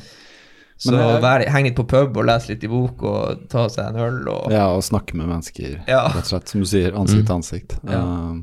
Så 0.78 0.92
være, 0.94 1.48
heng 1.50 1.64
litt 1.66 1.74
på 1.74 1.82
pub 1.90 2.16
og 2.20 2.28
lese 2.28 2.52
litt 2.52 2.62
i 2.62 2.68
bok 2.70 3.02
og 3.02 3.40
ta 3.50 3.64
seg 3.72 3.88
en 3.90 3.98
øl 4.04 4.20
og 4.30 4.52
Ja, 4.54 4.68
og 4.76 4.84
snakke 4.86 5.16
med 5.18 5.26
mennesker, 5.26 5.80
Ja. 5.90 6.04
rett 6.14 6.22
og 6.22 6.28
slett. 6.30 6.48
Som 6.52 6.62
du 6.62 6.68
sier, 6.70 6.94
ansikt 6.94 7.26
til 7.26 7.34
ansikt. 7.34 7.74
Ja. 7.82 7.98
Eh, 8.04 8.36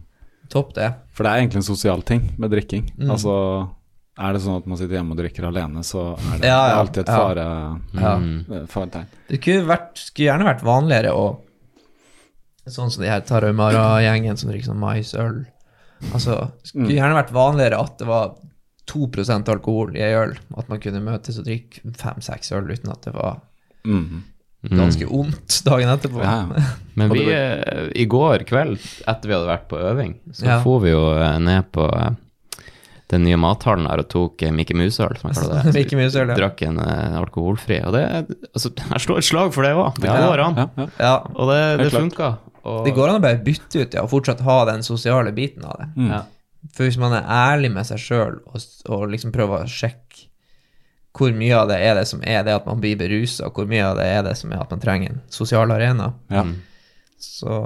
Topp 0.50 0.74
det. 0.76 0.94
For 1.14 1.24
det 1.24 1.32
er 1.32 1.42
egentlig 1.42 1.62
en 1.64 1.70
sosial 1.76 2.02
ting 2.04 2.32
med 2.38 2.52
drikking. 2.52 2.86
Mm. 3.00 3.10
Altså, 3.12 3.34
er 4.18 4.34
det 4.34 4.42
sånn 4.42 4.58
at 4.62 4.68
man 4.68 4.78
sitter 4.78 4.96
hjemme 5.00 5.12
og 5.12 5.18
drikker 5.20 5.48
alene, 5.50 5.82
så 5.84 6.14
er 6.18 6.38
det, 6.40 6.48
Ja, 6.48 6.60
ja, 6.70 6.76
alltid 6.80 7.02
et 7.04 7.08
fare, 7.12 7.48
Ja. 7.94 8.16
Mm. 8.18 8.68
faretegn. 8.72 9.08
Det 9.28 9.42
kunne, 9.42 9.66
vært, 9.68 9.98
skulle 9.98 10.30
gjerne 10.30 10.46
vært 10.46 10.62
vanligere 10.64 11.12
å 11.14 11.26
Sånn 12.68 12.90
som 12.90 13.04
de 13.04 13.10
her 13.12 13.22
Tarahumara-gjengen 13.22 14.38
som 14.42 14.50
drikker 14.50 14.72
sånn 14.72 14.80
maisøl. 14.82 15.46
Altså, 16.14 16.52
skulle 16.64 16.88
Mm. 16.88 16.96
gjerne 16.98 17.14
vært 17.24 17.32
vanligere 17.32 17.80
at 17.80 17.98
det 18.00 18.08
var 18.08 18.36
2% 18.88 19.50
alkohol 19.50 19.96
i 19.96 20.02
ei 20.02 20.14
øl. 20.16 20.34
At 20.58 20.68
man 20.70 20.80
kunne 20.80 21.00
møtes 21.06 21.38
og 21.38 21.46
drikke 21.46 21.82
fem-seks 21.96 22.52
øl 22.52 22.66
uten 22.72 22.90
at 22.92 23.02
det 23.04 23.14
var 23.14 23.42
Mhm. 23.86 24.24
Ganske 24.72 25.08
ondt 25.08 25.62
dagen 25.66 25.90
etterpå. 25.94 26.22
Ja. 26.24 26.36
Men 26.96 27.10
vi, 27.16 27.26
eh, 27.34 27.88
i 27.96 28.06
går 28.10 28.46
kveld, 28.50 28.80
etter 29.08 29.30
vi 29.30 29.36
hadde 29.36 29.50
vært 29.50 29.68
på 29.72 29.80
øving, 29.82 30.16
så 30.34 30.46
Ja. 30.46 30.60
for 30.64 30.80
vi 30.84 30.94
jo 30.94 31.04
eh, 31.18 31.38
ned 31.40 31.72
på 31.76 31.86
eh, 31.92 32.14
den 33.14 33.24
nye 33.28 33.38
mathallen 33.38 33.86
her 33.90 34.02
og 34.02 34.10
tok 34.10 34.42
Mickey 34.50 34.74
Mikke 34.74 34.78
Mus-øl, 34.80 35.18
som 35.20 35.30
jeg 35.30 35.38
kaller 35.38 35.72
det. 35.72 35.96
Mus-øl, 36.00 36.32
ja. 36.34 36.38
Drakk 36.40 36.62
en 36.66 36.80
alkoholfri. 36.80 37.82
Og 37.86 37.94
det 37.94 38.04
altså, 38.54 38.72
Jeg 38.96 39.06
slår 39.06 39.22
et 39.22 39.30
slag 39.30 39.54
for 39.54 39.68
det 39.68 39.76
òg. 39.78 40.00
Det 40.02 40.10
Ja, 40.10 40.22
går 40.26 40.46
an. 40.48 40.56
Ja, 40.58 40.68
ja. 40.78 40.88
Ja. 41.00 41.16
Og 41.36 41.52
det, 41.52 41.60
det 41.84 41.92
funka. 41.94 42.32
Og, 42.66 42.86
Det 42.88 42.96
går 42.98 43.12
an 43.12 43.20
å 43.20 43.26
bare 43.28 43.44
bytte 43.46 43.84
ut 43.84 43.94
ja, 43.94 44.02
og 44.02 44.10
fortsatt 44.10 44.42
ha 44.42 44.58
den 44.72 44.82
sosiale 44.84 45.32
biten 45.38 45.64
av 45.70 45.78
det. 45.84 45.92
Mm. 46.00 46.10
Ja. 46.16 46.24
For 46.74 46.88
hvis 46.88 46.98
man 46.98 47.14
er 47.14 47.28
ærlig 47.30 47.70
med 47.76 47.86
seg 47.86 48.02
sjøl 48.02 48.40
og, 48.50 48.64
og 48.90 49.04
liksom 49.12 49.30
prøver 49.36 49.68
å 49.68 49.70
sjekke 49.70 50.05
hvor 51.16 51.32
mye 51.36 51.56
av 51.58 51.70
det 51.72 51.78
er 51.82 51.96
det 52.00 52.06
som 52.10 52.22
er 52.28 52.44
det 52.48 52.56
at 52.58 52.66
man 52.68 52.82
blir 52.84 52.98
berusa, 53.00 53.48
og 53.48 53.60
hvor 53.60 53.68
mye 53.70 53.84
av 53.88 53.98
det 54.00 54.06
er 54.12 54.24
det 54.28 54.36
som 54.40 54.52
er 54.54 54.62
at 54.64 54.72
man 54.74 54.82
trenger 54.84 55.14
en 55.14 55.22
sosial 55.32 55.72
arena, 55.72 56.12
Ja. 56.34 56.44
Mm. 56.44 56.56
så, 57.22 57.60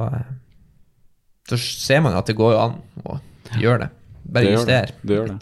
så 1.49 1.57
ser 1.57 2.01
man 2.05 2.13
jo 2.13 2.19
at 2.21 2.29
det 2.29 2.37
går 2.37 2.53
jo 2.53 2.59
an 2.63 2.75
å 3.05 3.19
gjøre 3.59 3.85
det. 3.85 3.89
Bare 4.29 4.43
Det 4.45 4.51
gjør 4.51 4.59
justere. 4.59 4.85
det. 4.85 5.07
Det 5.09 5.15
gjør 5.17 5.27
det. 5.33 5.39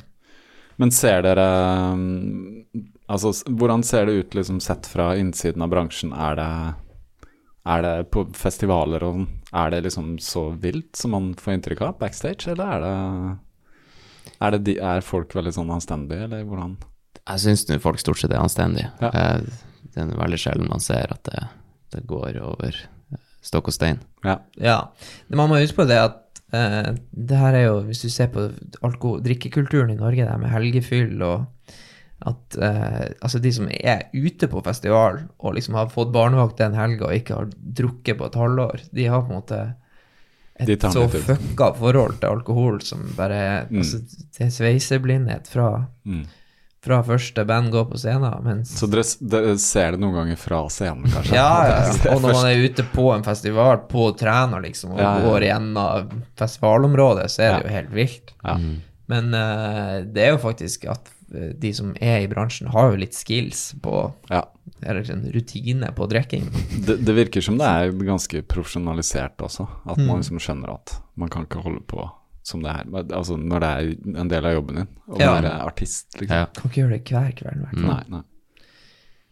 Men 0.77 0.91
ser 0.93 1.23
dere 1.25 1.45
um, 1.93 2.65
Altså, 3.09 3.31
hvordan 3.47 3.83
ser 3.87 4.05
det 4.05 4.13
ut 4.19 4.33
liksom 4.35 4.59
sett 4.59 4.85
fra 4.91 5.13
innsiden 5.15 5.63
av 5.63 5.69
bransjen? 5.71 6.11
Er 6.11 6.35
det, 6.35 6.47
er 7.71 7.81
det 7.85 7.93
på 8.11 8.25
festivaler 8.35 9.03
og 9.07 9.13
sånn, 9.15 9.27
er 9.55 9.71
det 9.71 9.79
liksom 9.85 10.09
så 10.19 10.49
vilt 10.59 10.99
som 10.99 11.13
man 11.15 11.29
får 11.39 11.53
inntrykk 11.55 11.85
av 11.87 11.95
backstage, 12.01 12.49
eller 12.51 12.67
er 12.67 12.83
det 12.83 12.95
er, 14.43 14.51
det 14.51 14.59
de, 14.67 14.75
er 14.83 15.01
folk 15.07 15.31
veldig 15.37 15.53
sånn 15.55 15.71
anstendige, 15.71 16.27
eller 16.27 16.43
hvordan? 16.43 16.75
Jeg 17.27 17.39
syns 17.43 17.65
folk 17.83 17.99
stort 17.99 18.19
sett 18.21 18.31
er 18.31 18.39
anstendige. 18.43 18.91
Ja. 19.01 19.09
Eh, 19.13 19.41
Det 19.97 20.03
er 20.03 20.11
veldig 20.19 20.37
sjelden 20.37 20.69
man 20.69 20.79
ser 20.83 21.09
at 21.09 21.23
det, 21.25 21.47
det 21.95 22.03
går 22.07 22.35
over 22.43 22.67
eh, 22.75 23.17
stokk 23.41 23.67
og 23.71 23.73
stein. 23.73 23.99
Ja. 24.23 24.37
Ja. 24.61 24.77
Men 25.29 25.37
Man 25.37 25.49
må 25.49 25.59
huske 25.61 25.75
på 25.81 25.87
det 25.89 25.97
at 25.97 26.41
uh, 26.53 26.93
det 27.11 27.37
her 27.37 27.53
er 27.57 27.63
jo, 27.67 27.81
hvis 27.87 28.01
du 28.05 28.09
ser 28.09 28.27
på 28.27 28.51
alkohol, 28.85 29.21
drikkekulturen 29.25 29.89
i 29.91 29.97
Norge, 29.99 30.25
det 30.27 30.37
med 30.39 30.49
helgefyll 30.53 31.21
og 31.25 31.47
at 32.27 32.57
uh, 32.57 33.03
altså 33.21 33.39
de 33.41 33.51
som 33.53 33.67
er 33.69 34.07
ute 34.13 34.47
på 34.49 34.61
festival 34.65 35.19
og 35.39 35.53
liksom 35.57 35.75
har 35.77 35.89
fått 35.93 36.13
barnevakt 36.13 36.57
den 36.57 36.73
helga 36.77 37.05
og 37.09 37.13
ikke 37.17 37.35
har 37.37 37.49
drukket 37.81 38.17
på 38.17 38.25
et 38.29 38.37
halvår, 38.41 38.81
de 38.91 39.05
har 39.05 39.21
på 39.25 39.29
en 39.33 39.41
måte 39.41 39.59
et 40.57 40.81
så 40.81 41.03
litt 41.05 41.25
fucka 41.27 41.67
forhold 41.77 42.15
til 42.21 42.31
alkohol 42.33 42.79
som 42.81 43.03
bare 43.17 43.67
Mm. 43.69 43.77
altså, 43.83 43.99
Det 44.37 44.45
er 44.45 44.49
sveiseblindhet 44.49 45.47
fra, 45.47 45.87
Mm. 46.05 46.25
Fra 46.87 47.01
første 47.05 47.43
band 47.49 47.69
går 47.73 47.85
på 47.91 47.99
scenen, 48.01 48.37
mens 48.45 48.71
Så 48.79 48.87
dere, 48.89 49.03
dere 49.35 49.53
ser 49.61 49.93
det 49.95 49.99
noen 50.01 50.15
ganger 50.21 50.39
fra 50.39 50.63
scenen, 50.73 51.05
kanskje? 51.11 51.35
ja, 51.35 51.49
ja, 51.67 51.77
ja. 52.05 52.15
Og 52.15 52.23
når 52.23 52.33
man 52.39 52.47
er 52.49 52.63
ute 52.65 52.85
på 52.95 53.09
en 53.13 53.27
festival, 53.27 53.83
på 53.91 54.07
trener, 54.19 54.63
liksom, 54.65 54.95
og 54.95 55.03
Ja, 55.03 55.11
ja. 55.19 55.25
går 55.27 55.45
gjennom 55.51 56.15
festivalområdet, 56.39 57.27
så 57.31 57.43
er 57.45 57.53
det 57.59 57.67
jo 57.69 57.75
helt 57.75 57.93
vilt. 57.95 58.33
Ja. 58.43 58.57
Men 59.07 59.29
uh, 59.35 60.01
det 60.03 60.25
er 60.25 60.33
jo 60.33 60.39
faktisk 60.43 60.83
at 60.91 61.11
eh, 61.31 61.53
de 61.55 61.69
som 61.75 61.93
er 62.03 62.25
i 62.25 62.27
bransjen, 62.31 62.67
har 62.73 62.89
jo 62.91 62.97
litt 62.99 63.15
skills 63.15 63.69
på 63.83 64.01
ja. 64.31 64.41
Eller 64.83 65.07
en 65.13 65.23
rutine 65.33 65.87
på 65.95 66.05
drikking. 66.11 66.43
Det, 66.85 66.97
det 67.07 67.13
virker 67.15 67.41
som 67.41 67.55
det 67.57 67.65
er 67.65 67.93
ganske 68.05 68.41
profesjonalisert 68.51 69.39
også. 69.41 69.63
At 69.87 69.97
Mm. 69.97 70.05
man 70.11 70.19
liksom 70.21 70.37
skjønner 70.43 70.73
at 70.75 70.97
man 71.17 71.29
kan 71.33 71.47
ikke 71.47 71.63
holde 71.63 71.81
på 71.87 72.03
som 72.47 72.63
det 72.63 72.71
er. 72.71 72.87
Altså 73.17 73.35
når 73.39 73.63
det 73.63 73.69
er 73.75 74.19
en 74.23 74.31
del 74.31 74.47
av 74.47 74.55
jobben 74.57 74.79
din 74.81 74.89
å 75.11 75.19
Ja. 75.19 75.33
være 75.35 75.51
artist, 75.65 76.07
liksom. 76.19 76.35
Ja. 76.37 76.45
Kan 76.55 76.71
ikke 76.71 76.81
gjøre 76.83 76.95
det 76.97 77.03
hver 77.11 77.33
kveld, 77.41 77.57
i 77.59 77.65
hvert 77.65 77.81
fall. 77.81 77.89
Nei, 77.91 78.03
nei. 78.17 78.23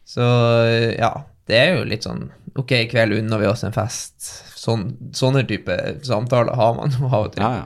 Så 0.06 0.26
eh, 0.68 0.92
ja, 1.00 1.14
det 1.50 1.56
er 1.58 1.72
jo 1.80 1.86
litt 1.90 2.06
sånn 2.06 2.28
Ok, 2.56 2.72
i 2.78 2.86
kveld 2.88 3.12
unner 3.18 3.42
vi 3.42 3.48
oss 3.50 3.66
en 3.68 3.74
fest. 3.76 4.22
Sånn, 4.56 4.86
sånne 5.12 5.42
type 5.50 5.74
samtaler 6.08 6.56
har 6.56 6.76
man 6.78 6.94
jo 6.96 7.10
av 7.10 7.26
og 7.26 7.34
til. 7.34 7.44
Ja, 7.44 7.64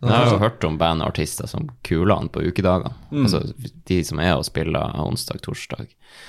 Sånn, 0.00 0.08
Jeg 0.10 0.16
har 0.18 0.32
jo 0.32 0.40
hørt 0.42 0.64
om 0.66 0.78
band 0.80 1.04
og 1.04 1.12
artister 1.12 1.46
som 1.46 1.68
kuler 1.86 2.18
han 2.18 2.28
på 2.34 2.42
ukedagene. 2.42 2.90
Mm. 3.12 3.22
Altså 3.22 3.44
de 3.86 4.00
som 4.04 4.18
er 4.18 4.34
og 4.34 4.42
spiller 4.48 4.98
onsdag, 4.98 5.38
torsdag. 5.46 5.86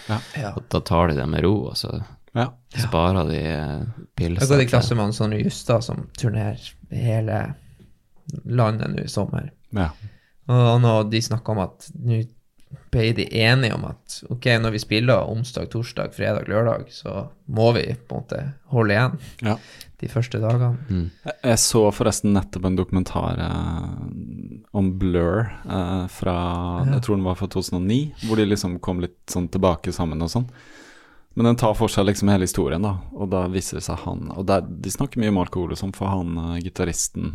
ja. 0.07 0.51
Og 0.53 0.61
da 0.69 0.79
tar 0.85 1.09
de 1.09 1.17
det 1.17 1.25
med 1.31 1.41
ro, 1.43 1.55
og 1.71 1.75
så 1.79 1.89
ja. 2.37 2.51
sparer 2.77 3.25
de 3.33 3.41
pilser. 4.15 4.43
Jeg 4.45 4.45
har 4.45 4.53
gått 4.53 4.67
i 4.67 4.69
klasse 4.69 4.95
med 4.95 5.09
en 5.09 5.17
Sonny 5.17 5.41
Justad, 5.41 5.83
som 5.89 6.05
turnerer 6.21 6.61
hele 6.93 7.41
landet 8.45 8.91
nå 8.95 9.03
i 9.05 9.11
sommer. 9.11 9.51
ja. 9.75 9.89
Og 10.45 10.75
nå 10.77 10.91
de 11.09 11.17
snakka 11.25 11.51
om 11.55 11.59
at 11.63 11.87
nå 12.05 12.19
ble 12.93 13.07
de 13.17 13.23
enige 13.41 13.73
om 13.73 13.85
at 13.87 14.19
ok, 14.29 14.45
når 14.61 14.75
vi 14.75 14.79
spiller 14.83 15.25
onsdag, 15.31 15.71
torsdag, 15.73 16.11
fredag, 16.13 16.45
lørdag, 16.51 16.91
så 16.93 17.29
må 17.49 17.71
vi 17.73 17.85
på 17.95 18.13
en 18.17 18.21
måte 18.21 18.41
holde 18.69 18.93
igjen 18.93 19.15
ja. 19.47 19.55
de 20.03 20.09
første 20.11 20.37
dagene. 20.43 20.77
Mm. 20.89 21.07
Jeg- 21.43 21.59
så 21.63 21.81
forresten 21.95 22.33
nettopp 22.37 22.65
en 22.69 22.77
dokumentar 22.77 23.41
eh, 23.41 24.67
om 24.77 24.91
Blur 24.99 25.47
eh, 25.65 26.05
fra 26.13 26.37
Jeg 26.91 27.01
tror 27.07 27.15
den 27.17 27.25
var 27.25 27.35
fra 27.39 27.47
2009, 27.47 28.13
hvor 28.27 28.37
de 28.37 28.45
liksom 28.45 28.77
kom 28.79 29.01
litt 29.01 29.17
sånn 29.31 29.49
tilbake 29.49 29.93
sammen 29.95 30.21
og 30.21 30.29
sånn. 30.29 30.45
Men 31.35 31.49
den 31.49 31.55
tar 31.59 31.73
for 31.75 31.89
seg 31.91 32.05
liksom 32.07 32.29
hele 32.31 32.45
historien, 32.47 32.81
da, 32.85 32.99
og 33.17 33.29
da 33.33 33.47
viser 33.51 33.75
det 33.81 33.83
seg 33.83 33.97
han 34.05 34.29
Og 34.37 34.45
der, 34.47 34.61
de 34.61 34.93
snakker 34.93 35.19
mye 35.19 35.33
om 35.33 35.41
alkohol 35.41 35.73
og 35.73 35.77
sånn, 35.81 35.91
for 35.95 36.07
han 36.07 36.37
eh, 36.37 36.61
gitaristen 36.69 37.33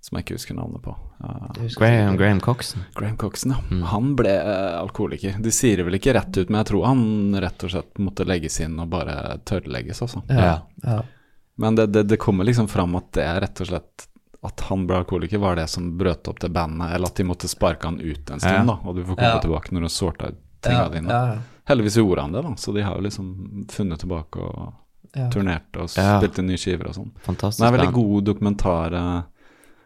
som 0.00 0.16
jeg 0.16 0.24
ikke 0.24 0.36
husker 0.38 0.54
navnet 0.58 0.82
på 0.82 0.96
Uh, 1.20 1.52
Graham. 1.76 2.14
Graham 2.16 2.38
Coxon. 2.40 2.80
Graham 2.96 3.16
Coxon, 3.20 3.50
ja. 3.52 3.58
Mm. 3.70 3.82
Han 3.90 4.14
ble 4.16 4.30
uh, 4.40 4.78
alkoholiker. 4.80 5.34
De 5.38 5.50
sier 5.52 5.76
det 5.76 5.84
vel 5.84 5.98
ikke 5.98 6.14
rett 6.16 6.32
ut, 6.38 6.48
men 6.48 6.62
jeg 6.62 6.68
tror 6.70 6.86
han 6.88 7.02
rett 7.44 7.64
og 7.66 7.70
slett 7.74 7.98
måtte 8.00 8.24
legges 8.24 8.56
inn 8.64 8.78
og 8.80 8.88
bare 8.88 9.34
tørrlegges, 9.44 10.00
altså. 10.06 10.22
Ja, 10.32 10.54
ja. 10.82 11.02
Men 11.60 11.76
det, 11.76 11.86
det, 11.92 12.02
det 12.08 12.16
kommer 12.16 12.44
liksom 12.48 12.68
fram 12.72 12.94
at 12.96 13.10
det 13.12 13.26
er 13.28 13.40
rett 13.44 13.60
og 13.60 13.68
slett 13.68 14.06
At 14.48 14.60
han 14.70 14.86
ble 14.88 14.96
alkoholiker, 15.02 15.36
var 15.42 15.56
det 15.60 15.66
som 15.68 15.90
brøt 16.00 16.28
opp 16.32 16.40
det 16.40 16.48
bandet, 16.48 16.94
eller 16.96 17.12
at 17.12 17.20
de 17.20 17.26
måtte 17.28 17.48
sparke 17.52 17.84
han 17.90 17.98
ut 18.00 18.30
en 18.32 18.40
stund, 18.40 18.54
Ja. 18.56 18.64
da, 18.64 18.78
og 18.88 18.96
du 18.96 19.02
får 19.04 19.16
komme 19.20 19.34
Ja. 19.34 19.40
tilbake 19.44 19.72
når 19.76 19.80
du 19.84 19.84
har 19.90 19.92
sorta 19.98 20.28
ut 20.32 20.38
tinga 20.64 20.86
ja, 20.86 20.88
dine. 20.88 21.08
ja, 21.12 21.36
Heldigvis 21.68 21.96
gjorde 22.00 22.22
han 22.24 22.32
det, 22.32 22.42
da, 22.48 22.54
så 22.56 22.72
de 22.72 22.80
har 22.82 22.96
jo 22.96 23.02
liksom 23.04 23.66
funnet 23.68 24.00
tilbake 24.00 24.40
og 24.40 24.72
ja. 25.14 25.28
turnert 25.30 25.76
og 25.76 25.90
Ja. 25.92 26.16
spilt 26.16 26.38
inn 26.40 26.48
nye 26.48 26.56
skiver 26.56 26.88
og 26.88 26.96
sånn. 26.96 27.12
Det 27.28 27.68
er 27.68 27.76
veldig 27.76 27.92
god 27.92 28.24
dokumentar. 28.32 28.96
eh, 28.96 29.20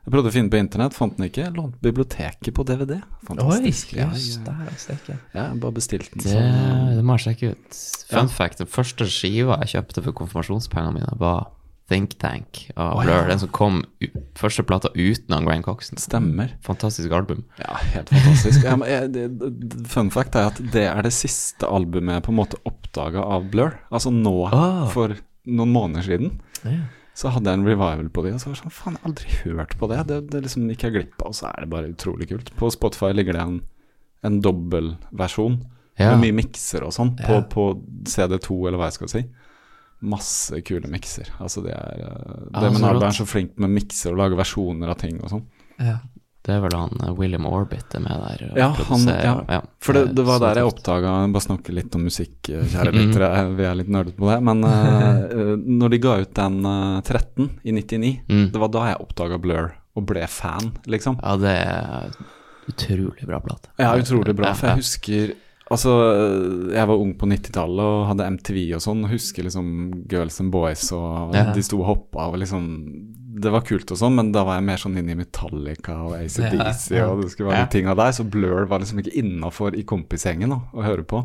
Jeg 0.04 0.12
prøvde 0.12 0.28
å 0.28 0.34
finne 0.34 0.52
på 0.52 0.58
internett, 0.60 0.92
fant 0.92 1.14
den 1.16 1.30
ikke. 1.30 1.46
Lånte 1.56 1.80
biblioteket 1.80 2.52
på 2.52 2.64
DVD. 2.68 2.98
Oi, 3.00 3.26
Fantastisk. 3.30 3.94
Ja, 3.96 4.10
ja. 4.12 4.40
der 4.44 4.64
er. 4.68 5.20
Ja, 5.32 5.44
bare 5.56 5.72
bestilte 5.78 6.12
den. 6.12 6.26
Det, 6.26 6.34
sånn. 6.34 6.90
det 6.98 7.04
må 7.08 7.16
jeg 7.16 7.24
sjekke 7.24 7.52
ut. 7.54 7.78
Fun 8.10 8.28
Ja. 8.28 8.32
fact, 8.36 8.60
den 8.60 8.68
første 8.68 9.06
skiva 9.08 9.56
jeg 9.62 9.78
kjøpte 9.78 10.04
for 10.04 10.16
konfirmasjonspengene 10.18 10.98
mine, 10.98 11.14
var 11.16 11.46
Think 11.88 12.18
Tank 12.20 12.66
av 12.76 12.98
Blur. 13.00 13.14
ja. 13.14 13.22
Den 13.28 13.40
som 13.40 13.48
kom 13.48 13.78
u 14.00 14.08
første 14.36 14.64
plata 14.64 14.90
uten 14.92 15.32
han 15.32 15.44
Graham 15.48 15.64
Coxon. 15.64 15.96
Stemmer. 16.00 16.52
Fantastisk 16.64 17.12
album. 17.12 17.44
Ja, 17.58 17.76
helt 17.94 18.12
fantastisk. 18.12 18.64
Ja, 18.64 18.76
men, 18.76 19.12
det, 19.12 19.24
det, 19.40 19.86
fun 19.88 20.10
fact 20.12 20.36
er 20.36 20.50
at 20.52 20.60
det 20.72 20.84
er 20.90 21.00
det 21.04 21.12
siste 21.16 21.64
albumet 21.64 22.18
jeg 22.18 22.26
på 22.28 22.32
en 22.32 22.40
måte 22.40 22.60
oppdaga 22.68 23.24
av 23.24 23.48
Blur. 23.52 23.76
Altså 23.90 24.12
nå, 24.12 24.34
oh. 24.52 24.84
for 24.92 25.16
noen 25.44 25.72
måneder 25.72 26.06
siden, 26.12 26.36
Ja. 26.64 26.82
Så 27.14 27.30
hadde 27.30 27.46
jeg 27.50 27.60
en 27.60 27.66
revival 27.68 28.08
på 28.10 28.24
det, 28.24 28.32
og 28.34 28.40
så 28.42 28.48
var 28.50 28.56
det 28.56 28.62
sånn 28.64 28.74
Faen, 28.74 28.96
jeg 28.96 29.02
har 29.04 29.10
aldri 29.10 29.36
hørt 29.44 29.76
på 29.78 29.88
det. 29.92 29.98
Det, 30.08 30.16
det 30.32 30.40
liksom 30.42 30.66
gikk 30.72 30.82
jeg 30.88 30.92
glipp 30.96 31.22
av, 31.22 31.28
og 31.30 31.34
så 31.38 31.46
er 31.52 31.60
det 31.62 31.70
bare 31.70 31.92
utrolig 31.92 32.26
kult. 32.32 32.50
På 32.58 32.70
Spotify 32.74 33.12
ligger 33.14 33.36
det 33.38 33.44
en, 33.44 33.60
en 34.26 34.40
dobbeltversjon 34.42 35.60
Ja. 35.98 36.10
med 36.16 36.24
mye 36.24 36.34
mikser 36.42 36.82
og 36.82 36.90
sånn 36.96 37.12
på, 37.20 37.36
Ja. 37.38 37.42
på 37.46 37.68
CD2, 38.10 38.56
eller 38.66 38.78
hva 38.80 38.88
jeg 38.90 38.96
skal 38.98 39.08
si. 39.12 39.24
Masse 40.04 40.58
kule 40.66 40.90
mikser. 40.90 41.30
Altså, 41.40 41.62
det 41.62 41.70
er 41.72 41.94
Det 41.94 42.50
Ja, 42.52 42.70
med 42.70 42.80
så 42.82 43.06
er 43.06 43.10
så 43.14 43.26
flink 43.30 43.54
med 43.62 43.70
mikser 43.70 44.10
og 44.12 44.18
lager 44.18 44.36
versjoner 44.36 44.90
av 44.90 44.98
ting 44.98 45.20
og 45.22 45.30
sånn. 45.30 45.44
Ja. 45.78 45.98
Det 46.44 46.52
er 46.52 46.60
vel 46.60 46.74
han 46.76 46.98
eh, 47.00 47.12
William 47.16 47.46
Orbit 47.48 47.94
er 47.96 48.02
med 48.04 48.20
der. 48.20 48.42
Ja, 48.58 48.66
han, 48.90 49.06
ja. 49.08 49.34
ja. 49.48 49.60
For 49.80 49.96
det, 49.96 50.02
det 50.18 50.24
var 50.28 50.42
der 50.42 50.60
jeg 50.60 50.68
oppdaga 50.68 51.12
Bare 51.32 51.40
snakke 51.46 51.72
litt 51.72 51.94
om 51.96 52.04
musikk, 52.04 52.50
eh, 52.52 52.66
kjære 52.68 52.92
Mhm. 52.92 52.98
lyttere. 53.00 53.30
Vi 53.56 53.64
er 53.64 53.74
litt 53.80 53.88
nerdete 53.88 54.18
på 54.18 54.28
det. 54.28 54.36
Men 54.44 54.60
eh, 54.68 55.08
eh, 55.38 55.54
når 55.64 55.94
de 55.94 55.98
ga 56.04 56.18
ut 56.20 56.34
den 56.36 56.58
uh, 56.68 57.00
13 57.00 57.48
i 57.64 57.72
99, 57.72 58.12
Mm. 58.28 58.50
det 58.52 58.60
var 58.60 58.68
da 58.76 58.84
jeg 58.92 59.00
oppdaga 59.00 59.38
Blur 59.40 59.72
og 59.96 60.06
ble 60.06 60.26
fan, 60.28 60.72
liksom. 60.90 61.16
Ja, 61.22 61.36
det 61.40 61.54
er 61.64 62.12
utrolig 62.68 63.26
bra 63.28 63.40
plate. 63.40 63.68
Ja, 63.78 63.94
utrolig 63.96 64.34
bra. 64.36 64.52
For 64.54 64.68
jeg 64.72 64.82
husker 64.84 65.34
Altså, 65.72 65.90
jeg 66.76 66.86
var 66.86 66.98
ung 67.00 67.14
på 67.16 67.24
90-tallet 67.24 67.80
og 67.80 68.02
hadde 68.10 68.26
MTV 68.34 68.58
og 68.76 68.82
sånn. 68.84 68.98
Husker 69.08 69.46
liksom 69.46 69.70
Girls 70.12 70.36
and 70.42 70.52
Boys 70.52 70.90
og 70.92 71.32
Ja. 71.34 71.46
de 71.56 71.62
sto 71.64 71.78
og 71.80 71.86
hoppa 71.88 72.26
og 72.28 72.36
liksom 72.36 72.66
Det 73.34 73.50
var 73.50 73.64
kult 73.66 73.90
og 73.90 73.98
sånn, 73.98 74.14
men 74.14 74.28
da 74.34 74.44
var 74.46 74.60
jeg 74.60 74.64
mer 74.68 74.76
sånn 74.78 74.96
inne 75.00 75.10
i 75.16 75.18
Metallica 75.18 75.96
og 76.06 76.12
ACDC 76.20 76.90
Ja, 76.94 76.98
ja. 77.00 77.06
og 77.10 77.22
det 77.22 77.30
skulle 77.32 77.50
være 77.50 77.58
Ja. 77.58 77.64
de 77.66 77.72
tinga 77.78 77.94
der. 77.98 78.12
Så 78.14 78.24
Blur 78.30 78.66
var 78.70 78.78
liksom 78.78 79.00
ikke 79.02 79.16
innafor 79.18 79.74
i 79.74 79.82
kompisgjengen 79.82 80.52
å 80.54 80.82
høre 80.84 81.02
på. 81.02 81.24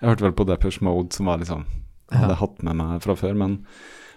Jeg 0.00 0.08
hørte 0.12 0.22
vel 0.28 0.32
på 0.38 0.46
Depeche 0.46 0.82
Mode, 0.86 1.12
som 1.12 1.26
var 1.26 1.38
liksom 1.42 1.64
Jeg 2.12 2.20
hadde 2.20 2.36
hatt 2.40 2.62
med 2.62 2.76
meg 2.76 3.00
fra 3.02 3.14
før, 3.14 3.34
men 3.36 3.64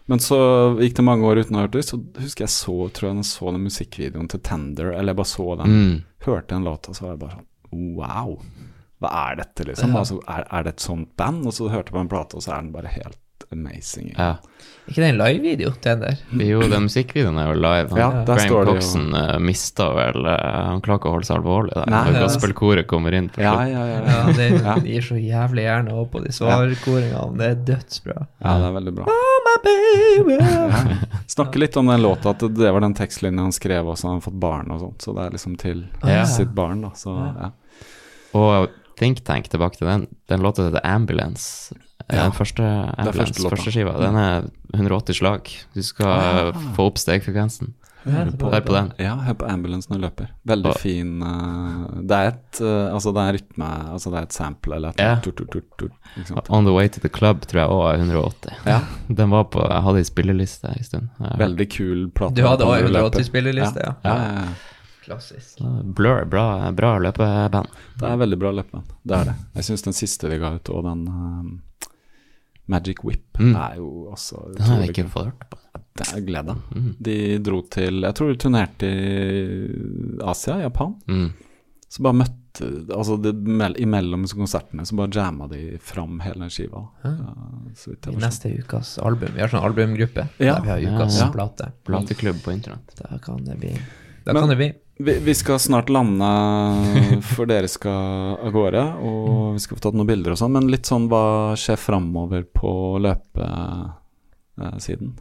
men 0.05 0.19
så 0.19 0.35
gikk 0.81 0.95
det 0.97 1.03
mange 1.05 1.23
år 1.23 1.39
uten 1.39 1.55
å 1.55 1.59
ha 1.61 1.65
hørt 1.67 1.71
det, 1.77 1.85
så 1.87 1.95
husker 2.19 2.43
jeg 2.43 2.49
så, 2.51 2.73
tror 2.91 3.07
jeg 3.07 3.15
jeg 3.21 3.27
så 3.29 3.51
den 3.53 3.63
musikkvideoen 3.63 4.27
til 4.29 4.39
Tender, 4.43 4.91
eller 4.91 5.13
jeg 5.13 5.15
bare 5.15 5.31
så 5.31 5.57
den 5.57 5.71
Mm. 5.71 6.03
hørte 6.25 6.51
en 6.55 6.65
låt, 6.65 6.89
og 6.89 6.95
så 6.95 7.01
var 7.05 7.11
jeg 7.13 7.19
bare 7.19 7.37
sånn 7.37 7.95
Wow, 7.95 8.41
hva 9.01 9.31
er 9.31 9.35
dette, 9.37 9.65
liksom? 9.65 9.95
Altså, 9.95 10.19
er, 10.27 10.43
er 10.51 10.63
det 10.63 10.73
et 10.73 10.79
sånt 10.81 11.15
band? 11.15 11.45
Og 11.47 11.53
så 11.53 11.69
hørte 11.71 11.87
jeg 11.89 11.93
på 11.95 12.01
en 12.01 12.09
plate, 12.09 12.35
og 12.35 12.41
så 12.43 12.51
er 12.51 12.61
den 12.61 12.71
bare 12.73 12.87
helt 12.91 13.17
amazing. 13.53 14.11
Ja. 14.17 14.33
ikke 14.89 14.99
det 14.99 15.07
en 15.13 15.17
live-video 15.21 15.69
til 15.79 15.93
den 15.93 16.01
der? 16.03 16.17
Jo, 16.43 16.59
den 16.67 16.85
musikkvideoen 16.87 17.37
er 17.39 17.47
jo 17.49 17.55
live. 17.61 17.89
Han, 17.93 17.99
Ja, 18.01 18.07
der 18.11 18.25
Graham 18.25 18.49
står 18.49 18.65
det 18.65 18.73
jo- 18.73 18.75
Coxon 18.81 19.05
uh, 19.15 19.37
mista 19.39 19.87
vel 19.95 20.25
eh, 20.27 20.57
Han 20.67 20.81
klarer 20.83 20.99
ikke 20.99 21.09
å 21.11 21.13
holde 21.15 21.27
seg 21.29 21.37
alvorlig 21.39 21.73
der. 21.77 21.87
Nei, 21.93 22.01
når 22.11 22.17
ja. 22.19 22.23
gospelkoret 22.27 22.87
kommer 22.91 23.17
inn. 23.17 23.29
Ja, 23.37 23.53
ja, 23.69 23.85
ja. 23.87 23.99
Ja, 24.03 24.17
Ja, 24.27 24.75
det 24.83 24.89
gir 24.93 25.07
så 25.07 25.15
jævlig 25.21 25.63
gjerne 25.69 25.95
opp 26.03 26.11
på 26.17 26.23
de 26.25 26.33
svarkoringene. 26.35 27.37
Det 27.39 27.49
er 27.53 27.61
dødsbra. 27.71 28.17
ja 28.43 28.57
det 28.59 28.67
er 28.69 28.75
veldig 28.81 28.95
bra. 28.99 29.07
Oh, 29.07 29.39
my 29.47 29.55
baby. 29.69 30.37
Snakke 31.27 31.59
litt 31.63 31.77
om 31.79 31.87
den 31.93 32.01
låta, 32.03 32.33
at 32.35 32.43
det 32.53 32.71
var 32.75 32.81
den 32.83 32.93
tekstlinjen 32.97 33.39
han 33.47 33.55
skrev 33.55 33.87
også, 33.93 34.07
han 34.09 34.19
har 34.19 34.25
fått 34.27 34.39
barn 34.43 34.71
og 34.75 34.79
sånt, 34.83 35.01
så 35.05 35.13
det 35.17 35.27
er 35.29 35.35
liksom 35.37 35.55
til 35.61 35.85
Ja. 36.03 36.25
sitt 36.29 36.51
barn, 36.53 36.81
da. 36.87 36.91
Så 36.97 37.13
ja. 37.15 37.51
Og 38.37 38.67
Think 38.99 39.23
Tank, 39.25 39.47
tilbake 39.49 39.77
til 39.79 39.87
den. 39.89 40.03
Den 40.29 40.41
låta 40.45 40.67
heter 40.67 40.83
Ambulance. 40.85 41.73
Ja. 42.11 42.23
Den 42.27 42.31
første 42.35 42.63
Ambulance, 42.97 43.33
første 43.33 43.49
første 43.55 43.71
skiva. 43.71 43.93
Den 44.01 44.15
er 44.15 44.49
180 44.73 45.15
slag. 45.21 45.49
Du 45.75 45.81
skal 45.81 46.07
Ah. 46.07 46.47
eh, 46.49 46.67
få 46.75 46.87
opp 46.91 46.97
stegfrekvensen. 46.97 47.73
Ja, 48.05 48.11
Hør 48.25 48.31
på, 48.35 48.49
Hør 48.51 48.59
på 48.67 48.73
den. 48.75 48.91
Ja, 48.99 49.15
hør 49.15 49.33
på 49.39 49.45
ambulansen 49.47 49.93
du 49.95 49.99
løper. 50.03 50.27
Veldig 50.45 50.65
Og- 50.73 50.77
fin 50.77 51.21
uh, 51.23 52.01
Det 52.03 52.11
er 52.11 52.27
et 52.33 52.59
uh, 52.59 52.91
Altså, 52.93 53.13
det 53.15 53.21
er 53.23 53.37
rytme 53.37 53.69
Altså, 53.93 54.11
det 54.11 54.17
er 54.19 54.23
et 54.27 54.33
sample 54.33 54.75
eller 54.75 54.89
et 54.89 54.99
Ja. 54.99 55.15
tur, 55.23 55.31
tur, 55.31 55.45
tur, 55.79 55.89
ikke? 56.19 56.43
On 56.49 56.65
the 56.65 56.73
Way 56.73 56.89
to 56.89 56.99
the 56.99 57.07
Club 57.07 57.45
tror 57.47 57.61
jeg 57.61 57.69
òg 57.69 57.93
er 57.93 57.97
180. 58.03 58.51
Ja. 58.67 58.81
Den 59.07 59.29
var 59.29 59.45
på 59.45 59.63
Jeg 59.63 59.81
hadde 59.83 59.99
i 59.99 60.03
spilleliste 60.03 60.65
en 60.75 60.83
stund. 60.83 61.07
Veldig 61.39 61.69
kul 61.71 62.09
plate. 62.11 62.35
Du 62.35 62.43
hadde 62.43 62.65
òg 62.67 62.83
også 62.83 62.91
du 62.91 63.19
180-spilleliste, 63.21 63.79
ja. 63.87 63.93
Ja, 64.03 64.15
ja, 64.17 64.33
ja. 64.41 64.53
Klassisk. 65.05 65.57
Blur, 65.95 66.25
bra, 66.25 66.71
bra 66.71 66.97
løpeband. 66.99 67.67
Det 67.99 68.07
er 68.09 68.17
veldig 68.17 68.37
bra 68.39 68.51
løpeband. 68.51 68.83
Det 69.05 69.15
er 69.17 69.23
det. 69.31 69.35
Jeg 69.55 69.63
syns 69.63 69.81
den 69.83 69.93
siste 69.93 70.29
vi 70.29 70.37
ga 70.39 70.53
ut, 70.55 70.69
og 70.69 70.83
den 70.83 71.07
ehm, 71.07 71.61
Magic 72.67 73.03
Whip, 73.03 73.25
Mm. 73.39 73.55
er 73.55 73.75
jo 73.77 74.07
også 74.13 74.53
Den 74.55 74.61
har 74.65 74.79
jeg 74.81 74.89
ikke 74.93 75.09
fått 75.09 75.25
hørt 75.25 75.49
på. 75.49 75.57
Det 75.95 76.07
er 76.15 76.21
gled. 76.25 76.47
Mm. 76.73 76.95
De 77.01 77.37
dro 77.39 77.61
til 77.69 78.01
Jeg 78.01 78.13
tror 78.15 78.31
de 78.31 78.37
turnerte 78.41 78.87
i 78.87 80.17
Asia, 80.23 80.55
Japan. 80.63 80.95
Mm. 81.07 81.33
Så 81.89 82.01
bare 82.01 82.13
møtte 82.23 82.39
Altså 82.93 83.15
det, 83.21 83.31
imellom 83.81 84.25
konsertene 84.29 84.85
så 84.85 84.95
bare 84.95 85.09
jamma 85.09 85.47
de 85.49 85.77
fram 85.81 86.19
hele 86.21 86.39
den 86.43 86.49
skiva. 86.53 86.83
Ja. 87.03 87.13
Vidt 87.87 88.07
I 88.07 88.15
neste 88.21 88.51
ukas 88.59 88.97
album. 89.01 89.33
Vi 89.33 89.41
har 89.41 89.49
sånn 89.49 89.63
albumgruppe 89.65 90.27
Ja. 90.39 90.59
der 90.59 90.61
vi 90.61 90.69
har 90.69 90.79
ukas 90.97 91.17
Ja, 91.19 91.25
ja. 91.25 91.31
plate. 91.33 91.71
Plateklubb 91.83 92.41
på 92.45 92.53
internett. 92.53 92.93
Da 93.01 93.17
kan 93.17 93.43
det 93.43 93.59
bli 93.59 93.73
Da 94.25 94.31
Men- 94.33 94.43
kan 94.43 94.49
det 94.49 94.57
bli. 94.57 94.73
Vi, 94.97 95.13
vi 95.25 95.33
skal 95.33 95.57
snart 95.59 95.89
lande, 95.89 96.27
for 97.33 97.49
dere 97.49 97.69
skal 97.71 98.37
av 98.37 98.51
gårde, 98.53 98.83
og 99.01 99.55
vi 99.55 99.63
skal 99.63 99.79
få 99.79 99.87
tatt 99.87 99.95
noen 99.97 100.09
bilder 100.09 100.35
og 100.35 100.39
sånn, 100.39 100.53
men 100.53 100.69
litt 100.69 100.89
sånn 100.89 101.07
hva 101.09 101.55
skjer 101.57 101.79
framover 101.81 102.45
på 102.53 102.73
løpesiden? 103.01 105.15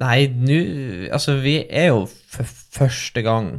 Nei, 0.00 0.20
nå 0.32 0.56
Altså, 1.12 1.36
vi 1.42 1.58
er 1.68 1.90
jo 1.90 2.06
for 2.08 2.48
første 2.48 3.20
gang 3.24 3.58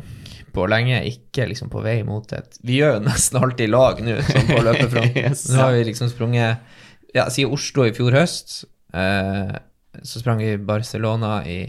på 0.58 0.66
lenge 0.70 1.04
ikke 1.06 1.46
liksom 1.52 1.70
på 1.70 1.84
vei 1.86 2.00
mot 2.06 2.32
et 2.34 2.58
Vi 2.66 2.80
gjør 2.80 2.96
jo 2.98 3.04
nesten 3.06 3.38
alltid 3.38 3.70
lag 3.70 4.00
nå, 4.02 4.16
sånn 4.26 4.50
på 4.50 4.64
løpefronten. 4.66 5.18
Yes. 5.28 5.46
Nå 5.52 5.62
har 5.62 5.76
vi 5.78 5.84
liksom 5.92 6.10
sprunget 6.10 7.14
Ja, 7.14 7.28
siden 7.34 7.54
Oslo 7.54 7.86
i 7.86 7.94
fjor 7.96 8.18
høst, 8.18 8.64
eh, 8.98 9.54
så 10.02 10.22
sprang 10.22 10.42
vi 10.42 10.58
Barcelona 10.58 11.44
i, 11.50 11.60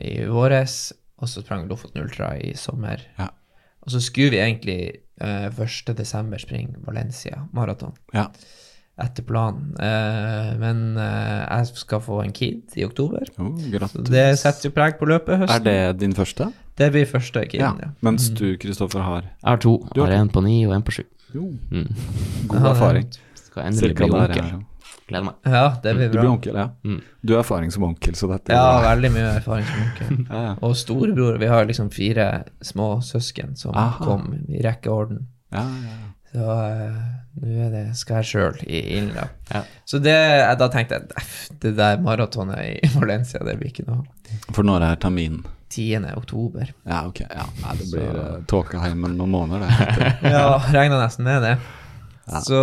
i 0.00 0.24
våres, 0.28 0.92
og 1.20 1.28
så 1.28 1.42
sprang 1.44 1.62
vi 1.66 1.68
Lofoten 1.72 2.02
Ultra 2.02 2.32
i 2.40 2.54
sommer. 2.56 3.02
Ja. 3.18 3.28
Og 3.84 3.92
så 3.94 4.00
skulle 4.00 4.30
vi 4.34 4.40
egentlig 4.42 4.80
uh, 5.22 5.48
1. 5.60 5.94
desember 5.96 6.38
springe 6.40 6.76
Valencia 6.86 7.46
maraton 7.56 7.92
Ja. 8.14 8.26
etter 9.00 9.24
planen. 9.24 9.70
Uh, 9.80 10.58
men 10.60 10.82
uh, 10.98 11.46
jeg 11.48 11.70
skal 11.80 12.00
få 12.04 12.18
en 12.24 12.32
kid 12.36 12.76
i 12.76 12.84
oktober. 12.84 13.24
Oh, 13.38 13.54
Så 13.88 14.02
det 14.04 14.26
setter 14.38 14.68
jo 14.68 14.74
preg 14.76 14.98
på 15.00 15.08
løpet 15.08 15.38
høsten. 15.44 15.66
Er 15.66 15.92
det 15.92 16.00
din 16.00 16.12
første? 16.16 16.50
Det 16.80 16.90
blir 16.92 17.04
første 17.08 17.42
kid, 17.48 17.60
ja. 17.60 17.72
Mens 18.04 18.28
du, 18.32 18.56
Kristoffer, 18.60 19.00
har 19.04 19.22
Jeg 19.22 19.48
har 19.48 19.56
to. 19.60 19.78
Du 19.94 20.00
har 20.02 20.08
Jeg 20.12 20.18
har 20.18 20.24
en 20.24 20.32
på 20.32 20.40
ni 20.44 20.62
og 20.66 20.72
en 20.76 20.82
på 20.82 20.92
sju. 20.92 21.02
jo, 21.34 21.50
Mm. 21.70 21.88
god 22.48 22.60
Ja, 22.60 22.70
erfaring. 22.74 23.08
Skal 23.34 23.62
endelig 23.66 23.80
Cirka 23.90 24.06
bli 24.06 24.12
der 24.12 24.28
onkel. 24.28 24.64
Er. 25.10 25.20
Gleder 25.20 25.26
meg. 25.28 25.52
Ja, 25.52 25.64
det 25.82 25.94
blir 25.96 26.08
Du 26.12 26.18
blir 26.18 26.30
onkel, 26.30 26.54
ja. 26.60 26.68
Mm. 26.84 27.00
Du 27.26 27.32
har 27.34 27.42
erfaring 27.42 27.70
som 27.74 27.82
onkel, 27.88 28.14
så 28.18 28.28
dette 28.30 28.52
Ja, 28.54 28.80
bra. 28.80 28.94
veldig 28.94 29.10
mye 29.12 29.30
erfaring 29.36 29.66
som 29.66 29.82
onkel. 29.86 30.26
Ja, 30.30 30.42
ja. 30.48 30.54
Og 30.62 30.76
storebror. 30.76 31.38
Vi 31.42 31.46
har 31.50 31.64
liksom 31.68 31.90
fire 31.90 32.28
små 32.62 33.00
søsken 33.02 33.56
som 33.56 33.74
Aha. 33.74 34.04
kom 34.04 34.34
i 34.48 34.62
rekkeorden. 34.64 35.26
Ja, 35.52 35.66
ja, 35.66 35.90
ja. 35.90 36.06
Så 36.30 36.46
eh, 36.62 36.98
nå 37.42 37.54
er 37.66 37.70
det 37.74 37.96
skal 37.98 38.20
jeg 38.20 38.28
sjøl 38.30 38.58
i 38.70 38.80
ilden, 38.98 39.14
da. 39.16 39.24
Ja. 39.50 39.62
Så 39.84 39.98
det, 39.98 40.14
eh, 40.14 40.54
da 40.60 40.68
tenkte 40.70 40.94
jeg 41.00 41.10
"Eff, 41.18 41.48
det 41.60 41.72
der 41.76 41.98
maratonet 41.98 42.60
i 42.84 42.88
Valencia, 43.00 43.40
det 43.44 43.56
blir 43.58 43.72
ikke 43.72 43.86
noe. 43.88 44.04
For 44.54 44.62
når 44.62 44.82
er 44.92 45.00
terminen? 45.02 45.42
10. 45.70 46.04
oktober. 46.18 46.70
Ja, 46.86 47.04
ok. 47.06 47.20
Ja, 47.30 47.44
nei, 47.62 47.74
det 47.78 47.84
blir 47.92 48.00
Så- 48.00 48.06
hjemme 48.14 48.46
tåkeheimen 48.50 49.12
noen 49.18 49.30
måneder, 49.30 49.66
det. 49.66 50.14
Ja, 50.34 50.58
regna 50.72 50.98
nesten 51.02 51.24
med 51.24 51.42
det. 51.42 51.52
Ja. 52.30 52.40
Så 52.46 52.58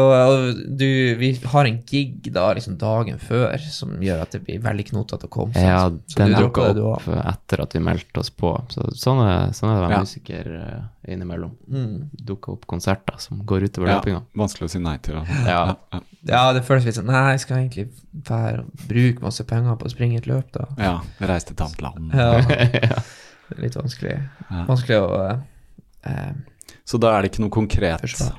du, 0.79 1.15
vi 1.19 1.33
har 1.51 1.65
en 1.67 1.79
gig 1.89 2.29
da 2.31 2.45
liksom 2.55 2.77
dagen 2.79 3.17
før 3.19 3.57
som 3.59 3.97
gjør 3.99 4.21
at 4.23 4.31
det 4.31 4.39
blir 4.45 4.61
veldig 4.63 4.85
knotete 4.91 5.27
å 5.27 5.31
komme. 5.33 5.59
Ja, 5.59 5.89
så 6.07 6.19
den 6.21 6.31
du 6.35 6.37
dukka 6.45 6.69
opp 6.71 7.07
etter 7.19 7.63
at 7.65 7.75
vi 7.75 7.81
meldte 7.83 8.21
oss 8.21 8.29
på. 8.31 8.53
Så 8.71 8.85
sånn 8.95 9.19
er, 9.25 9.51
sånn 9.57 9.73
er 9.73 9.75
det 9.75 9.81
å 9.81 9.85
være 9.87 9.97
Ja. 9.97 9.99
musiker 10.05 10.47
eh, 10.61 11.11
innimellom. 11.11 11.51
Mm. 11.67 12.05
Dukker 12.29 12.53
opp 12.55 12.63
konserter 12.69 13.19
som 13.19 13.41
går 13.49 13.67
utover 13.67 13.89
Ja, 13.91 13.97
løpinga. 13.99 14.21
vanskelig 14.39 14.69
å 14.69 14.73
si 14.77 14.79
nei 14.79 14.95
til. 15.03 15.19
Ja. 15.43 15.75
Ja, 15.91 16.01
Ja, 16.27 16.45
det 16.53 16.63
føles 16.67 16.83
litt 16.87 16.95
sånn 16.95 17.07
Nei, 17.11 17.31
jeg 17.35 17.43
skal 17.43 17.57
egentlig 17.61 17.89
være, 18.27 18.63
bruke 18.87 19.23
masse 19.23 19.43
penger 19.47 19.75
på 19.79 19.87
å 19.87 19.91
springe 19.91 20.17
et 20.21 20.27
løp, 20.31 20.47
da. 20.55 20.65
ja. 20.79 20.95
Reise 21.19 21.47
til 21.51 21.55
et 21.59 21.67
annet 21.67 21.81
land. 21.81 22.11
Ja. 22.23 23.03
Det 23.47 23.55
er 23.57 23.61
litt 23.63 23.75
vanskelig. 23.79 24.15
Ja. 24.51 24.63
Vanskelig 24.67 24.97
å 25.03 25.11
eh, 25.27 25.37
eh, 26.07 26.33
Så 26.87 26.99
da 26.99 27.13
er 27.17 27.21
det 27.23 27.31
ikke 27.33 27.43
noe 27.45 27.51
konkret. 27.53 27.99
forsvare. 28.03 28.35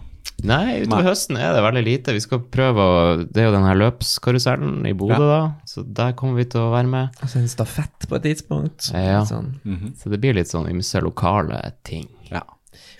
Nei, 0.46 0.84
utover 0.84 1.02
Nei. 1.02 1.06
høsten 1.10 1.38
er 1.40 1.56
det 1.56 1.62
veldig 1.64 1.82
lite. 1.82 2.12
Vi 2.14 2.20
skal 2.22 2.38
prøve 2.46 2.78
å 2.84 2.98
Det 3.26 3.42
er 3.42 3.48
jo 3.48 3.54
den 3.56 3.66
her 3.66 3.74
løpskarusellen 3.80 4.86
i 4.86 4.92
Bodø, 4.94 5.16
Ja. 5.18 5.18
da. 5.18 5.40
Så 5.66 5.82
der 5.82 6.12
kommer 6.12 6.36
vi 6.36 6.44
til 6.44 6.60
å 6.60 6.70
være 6.70 6.86
med. 6.88 7.08
Altså 7.20 7.40
en 7.40 7.48
stafett 7.48 8.06
på 8.08 8.16
et 8.16 8.22
tidspunkt. 8.22 8.92
Ja. 8.94 9.24
Sånn. 9.24 9.58
-hmm. 9.66 9.96
Så 9.98 10.10
det 10.10 10.20
blir 10.20 10.34
litt 10.34 10.46
sånn 10.46 10.70
ymse 10.70 11.00
lokale 11.02 11.72
ting. 11.82 12.06
Ja. 12.30 12.42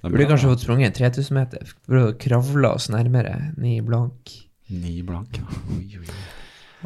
Er 0.03 0.11
Burde 0.11 0.27
kanskje 0.27 0.49
fått 0.51 0.61
sprunget 0.65 0.87
en 0.87 0.93
3000 0.93 1.35
meter. 1.35 1.75
Burde 1.89 2.19
kravla 2.19 2.75
oss 2.75 2.89
nærmere 2.89 3.53
ni 3.57 3.81
blank. 3.81 4.49
Ni 4.71 5.03
blank, 5.03 5.39
ja. 5.39 5.45
Oi, 5.71 5.85
oi, 5.99 5.99
oi. 6.01 6.15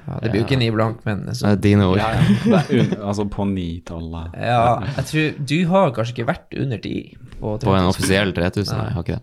Ja, 0.06 0.18
det 0.22 0.30
blir 0.32 0.40
jo 0.40 0.46
ikke 0.46 0.58
ni 0.58 0.70
blank, 0.70 1.04
men 1.04 1.26
Det 1.26 1.42
er 1.42 1.56
dine 1.56 1.84
ord. 1.84 1.98
Ja, 1.98 2.12
ja. 2.12 2.58
Er 2.58 2.80
un 2.80 3.08
altså 3.08 3.28
på 3.28 3.44
nitallet. 3.44 4.32
Ja, 4.34 4.80
jeg 4.96 5.04
tror 5.04 5.46
Du 5.46 5.68
har 5.68 5.90
kanskje 5.92 6.14
ikke 6.16 6.26
vært 6.32 6.56
under 6.62 6.78
ti 6.78 7.16
på 7.40 7.58
3000. 7.58 7.66
På 7.68 7.76
en 7.76 7.88
offisiell 7.90 8.32
3000? 8.32 8.72
Nei, 8.72 8.78
Nei. 8.78 8.86
jeg 8.86 8.94
har 8.94 9.02
ikke 9.02 9.18
det. 9.18 9.22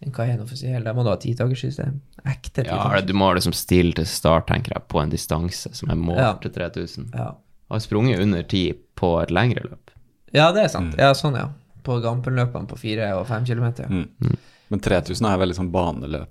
Men 0.00 0.12
Hva 0.16 0.24
er 0.26 0.30
en 0.38 0.40
offisiell? 0.46 0.82
Der 0.84 0.94
må 0.96 1.02
du 1.04 1.10
ha 1.10 1.16
titagersystem. 1.20 2.00
Ekte 2.24 2.64
Ja, 2.66 3.00
du 3.04 3.12
må 3.12 3.26
ha 3.28 3.34
det 3.34 3.42
som 3.44 3.52
stille 3.52 3.92
til 3.94 4.06
start, 4.06 4.46
tenker 4.48 4.72
jeg, 4.74 4.82
på 4.88 5.00
en 5.02 5.10
distanse 5.12 5.74
som 5.76 5.90
er 5.92 5.94
målt 6.00 6.18
Ja. 6.18 6.32
til 6.40 6.50
3000. 6.50 7.10
Ja. 7.14 7.34
Har 7.70 7.78
sprunget 7.84 8.18
under 8.20 8.42
10 8.42 8.74
på 8.96 9.22
et 9.22 9.30
lengre 9.30 9.62
løp. 9.68 9.90
ja, 10.32 10.52
det 10.52 10.64
er 10.64 10.68
sant. 10.68 10.94
Mm. 10.94 10.98
Ja, 10.98 11.12
sånn, 11.12 11.36
ja. 11.36 11.48
På 11.84 12.00
Gampenløpene 12.02 12.66
på 12.68 12.78
fire 12.78 13.12
og 13.18 13.26
fem 13.26 13.44
kilometer. 13.44 13.84
Ja. 13.90 14.04
Mm. 14.20 14.36
Men 14.70 14.80
3000 14.80 15.26
er 15.26 15.38
veldig 15.38 15.56
sånn 15.56 15.70
baneløp. 15.72 16.28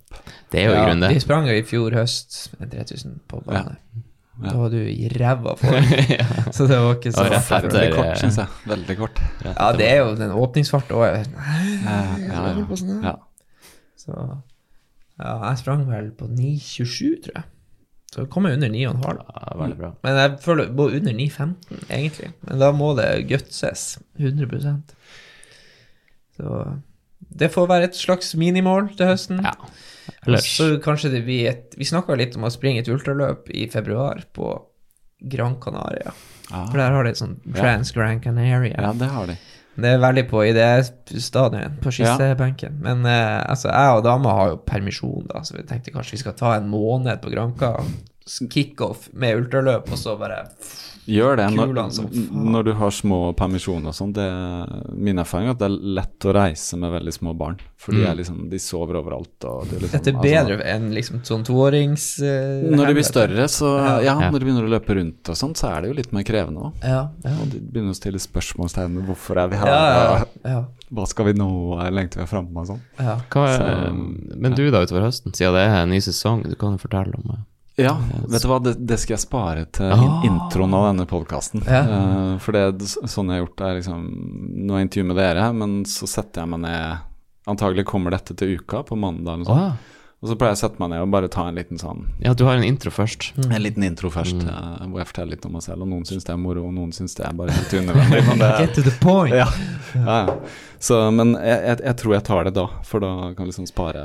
Det 0.50 0.62
er 0.62 0.70
jo 0.70 0.74
Ja, 0.74 0.86
grunnen 0.88 1.08
Vi 1.10 1.14
det. 1.16 1.24
sprang 1.24 1.46
jo 1.48 1.54
i 1.54 1.62
fjor 1.62 1.92
høst 1.92 2.50
med 2.60 2.72
3000 2.72 3.20
på 3.28 3.44
bane. 3.46 3.76
Da 4.42 4.54
var 4.56 4.70
du 4.70 4.78
i 4.78 5.10
ræva 5.10 5.58
form. 5.60 5.84
Så 6.56 6.66
det 6.68 6.78
var 6.80 6.96
ikke 6.96 7.12
så 7.12 7.26
Ja, 7.26 7.30
rett 7.34 7.50
etter- 7.52 7.70
Veldig 7.70 7.96
kort, 7.98 8.18
syns 8.22 8.38
jeg. 8.38 8.48
Veldig 8.66 8.98
kort. 8.98 9.20
Ja, 9.44 9.72
det 9.74 9.88
er 9.92 9.98
jo 9.98 10.16
den 10.16 10.32
åpningsfarten 10.32 10.96
òg. 10.96 11.26
Ja, 11.84 11.98
ja, 12.24 13.04
ja. 13.04 13.16
Så 14.00 14.16
ja, 15.20 15.34
jeg 15.50 15.62
sprang 15.62 15.88
vel 15.90 16.12
på 16.16 16.30
9,27, 16.32 17.24
tror 17.26 17.42
jeg. 17.42 17.48
Så 18.10 18.26
kom 18.32 18.48
jeg 18.48 18.58
under 18.58 18.72
9,5. 18.74 19.20
Ja, 19.20 19.58
veldig 19.60 19.78
bra. 19.78 19.90
Men 20.06 20.18
jeg 20.18 20.38
føler 20.42 20.72
må 20.74 20.88
under 20.88 21.14
9,15, 21.14 21.82
egentlig. 21.90 22.32
Men 22.48 22.62
da 22.64 22.72
må 22.74 22.94
det 22.98 23.10
gutses 23.30 23.84
100% 24.18 24.96
Så 26.40 26.64
det 27.20 27.52
får 27.54 27.68
være 27.70 27.90
et 27.92 28.00
slags 28.00 28.32
minimål 28.40 28.90
til 28.98 29.12
høsten. 29.12 29.44
Ja. 29.46 29.54
Ellers 30.26 30.48
Så 30.56 30.72
kanskje 30.82 31.12
det 31.14 31.22
blir 31.28 31.52
et 31.52 31.76
Vi 31.78 31.86
snakka 31.86 32.16
litt 32.18 32.34
om 32.36 32.48
å 32.48 32.52
springe 32.52 32.82
et 32.82 32.90
ultraløp 32.90 33.52
i 33.54 33.68
februar 33.70 34.24
på 34.34 34.50
Gran 35.30 35.60
Canaria. 35.62 36.16
Ja. 36.50 36.64
For 36.72 36.80
der 36.80 36.96
har 36.96 37.06
de 37.06 37.12
et 37.14 37.20
sånn 37.20 37.38
Trans 37.54 37.92
Gran 37.94 38.24
Canaria. 38.24 38.80
ja, 38.80 38.94
det 38.98 39.12
har 39.12 39.30
de. 39.30 39.36
Det 39.84 39.94
er 39.96 40.04
veldig 40.04 40.26
på 40.30 40.44
idéstadiet, 40.50 41.80
på 41.84 41.94
skissebenken. 41.94 42.78
Men 42.84 43.06
eh, 43.08 43.40
altså, 43.44 43.72
jeg 43.72 43.98
og 43.98 44.06
dama 44.08 44.36
har 44.38 44.54
jo 44.54 44.62
permisjon, 44.68 45.28
da, 45.32 45.44
så 45.46 45.58
vi 45.58 45.66
tenkte 45.70 45.94
kanskje 45.96 46.18
vi 46.18 46.24
skal 46.24 46.38
ta 46.40 46.54
en 46.58 46.70
måned 46.72 47.22
på 47.24 47.34
Granka. 47.34 47.76
Kickoff 48.30 49.08
med 49.18 49.40
ultraløp, 49.40 49.90
og 49.90 49.98
så 49.98 50.14
bare 50.20 50.44
Gjør 51.10 51.40
det 51.40 51.46
når, 51.56 51.72
når 52.54 52.64
du 52.68 52.72
har 52.78 52.92
små 52.94 53.20
permisjoner 53.38 53.90
og 53.92 53.96
sånn. 53.98 54.14
det- 54.14 54.94
Min 54.96 55.18
erfaring 55.18 55.48
er 55.50 55.56
at 55.56 55.60
det 55.64 55.68
er 55.72 55.78
lett 56.00 56.28
å 56.30 56.34
reise 56.36 56.78
med 56.78 56.92
veldig 56.94 57.14
små 57.16 57.34
barn. 57.38 57.58
For 57.80 57.96
de, 57.96 58.04
er 58.06 58.16
liksom, 58.20 58.50
de 58.52 58.58
sover 58.60 58.98
overalt. 59.00 59.46
Og 59.48 59.66
det 59.70 59.78
er 59.78 59.84
liksom, 59.86 60.00
Dette 60.04 60.12
er 60.14 60.22
bedre 60.22 60.58
enn 60.68 60.90
liksom 60.94 61.22
sånn 61.24 61.46
toårings... 61.48 62.08
Uh, 62.22 62.68
Når 62.76 62.92
de 62.92 62.96
blir 62.98 63.08
større, 63.08 63.46
så 63.48 63.70
Ja. 64.04 64.16
ja. 64.20 64.30
Når 64.30 64.40
de 64.40 64.46
begynner 64.50 64.68
å 64.68 64.74
løpe 64.74 64.98
rundt 65.00 65.30
og 65.32 65.36
sånn, 65.40 65.56
så 65.56 65.72
er 65.72 65.82
det 65.82 65.90
jo 65.94 65.96
litt 66.02 66.12
mer 66.14 66.24
krevende 66.28 66.60
òg. 66.70 66.74
Ja, 66.84 67.10
ja. 67.24 67.36
Og 67.42 67.50
de 67.54 67.60
begynner 67.64 67.96
å 67.96 68.00
stille 68.00 68.20
spørsmålstegn 68.20 69.00
ved 69.00 69.08
hvorfor 69.08 69.40
er 69.46 69.48
vi 69.54 69.56
her, 69.64 69.68
Ja, 69.72 69.80
ja, 69.94 70.12
og 70.12 70.50
ja, 70.52 70.60
hva 70.92 71.08
skal 71.08 71.26
vi 71.30 71.34
nå, 71.40 71.50
lengter 71.96 72.20
vi 72.22 72.28
framme 72.28 72.58
og 72.58 72.68
sånn. 72.68 72.82
ja. 73.00 73.16
Hva 73.32 73.48
er, 73.48 73.88
Så, 73.90 74.36
Men 74.38 74.54
du 74.60 74.66
da 74.72 74.84
utover 74.84 75.08
høsten, 75.08 75.32
siden 75.34 75.54
det 75.56 75.64
er 75.70 75.82
en 75.84 75.90
ny 75.90 76.00
sesong, 76.04 76.44
du 76.44 76.56
kan 76.60 76.76
jo 76.76 76.84
fortelle 76.84 77.16
om 77.16 77.32
det. 77.32 77.40
Ja, 77.80 77.94
vet 78.28 78.44
du 78.44 78.48
hva, 78.52 78.58
det, 78.64 78.74
det 78.86 78.98
skal 79.00 79.16
jeg 79.16 79.24
spare 79.24 79.66
til 79.72 79.92
Ah. 79.94 80.02
in 80.26 80.28
introen 80.34 80.74
av 80.76 80.90
denne 80.90 81.06
podkasten. 81.10 81.64
Ja. 81.66 82.38
for 82.44 82.52
det 82.58 82.66
sånn 82.90 83.30
jeg 83.32 83.40
har 83.40 83.46
gjort, 83.46 83.62
er 83.64 83.78
liksom 83.80 84.02
Nå 84.68 84.74
er 84.76 84.82
jeg 84.84 84.90
intervju 84.90 85.06
med 85.14 85.18
dere, 85.22 85.46
men 85.56 85.78
så 85.88 86.08
setter 86.10 86.44
jeg 86.44 86.52
meg 86.56 86.60
ned 86.68 87.06
Antagelig 87.50 87.86
kommer 87.90 88.12
dette 88.14 88.36
til 88.38 88.58
uka, 88.60 88.84
på 88.86 88.98
mandag 89.00 89.34
eller 89.40 89.46
noe 89.46 89.50
sånt. 89.50 89.80
Å, 89.80 89.99
Og 90.20 90.28
så 90.28 90.36
pleier 90.36 90.52
jeg 90.52 90.58
å 90.58 90.62
sette 90.66 90.82
meg 90.84 90.90
ned 90.92 91.00
og 91.00 91.12
bare 91.14 91.30
ta 91.32 91.46
en 91.48 91.56
liten 91.56 91.80
sånn 91.80 92.02
ja, 92.20 92.34
du 92.36 92.42
har 92.44 92.58
en 92.60 92.64
intro 92.68 92.92
først. 92.92 93.30
En 93.40 93.62
liten 93.64 93.86
intro 93.88 94.10
først, 94.12 94.42
eh, 94.44 94.82
hvor 94.92 95.00
jeg 95.00 95.08
forteller 95.14 95.32
litt 95.38 95.46
om 95.48 95.54
meg 95.56 95.64
selv. 95.64 95.86
Og 95.86 95.88
noen 95.94 96.04
syns 96.10 96.26
det 96.28 96.34
er 96.34 96.42
moro, 96.42 96.66
og 96.68 96.74
noen 96.76 96.92
syns 96.92 97.16
det 97.16 97.24
er 97.24 97.38
bare 97.40 97.56
helt 97.56 97.72
unødvendig. 97.78 98.20
Men 98.28 98.42
det, 98.44 98.50
Get 98.60 98.74
to 98.76 98.84
the 98.84 98.92
point. 99.00 99.32
ja, 99.34 99.46
ja, 99.96 100.18
ja. 100.28 100.36
Så, 100.80 100.96
men 101.12 101.34
jeg, 101.36 101.58
jeg, 101.60 101.80
jeg 101.84 101.96
tror 102.00 102.14
jeg 102.16 102.24
tar 102.24 102.46
det 102.48 102.54
da, 102.56 102.66
for 102.88 103.04
da 103.04 103.08
kan 103.36 103.44
vi 103.44 103.50
liksom 103.50 103.66
spare 103.68 104.04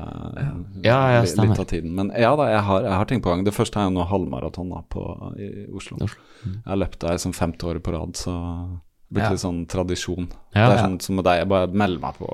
Ja, 0.83 0.97
ja, 1.15 1.21
li- 1.23 1.45
litt 1.49 1.61
av 1.63 1.69
tiden. 1.71 1.93
Men 1.95 2.09
ja 2.19 2.33
da, 2.39 2.49
jeg 2.51 2.63
har, 2.67 2.83
jeg 2.89 2.97
har 2.99 3.11
ting 3.11 3.21
på 3.23 3.31
gang. 3.31 3.45
Det 3.47 3.55
første 3.55 3.79
er 3.79 3.87
jo 3.87 3.93
nå 3.95 4.07
halvmaraton 4.11 4.73
da, 4.75 4.81
på, 4.91 5.05
i 5.39 5.51
Oslo. 5.71 5.99
Oslo. 6.03 6.19
Jeg 6.47 6.65
har 6.67 6.81
løpt 6.83 6.99
der 7.07 7.19
som 7.23 7.35
femte 7.37 7.67
året 7.71 7.83
på 7.87 7.95
rad, 7.95 8.15
så 8.19 8.35
det 8.35 9.19
blitt 9.19 9.27
Ja. 9.29 9.31
litt 9.37 9.45
sånn 9.45 9.61
tradisjon. 9.71 10.27
Ja. 10.55 10.67
det 10.71 10.79
er 10.81 10.83
sånn 10.89 10.99
som 11.07 11.15
med 11.21 11.27
deg, 11.29 11.43
jeg 11.45 11.51
bare 11.55 11.71
melder 11.71 12.03
meg 12.09 12.19
på 12.19 12.31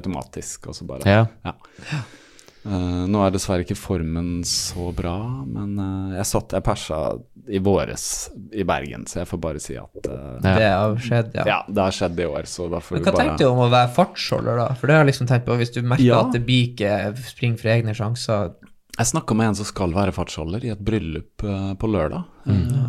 automatisk, 0.00 0.68
og 0.68 0.76
så 0.76 0.84
bare 0.88 1.08
Ja. 1.08 1.24
Eh, 2.66 3.02
nå 3.08 3.20
er 3.22 3.32
dessverre 3.32 3.62
ikke 3.62 3.76
formen 3.78 4.42
så 4.46 4.88
bra, 4.96 5.14
men 5.46 5.76
uh, 5.78 6.16
jeg 6.16 6.26
satt 6.26 6.56
Jeg 6.56 6.64
persa 6.66 6.98
i 7.48 7.60
våres 7.64 8.04
i 8.52 8.64
Bergen, 8.66 9.06
så 9.08 9.22
jeg 9.22 9.30
får 9.30 9.40
bare 9.40 9.62
si 9.62 9.76
at 9.78 10.08
uh, 10.10 10.34
Det 10.42 10.66
har 10.66 10.98
skjedd, 11.00 11.30
ja. 11.38 11.44
ja. 11.48 11.58
det 11.64 11.84
har 11.86 11.94
skjedd 11.94 12.18
i 12.18 12.26
år, 12.28 12.48
så 12.50 12.66
da 12.72 12.82
får 12.82 12.98
Men 12.98 13.04
du 13.04 13.08
hva 13.08 13.14
bare 13.14 13.28
tenkte 13.28 13.46
du 13.46 13.52
om 13.52 13.62
å 13.64 13.70
være 13.72 13.92
fartsholder, 13.96 14.58
da? 14.60 14.66
For 14.76 14.90
det 14.90 14.98
har 14.98 15.06
jeg 15.06 15.12
liksom 15.12 15.30
tenkt 15.30 15.46
på, 15.46 15.56
hvis 15.60 15.72
du 15.76 15.80
merker 15.84 16.08
Ja. 16.10 16.24
at 16.26 16.34
det 16.34 16.42
blir 16.48 16.72
ikke 16.72 17.14
spring 17.30 17.54
for 17.60 17.72
egne 17.72 17.94
sjanser 17.96 18.52
Jeg 18.98 19.06
snakka 19.12 19.34
med 19.38 19.52
en 19.52 19.54
som 19.54 19.66
skal 19.68 19.92
være 19.94 20.10
fartsholder 20.14 20.64
i 20.66 20.72
et 20.74 20.80
bryllup 20.82 21.44
eh, 21.46 21.68
på 21.78 21.90
lørdag. 21.90 22.24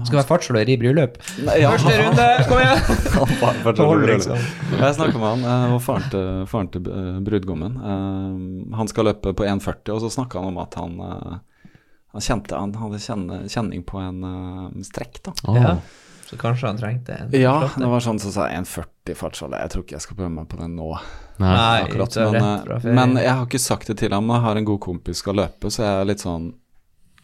Skal 0.08 0.18
være 0.18 0.26
fartsholder 0.26 0.72
i 0.74 0.78
bryllup. 0.82 1.20
Nei, 1.46 1.60
ja, 1.62 1.70
Første 1.76 2.00
runde, 2.00 2.26
kom 2.50 2.64
igjen! 2.64 4.08
Liksom. 4.10 4.48
Jeg 4.80 4.96
snakka 4.98 5.22
med 5.22 5.28
han, 5.30 5.46
eh, 5.46 5.76
og 5.76 5.84
faren 5.86 6.08
til, 6.10 6.26
faren 6.50 6.72
til 6.74 6.90
eh, 6.90 7.20
brudgommen. 7.28 7.78
Eh, 7.78 8.74
han 8.80 8.90
skal 8.90 9.12
løpe 9.12 9.36
på 9.38 9.46
1,40, 9.46 9.94
og 9.94 10.02
så 10.02 10.10
snakka 10.18 10.42
han 10.42 10.50
om 10.56 10.60
at 10.66 10.80
han 10.82 10.98
eh, 11.06 11.38
han 12.10 12.26
kjente 12.26 12.58
Han 12.58 12.74
hadde 12.74 13.00
kjenning 13.54 13.84
på 13.86 14.02
en 14.02 14.24
eh, 14.26 14.84
strekk, 14.90 15.22
da. 15.30 15.34
Oh. 15.46 15.60
Ja. 15.62 15.76
Så 16.30 16.38
kanskje 16.38 16.68
han 16.70 16.78
trengte 16.78 17.14
en 17.14 17.32
Ja, 17.34 17.56
flotte. 17.62 17.82
det 17.82 17.90
var 17.90 18.04
sånn 18.06 18.20
som 18.22 18.34
sa 18.34 18.50
1,40 18.54 19.16
fartsholder. 19.18 19.62
Jeg 19.66 19.74
tror 19.74 19.86
ikke 19.86 19.96
jeg 19.98 20.06
skal 20.06 20.18
prøve 20.20 20.34
meg 20.36 20.50
på 20.50 20.60
den 20.62 20.76
nå. 20.78 20.92
Nei. 21.40 21.56
Nei, 21.56 21.82
akkurat. 21.88 22.16
Men, 22.34 22.36
eh, 22.86 22.94
men 22.94 23.16
jeg 23.18 23.30
har 23.32 23.46
ikke 23.46 23.60
sagt 23.64 23.88
det 23.88 23.98
til 23.98 24.12
ham. 24.12 24.28
Jeg 24.30 24.42
har 24.42 24.56
en 24.58 24.66
god 24.66 24.80
kompis 24.80 25.18
skal 25.24 25.36
løpe, 25.40 25.72
så 25.72 25.84
jeg 25.86 26.02
er 26.02 26.06
litt 26.06 26.20
sånn 26.26 26.54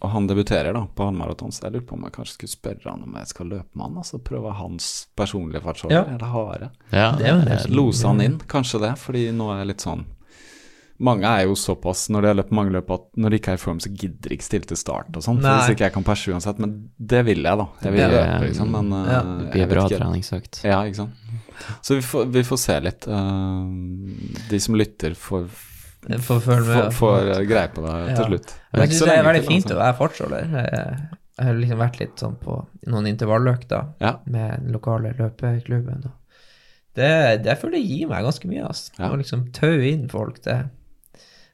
Og 0.02 0.10
han 0.12 0.28
debuterer 0.28 0.74
da 0.76 0.82
på 0.94 1.06
halvmaraton, 1.08 1.52
så 1.56 1.64
jeg 1.64 1.72
lurer 1.74 1.86
på 1.88 1.94
om 1.96 2.04
jeg 2.04 2.12
kanskje 2.12 2.34
skulle 2.36 2.52
spørre 2.52 2.92
han 2.92 3.04
om 3.04 3.14
jeg 3.16 3.28
skal 3.28 3.48
løpe 3.48 3.72
med 3.74 3.86
han. 3.88 3.96
Altså 4.04 4.20
prøve 4.22 4.52
hans 4.54 5.08
personlige 5.18 5.62
fartsholder, 5.64 5.96
Ja. 5.96 6.04
eller 6.04 6.26
harde. 6.34 6.70
Ja, 6.92 7.12
Det 7.16 7.26
er. 7.26 7.68
Lose 7.70 8.06
han 8.06 8.20
inn, 8.22 8.38
kanskje 8.40 8.82
det, 8.82 8.92
fordi 9.00 9.32
nå 9.32 9.48
er 9.54 9.64
jeg 9.64 9.68
litt 9.68 9.82
sånn 9.82 10.06
mange 10.98 11.24
er 11.28 11.44
jo 11.44 11.56
såpass, 11.60 12.06
når 12.10 12.22
de 12.22 12.28
har 12.30 12.36
løpt 12.40 12.52
mange 12.56 12.72
løp, 12.72 12.90
at 12.96 13.02
når 13.20 13.30
de 13.34 13.40
ikke 13.42 13.52
er 13.52 13.58
i 13.60 13.64
form, 13.66 13.80
så 13.84 13.90
gidder 13.92 14.30
de 14.30 14.36
ikke 14.38 14.48
stille 14.48 14.66
til 14.70 14.78
start 14.80 15.10
og 15.18 15.24
sånn. 15.26 15.42
Hvis 15.44 15.74
ikke 15.74 15.84
jeg 15.90 15.94
kan 15.94 16.06
perse 16.08 16.32
uansett. 16.32 16.58
Men 16.64 16.90
det 16.98 17.26
vil 17.28 17.44
jeg, 17.44 17.58
da. 17.58 17.66
Jeg 17.84 17.92
vil 17.92 18.00
Det- 18.00 18.12
løpe, 18.16 18.48
liksom. 18.48 18.72
Men 18.72 18.94
eh, 18.94 19.12
Ja, 19.12 19.22
Det 19.24 19.52
blir 19.52 19.68
bra 19.74 19.88
treningsøkt. 19.90 20.64
Ja, 20.64 20.84
ikke 20.84 20.96
sant. 20.96 21.12
Så 21.82 21.96
vi 21.96 22.02
får, 22.06 22.26
vi 22.34 22.44
får 22.44 22.58
se 22.62 22.80
litt. 22.86 23.08
Eh, 23.08 24.50
de 24.50 24.60
som 24.60 24.76
lytter, 24.80 25.14
får, 25.16 25.48
Får 26.22 26.40
følge 26.46 26.68
med. 26.70 26.94
får, 26.94 27.30
får 27.34 27.46
greie 27.50 27.68
på 27.74 27.82
det 27.86 27.94
Ja. 28.12 28.16
til 28.20 28.26
slutt. 28.30 28.52
Men 28.74 28.82
jeg 28.84 28.90
syns 28.92 29.06
det 29.10 29.18
er 29.18 29.24
veldig 29.26 29.42
til, 29.42 29.50
fint 29.50 29.66
altså. 29.66 29.76
å 29.76 29.80
være 29.84 29.98
fartsholder. 29.98 30.44
Jeg 31.36 31.46
har 31.48 31.54
liksom 31.60 31.80
vært 31.82 31.98
litt 32.00 32.22
sånn 32.22 32.36
på 32.40 32.60
noen 32.88 33.08
intervalløkter 33.10 33.88
Ja. 34.00 34.12
med 34.26 34.62
den 34.62 34.72
lokale 34.72 35.14
løpeklubben. 35.18 36.06
Det, 36.96 37.10
det 37.44 37.58
føler 37.60 37.80
jeg 37.82 37.90
gir 37.90 38.08
meg 38.08 38.24
ganske 38.24 38.48
mye. 38.48 38.68
Altså. 38.70 38.92
Ja. 39.00 39.10
Å 39.10 39.18
liksom 39.20 39.52
taue 39.52 39.82
inn 39.90 40.08
folk, 40.08 40.38
det, 40.46 40.70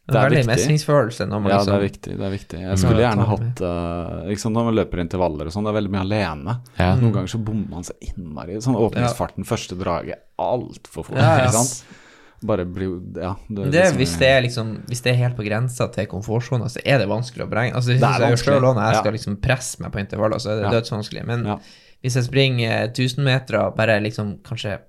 det 0.07 0.13
Det 0.13 0.17
er 0.17 0.23
veldig 0.29 0.37
viktig. 0.41 0.51
mestringsfølelse 0.55 1.27
når 1.29 1.41
man 1.41 1.51
Ja, 1.51 1.57
liksom 1.57 1.71
det 1.71 1.77
er 1.79 1.85
viktig. 1.89 2.17
det 2.17 2.25
er 2.25 2.31
viktig 2.37 2.59
Jeg 2.61 2.77
skulle 2.81 2.99
Ja, 3.01 3.09
gjerne 3.11 3.25
hatt 3.29 3.61
uh, 3.61 4.27
liksom, 4.27 4.53
Når 4.53 4.63
man 4.65 4.75
løper 4.75 4.99
intervaller 4.99 5.45
og 5.45 5.53
sånn, 5.53 5.63
det 5.63 5.69
er 5.71 5.77
veldig 5.81 5.91
mye 5.93 6.01
alene. 6.07 6.55
Ja. 6.79 6.95
Noen 6.95 7.13
ganger 7.13 7.27
så 7.27 7.39
bommer 7.45 7.69
man 7.69 7.83
seg 7.83 7.95
innmari. 8.09 8.57
Sånn 8.61 8.75
åpningsfarten, 8.75 9.45
første 9.45 9.77
draget, 9.77 10.19
altfor 10.39 11.05
fort. 11.05 11.15
Ja, 11.17 11.37
ja. 11.37 11.45
Ikke 11.45 11.51
sant? 11.61 11.97
Bare 12.43 12.65
bli, 12.65 12.87
Ja. 13.21 13.35
Det, 13.47 13.69
det, 13.71 13.71
liksom- 13.71 13.97
hvis, 14.01 14.17
det 14.17 14.27
er 14.27 14.41
liksom, 14.41 14.69
hvis 14.89 15.01
det 15.03 15.11
er 15.13 15.17
helt 15.21 15.37
på 15.37 15.45
grensa 15.45 15.87
til 15.93 16.07
komfortsona, 16.07 16.65
så 16.73 16.81
er 16.83 16.97
det 16.97 17.07
vanskelig 17.07 17.45
å 17.45 17.49
beregne. 17.49 17.75
Altså, 17.77 17.93
det 17.93 18.01
er 18.01 18.19
jeg 18.19 18.31
vanskelig. 18.33 18.43
selv 18.57 18.61
når 18.73 18.81
jeg 18.91 18.95
skal 19.03 19.13
liksom 19.13 19.35
presse 19.41 19.79
meg 19.79 19.91
på 19.93 19.99
intervaller, 20.01 20.39
så 20.41 20.49
er 20.49 20.55
det 20.63 20.65
Ja. 20.65 20.79
dødsvanskelig. 20.81 21.25
Men 21.27 21.45
Ja. 21.45 21.57
hvis 22.03 22.15
jeg 22.15 22.23
springer 22.25 22.87
1000 22.89 23.23
meter 23.23 23.69
bare 23.75 23.99
liksom 24.01 24.39
kanskje 24.41 24.79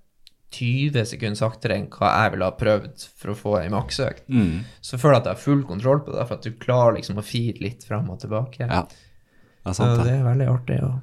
20 0.53 1.05
sekunder 1.09 1.37
saktere 1.41 1.77
enn 1.79 1.89
hva 1.91 2.11
jeg 2.23 2.33
ville 2.35 2.45
ha 2.49 2.55
prøvd 2.61 3.07
for 3.19 3.33
å 3.33 3.37
få 3.39 3.55
ei 3.63 3.69
maksøkt, 3.73 4.27
Mm. 4.29 4.65
så 4.81 4.99
føler 5.01 5.15
jeg 5.17 5.23
at 5.23 5.25
jeg 5.31 5.35
har 5.35 5.43
full 5.47 5.63
kontroll 5.65 6.01
på 6.05 6.13
det, 6.15 6.27
for 6.29 6.35
at 6.35 6.43
du 6.43 6.51
klarer 6.53 6.97
liksom 6.99 7.17
å 7.17 7.25
fire 7.25 7.59
litt 7.61 7.85
fram 7.85 8.11
og 8.11 8.21
tilbake. 8.21 8.61
Ja. 8.69 8.83
Det 8.83 9.71
er 9.71 9.73
sant, 9.79 9.99
det 9.99 10.05
det. 10.11 10.21
er 10.21 10.25
veldig 10.25 10.49
artig 10.53 10.83
og 10.83 11.01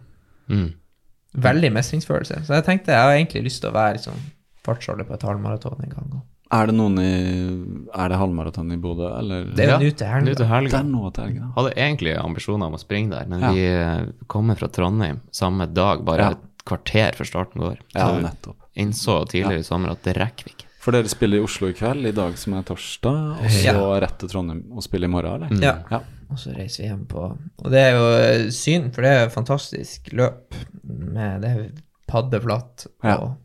Mm. 0.49 0.73
veldig 1.38 1.71
mestringsfølelse. 1.73 2.45
Så 2.45 2.53
jeg 2.57 2.65
tenkte 2.65 2.88
jeg 2.93 3.01
har 3.03 3.13
egentlig 3.17 3.43
lyst 3.45 3.61
til 3.61 3.69
å 3.71 3.73
være 3.73 3.97
liksom 3.99 4.13
fartsholder 4.65 5.05
på 5.07 5.13
et 5.13 5.21
halvmaraton 5.21 5.84
en 5.84 5.89
gang. 5.89 6.21
Er 6.51 6.65
det 6.65 6.73
noen 6.76 6.97
i 6.97 7.89
Er 7.93 8.09
det 8.09 8.17
halvmaraton 8.17 8.71
i 8.73 8.77
Bodø, 8.77 9.05
eller? 9.19 9.43
Det 9.53 9.59
er 9.65 9.67
jo 9.67 9.69
Ja, 9.69 9.77
nå 9.77 9.95
til 9.95 10.07
Nå 10.07 10.35
til 10.35 10.45
helga. 10.47 10.77
helga. 10.81 11.07
Er 11.07 11.11
til 11.11 11.23
helga. 11.23 11.53
Hadde 11.55 11.73
egentlig 11.76 12.17
ambisjoner 12.17 12.65
om 12.65 12.73
å 12.73 12.80
springe 12.80 13.09
der, 13.11 13.26
men 13.27 13.39
Ja. 13.41 13.51
vi 13.53 14.11
kommer 14.27 14.57
fra 14.57 14.67
Trondheim 14.67 15.21
samme 15.31 15.71
dag, 15.71 16.03
bare 16.03 16.17
Ja. 16.19 16.30
et 16.31 16.38
kvarter 16.65 17.13
før 17.15 17.26
starten 17.30 17.61
går. 17.61 17.77
Ja, 17.95 18.07
Så 18.09 18.15
vi 18.17 18.23
nettopp. 18.23 18.55
Innså 18.81 19.22
tidligere 19.30 19.64
i 19.64 19.68
sommer 19.68 19.93
at 19.93 20.03
det 20.07 20.15
rekker 20.18 20.47
vi 20.47 20.56
ikke. 20.56 20.68
For 20.80 20.95
dere 20.95 21.11
spiller 21.11 21.41
i 21.41 21.43
Oslo 21.43 21.68
i 21.69 21.76
kveld, 21.76 22.07
i 22.07 22.15
dag 22.15 22.38
som 22.39 22.56
er 22.56 22.64
torsdag, 22.68 23.19
og 23.35 23.51
så 23.51 23.73
Ja. 23.73 23.99
rett 23.99 24.18
til 24.22 24.31
Trondheim 24.31 24.64
og 24.72 24.84
spille 24.85 25.10
i 25.10 25.11
morgen, 25.11 25.35
eller? 25.35 25.51
Mm. 25.51 25.61
Ja. 25.64 25.76
Ja. 25.91 26.01
Og 26.30 26.38
så 26.39 26.53
reiser 26.56 26.84
vi 26.84 26.89
hjem 26.89 27.06
på 27.10 27.23
Og 27.26 27.72
det 27.73 27.80
er 27.80 27.91
jo 27.97 28.07
eh, 28.15 28.49
synd, 28.53 28.93
for 28.93 29.01
det 29.01 29.11
er 29.11 29.26
et 29.26 29.34
fantastisk 29.34 30.11
løp. 30.14 30.56
Med 30.84 31.41
det 31.41 31.49
er 31.49 31.69
paddeflatt. 32.07 32.88
Ja. 33.03 33.18
Og 33.18 33.38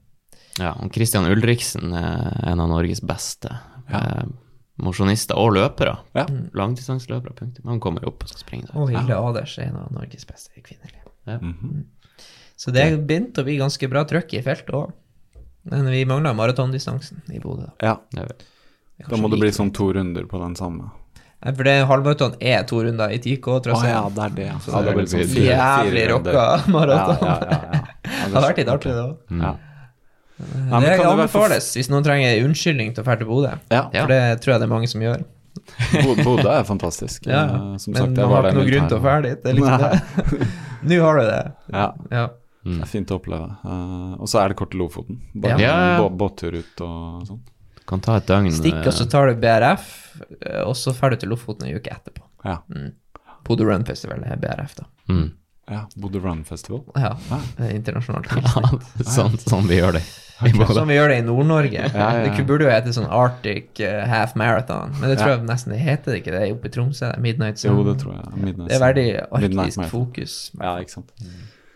Ja, 0.60 0.70
og 0.78 0.92
Christian 0.94 1.26
Ulriksen 1.26 1.92
er 1.92 2.52
en 2.52 2.60
av 2.60 2.68
Norges 2.70 3.00
beste 3.02 3.50
Ja 3.90 4.22
mosjonister 4.82 5.38
og 5.38 5.54
løpere. 5.54 5.96
Ja. 6.16 6.24
Langdistanseløpere, 6.56 7.36
punktum. 7.38 7.68
Han 7.70 7.80
kommer 7.82 8.06
opp 8.08 8.24
og 8.24 8.32
skal 8.32 8.42
springe 8.42 8.68
der. 8.68 8.76
Og 8.80 8.90
Hilde 8.90 9.18
Aders 9.18 9.56
er 9.58 9.70
en 9.70 9.78
av 9.84 9.92
Norges 9.94 10.26
beste 10.26 10.60
kvinnelige. 10.60 11.02
-hmm. 11.26 11.84
Så 12.56 12.70
det 12.70 13.06
begynte 13.06 13.40
å 13.40 13.44
bli 13.44 13.56
ganske 13.56 13.88
bra 13.88 14.04
trøkk 14.04 14.34
i 14.34 14.42
feltet 14.42 14.74
òg. 14.74 14.92
Men 15.70 15.86
vi 15.90 16.04
mangler 16.04 16.34
maratondistansen 16.36 17.22
i 17.32 17.38
Bodø. 17.40 17.70
ja. 17.80 17.96
Ja, 18.14 18.24
Det 18.28 19.08
Da 19.10 19.16
må 19.16 19.28
det 19.30 19.40
bli 19.40 19.48
sånn 19.50 19.72
to 19.74 19.92
runder 19.92 20.24
på 20.30 20.38
den 20.40 20.54
samme. 20.54 20.90
Nei, 21.44 21.52
For 21.54 21.64
det 21.66 21.72
halvmaraton 21.88 22.36
er 22.40 22.62
to 22.68 22.78
runder 22.84 23.10
i 23.10 23.18
10K-trasé. 23.18 23.84
Å 23.84 23.88
ja, 23.90 24.02
det 24.08 24.22
er 24.24 24.34
det. 24.36 24.44
ja. 24.46 24.58
Så 24.62 24.70
Ja, 24.72 24.82
det 24.86 24.94
blir 24.94 25.08
sånn 25.10 25.24
fire- 25.32 25.56
Jævlig 25.58 26.04
rocka 26.12 26.44
maraton. 26.72 27.18
Ja, 27.20 27.38
ja, 27.40 27.48
ja, 27.50 27.58
ja. 27.72 27.80
Ja, 28.04 28.28
Det 28.28 28.34
hadde 28.34 28.46
vært 28.46 28.56
litt 28.62 28.68
artig, 28.74 28.92
det 28.94 29.02
òg. 29.04 29.16
Mm. 29.30 29.42
Ja. 29.42 29.54
Nei, 30.70 30.80
Det 30.80 31.06
anbefales 31.06 31.66
hvis 31.76 31.88
noen 31.90 32.04
trenger 32.06 32.44
unnskyldning 32.44 32.94
til 32.94 33.02
å 33.02 33.06
dra 33.06 33.16
til 33.16 33.26
Bodø. 33.26 33.50
Ja, 33.70 33.82
Ja. 33.92 34.00
For 34.02 34.08
det 34.14 34.20
tror 34.42 34.52
jeg 34.54 34.60
det 34.62 34.68
er 34.68 34.72
mange 34.74 34.88
som 34.88 35.00
gjør. 35.04 35.24
Bodø 36.24 36.48
er 36.54 36.64
fantastisk. 36.64 37.26
Ja, 37.30 37.44
Eh, 37.44 37.76
Som 37.78 37.92
Men 37.94 38.00
sagt, 38.02 38.10
man 38.10 38.16
jeg 38.16 38.30
har 38.30 38.42
ikke 38.48 38.54
noe 38.54 38.70
grunn 38.70 38.88
til 38.88 38.98
å 38.98 39.02
dra 39.02 39.20
dit. 39.22 39.44
Liksom. 39.44 40.38
Nå 40.88 41.00
har 41.02 41.18
du 41.18 41.24
det. 41.28 41.42
Ja, 41.72 42.28
Ja. 42.64 42.78
det 42.78 42.86
er 42.86 42.90
fint 42.90 43.12
å 43.12 43.18
oppleve. 43.20 43.48
Uh, 43.64 44.14
og 44.18 44.28
så 44.30 44.40
er 44.40 44.52
det 44.52 44.58
kort 44.60 44.72
til 44.72 44.80
Lofoten. 44.80 45.20
Bare 45.34 45.60
Ja. 45.60 45.74
en 46.00 46.18
båttur 46.18 46.56
ut 46.56 46.80
og 46.80 47.26
sånn. 47.28 47.42
Kan 47.86 48.00
ta 48.00 48.16
et 48.16 48.26
døgn 48.26 48.50
Stikk, 48.50 48.80
eh, 48.80 48.86
og 48.88 48.94
så 48.96 49.04
tar 49.10 49.28
du 49.28 49.34
BRF, 49.36 49.88
eh, 50.40 50.62
og 50.64 50.72
så 50.72 50.94
drar 50.96 51.10
du 51.12 51.16
til 51.20 51.28
Lofoten 51.28 51.68
en 51.68 51.76
uke 51.76 51.92
etterpå. 51.92 52.24
Ja. 52.44 52.62
Bodø 53.44 53.66
Run 53.68 53.84
Festival 53.84 54.24
er 54.24 54.40
BRF, 54.40 54.76
da. 54.78 54.86
mm. 55.12 55.26
ja. 55.68 55.82
Bodø 56.00 56.22
Run 56.24 56.44
Festival. 56.48 56.80
Ja, 56.96 57.12
ja. 57.28 57.40
det 57.58 57.68
er 57.68 57.74
internasjonalt. 57.76 58.32
sånn, 59.16 59.36
sånn 59.36 59.68
vi 59.68 59.82
gjør 59.82 59.98
det 59.98 60.04
Okay. 60.34 60.66
Sånn 60.66 60.74
Som 60.80 60.88
vi 60.90 60.96
gjør 60.96 61.12
det 61.12 61.16
i 61.20 61.24
Nord-Norge. 61.24 61.78
Ja, 61.78 61.90
ja, 61.94 62.06
ja. 62.24 62.30
Det 62.34 62.44
burde 62.48 62.66
jo 62.66 62.70
hete 62.72 62.92
sånn 62.96 63.06
Arctic 63.06 63.78
uh, 63.78 64.00
Half 64.10 64.34
Marathon, 64.40 64.90
men 64.98 65.12
det 65.12 65.20
tror 65.20 65.30
jeg 65.36 65.44
nesten 65.46 65.74
det 65.74 65.78
heter 65.78 66.10
det 66.10 66.22
ikke 66.24 66.34
det 66.34 66.48
oppe 66.56 66.70
i 66.70 66.72
Tromsø. 66.74 67.12
Midnight 67.22 67.62
Sun. 67.62 67.70
Jo, 67.70 67.84
det 67.86 68.00
tror 68.02 68.16
jeg. 68.16 68.32
Midnight 68.42 68.72
Det 68.72 68.74
er 68.74 68.82
veldig 68.82 69.06
arktisk 69.38 69.84
fokus. 69.92 70.34
Ja, 70.58 70.74
ikke 70.82 70.96
sant. 70.96 71.14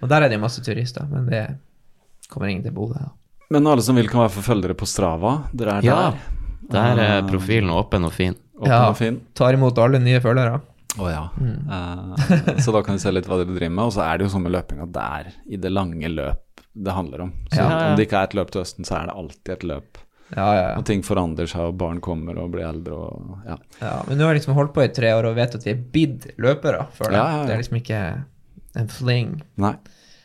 Og 0.02 0.08
der 0.08 0.22
er 0.22 0.28
det 0.28 0.38
jo 0.38 0.42
masse 0.44 0.62
turister, 0.62 1.06
men 1.10 1.26
det 1.26 1.44
kommer 2.30 2.48
ingen 2.52 2.62
til 2.64 2.72
Bodø. 2.76 3.00
Men 3.50 3.66
alle 3.66 3.82
som 3.82 3.96
vil, 3.96 4.08
kan 4.08 4.20
være 4.26 4.34
forfølgere 4.36 4.74
på 4.76 4.86
Strava. 4.86 5.36
Dere 5.56 5.78
er 5.78 5.82
Ja. 5.88 6.10
der. 6.10 6.18
Der 6.70 6.98
er 7.00 7.22
Ah. 7.22 7.28
profilen 7.30 7.70
åpen 7.72 8.04
og 8.04 8.12
fin. 8.12 8.34
Åpen 8.60 8.68
Ja. 8.70 8.88
og 8.90 8.96
fin. 8.96 9.20
Tar 9.34 9.54
imot 9.54 9.78
alle 9.78 9.98
nye 9.98 10.20
følgere. 10.20 10.60
Å 10.98 11.10
ja. 11.10 11.28
Mm. 11.38 11.70
Eh, 11.70 12.60
så 12.64 12.72
da 12.72 12.82
kan 12.82 12.94
vi 12.94 12.98
se 12.98 13.10
litt 13.12 13.26
hva 13.26 13.38
dere 13.38 13.54
driver 13.56 13.70
med. 13.70 13.84
Og 13.84 13.92
så 13.92 14.02
er 14.04 14.18
det 14.18 14.26
jo 14.28 14.32
sånn 14.38 14.42
med 14.42 14.52
løping 14.52 14.82
at 14.82 14.92
det 14.92 15.02
er 15.02 15.32
i 15.54 15.56
det 15.56 15.70
lange 15.72 16.08
løp 16.12 16.60
det 16.76 16.92
handler 16.92 17.20
om. 17.22 17.32
Så 17.52 17.56
Ja, 17.58 17.68
ja. 17.70 17.90
om 17.90 17.96
det 17.96 18.08
ikke 18.08 18.18
er 18.20 18.24
et 18.24 18.34
løp 18.34 18.50
til 18.50 18.62
høsten, 18.62 18.84
så 18.84 19.00
er 19.02 19.06
det 19.06 19.16
alltid 19.16 19.52
et 19.52 19.64
løp. 19.64 19.96
Ja, 20.36 20.52
ja, 20.54 20.68
ja. 20.72 20.76
Og 20.76 20.84
ting 20.84 21.00
forandrer 21.02 21.48
seg, 21.48 21.60
og 21.60 21.78
barn 21.78 22.00
kommer 22.00 22.36
og 22.38 22.50
blir 22.52 22.66
eldre 22.68 22.92
og 22.92 23.38
ja. 23.46 23.56
ja. 23.80 24.02
Men 24.06 24.18
nå 24.18 24.24
har 24.26 24.34
jeg 24.34 24.42
liksom 24.42 24.54
holdt 24.54 24.74
på 24.74 24.84
i 24.84 24.88
tre 24.92 25.08
år 25.16 25.24
og 25.30 25.36
vet 25.36 25.54
at 25.54 25.64
vi 25.64 25.70
er 25.70 25.80
bidd 25.92 26.26
løpere 26.36 26.86
før 26.92 27.08
det. 27.08 27.16
Ja, 27.16 27.24
ja, 27.30 27.38
ja. 27.38 27.46
Det 27.46 27.54
er 27.54 27.62
liksom 27.62 27.80
ikke 27.80 28.24
en 28.78 28.88
fling. 28.88 29.40
Nei. 29.60 29.74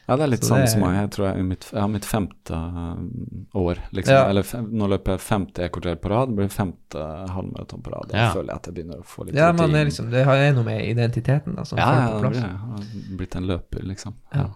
Ja, 0.05 0.17
det 0.19 0.23
er 0.25 0.27
litt 0.33 0.43
Så 0.43 0.49
samme 0.51 0.65
det- 0.65 0.71
som 0.73 0.81
meg. 0.83 0.95
Jeg 0.99 1.09
tror 1.15 1.25
jeg, 1.29 1.43
mitt, 1.47 1.65
jeg 1.71 1.79
har 1.79 1.87
mitt 1.87 2.03
femte 2.05 2.51
uh, 2.51 2.97
år, 3.55 3.77
liksom. 3.95 4.13
Ja. 4.17 4.25
Eller 4.27 4.43
fem, 4.43 4.65
nå 4.75 4.89
løper 4.91 5.13
jeg 5.15 5.21
femte 5.23 5.63
ekkorter 5.63 5.95
på 6.03 6.09
rad, 6.11 6.27
det 6.33 6.35
blir 6.41 6.49
femte 6.51 7.05
halvmaraton 7.31 7.81
på 7.85 7.93
rad. 7.93 8.09
Da 8.11 8.17
Ja. 8.17 8.33
føler 8.33 8.51
jeg 8.51 8.55
at 8.59 8.65
jeg 8.67 8.75
begynner 8.75 8.99
å 8.99 9.05
få 9.07 9.25
litt 9.25 9.35
Ja, 9.39 9.53
man 9.53 9.73
er 9.79 9.85
liksom, 9.87 10.09
det 10.11 10.25
har 10.27 10.35
jo 10.35 10.53
noe 10.59 10.63
med 10.67 10.83
identiteten 10.89 11.55
da, 11.55 11.63
som 11.63 11.77
ja, 11.79 11.87
ja, 11.87 12.07
på 12.09 12.13
det 12.13 12.21
plass. 12.21 12.35
blir, 12.35 12.49
jeg 12.49 12.57
har 12.59 13.17
blitt 13.17 13.35
en 13.39 13.47
løper, 13.47 13.83
liksom. 13.93 14.13
Ja. 14.35 14.49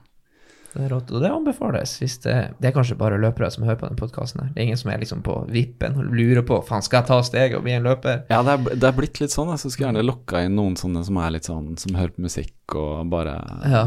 Det 0.77 0.83
er 0.85 0.91
rått, 0.93 1.09
og 1.09 1.23
det 1.23 1.29
anbefales. 1.33 1.95
Hvis 2.01 2.19
det, 2.21 2.33
det 2.61 2.67
er 2.69 2.73
kanskje 2.75 2.97
bare 2.99 3.17
løpere 3.17 3.47
som 3.49 3.63
hører 3.65 3.79
på 3.81 3.87
den 3.89 3.97
podkasten. 3.97 4.51
Det 4.53 4.61
er 4.61 4.67
ingen 4.67 4.77
som 4.77 4.91
er 4.93 4.99
liksom 5.01 5.23
på 5.25 5.39
vippen 5.49 5.95
og 5.97 6.11
lurer 6.13 6.43
på 6.45 6.59
faen, 6.67 6.83
skal 6.85 6.99
jeg 7.01 7.07
ta 7.09 7.17
steget 7.25 7.57
og 7.57 7.63
bli 7.65 7.73
en 7.79 7.87
løper. 7.87 8.19
Ja, 8.29 8.43
det 8.45 8.53
er, 8.53 8.77
det 8.77 8.89
er 8.91 8.95
blitt 8.99 9.17
litt 9.23 9.33
sånn. 9.33 9.49
Jeg 9.55 9.63
så 9.63 9.71
skulle 9.73 9.87
gjerne 9.89 10.05
lokka 10.05 10.43
inn 10.45 10.53
noen 10.59 10.77
sånne 10.77 11.01
som 11.07 11.17
er 11.23 11.33
litt 11.33 11.49
sånn 11.49 11.71
Som 11.81 11.97
hører 11.97 12.13
på 12.13 12.25
musikk 12.27 12.75
og 12.77 13.09
bare 13.09 13.33
Ja. 13.65 13.83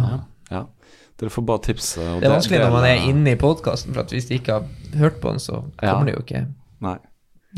ja. 0.51 0.65
Dere 1.21 1.31
får 1.31 1.45
bare 1.47 1.63
tipse. 1.69 2.01
Det 2.01 2.27
er 2.27 2.33
vanskelig 2.33 2.63
når 2.65 2.75
man 2.75 2.89
er 2.89 3.07
inne 3.11 3.35
i 3.37 3.39
podkasten, 3.39 3.93
for 3.95 4.09
hvis 4.11 4.27
de 4.31 4.39
ikke 4.41 4.57
har 4.59 4.99
hørt 4.99 5.21
på 5.23 5.31
den, 5.35 5.39
så 5.47 5.61
Ja. 5.83 5.93
kommer 5.93 6.11
de 6.11 6.17
jo 6.17 6.25
ikke 6.25 6.47
Nei. 6.81 6.97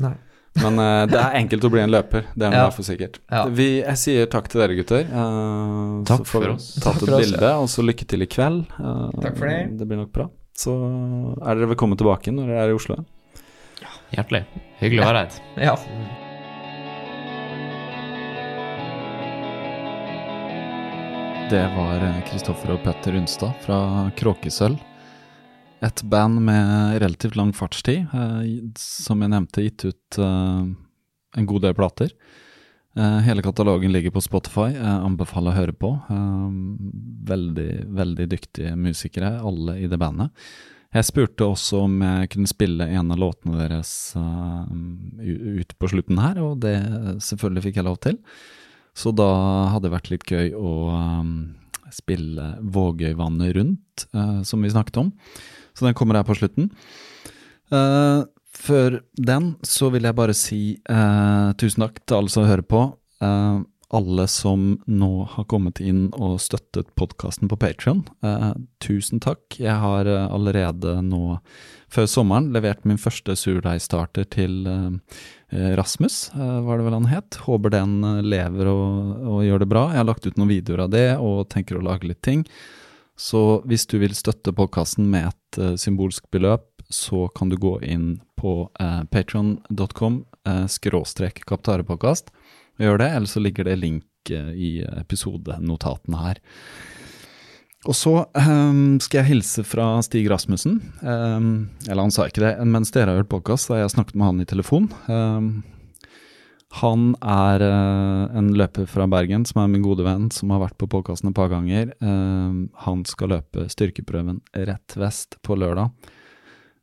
Nei. 0.02 0.14
Men 0.60 0.76
uh, 0.78 1.06
det 1.08 1.16
er 1.16 1.36
enkelt 1.40 1.64
å 1.64 1.70
bli 1.72 1.80
en 1.80 1.90
løper. 1.94 2.26
Det 2.36 2.44
er 2.50 2.52
Ja. 2.58 2.66
for 2.74 2.84
sikkert. 2.84 3.16
Ja. 3.32 3.46
Vi, 3.48 3.68
jeg 3.80 3.96
sier 4.02 4.26
takk 4.30 4.50
til 4.52 4.60
dere, 4.60 4.76
gutter. 4.76 5.06
Uh, 5.08 6.02
Takk 6.08 6.20
så 6.22 6.28
får 6.28 6.32
for 6.36 6.44
vi 6.44 6.52
oss. 6.52 6.66
Tatt 6.76 6.84
Takk 7.00 7.02
et 7.08 7.08
oss, 7.08 7.24
bilde, 7.24 7.52
og 7.62 7.68
så 7.72 7.84
lykke 7.86 8.06
til 8.12 8.22
i 8.22 8.28
kveld. 8.28 8.66
Uh, 8.76 9.08
Takk 9.24 9.38
for 9.40 9.48
det. 9.48 9.78
Det 9.80 9.88
blir 9.88 10.02
nok 10.04 10.12
bra. 10.12 10.28
Så 10.58 10.74
er 11.40 11.56
dere 11.56 11.70
velkommen 11.72 11.96
tilbake 11.98 12.34
når 12.36 12.52
dere 12.52 12.66
er 12.66 12.74
i 12.74 12.76
Oslo. 12.76 12.98
Hjertelig. 14.12 14.44
Hyggelig 14.82 15.00
å 15.00 15.08
være 15.08 15.24
her. 15.24 15.40
Ja. 15.70 15.76
Det 21.52 21.64
var 21.76 22.04
Kristoffer 22.28 22.72
og 22.76 22.84
Petter 22.84 23.16
Unstad 23.18 23.52
fra 23.64 23.78
Kråkesølv. 24.16 24.78
Et 25.82 26.02
band 26.06 26.38
med 26.46 27.00
relativt 27.02 27.34
lang 27.36 27.50
fartstid, 27.52 28.06
eh, 28.14 28.42
som 28.78 29.22
jeg 29.22 29.32
nevnte, 29.32 29.64
gitt 29.64 29.84
ut 29.88 30.18
eh, 30.22 30.66
en 31.38 31.48
god 31.50 31.64
del 31.64 31.74
plater. 31.74 32.12
Eh, 32.94 33.16
hele 33.26 33.42
katalogen 33.42 33.90
ligger 33.90 34.14
på 34.14 34.22
Spotify, 34.22 34.68
jeg 34.76 35.00
anbefaler 35.09 35.50
å 35.50 35.56
høre 35.56 35.74
på. 35.74 35.90
Veldig, 37.32 37.70
veldig 37.98 38.26
dyktige 38.30 38.76
musikere, 38.78 39.34
alle 39.42 39.80
i 39.82 39.88
det 39.90 39.98
bandet. 39.98 40.30
Jeg 40.92 41.09
spurte 41.09 41.48
også 41.48 41.86
om 41.86 41.96
jeg 42.04 42.28
kunne 42.34 42.50
spille 42.50 42.86
en 42.92 43.14
av 43.14 43.18
låtene 43.18 43.62
deres 43.62 44.12
ut 44.12 45.70
på 45.80 45.88
slutten 45.88 46.20
her, 46.20 46.36
og 46.44 46.59
det 46.60 46.74
selvfølgelig 47.24 47.64
fikk 47.64 47.78
jeg 47.80 47.86
lov 47.86 47.96
til. 48.04 48.18
Så 48.92 49.14
da 49.16 49.30
hadde 49.72 49.86
det 49.86 49.94
vært 49.94 50.10
litt 50.12 50.28
gøy 50.28 50.52
å 50.52 50.74
spille 51.96 52.50
Vågøyvannet 52.76 53.56
rundt, 53.56 54.04
som 54.44 54.60
vi 54.60 54.74
snakket 54.74 55.00
om. 55.00 55.10
Så 55.73 55.89
den 55.89 55.97
kommer 55.99 56.19
her 56.19 56.28
på 56.28 56.36
slutten. 56.39 56.70
Uh, 57.73 58.28
før 58.53 59.01
den 59.16 59.55
så 59.65 59.89
vil 59.94 60.05
jeg 60.05 60.19
bare 60.19 60.36
si 60.36 60.62
uh, 60.93 61.53
tusen 61.59 61.86
takk 61.86 62.03
til 62.05 62.20
alle 62.20 62.32
som 62.35 62.49
hører 62.49 62.66
på. 62.69 62.85
Uh, 63.23 63.62
alle 63.93 64.24
som 64.28 64.81
nå 64.89 65.11
har 65.35 65.44
kommet 65.51 65.81
inn 65.85 66.07
og 66.16 66.39
støttet 66.40 66.89
podkasten 66.97 67.51
på 67.51 67.59
Patrion. 67.61 68.01
Eh, 68.24 68.53
tusen 68.81 69.20
takk. 69.20 69.59
Jeg 69.61 69.74
har 69.82 70.09
allerede 70.09 70.97
nå, 71.05 71.36
før 71.93 72.09
sommeren, 72.09 72.49
levert 72.57 72.86
min 72.89 73.01
første 73.01 73.36
surdeigstarter 73.36 74.24
til 74.32 74.65
eh, 74.65 75.74
Rasmus, 75.77 76.31
eh, 76.32 76.59
var 76.65 76.81
det 76.81 76.89
vel 76.89 76.97
han 77.03 77.11
het. 77.12 77.43
Håper 77.44 77.77
den 77.77 77.99
lever 78.24 78.73
og, 78.73 79.27
og 79.35 79.44
gjør 79.44 79.66
det 79.66 79.73
bra. 79.74 79.86
Jeg 79.93 80.01
har 80.01 80.09
lagt 80.09 80.27
ut 80.27 80.40
noen 80.40 80.55
videoer 80.55 80.86
av 80.86 80.94
det 80.97 81.09
og 81.20 81.44
tenker 81.53 81.77
å 81.77 81.85
lage 81.85 82.09
litt 82.09 82.24
ting. 82.24 82.47
Så 83.18 83.62
hvis 83.68 83.86
du 83.90 83.98
vil 84.02 84.14
støtte 84.16 84.55
podkasten 84.56 85.10
med 85.12 85.30
et 85.30 85.60
uh, 85.60 85.74
symbolsk 85.80 86.30
beløp, 86.32 86.68
så 86.93 87.26
kan 87.36 87.52
du 87.52 87.56
gå 87.60 87.76
inn 87.84 88.20
på 88.40 88.66
uh, 88.80 89.02
patron.com 89.12 90.22
uh, 90.48 90.66
skråstrek 90.68 91.44
kaptarepodkast 91.48 92.32
og 92.32 92.86
gjøre 92.86 93.05
det, 93.05 93.10
eller 93.16 93.30
så 93.30 93.43
ligger 93.44 93.68
det 93.68 93.78
link 93.80 94.32
uh, 94.32 94.51
i 94.52 94.80
episodenotatene 95.05 96.24
her. 96.24 96.43
Og 97.82 97.97
så 97.98 98.12
um, 98.39 99.01
skal 99.02 99.22
jeg 99.22 99.30
hilse 99.32 99.64
fra 99.66 99.97
Stig 100.06 100.28
Rasmussen. 100.30 100.78
Um, 101.02 101.70
eller 101.89 102.05
han 102.05 102.14
sa 102.14 102.28
ikke 102.28 102.44
det, 102.44 102.55
mens 102.70 102.94
dere 102.94 103.10
har 103.10 103.22
hørt 103.22 103.32
podkast, 103.32 103.72
har 103.72 103.82
jeg 103.82 103.94
snakket 103.97 104.18
med 104.18 104.28
han 104.28 104.43
i 104.44 104.47
telefon. 104.47 104.86
Ehm, 105.10 105.48
han 106.73 107.11
er 107.20 107.61
uh, 107.61 108.32
en 108.39 108.49
løper 108.57 108.86
fra 108.89 109.05
Bergen 109.11 109.44
som 109.49 109.61
er 109.61 109.69
min 109.69 109.85
gode 109.85 110.07
venn, 110.07 110.31
som 110.32 110.55
har 110.55 110.62
vært 110.62 110.78
på 110.81 110.89
podkasten 110.94 111.28
et 111.28 111.36
par 111.36 111.51
ganger. 111.53 111.93
Uh, 112.01 112.65
han 112.86 113.03
skal 113.09 113.35
løpe 113.35 113.66
styrkeprøven 113.73 114.40
rett 114.70 114.97
vest 114.97 115.36
på 115.44 115.59
lørdag. 115.61 115.93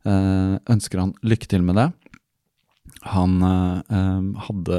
Uh, 0.05 0.61
ønsker 0.69 1.01
han 1.01 1.15
lykke 1.25 1.49
til 1.49 1.65
med 1.65 1.79
det. 1.81 1.87
Han 3.09 3.37
hadde 3.39 4.77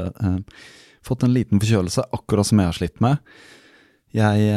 fått 1.01 1.23
en 1.25 1.31
liten 1.33 1.61
forkjølelse, 1.63 2.03
akkurat 2.13 2.45
som 2.45 2.59
jeg 2.59 2.69
har 2.69 2.77
slitt 2.77 2.99
med. 3.01 3.23
Jeg 4.13 4.51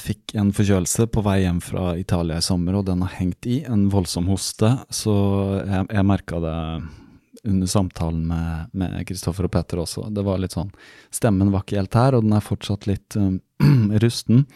fikk 0.00 0.34
en 0.40 0.50
forkjølelse 0.56 1.06
på 1.14 1.22
vei 1.22 1.36
hjem 1.44 1.60
fra 1.62 1.92
Italia 2.00 2.40
i 2.40 2.46
sommer, 2.46 2.80
og 2.80 2.88
den 2.88 3.04
har 3.04 3.14
hengt 3.20 3.46
i. 3.46 3.60
En 3.68 3.84
voldsom 3.92 4.26
hoste, 4.32 4.72
så 4.90 5.14
jeg, 5.60 5.86
jeg 5.92 6.08
merka 6.08 6.40
det 6.42 6.56
under 7.46 7.70
samtalen 7.70 8.26
med- 8.26 9.06
Kristoffer 9.08 9.46
og 9.46 9.52
Petter 9.54 9.80
også. 9.82 10.08
Det 10.14 10.24
var 10.26 10.40
litt 10.42 10.56
sånn 10.56 10.72
Stemmen 11.14 11.52
var 11.54 11.64
ikke 11.64 11.78
helt 11.80 11.94
her, 11.94 12.16
og 12.16 12.26
den 12.26 12.34
er 12.36 12.44
fortsatt 12.44 12.86
litt 12.90 13.16
um, 13.16 13.40
rusten. 14.02 14.46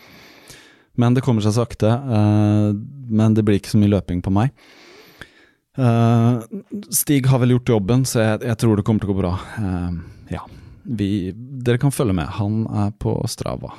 Men 1.00 1.14
det 1.16 1.22
kommer 1.24 1.44
seg 1.44 1.56
sakte. 1.56 1.88
Uh, 1.88 2.74
men 3.10 3.34
det 3.36 3.44
blir 3.46 3.60
ikke 3.60 3.72
så 3.72 3.80
mye 3.80 3.94
løping 3.94 4.22
på 4.24 4.32
meg. 4.34 4.52
Uh, 5.78 6.42
Stig 6.92 7.28
har 7.30 7.40
vel 7.40 7.54
gjort 7.54 7.72
jobben, 7.76 8.04
så 8.08 8.24
jeg, 8.24 8.42
jeg 8.50 8.60
tror 8.60 8.76
det 8.76 8.84
kommer 8.88 9.04
til 9.04 9.12
å 9.12 9.14
gå 9.14 9.20
bra. 9.22 9.34
Uh, 9.56 10.26
ja. 10.34 10.42
Vi, 10.84 11.30
dere 11.62 11.78
kan 11.80 11.94
følge 11.94 12.16
med. 12.16 12.26
Han 12.40 12.64
er 12.86 12.90
på 12.98 13.12
Strava. 13.30 13.70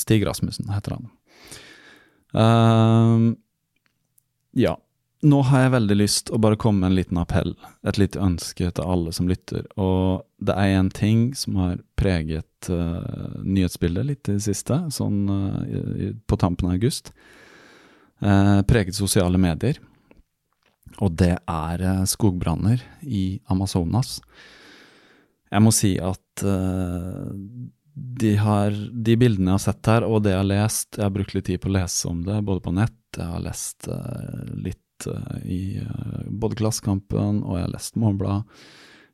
Stig 0.00 0.24
Rasmussen 0.26 0.72
heter 0.72 0.96
han. 0.96 1.04
Ja. 4.56 4.72
Nå 5.24 5.38
har 5.48 5.62
jeg 5.62 5.72
veldig 5.72 5.96
lyst 5.96 6.30
å 6.34 6.38
bare 6.42 6.58
komme 6.60 6.82
med 6.82 6.90
en 6.90 6.98
liten 6.98 7.18
appell, 7.20 7.54
et 7.88 7.96
lite 7.96 8.20
ønske 8.20 8.68
til 8.76 8.88
alle 8.92 9.12
som 9.16 9.28
lytter. 9.30 9.62
Og 9.80 10.20
det 10.44 10.56
er 10.60 10.74
en 10.76 10.90
ting 10.92 11.30
som 11.38 11.56
har 11.62 11.78
preget 11.96 12.68
uh, 12.68 13.38
nyhetsbildet 13.40 14.08
litt 14.10 14.28
i 14.28 14.34
det 14.36 14.44
siste, 14.44 14.82
sånn 14.92 15.22
uh, 15.30 16.10
på 16.28 16.38
tampen 16.40 16.68
av 16.68 16.76
august. 16.76 17.14
Uh, 18.20 18.60
preget 18.68 18.98
sosiale 18.98 19.40
medier. 19.40 19.80
Og 21.00 21.16
det 21.16 21.38
er 21.40 21.86
skogbranner 22.06 22.84
i 23.08 23.40
Amazonas. 23.50 24.18
Jeg 25.48 25.64
må 25.64 25.72
si 25.74 25.96
at 26.02 26.44
de, 26.44 28.30
har, 28.38 28.76
de 28.76 29.16
bildene 29.18 29.54
jeg 29.54 29.56
har 29.56 29.64
sett 29.64 29.90
her, 29.90 30.06
og 30.06 30.22
det 30.22 30.34
jeg 30.34 30.42
har 30.42 30.48
lest 30.50 30.98
Jeg 30.98 31.06
har 31.06 31.12
brukt 31.14 31.34
litt 31.34 31.46
tid 31.48 31.62
på 31.62 31.70
å 31.70 31.74
lese 31.78 32.10
om 32.10 32.22
det, 32.26 32.38
både 32.46 32.62
på 32.62 32.74
nett, 32.76 33.00
jeg 33.16 33.26
har 33.32 33.42
lest 33.42 33.88
litt 34.54 34.83
eh, 35.10 35.38
i 35.44 35.60
eh, 35.82 36.24
både 36.28 36.58
Klassekampen 36.60 37.42
og 37.44 37.58
jeg 37.58 37.66
har 37.66 37.74
lest 37.74 37.98
Morgenbladet. 38.00 38.44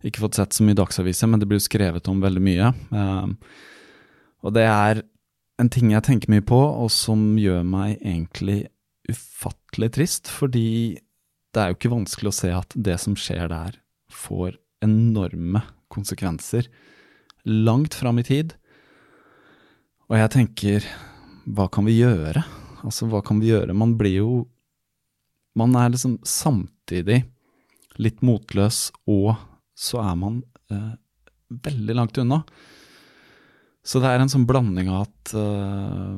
Ikke 0.07 0.23
fått 0.23 0.39
sett 0.39 0.57
så 0.57 0.65
mye 0.65 0.79
dagsaviser, 0.79 1.29
men 1.29 1.43
det 1.43 1.49
blir 1.49 1.61
jo 1.61 1.67
skrevet 1.67 2.09
om 2.09 2.23
veldig 2.23 2.43
mye. 2.45 2.73
Eh, 2.73 3.57
og 4.41 4.55
det 4.57 4.65
er 4.65 5.03
en 5.61 5.69
ting 5.73 5.93
jeg 5.93 6.07
tenker 6.07 6.33
mye 6.33 6.45
på, 6.47 6.57
og 6.57 6.89
som 6.95 7.35
gjør 7.41 7.67
meg 7.69 7.99
egentlig 7.99 8.63
ufattelig 9.11 9.91
trist, 9.97 10.31
fordi 10.33 10.97
det 11.51 11.61
er 11.61 11.73
jo 11.73 11.79
ikke 11.79 11.93
vanskelig 11.93 12.31
å 12.31 12.39
se 12.39 12.53
at 12.55 12.77
det 12.79 12.97
som 13.03 13.17
skjer 13.19 13.51
der, 13.51 13.77
får 14.11 14.57
enorme 14.83 15.63
konsekvenser 15.93 16.67
langt 17.45 17.95
fram 17.95 18.19
i 18.21 18.25
tid. 18.27 18.55
Og 20.11 20.19
jeg 20.19 20.33
tenker, 20.35 20.87
hva 21.47 21.69
kan 21.73 21.87
vi 21.87 22.01
gjøre? 22.01 22.43
Altså, 22.87 23.07
hva 23.11 23.21
kan 23.25 23.41
vi 23.43 23.53
gjøre? 23.53 23.77
Man 23.77 23.97
blir 24.01 24.17
jo 24.17 24.31
Man 25.61 25.77
er 25.77 25.93
liksom 25.93 26.19
samtidig 26.27 27.23
litt 28.01 28.23
motløs, 28.25 28.89
og 29.11 29.35
så 29.77 30.01
er 30.03 30.17
man 30.19 30.43
eh, 30.73 30.93
veldig 31.67 31.97
langt 31.97 32.21
unna. 32.21 32.43
Så 33.85 34.01
det 34.01 34.11
er 34.11 34.23
en 34.23 34.33
sånn 34.33 34.47
blanding 34.49 34.91
av 34.93 35.09
at 35.09 35.35
eh, 35.37 36.15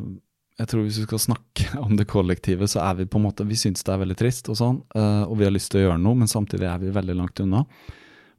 jeg 0.60 0.70
tror 0.70 0.84
hvis 0.84 1.00
vi 1.00 1.06
skal 1.06 1.22
snakke 1.26 1.68
om 1.84 1.96
det 1.98 2.08
kollektive, 2.10 2.68
så 2.70 2.82
er 2.84 3.00
vi 3.00 3.08
på 3.10 3.20
en 3.20 3.26
måte 3.26 3.46
Vi 3.48 3.58
syns 3.58 3.84
det 3.86 3.94
er 3.94 4.02
veldig 4.02 4.18
trist 4.18 4.50
og 4.52 4.58
sånn, 4.58 4.80
eh, 4.94 5.24
og 5.26 5.36
vi 5.40 5.48
har 5.48 5.54
lyst 5.54 5.72
til 5.72 5.82
å 5.82 5.86
gjøre 5.88 6.00
noe, 6.02 6.22
men 6.22 6.30
samtidig 6.30 6.68
er 6.68 6.82
vi 6.82 6.94
veldig 6.94 7.18
langt 7.18 7.42
unna. 7.44 7.64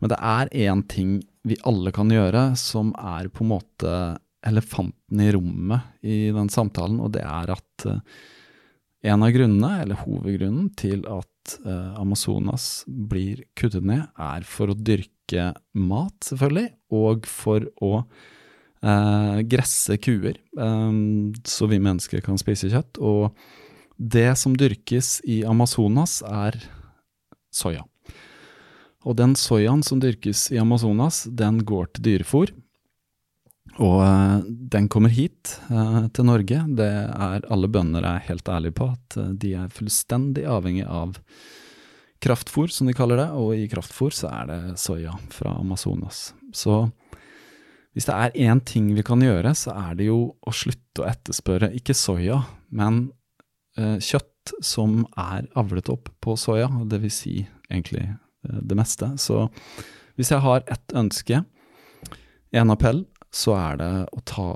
Men 0.03 0.11
det 0.11 0.19
er 0.19 0.51
én 0.67 0.83
ting 0.91 1.17
vi 1.47 1.57
alle 1.67 1.91
kan 1.95 2.11
gjøre, 2.11 2.53
som 2.59 2.91
er 2.99 3.27
på 3.31 3.43
en 3.43 3.53
måte 3.55 3.95
elefanten 4.43 5.21
i 5.23 5.31
rommet 5.31 6.03
i 6.03 6.17
den 6.35 6.49
samtalen, 6.51 6.99
og 7.03 7.13
det 7.15 7.23
er 7.23 7.53
at 7.55 7.87
eh, 7.87 7.99
en 9.03 9.23
av 9.25 9.33
grunnene, 9.35 9.81
eller 9.83 9.99
hovedgrunnen, 9.99 10.69
til 10.79 11.03
at 11.11 11.57
eh, 11.65 11.95
Amazonas 11.99 12.85
blir 12.87 13.43
kuttet 13.59 13.83
ned, 13.83 14.05
er 14.15 14.45
for 14.47 14.71
å 14.71 14.77
dyrke 14.77 15.49
mat, 15.75 16.15
selvfølgelig, 16.23 16.69
og 16.95 17.27
for 17.27 17.67
å 17.83 17.91
eh, 17.99 19.41
gresse 19.51 19.99
kuer, 19.99 20.39
eh, 20.39 21.01
så 21.43 21.69
vi 21.71 21.81
mennesker 21.83 22.23
kan 22.23 22.39
spise 22.39 22.71
kjøtt. 22.71 23.01
Og 23.03 23.35
det 23.99 24.29
som 24.39 24.55
dyrkes 24.57 25.17
i 25.27 25.41
Amazonas, 25.47 26.21
er 26.23 26.61
soya. 27.53 27.83
Og 29.03 29.17
den 29.19 29.35
soyaen 29.35 29.83
som 29.83 29.99
dyrkes 29.99 30.47
i 30.55 30.59
Amazonas, 30.61 31.25
den 31.27 31.59
går 31.67 31.91
til 31.91 32.07
dyrefôr. 32.07 32.53
Og 33.81 33.99
eh, 34.05 34.41
den 34.45 34.87
kommer 34.91 35.09
hit 35.13 35.55
eh, 35.71 36.05
til 36.13 36.27
Norge. 36.29 36.59
Det 36.77 36.89
er 36.89 37.47
alle 37.49 37.69
bønder 37.71 38.05
er 38.05 38.25
helt 38.27 38.49
ærlige 38.49 38.77
på 38.77 38.91
at 38.93 39.17
eh, 39.17 39.31
de 39.41 39.53
er 39.63 39.73
fullstendig 39.73 40.45
avhengig 40.45 40.85
av 40.85 41.17
kraftfôr, 42.23 42.69
som 42.71 42.87
de 42.87 42.95
kaller 42.95 43.19
det, 43.19 43.29
og 43.35 43.55
i 43.57 43.65
kraftfôr 43.71 44.13
så 44.15 44.29
er 44.29 44.51
det 44.51 44.59
soya 44.79 45.15
fra 45.33 45.55
Amazonas. 45.59 46.31
Så 46.55 46.85
hvis 47.93 48.07
det 48.07 48.13
er 48.13 48.37
én 48.45 48.61
ting 48.65 48.93
vi 48.95 49.03
kan 49.05 49.21
gjøre, 49.21 49.51
så 49.57 49.73
er 49.89 49.97
det 49.97 50.07
jo 50.07 50.19
å 50.39 50.53
slutte 50.55 51.03
å 51.03 51.09
etterspørre 51.09 51.73
ikke 51.77 51.97
soya, 51.97 52.39
men 52.73 53.09
kjøtt 53.75 54.53
som 54.65 55.01
er 55.19 55.49
avlet 55.57 55.89
opp 55.89 56.09
på 56.23 56.37
soya, 56.37 56.69
vil 56.93 57.11
si 57.13 57.35
egentlig 57.67 58.05
det 58.41 58.77
meste. 58.77 59.11
Så 59.21 59.47
hvis 60.15 60.31
jeg 60.31 60.41
har 60.45 60.63
ett 60.71 60.95
ønske, 60.95 61.43
en 62.53 62.73
appell, 62.73 63.03
så 63.33 63.55
er 63.57 63.79
det 63.81 63.91
å 64.13 64.23
ta 64.29 64.47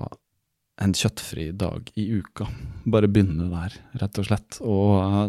en 0.82 0.94
kjøttfri 0.94 1.50
dag 1.58 1.90
i 1.98 2.06
uka. 2.20 2.46
Bare 2.86 3.10
begynne 3.10 3.50
der, 3.50 3.80
rett 3.98 4.20
og 4.22 4.28
slett. 4.30 4.60
Og 4.62 4.92
uh, 5.02 5.26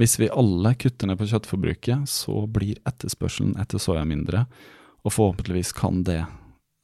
hvis 0.00 0.16
vi 0.20 0.30
alle 0.30 0.72
kutter 0.78 1.10
ned 1.10 1.20
på 1.20 1.28
kjøttforbruket, 1.28 2.08
så 2.08 2.46
blir 2.46 2.80
etterspørselen 2.88 3.58
etter 3.60 3.82
soya 3.82 4.06
mindre, 4.08 4.46
og 5.04 5.14
forhåpentligvis 5.14 5.74
kan 5.76 6.02
det 6.06 6.22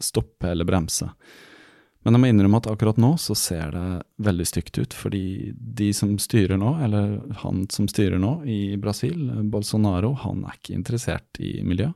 stoppe 0.03 0.51
eller 0.51 0.69
bremse. 0.69 1.09
Men 2.05 2.19
jeg 2.19 2.21
må 2.21 2.29
innrømme 2.29 2.59
at 2.61 2.69
akkurat 2.69 2.99
nå 3.01 3.15
så 3.23 3.33
ser 3.39 3.71
det 3.73 3.87
veldig 4.27 4.47
stygt 4.51 4.77
ut, 4.77 4.97
fordi 4.99 5.55
de 5.57 5.89
som 5.97 6.13
styrer 6.21 6.59
nå, 6.61 6.75
eller 6.85 7.17
han 7.41 7.65
som 7.73 7.89
styrer 7.89 8.21
nå 8.21 8.35
i 8.45 8.77
Brasil, 8.77 9.31
Bolsonaro, 9.49 10.13
han 10.27 10.43
er 10.45 10.59
ikke 10.59 10.77
interessert 10.77 11.41
i 11.41 11.57
miljø. 11.65 11.89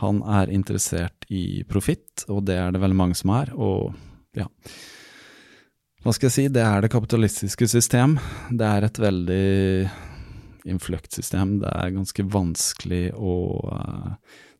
Han 0.00 0.22
er 0.24 0.52
interessert 0.52 1.26
i 1.28 1.62
profitt, 1.68 2.24
og 2.28 2.46
det 2.48 2.56
er 2.56 2.72
det 2.72 2.80
veldig 2.82 2.98
mange 2.98 3.18
som 3.18 3.32
er. 3.36 3.52
Og 3.56 3.92
ja, 4.38 4.46
hva 6.00 6.14
skal 6.16 6.30
jeg 6.30 6.36
si, 6.36 6.44
det 6.52 6.62
er 6.64 6.80
det 6.80 6.92
kapitalistiske 6.92 7.68
system. 7.68 8.16
Det 8.48 8.64
er 8.64 8.86
et 8.86 9.00
veldig 9.00 9.48
innfløkt 10.70 11.12
system. 11.16 11.58
Det 11.60 11.72
er 11.72 11.92
ganske 11.92 12.24
vanskelig 12.32 13.04
å 13.16 13.34
uh, 13.68 14.14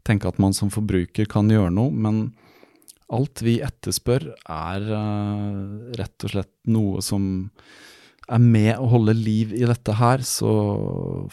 tenke 0.06 0.28
at 0.28 0.40
man 0.42 0.56
som 0.56 0.72
forbruker 0.72 1.28
kan 1.30 1.48
gjøre 1.52 1.72
noe, 1.72 1.92
men 1.92 2.22
alt 3.10 3.42
vi 3.42 3.58
etterspør 3.64 4.28
er 4.44 4.90
uh, 4.92 5.94
rett 5.98 6.28
og 6.28 6.34
slett 6.34 6.52
noe 6.70 7.00
som 7.04 7.24
er 8.30 8.42
med 8.44 8.76
å 8.78 8.90
holde 8.92 9.16
liv 9.16 9.56
i 9.56 9.64
dette 9.66 9.96
her, 9.98 10.22
så 10.22 10.50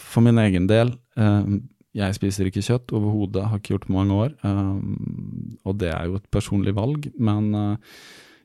for 0.00 0.24
min 0.24 0.40
egen 0.42 0.66
del 0.70 0.96
uh, 1.20 1.44
jeg 1.98 2.16
spiser 2.16 2.48
ikke 2.48 2.64
kjøtt 2.64 2.94
overhodet, 2.96 3.46
har 3.50 3.60
ikke 3.60 3.74
gjort 3.74 3.86
på 3.88 3.96
mange 3.96 4.18
år. 4.24 4.34
Um, 4.46 5.56
og 5.66 5.78
det 5.82 5.90
er 5.94 6.08
jo 6.08 6.18
et 6.20 6.28
personlig 6.34 6.74
valg, 6.76 7.08
men 7.18 7.48
uh, 7.56 8.02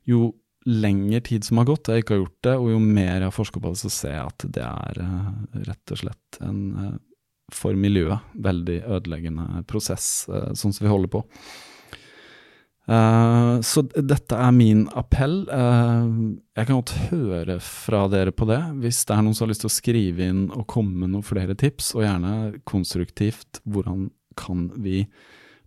jo 0.09 0.31
lengre 0.69 1.19
tid 1.27 1.43
som 1.45 1.59
har 1.59 1.67
gått, 1.67 1.91
jeg 1.91 2.05
ikke 2.05 2.15
har 2.15 2.23
gjort 2.23 2.45
det, 2.47 2.55
og 2.55 2.69
jo 2.71 2.80
mer 2.84 3.17
jeg 3.17 3.27
har 3.27 3.35
forska 3.35 3.59
på 3.59 3.73
det, 3.73 3.81
så 3.84 3.91
ser 3.91 4.15
jeg 4.15 4.31
at 4.31 4.45
det 4.57 4.63
er 4.67 5.01
uh, 5.03 5.34
rett 5.67 5.95
og 5.95 6.01
slett 6.05 6.39
en 6.45 6.61
uh, 6.77 6.93
for 7.53 7.77
miljøet 7.77 8.34
veldig 8.41 8.80
ødeleggende 8.95 9.65
prosess, 9.69 10.25
sånn 10.25 10.73
som 10.73 10.85
vi 10.85 10.89
holder 10.89 11.11
på. 11.11 11.19
Uh, 12.84 13.61
så 13.64 13.85
dette 13.95 14.35
er 14.35 14.55
min 14.55 14.84
appell. 14.99 15.43
Uh, 15.47 16.35
jeg 16.57 16.68
kan 16.68 16.81
godt 16.81 16.95
høre 17.11 17.57
fra 17.64 18.03
dere 18.11 18.34
på 18.35 18.47
det, 18.49 18.60
hvis 18.84 19.03
det 19.07 19.15
er 19.15 19.23
noen 19.23 19.38
som 19.38 19.47
har 19.47 19.53
lyst 19.53 19.64
til 19.64 19.72
å 19.72 19.77
skrive 19.77 20.27
inn 20.27 20.43
og 20.51 20.68
komme 20.72 20.97
med 21.03 21.14
noen 21.14 21.26
flere 21.26 21.55
tips, 21.60 21.93
og 21.95 22.03
gjerne 22.03 22.34
konstruktivt. 22.68 23.61
Hvordan 23.64 24.10
kan 24.39 24.68
vi 24.84 25.05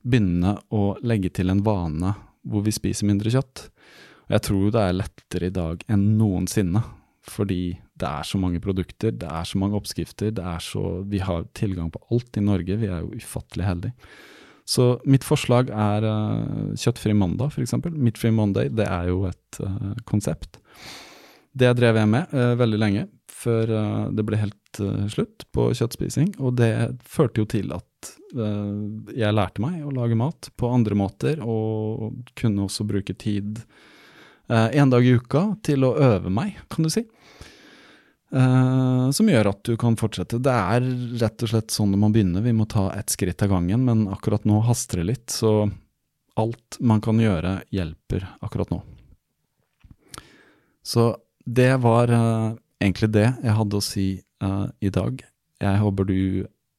begynne 0.07 0.59
å 0.75 0.91
legge 1.07 1.33
til 1.35 1.51
en 1.51 1.65
vane 1.67 2.13
hvor 2.47 2.63
vi 2.67 2.75
spiser 2.75 3.09
mindre 3.09 3.33
kjøtt? 3.33 3.67
Og 4.27 4.37
jeg 4.37 4.47
tror 4.51 4.71
det 4.75 4.85
er 4.85 5.01
lettere 5.01 5.49
i 5.49 5.55
dag 5.55 5.83
enn 5.91 6.07
noensinne, 6.19 6.83
fordi 7.27 7.79
det 7.97 8.07
er 8.07 8.27
så 8.29 8.39
mange 8.39 8.61
produkter, 8.63 9.15
det 9.15 9.29
er 9.31 9.47
så 9.49 9.59
mange 9.59 9.79
oppskrifter, 9.79 10.35
er 10.37 10.63
så, 10.63 11.01
vi 11.09 11.23
har 11.25 11.47
tilgang 11.57 11.89
på 11.95 12.03
alt 12.13 12.37
i 12.37 12.45
Norge, 12.45 12.77
vi 12.77 12.91
er 12.91 13.03
jo 13.03 13.17
ufattelig 13.17 13.67
heldige. 13.67 14.11
Så 14.67 14.97
mitt 15.07 15.25
forslag 15.25 15.71
er 15.71 16.05
uh, 16.05 16.73
kjøttfri 16.75 17.15
mandag, 17.15 17.55
f.eks. 17.55 17.77
Meatfree 17.87 18.35
Monday, 18.35 18.71
det 18.75 18.89
er 18.91 19.13
jo 19.13 19.23
et 19.29 19.61
uh, 19.63 19.93
konsept. 20.09 20.59
Det 21.57 21.71
drev 21.79 22.01
jeg 22.01 22.11
med 22.11 22.35
uh, 22.35 22.57
veldig 22.59 22.81
lenge, 22.83 23.07
før 23.37 23.69
det 24.17 24.23
ble 24.27 24.39
helt 24.41 24.79
slutt 25.13 25.45
på 25.55 25.67
kjøttspising. 25.77 26.31
Og 26.41 26.55
det 26.57 26.71
førte 27.07 27.43
jo 27.43 27.47
til 27.47 27.69
at 27.77 28.09
jeg 28.33 29.37
lærte 29.37 29.61
meg 29.63 29.85
å 29.85 29.93
lage 29.93 30.17
mat 30.19 30.49
på 30.57 30.71
andre 30.73 30.97
måter, 30.99 31.43
og 31.45 32.17
kunne 32.41 32.65
også 32.65 32.87
bruke 32.89 33.13
tid 33.13 33.61
en 34.49 34.91
dag 34.91 35.05
i 35.05 35.13
uka 35.21 35.45
til 35.69 35.85
å 35.85 35.93
øve 36.01 36.33
meg, 36.33 36.57
kan 36.73 36.89
du 36.89 36.91
si. 36.91 37.05
Uh, 38.37 39.11
som 39.17 39.29
gjør 39.31 39.49
at 39.49 39.63
du 39.65 39.77
kan 39.81 39.95
fortsette. 39.97 40.41
Det 40.45 40.53
er 40.53 40.85
rett 41.23 41.45
og 41.45 41.51
slett 41.53 41.73
sånn 41.73 41.95
det 41.95 42.01
må 42.03 42.11
begynne. 42.13 42.43
Vi 42.45 42.53
må 42.53 42.67
ta 42.69 42.91
ett 42.93 43.13
skritt 43.13 43.41
av 43.47 43.55
gangen, 43.55 43.87
men 43.87 44.05
akkurat 44.13 44.45
nå 44.45 44.61
haster 44.67 45.01
det 45.01 45.07
litt. 45.13 45.29
Så 45.33 45.71
alt 46.37 46.77
man 46.85 47.01
kan 47.05 47.21
gjøre, 47.23 47.61
hjelper 47.73 48.27
akkurat 48.45 48.75
nå. 48.75 48.83
Så 50.85 51.15
det 51.47 51.73
var 51.81 52.13
uh, 52.13 52.53
egentlig 52.83 53.09
det 53.15 53.31
jeg 53.31 53.57
hadde 53.57 53.79
å 53.79 53.87
si 53.87 54.09
uh, 54.45 54.67
i 54.85 54.93
dag. 54.93 55.25
Jeg 55.63 55.81
håper 55.81 56.11
du 56.11 56.21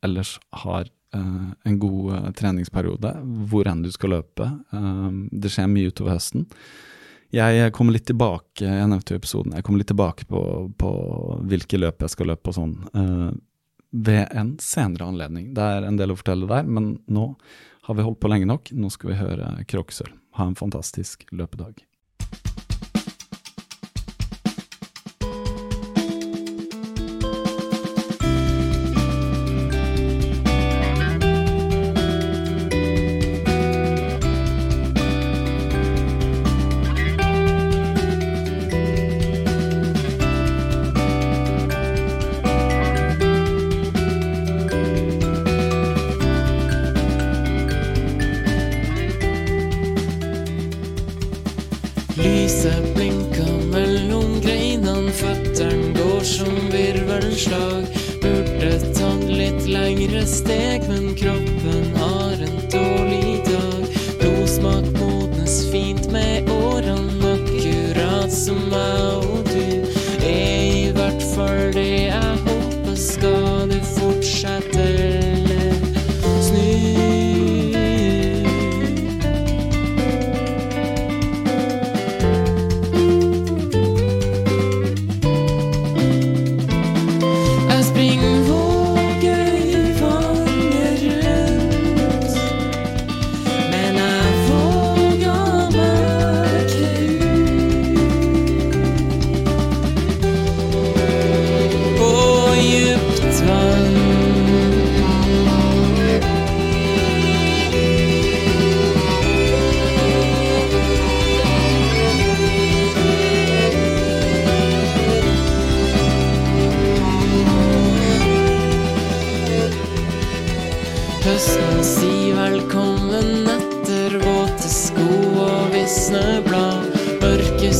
ellers 0.05 0.38
har 0.63 0.91
en 1.17 1.77
god 1.79 2.35
treningsperiode, 2.38 3.09
hvor 3.49 3.65
enn 3.71 3.79
du 3.81 3.88
skal 3.89 4.11
løpe. 4.11 4.45
det 5.31 5.49
skjer 5.49 5.69
mye 5.71 5.89
utover 5.89 6.17
høsten. 6.17 6.43
Jeg 7.34 7.74
kommer 7.76 7.95
litt 7.95 8.08
tilbake 8.08 8.64
jeg 8.64 8.88
nevnte 8.88 9.14
jo 9.14 9.20
episoden, 9.20 9.56
jeg 9.58 9.66
kommer 9.68 9.82
litt 9.82 9.91
tilbake 9.91 10.28
på, 10.30 10.41
på 10.80 10.91
hvilke 11.49 11.80
løp 11.82 12.06
jeg 12.06 12.14
skal 12.14 12.32
løpe 12.32 12.54
og 12.54 12.56
sånn 12.56 12.76
uh, 12.95 13.32
ved 13.91 14.32
en 14.32 14.54
senere 14.64 15.10
anledning. 15.10 15.52
Det 15.56 15.64
er 15.64 15.88
en 15.88 15.99
del 15.99 16.14
å 16.14 16.18
fortelle 16.20 16.48
der, 16.49 16.68
men 16.68 16.98
nå 17.08 17.30
har 17.88 17.95
vi 17.95 18.04
holdt 18.04 18.20
på 18.20 18.32
lenge 18.32 18.49
nok. 18.49 18.72
Nå 18.76 18.91
skal 18.91 19.14
vi 19.14 19.20
høre 19.22 19.52
Kråkesølv. 19.68 20.16
Ha 20.38 20.49
en 20.52 20.60
fantastisk 20.60 21.24
løpedag. 21.32 21.80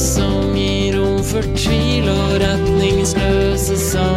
Som 0.08 0.56
gir 0.56 0.96
rom 0.96 1.20
for 1.24 1.44
tvil 1.58 2.08
og 2.10 2.38
retningsløse 2.44 3.76
samtaler. 3.90 4.17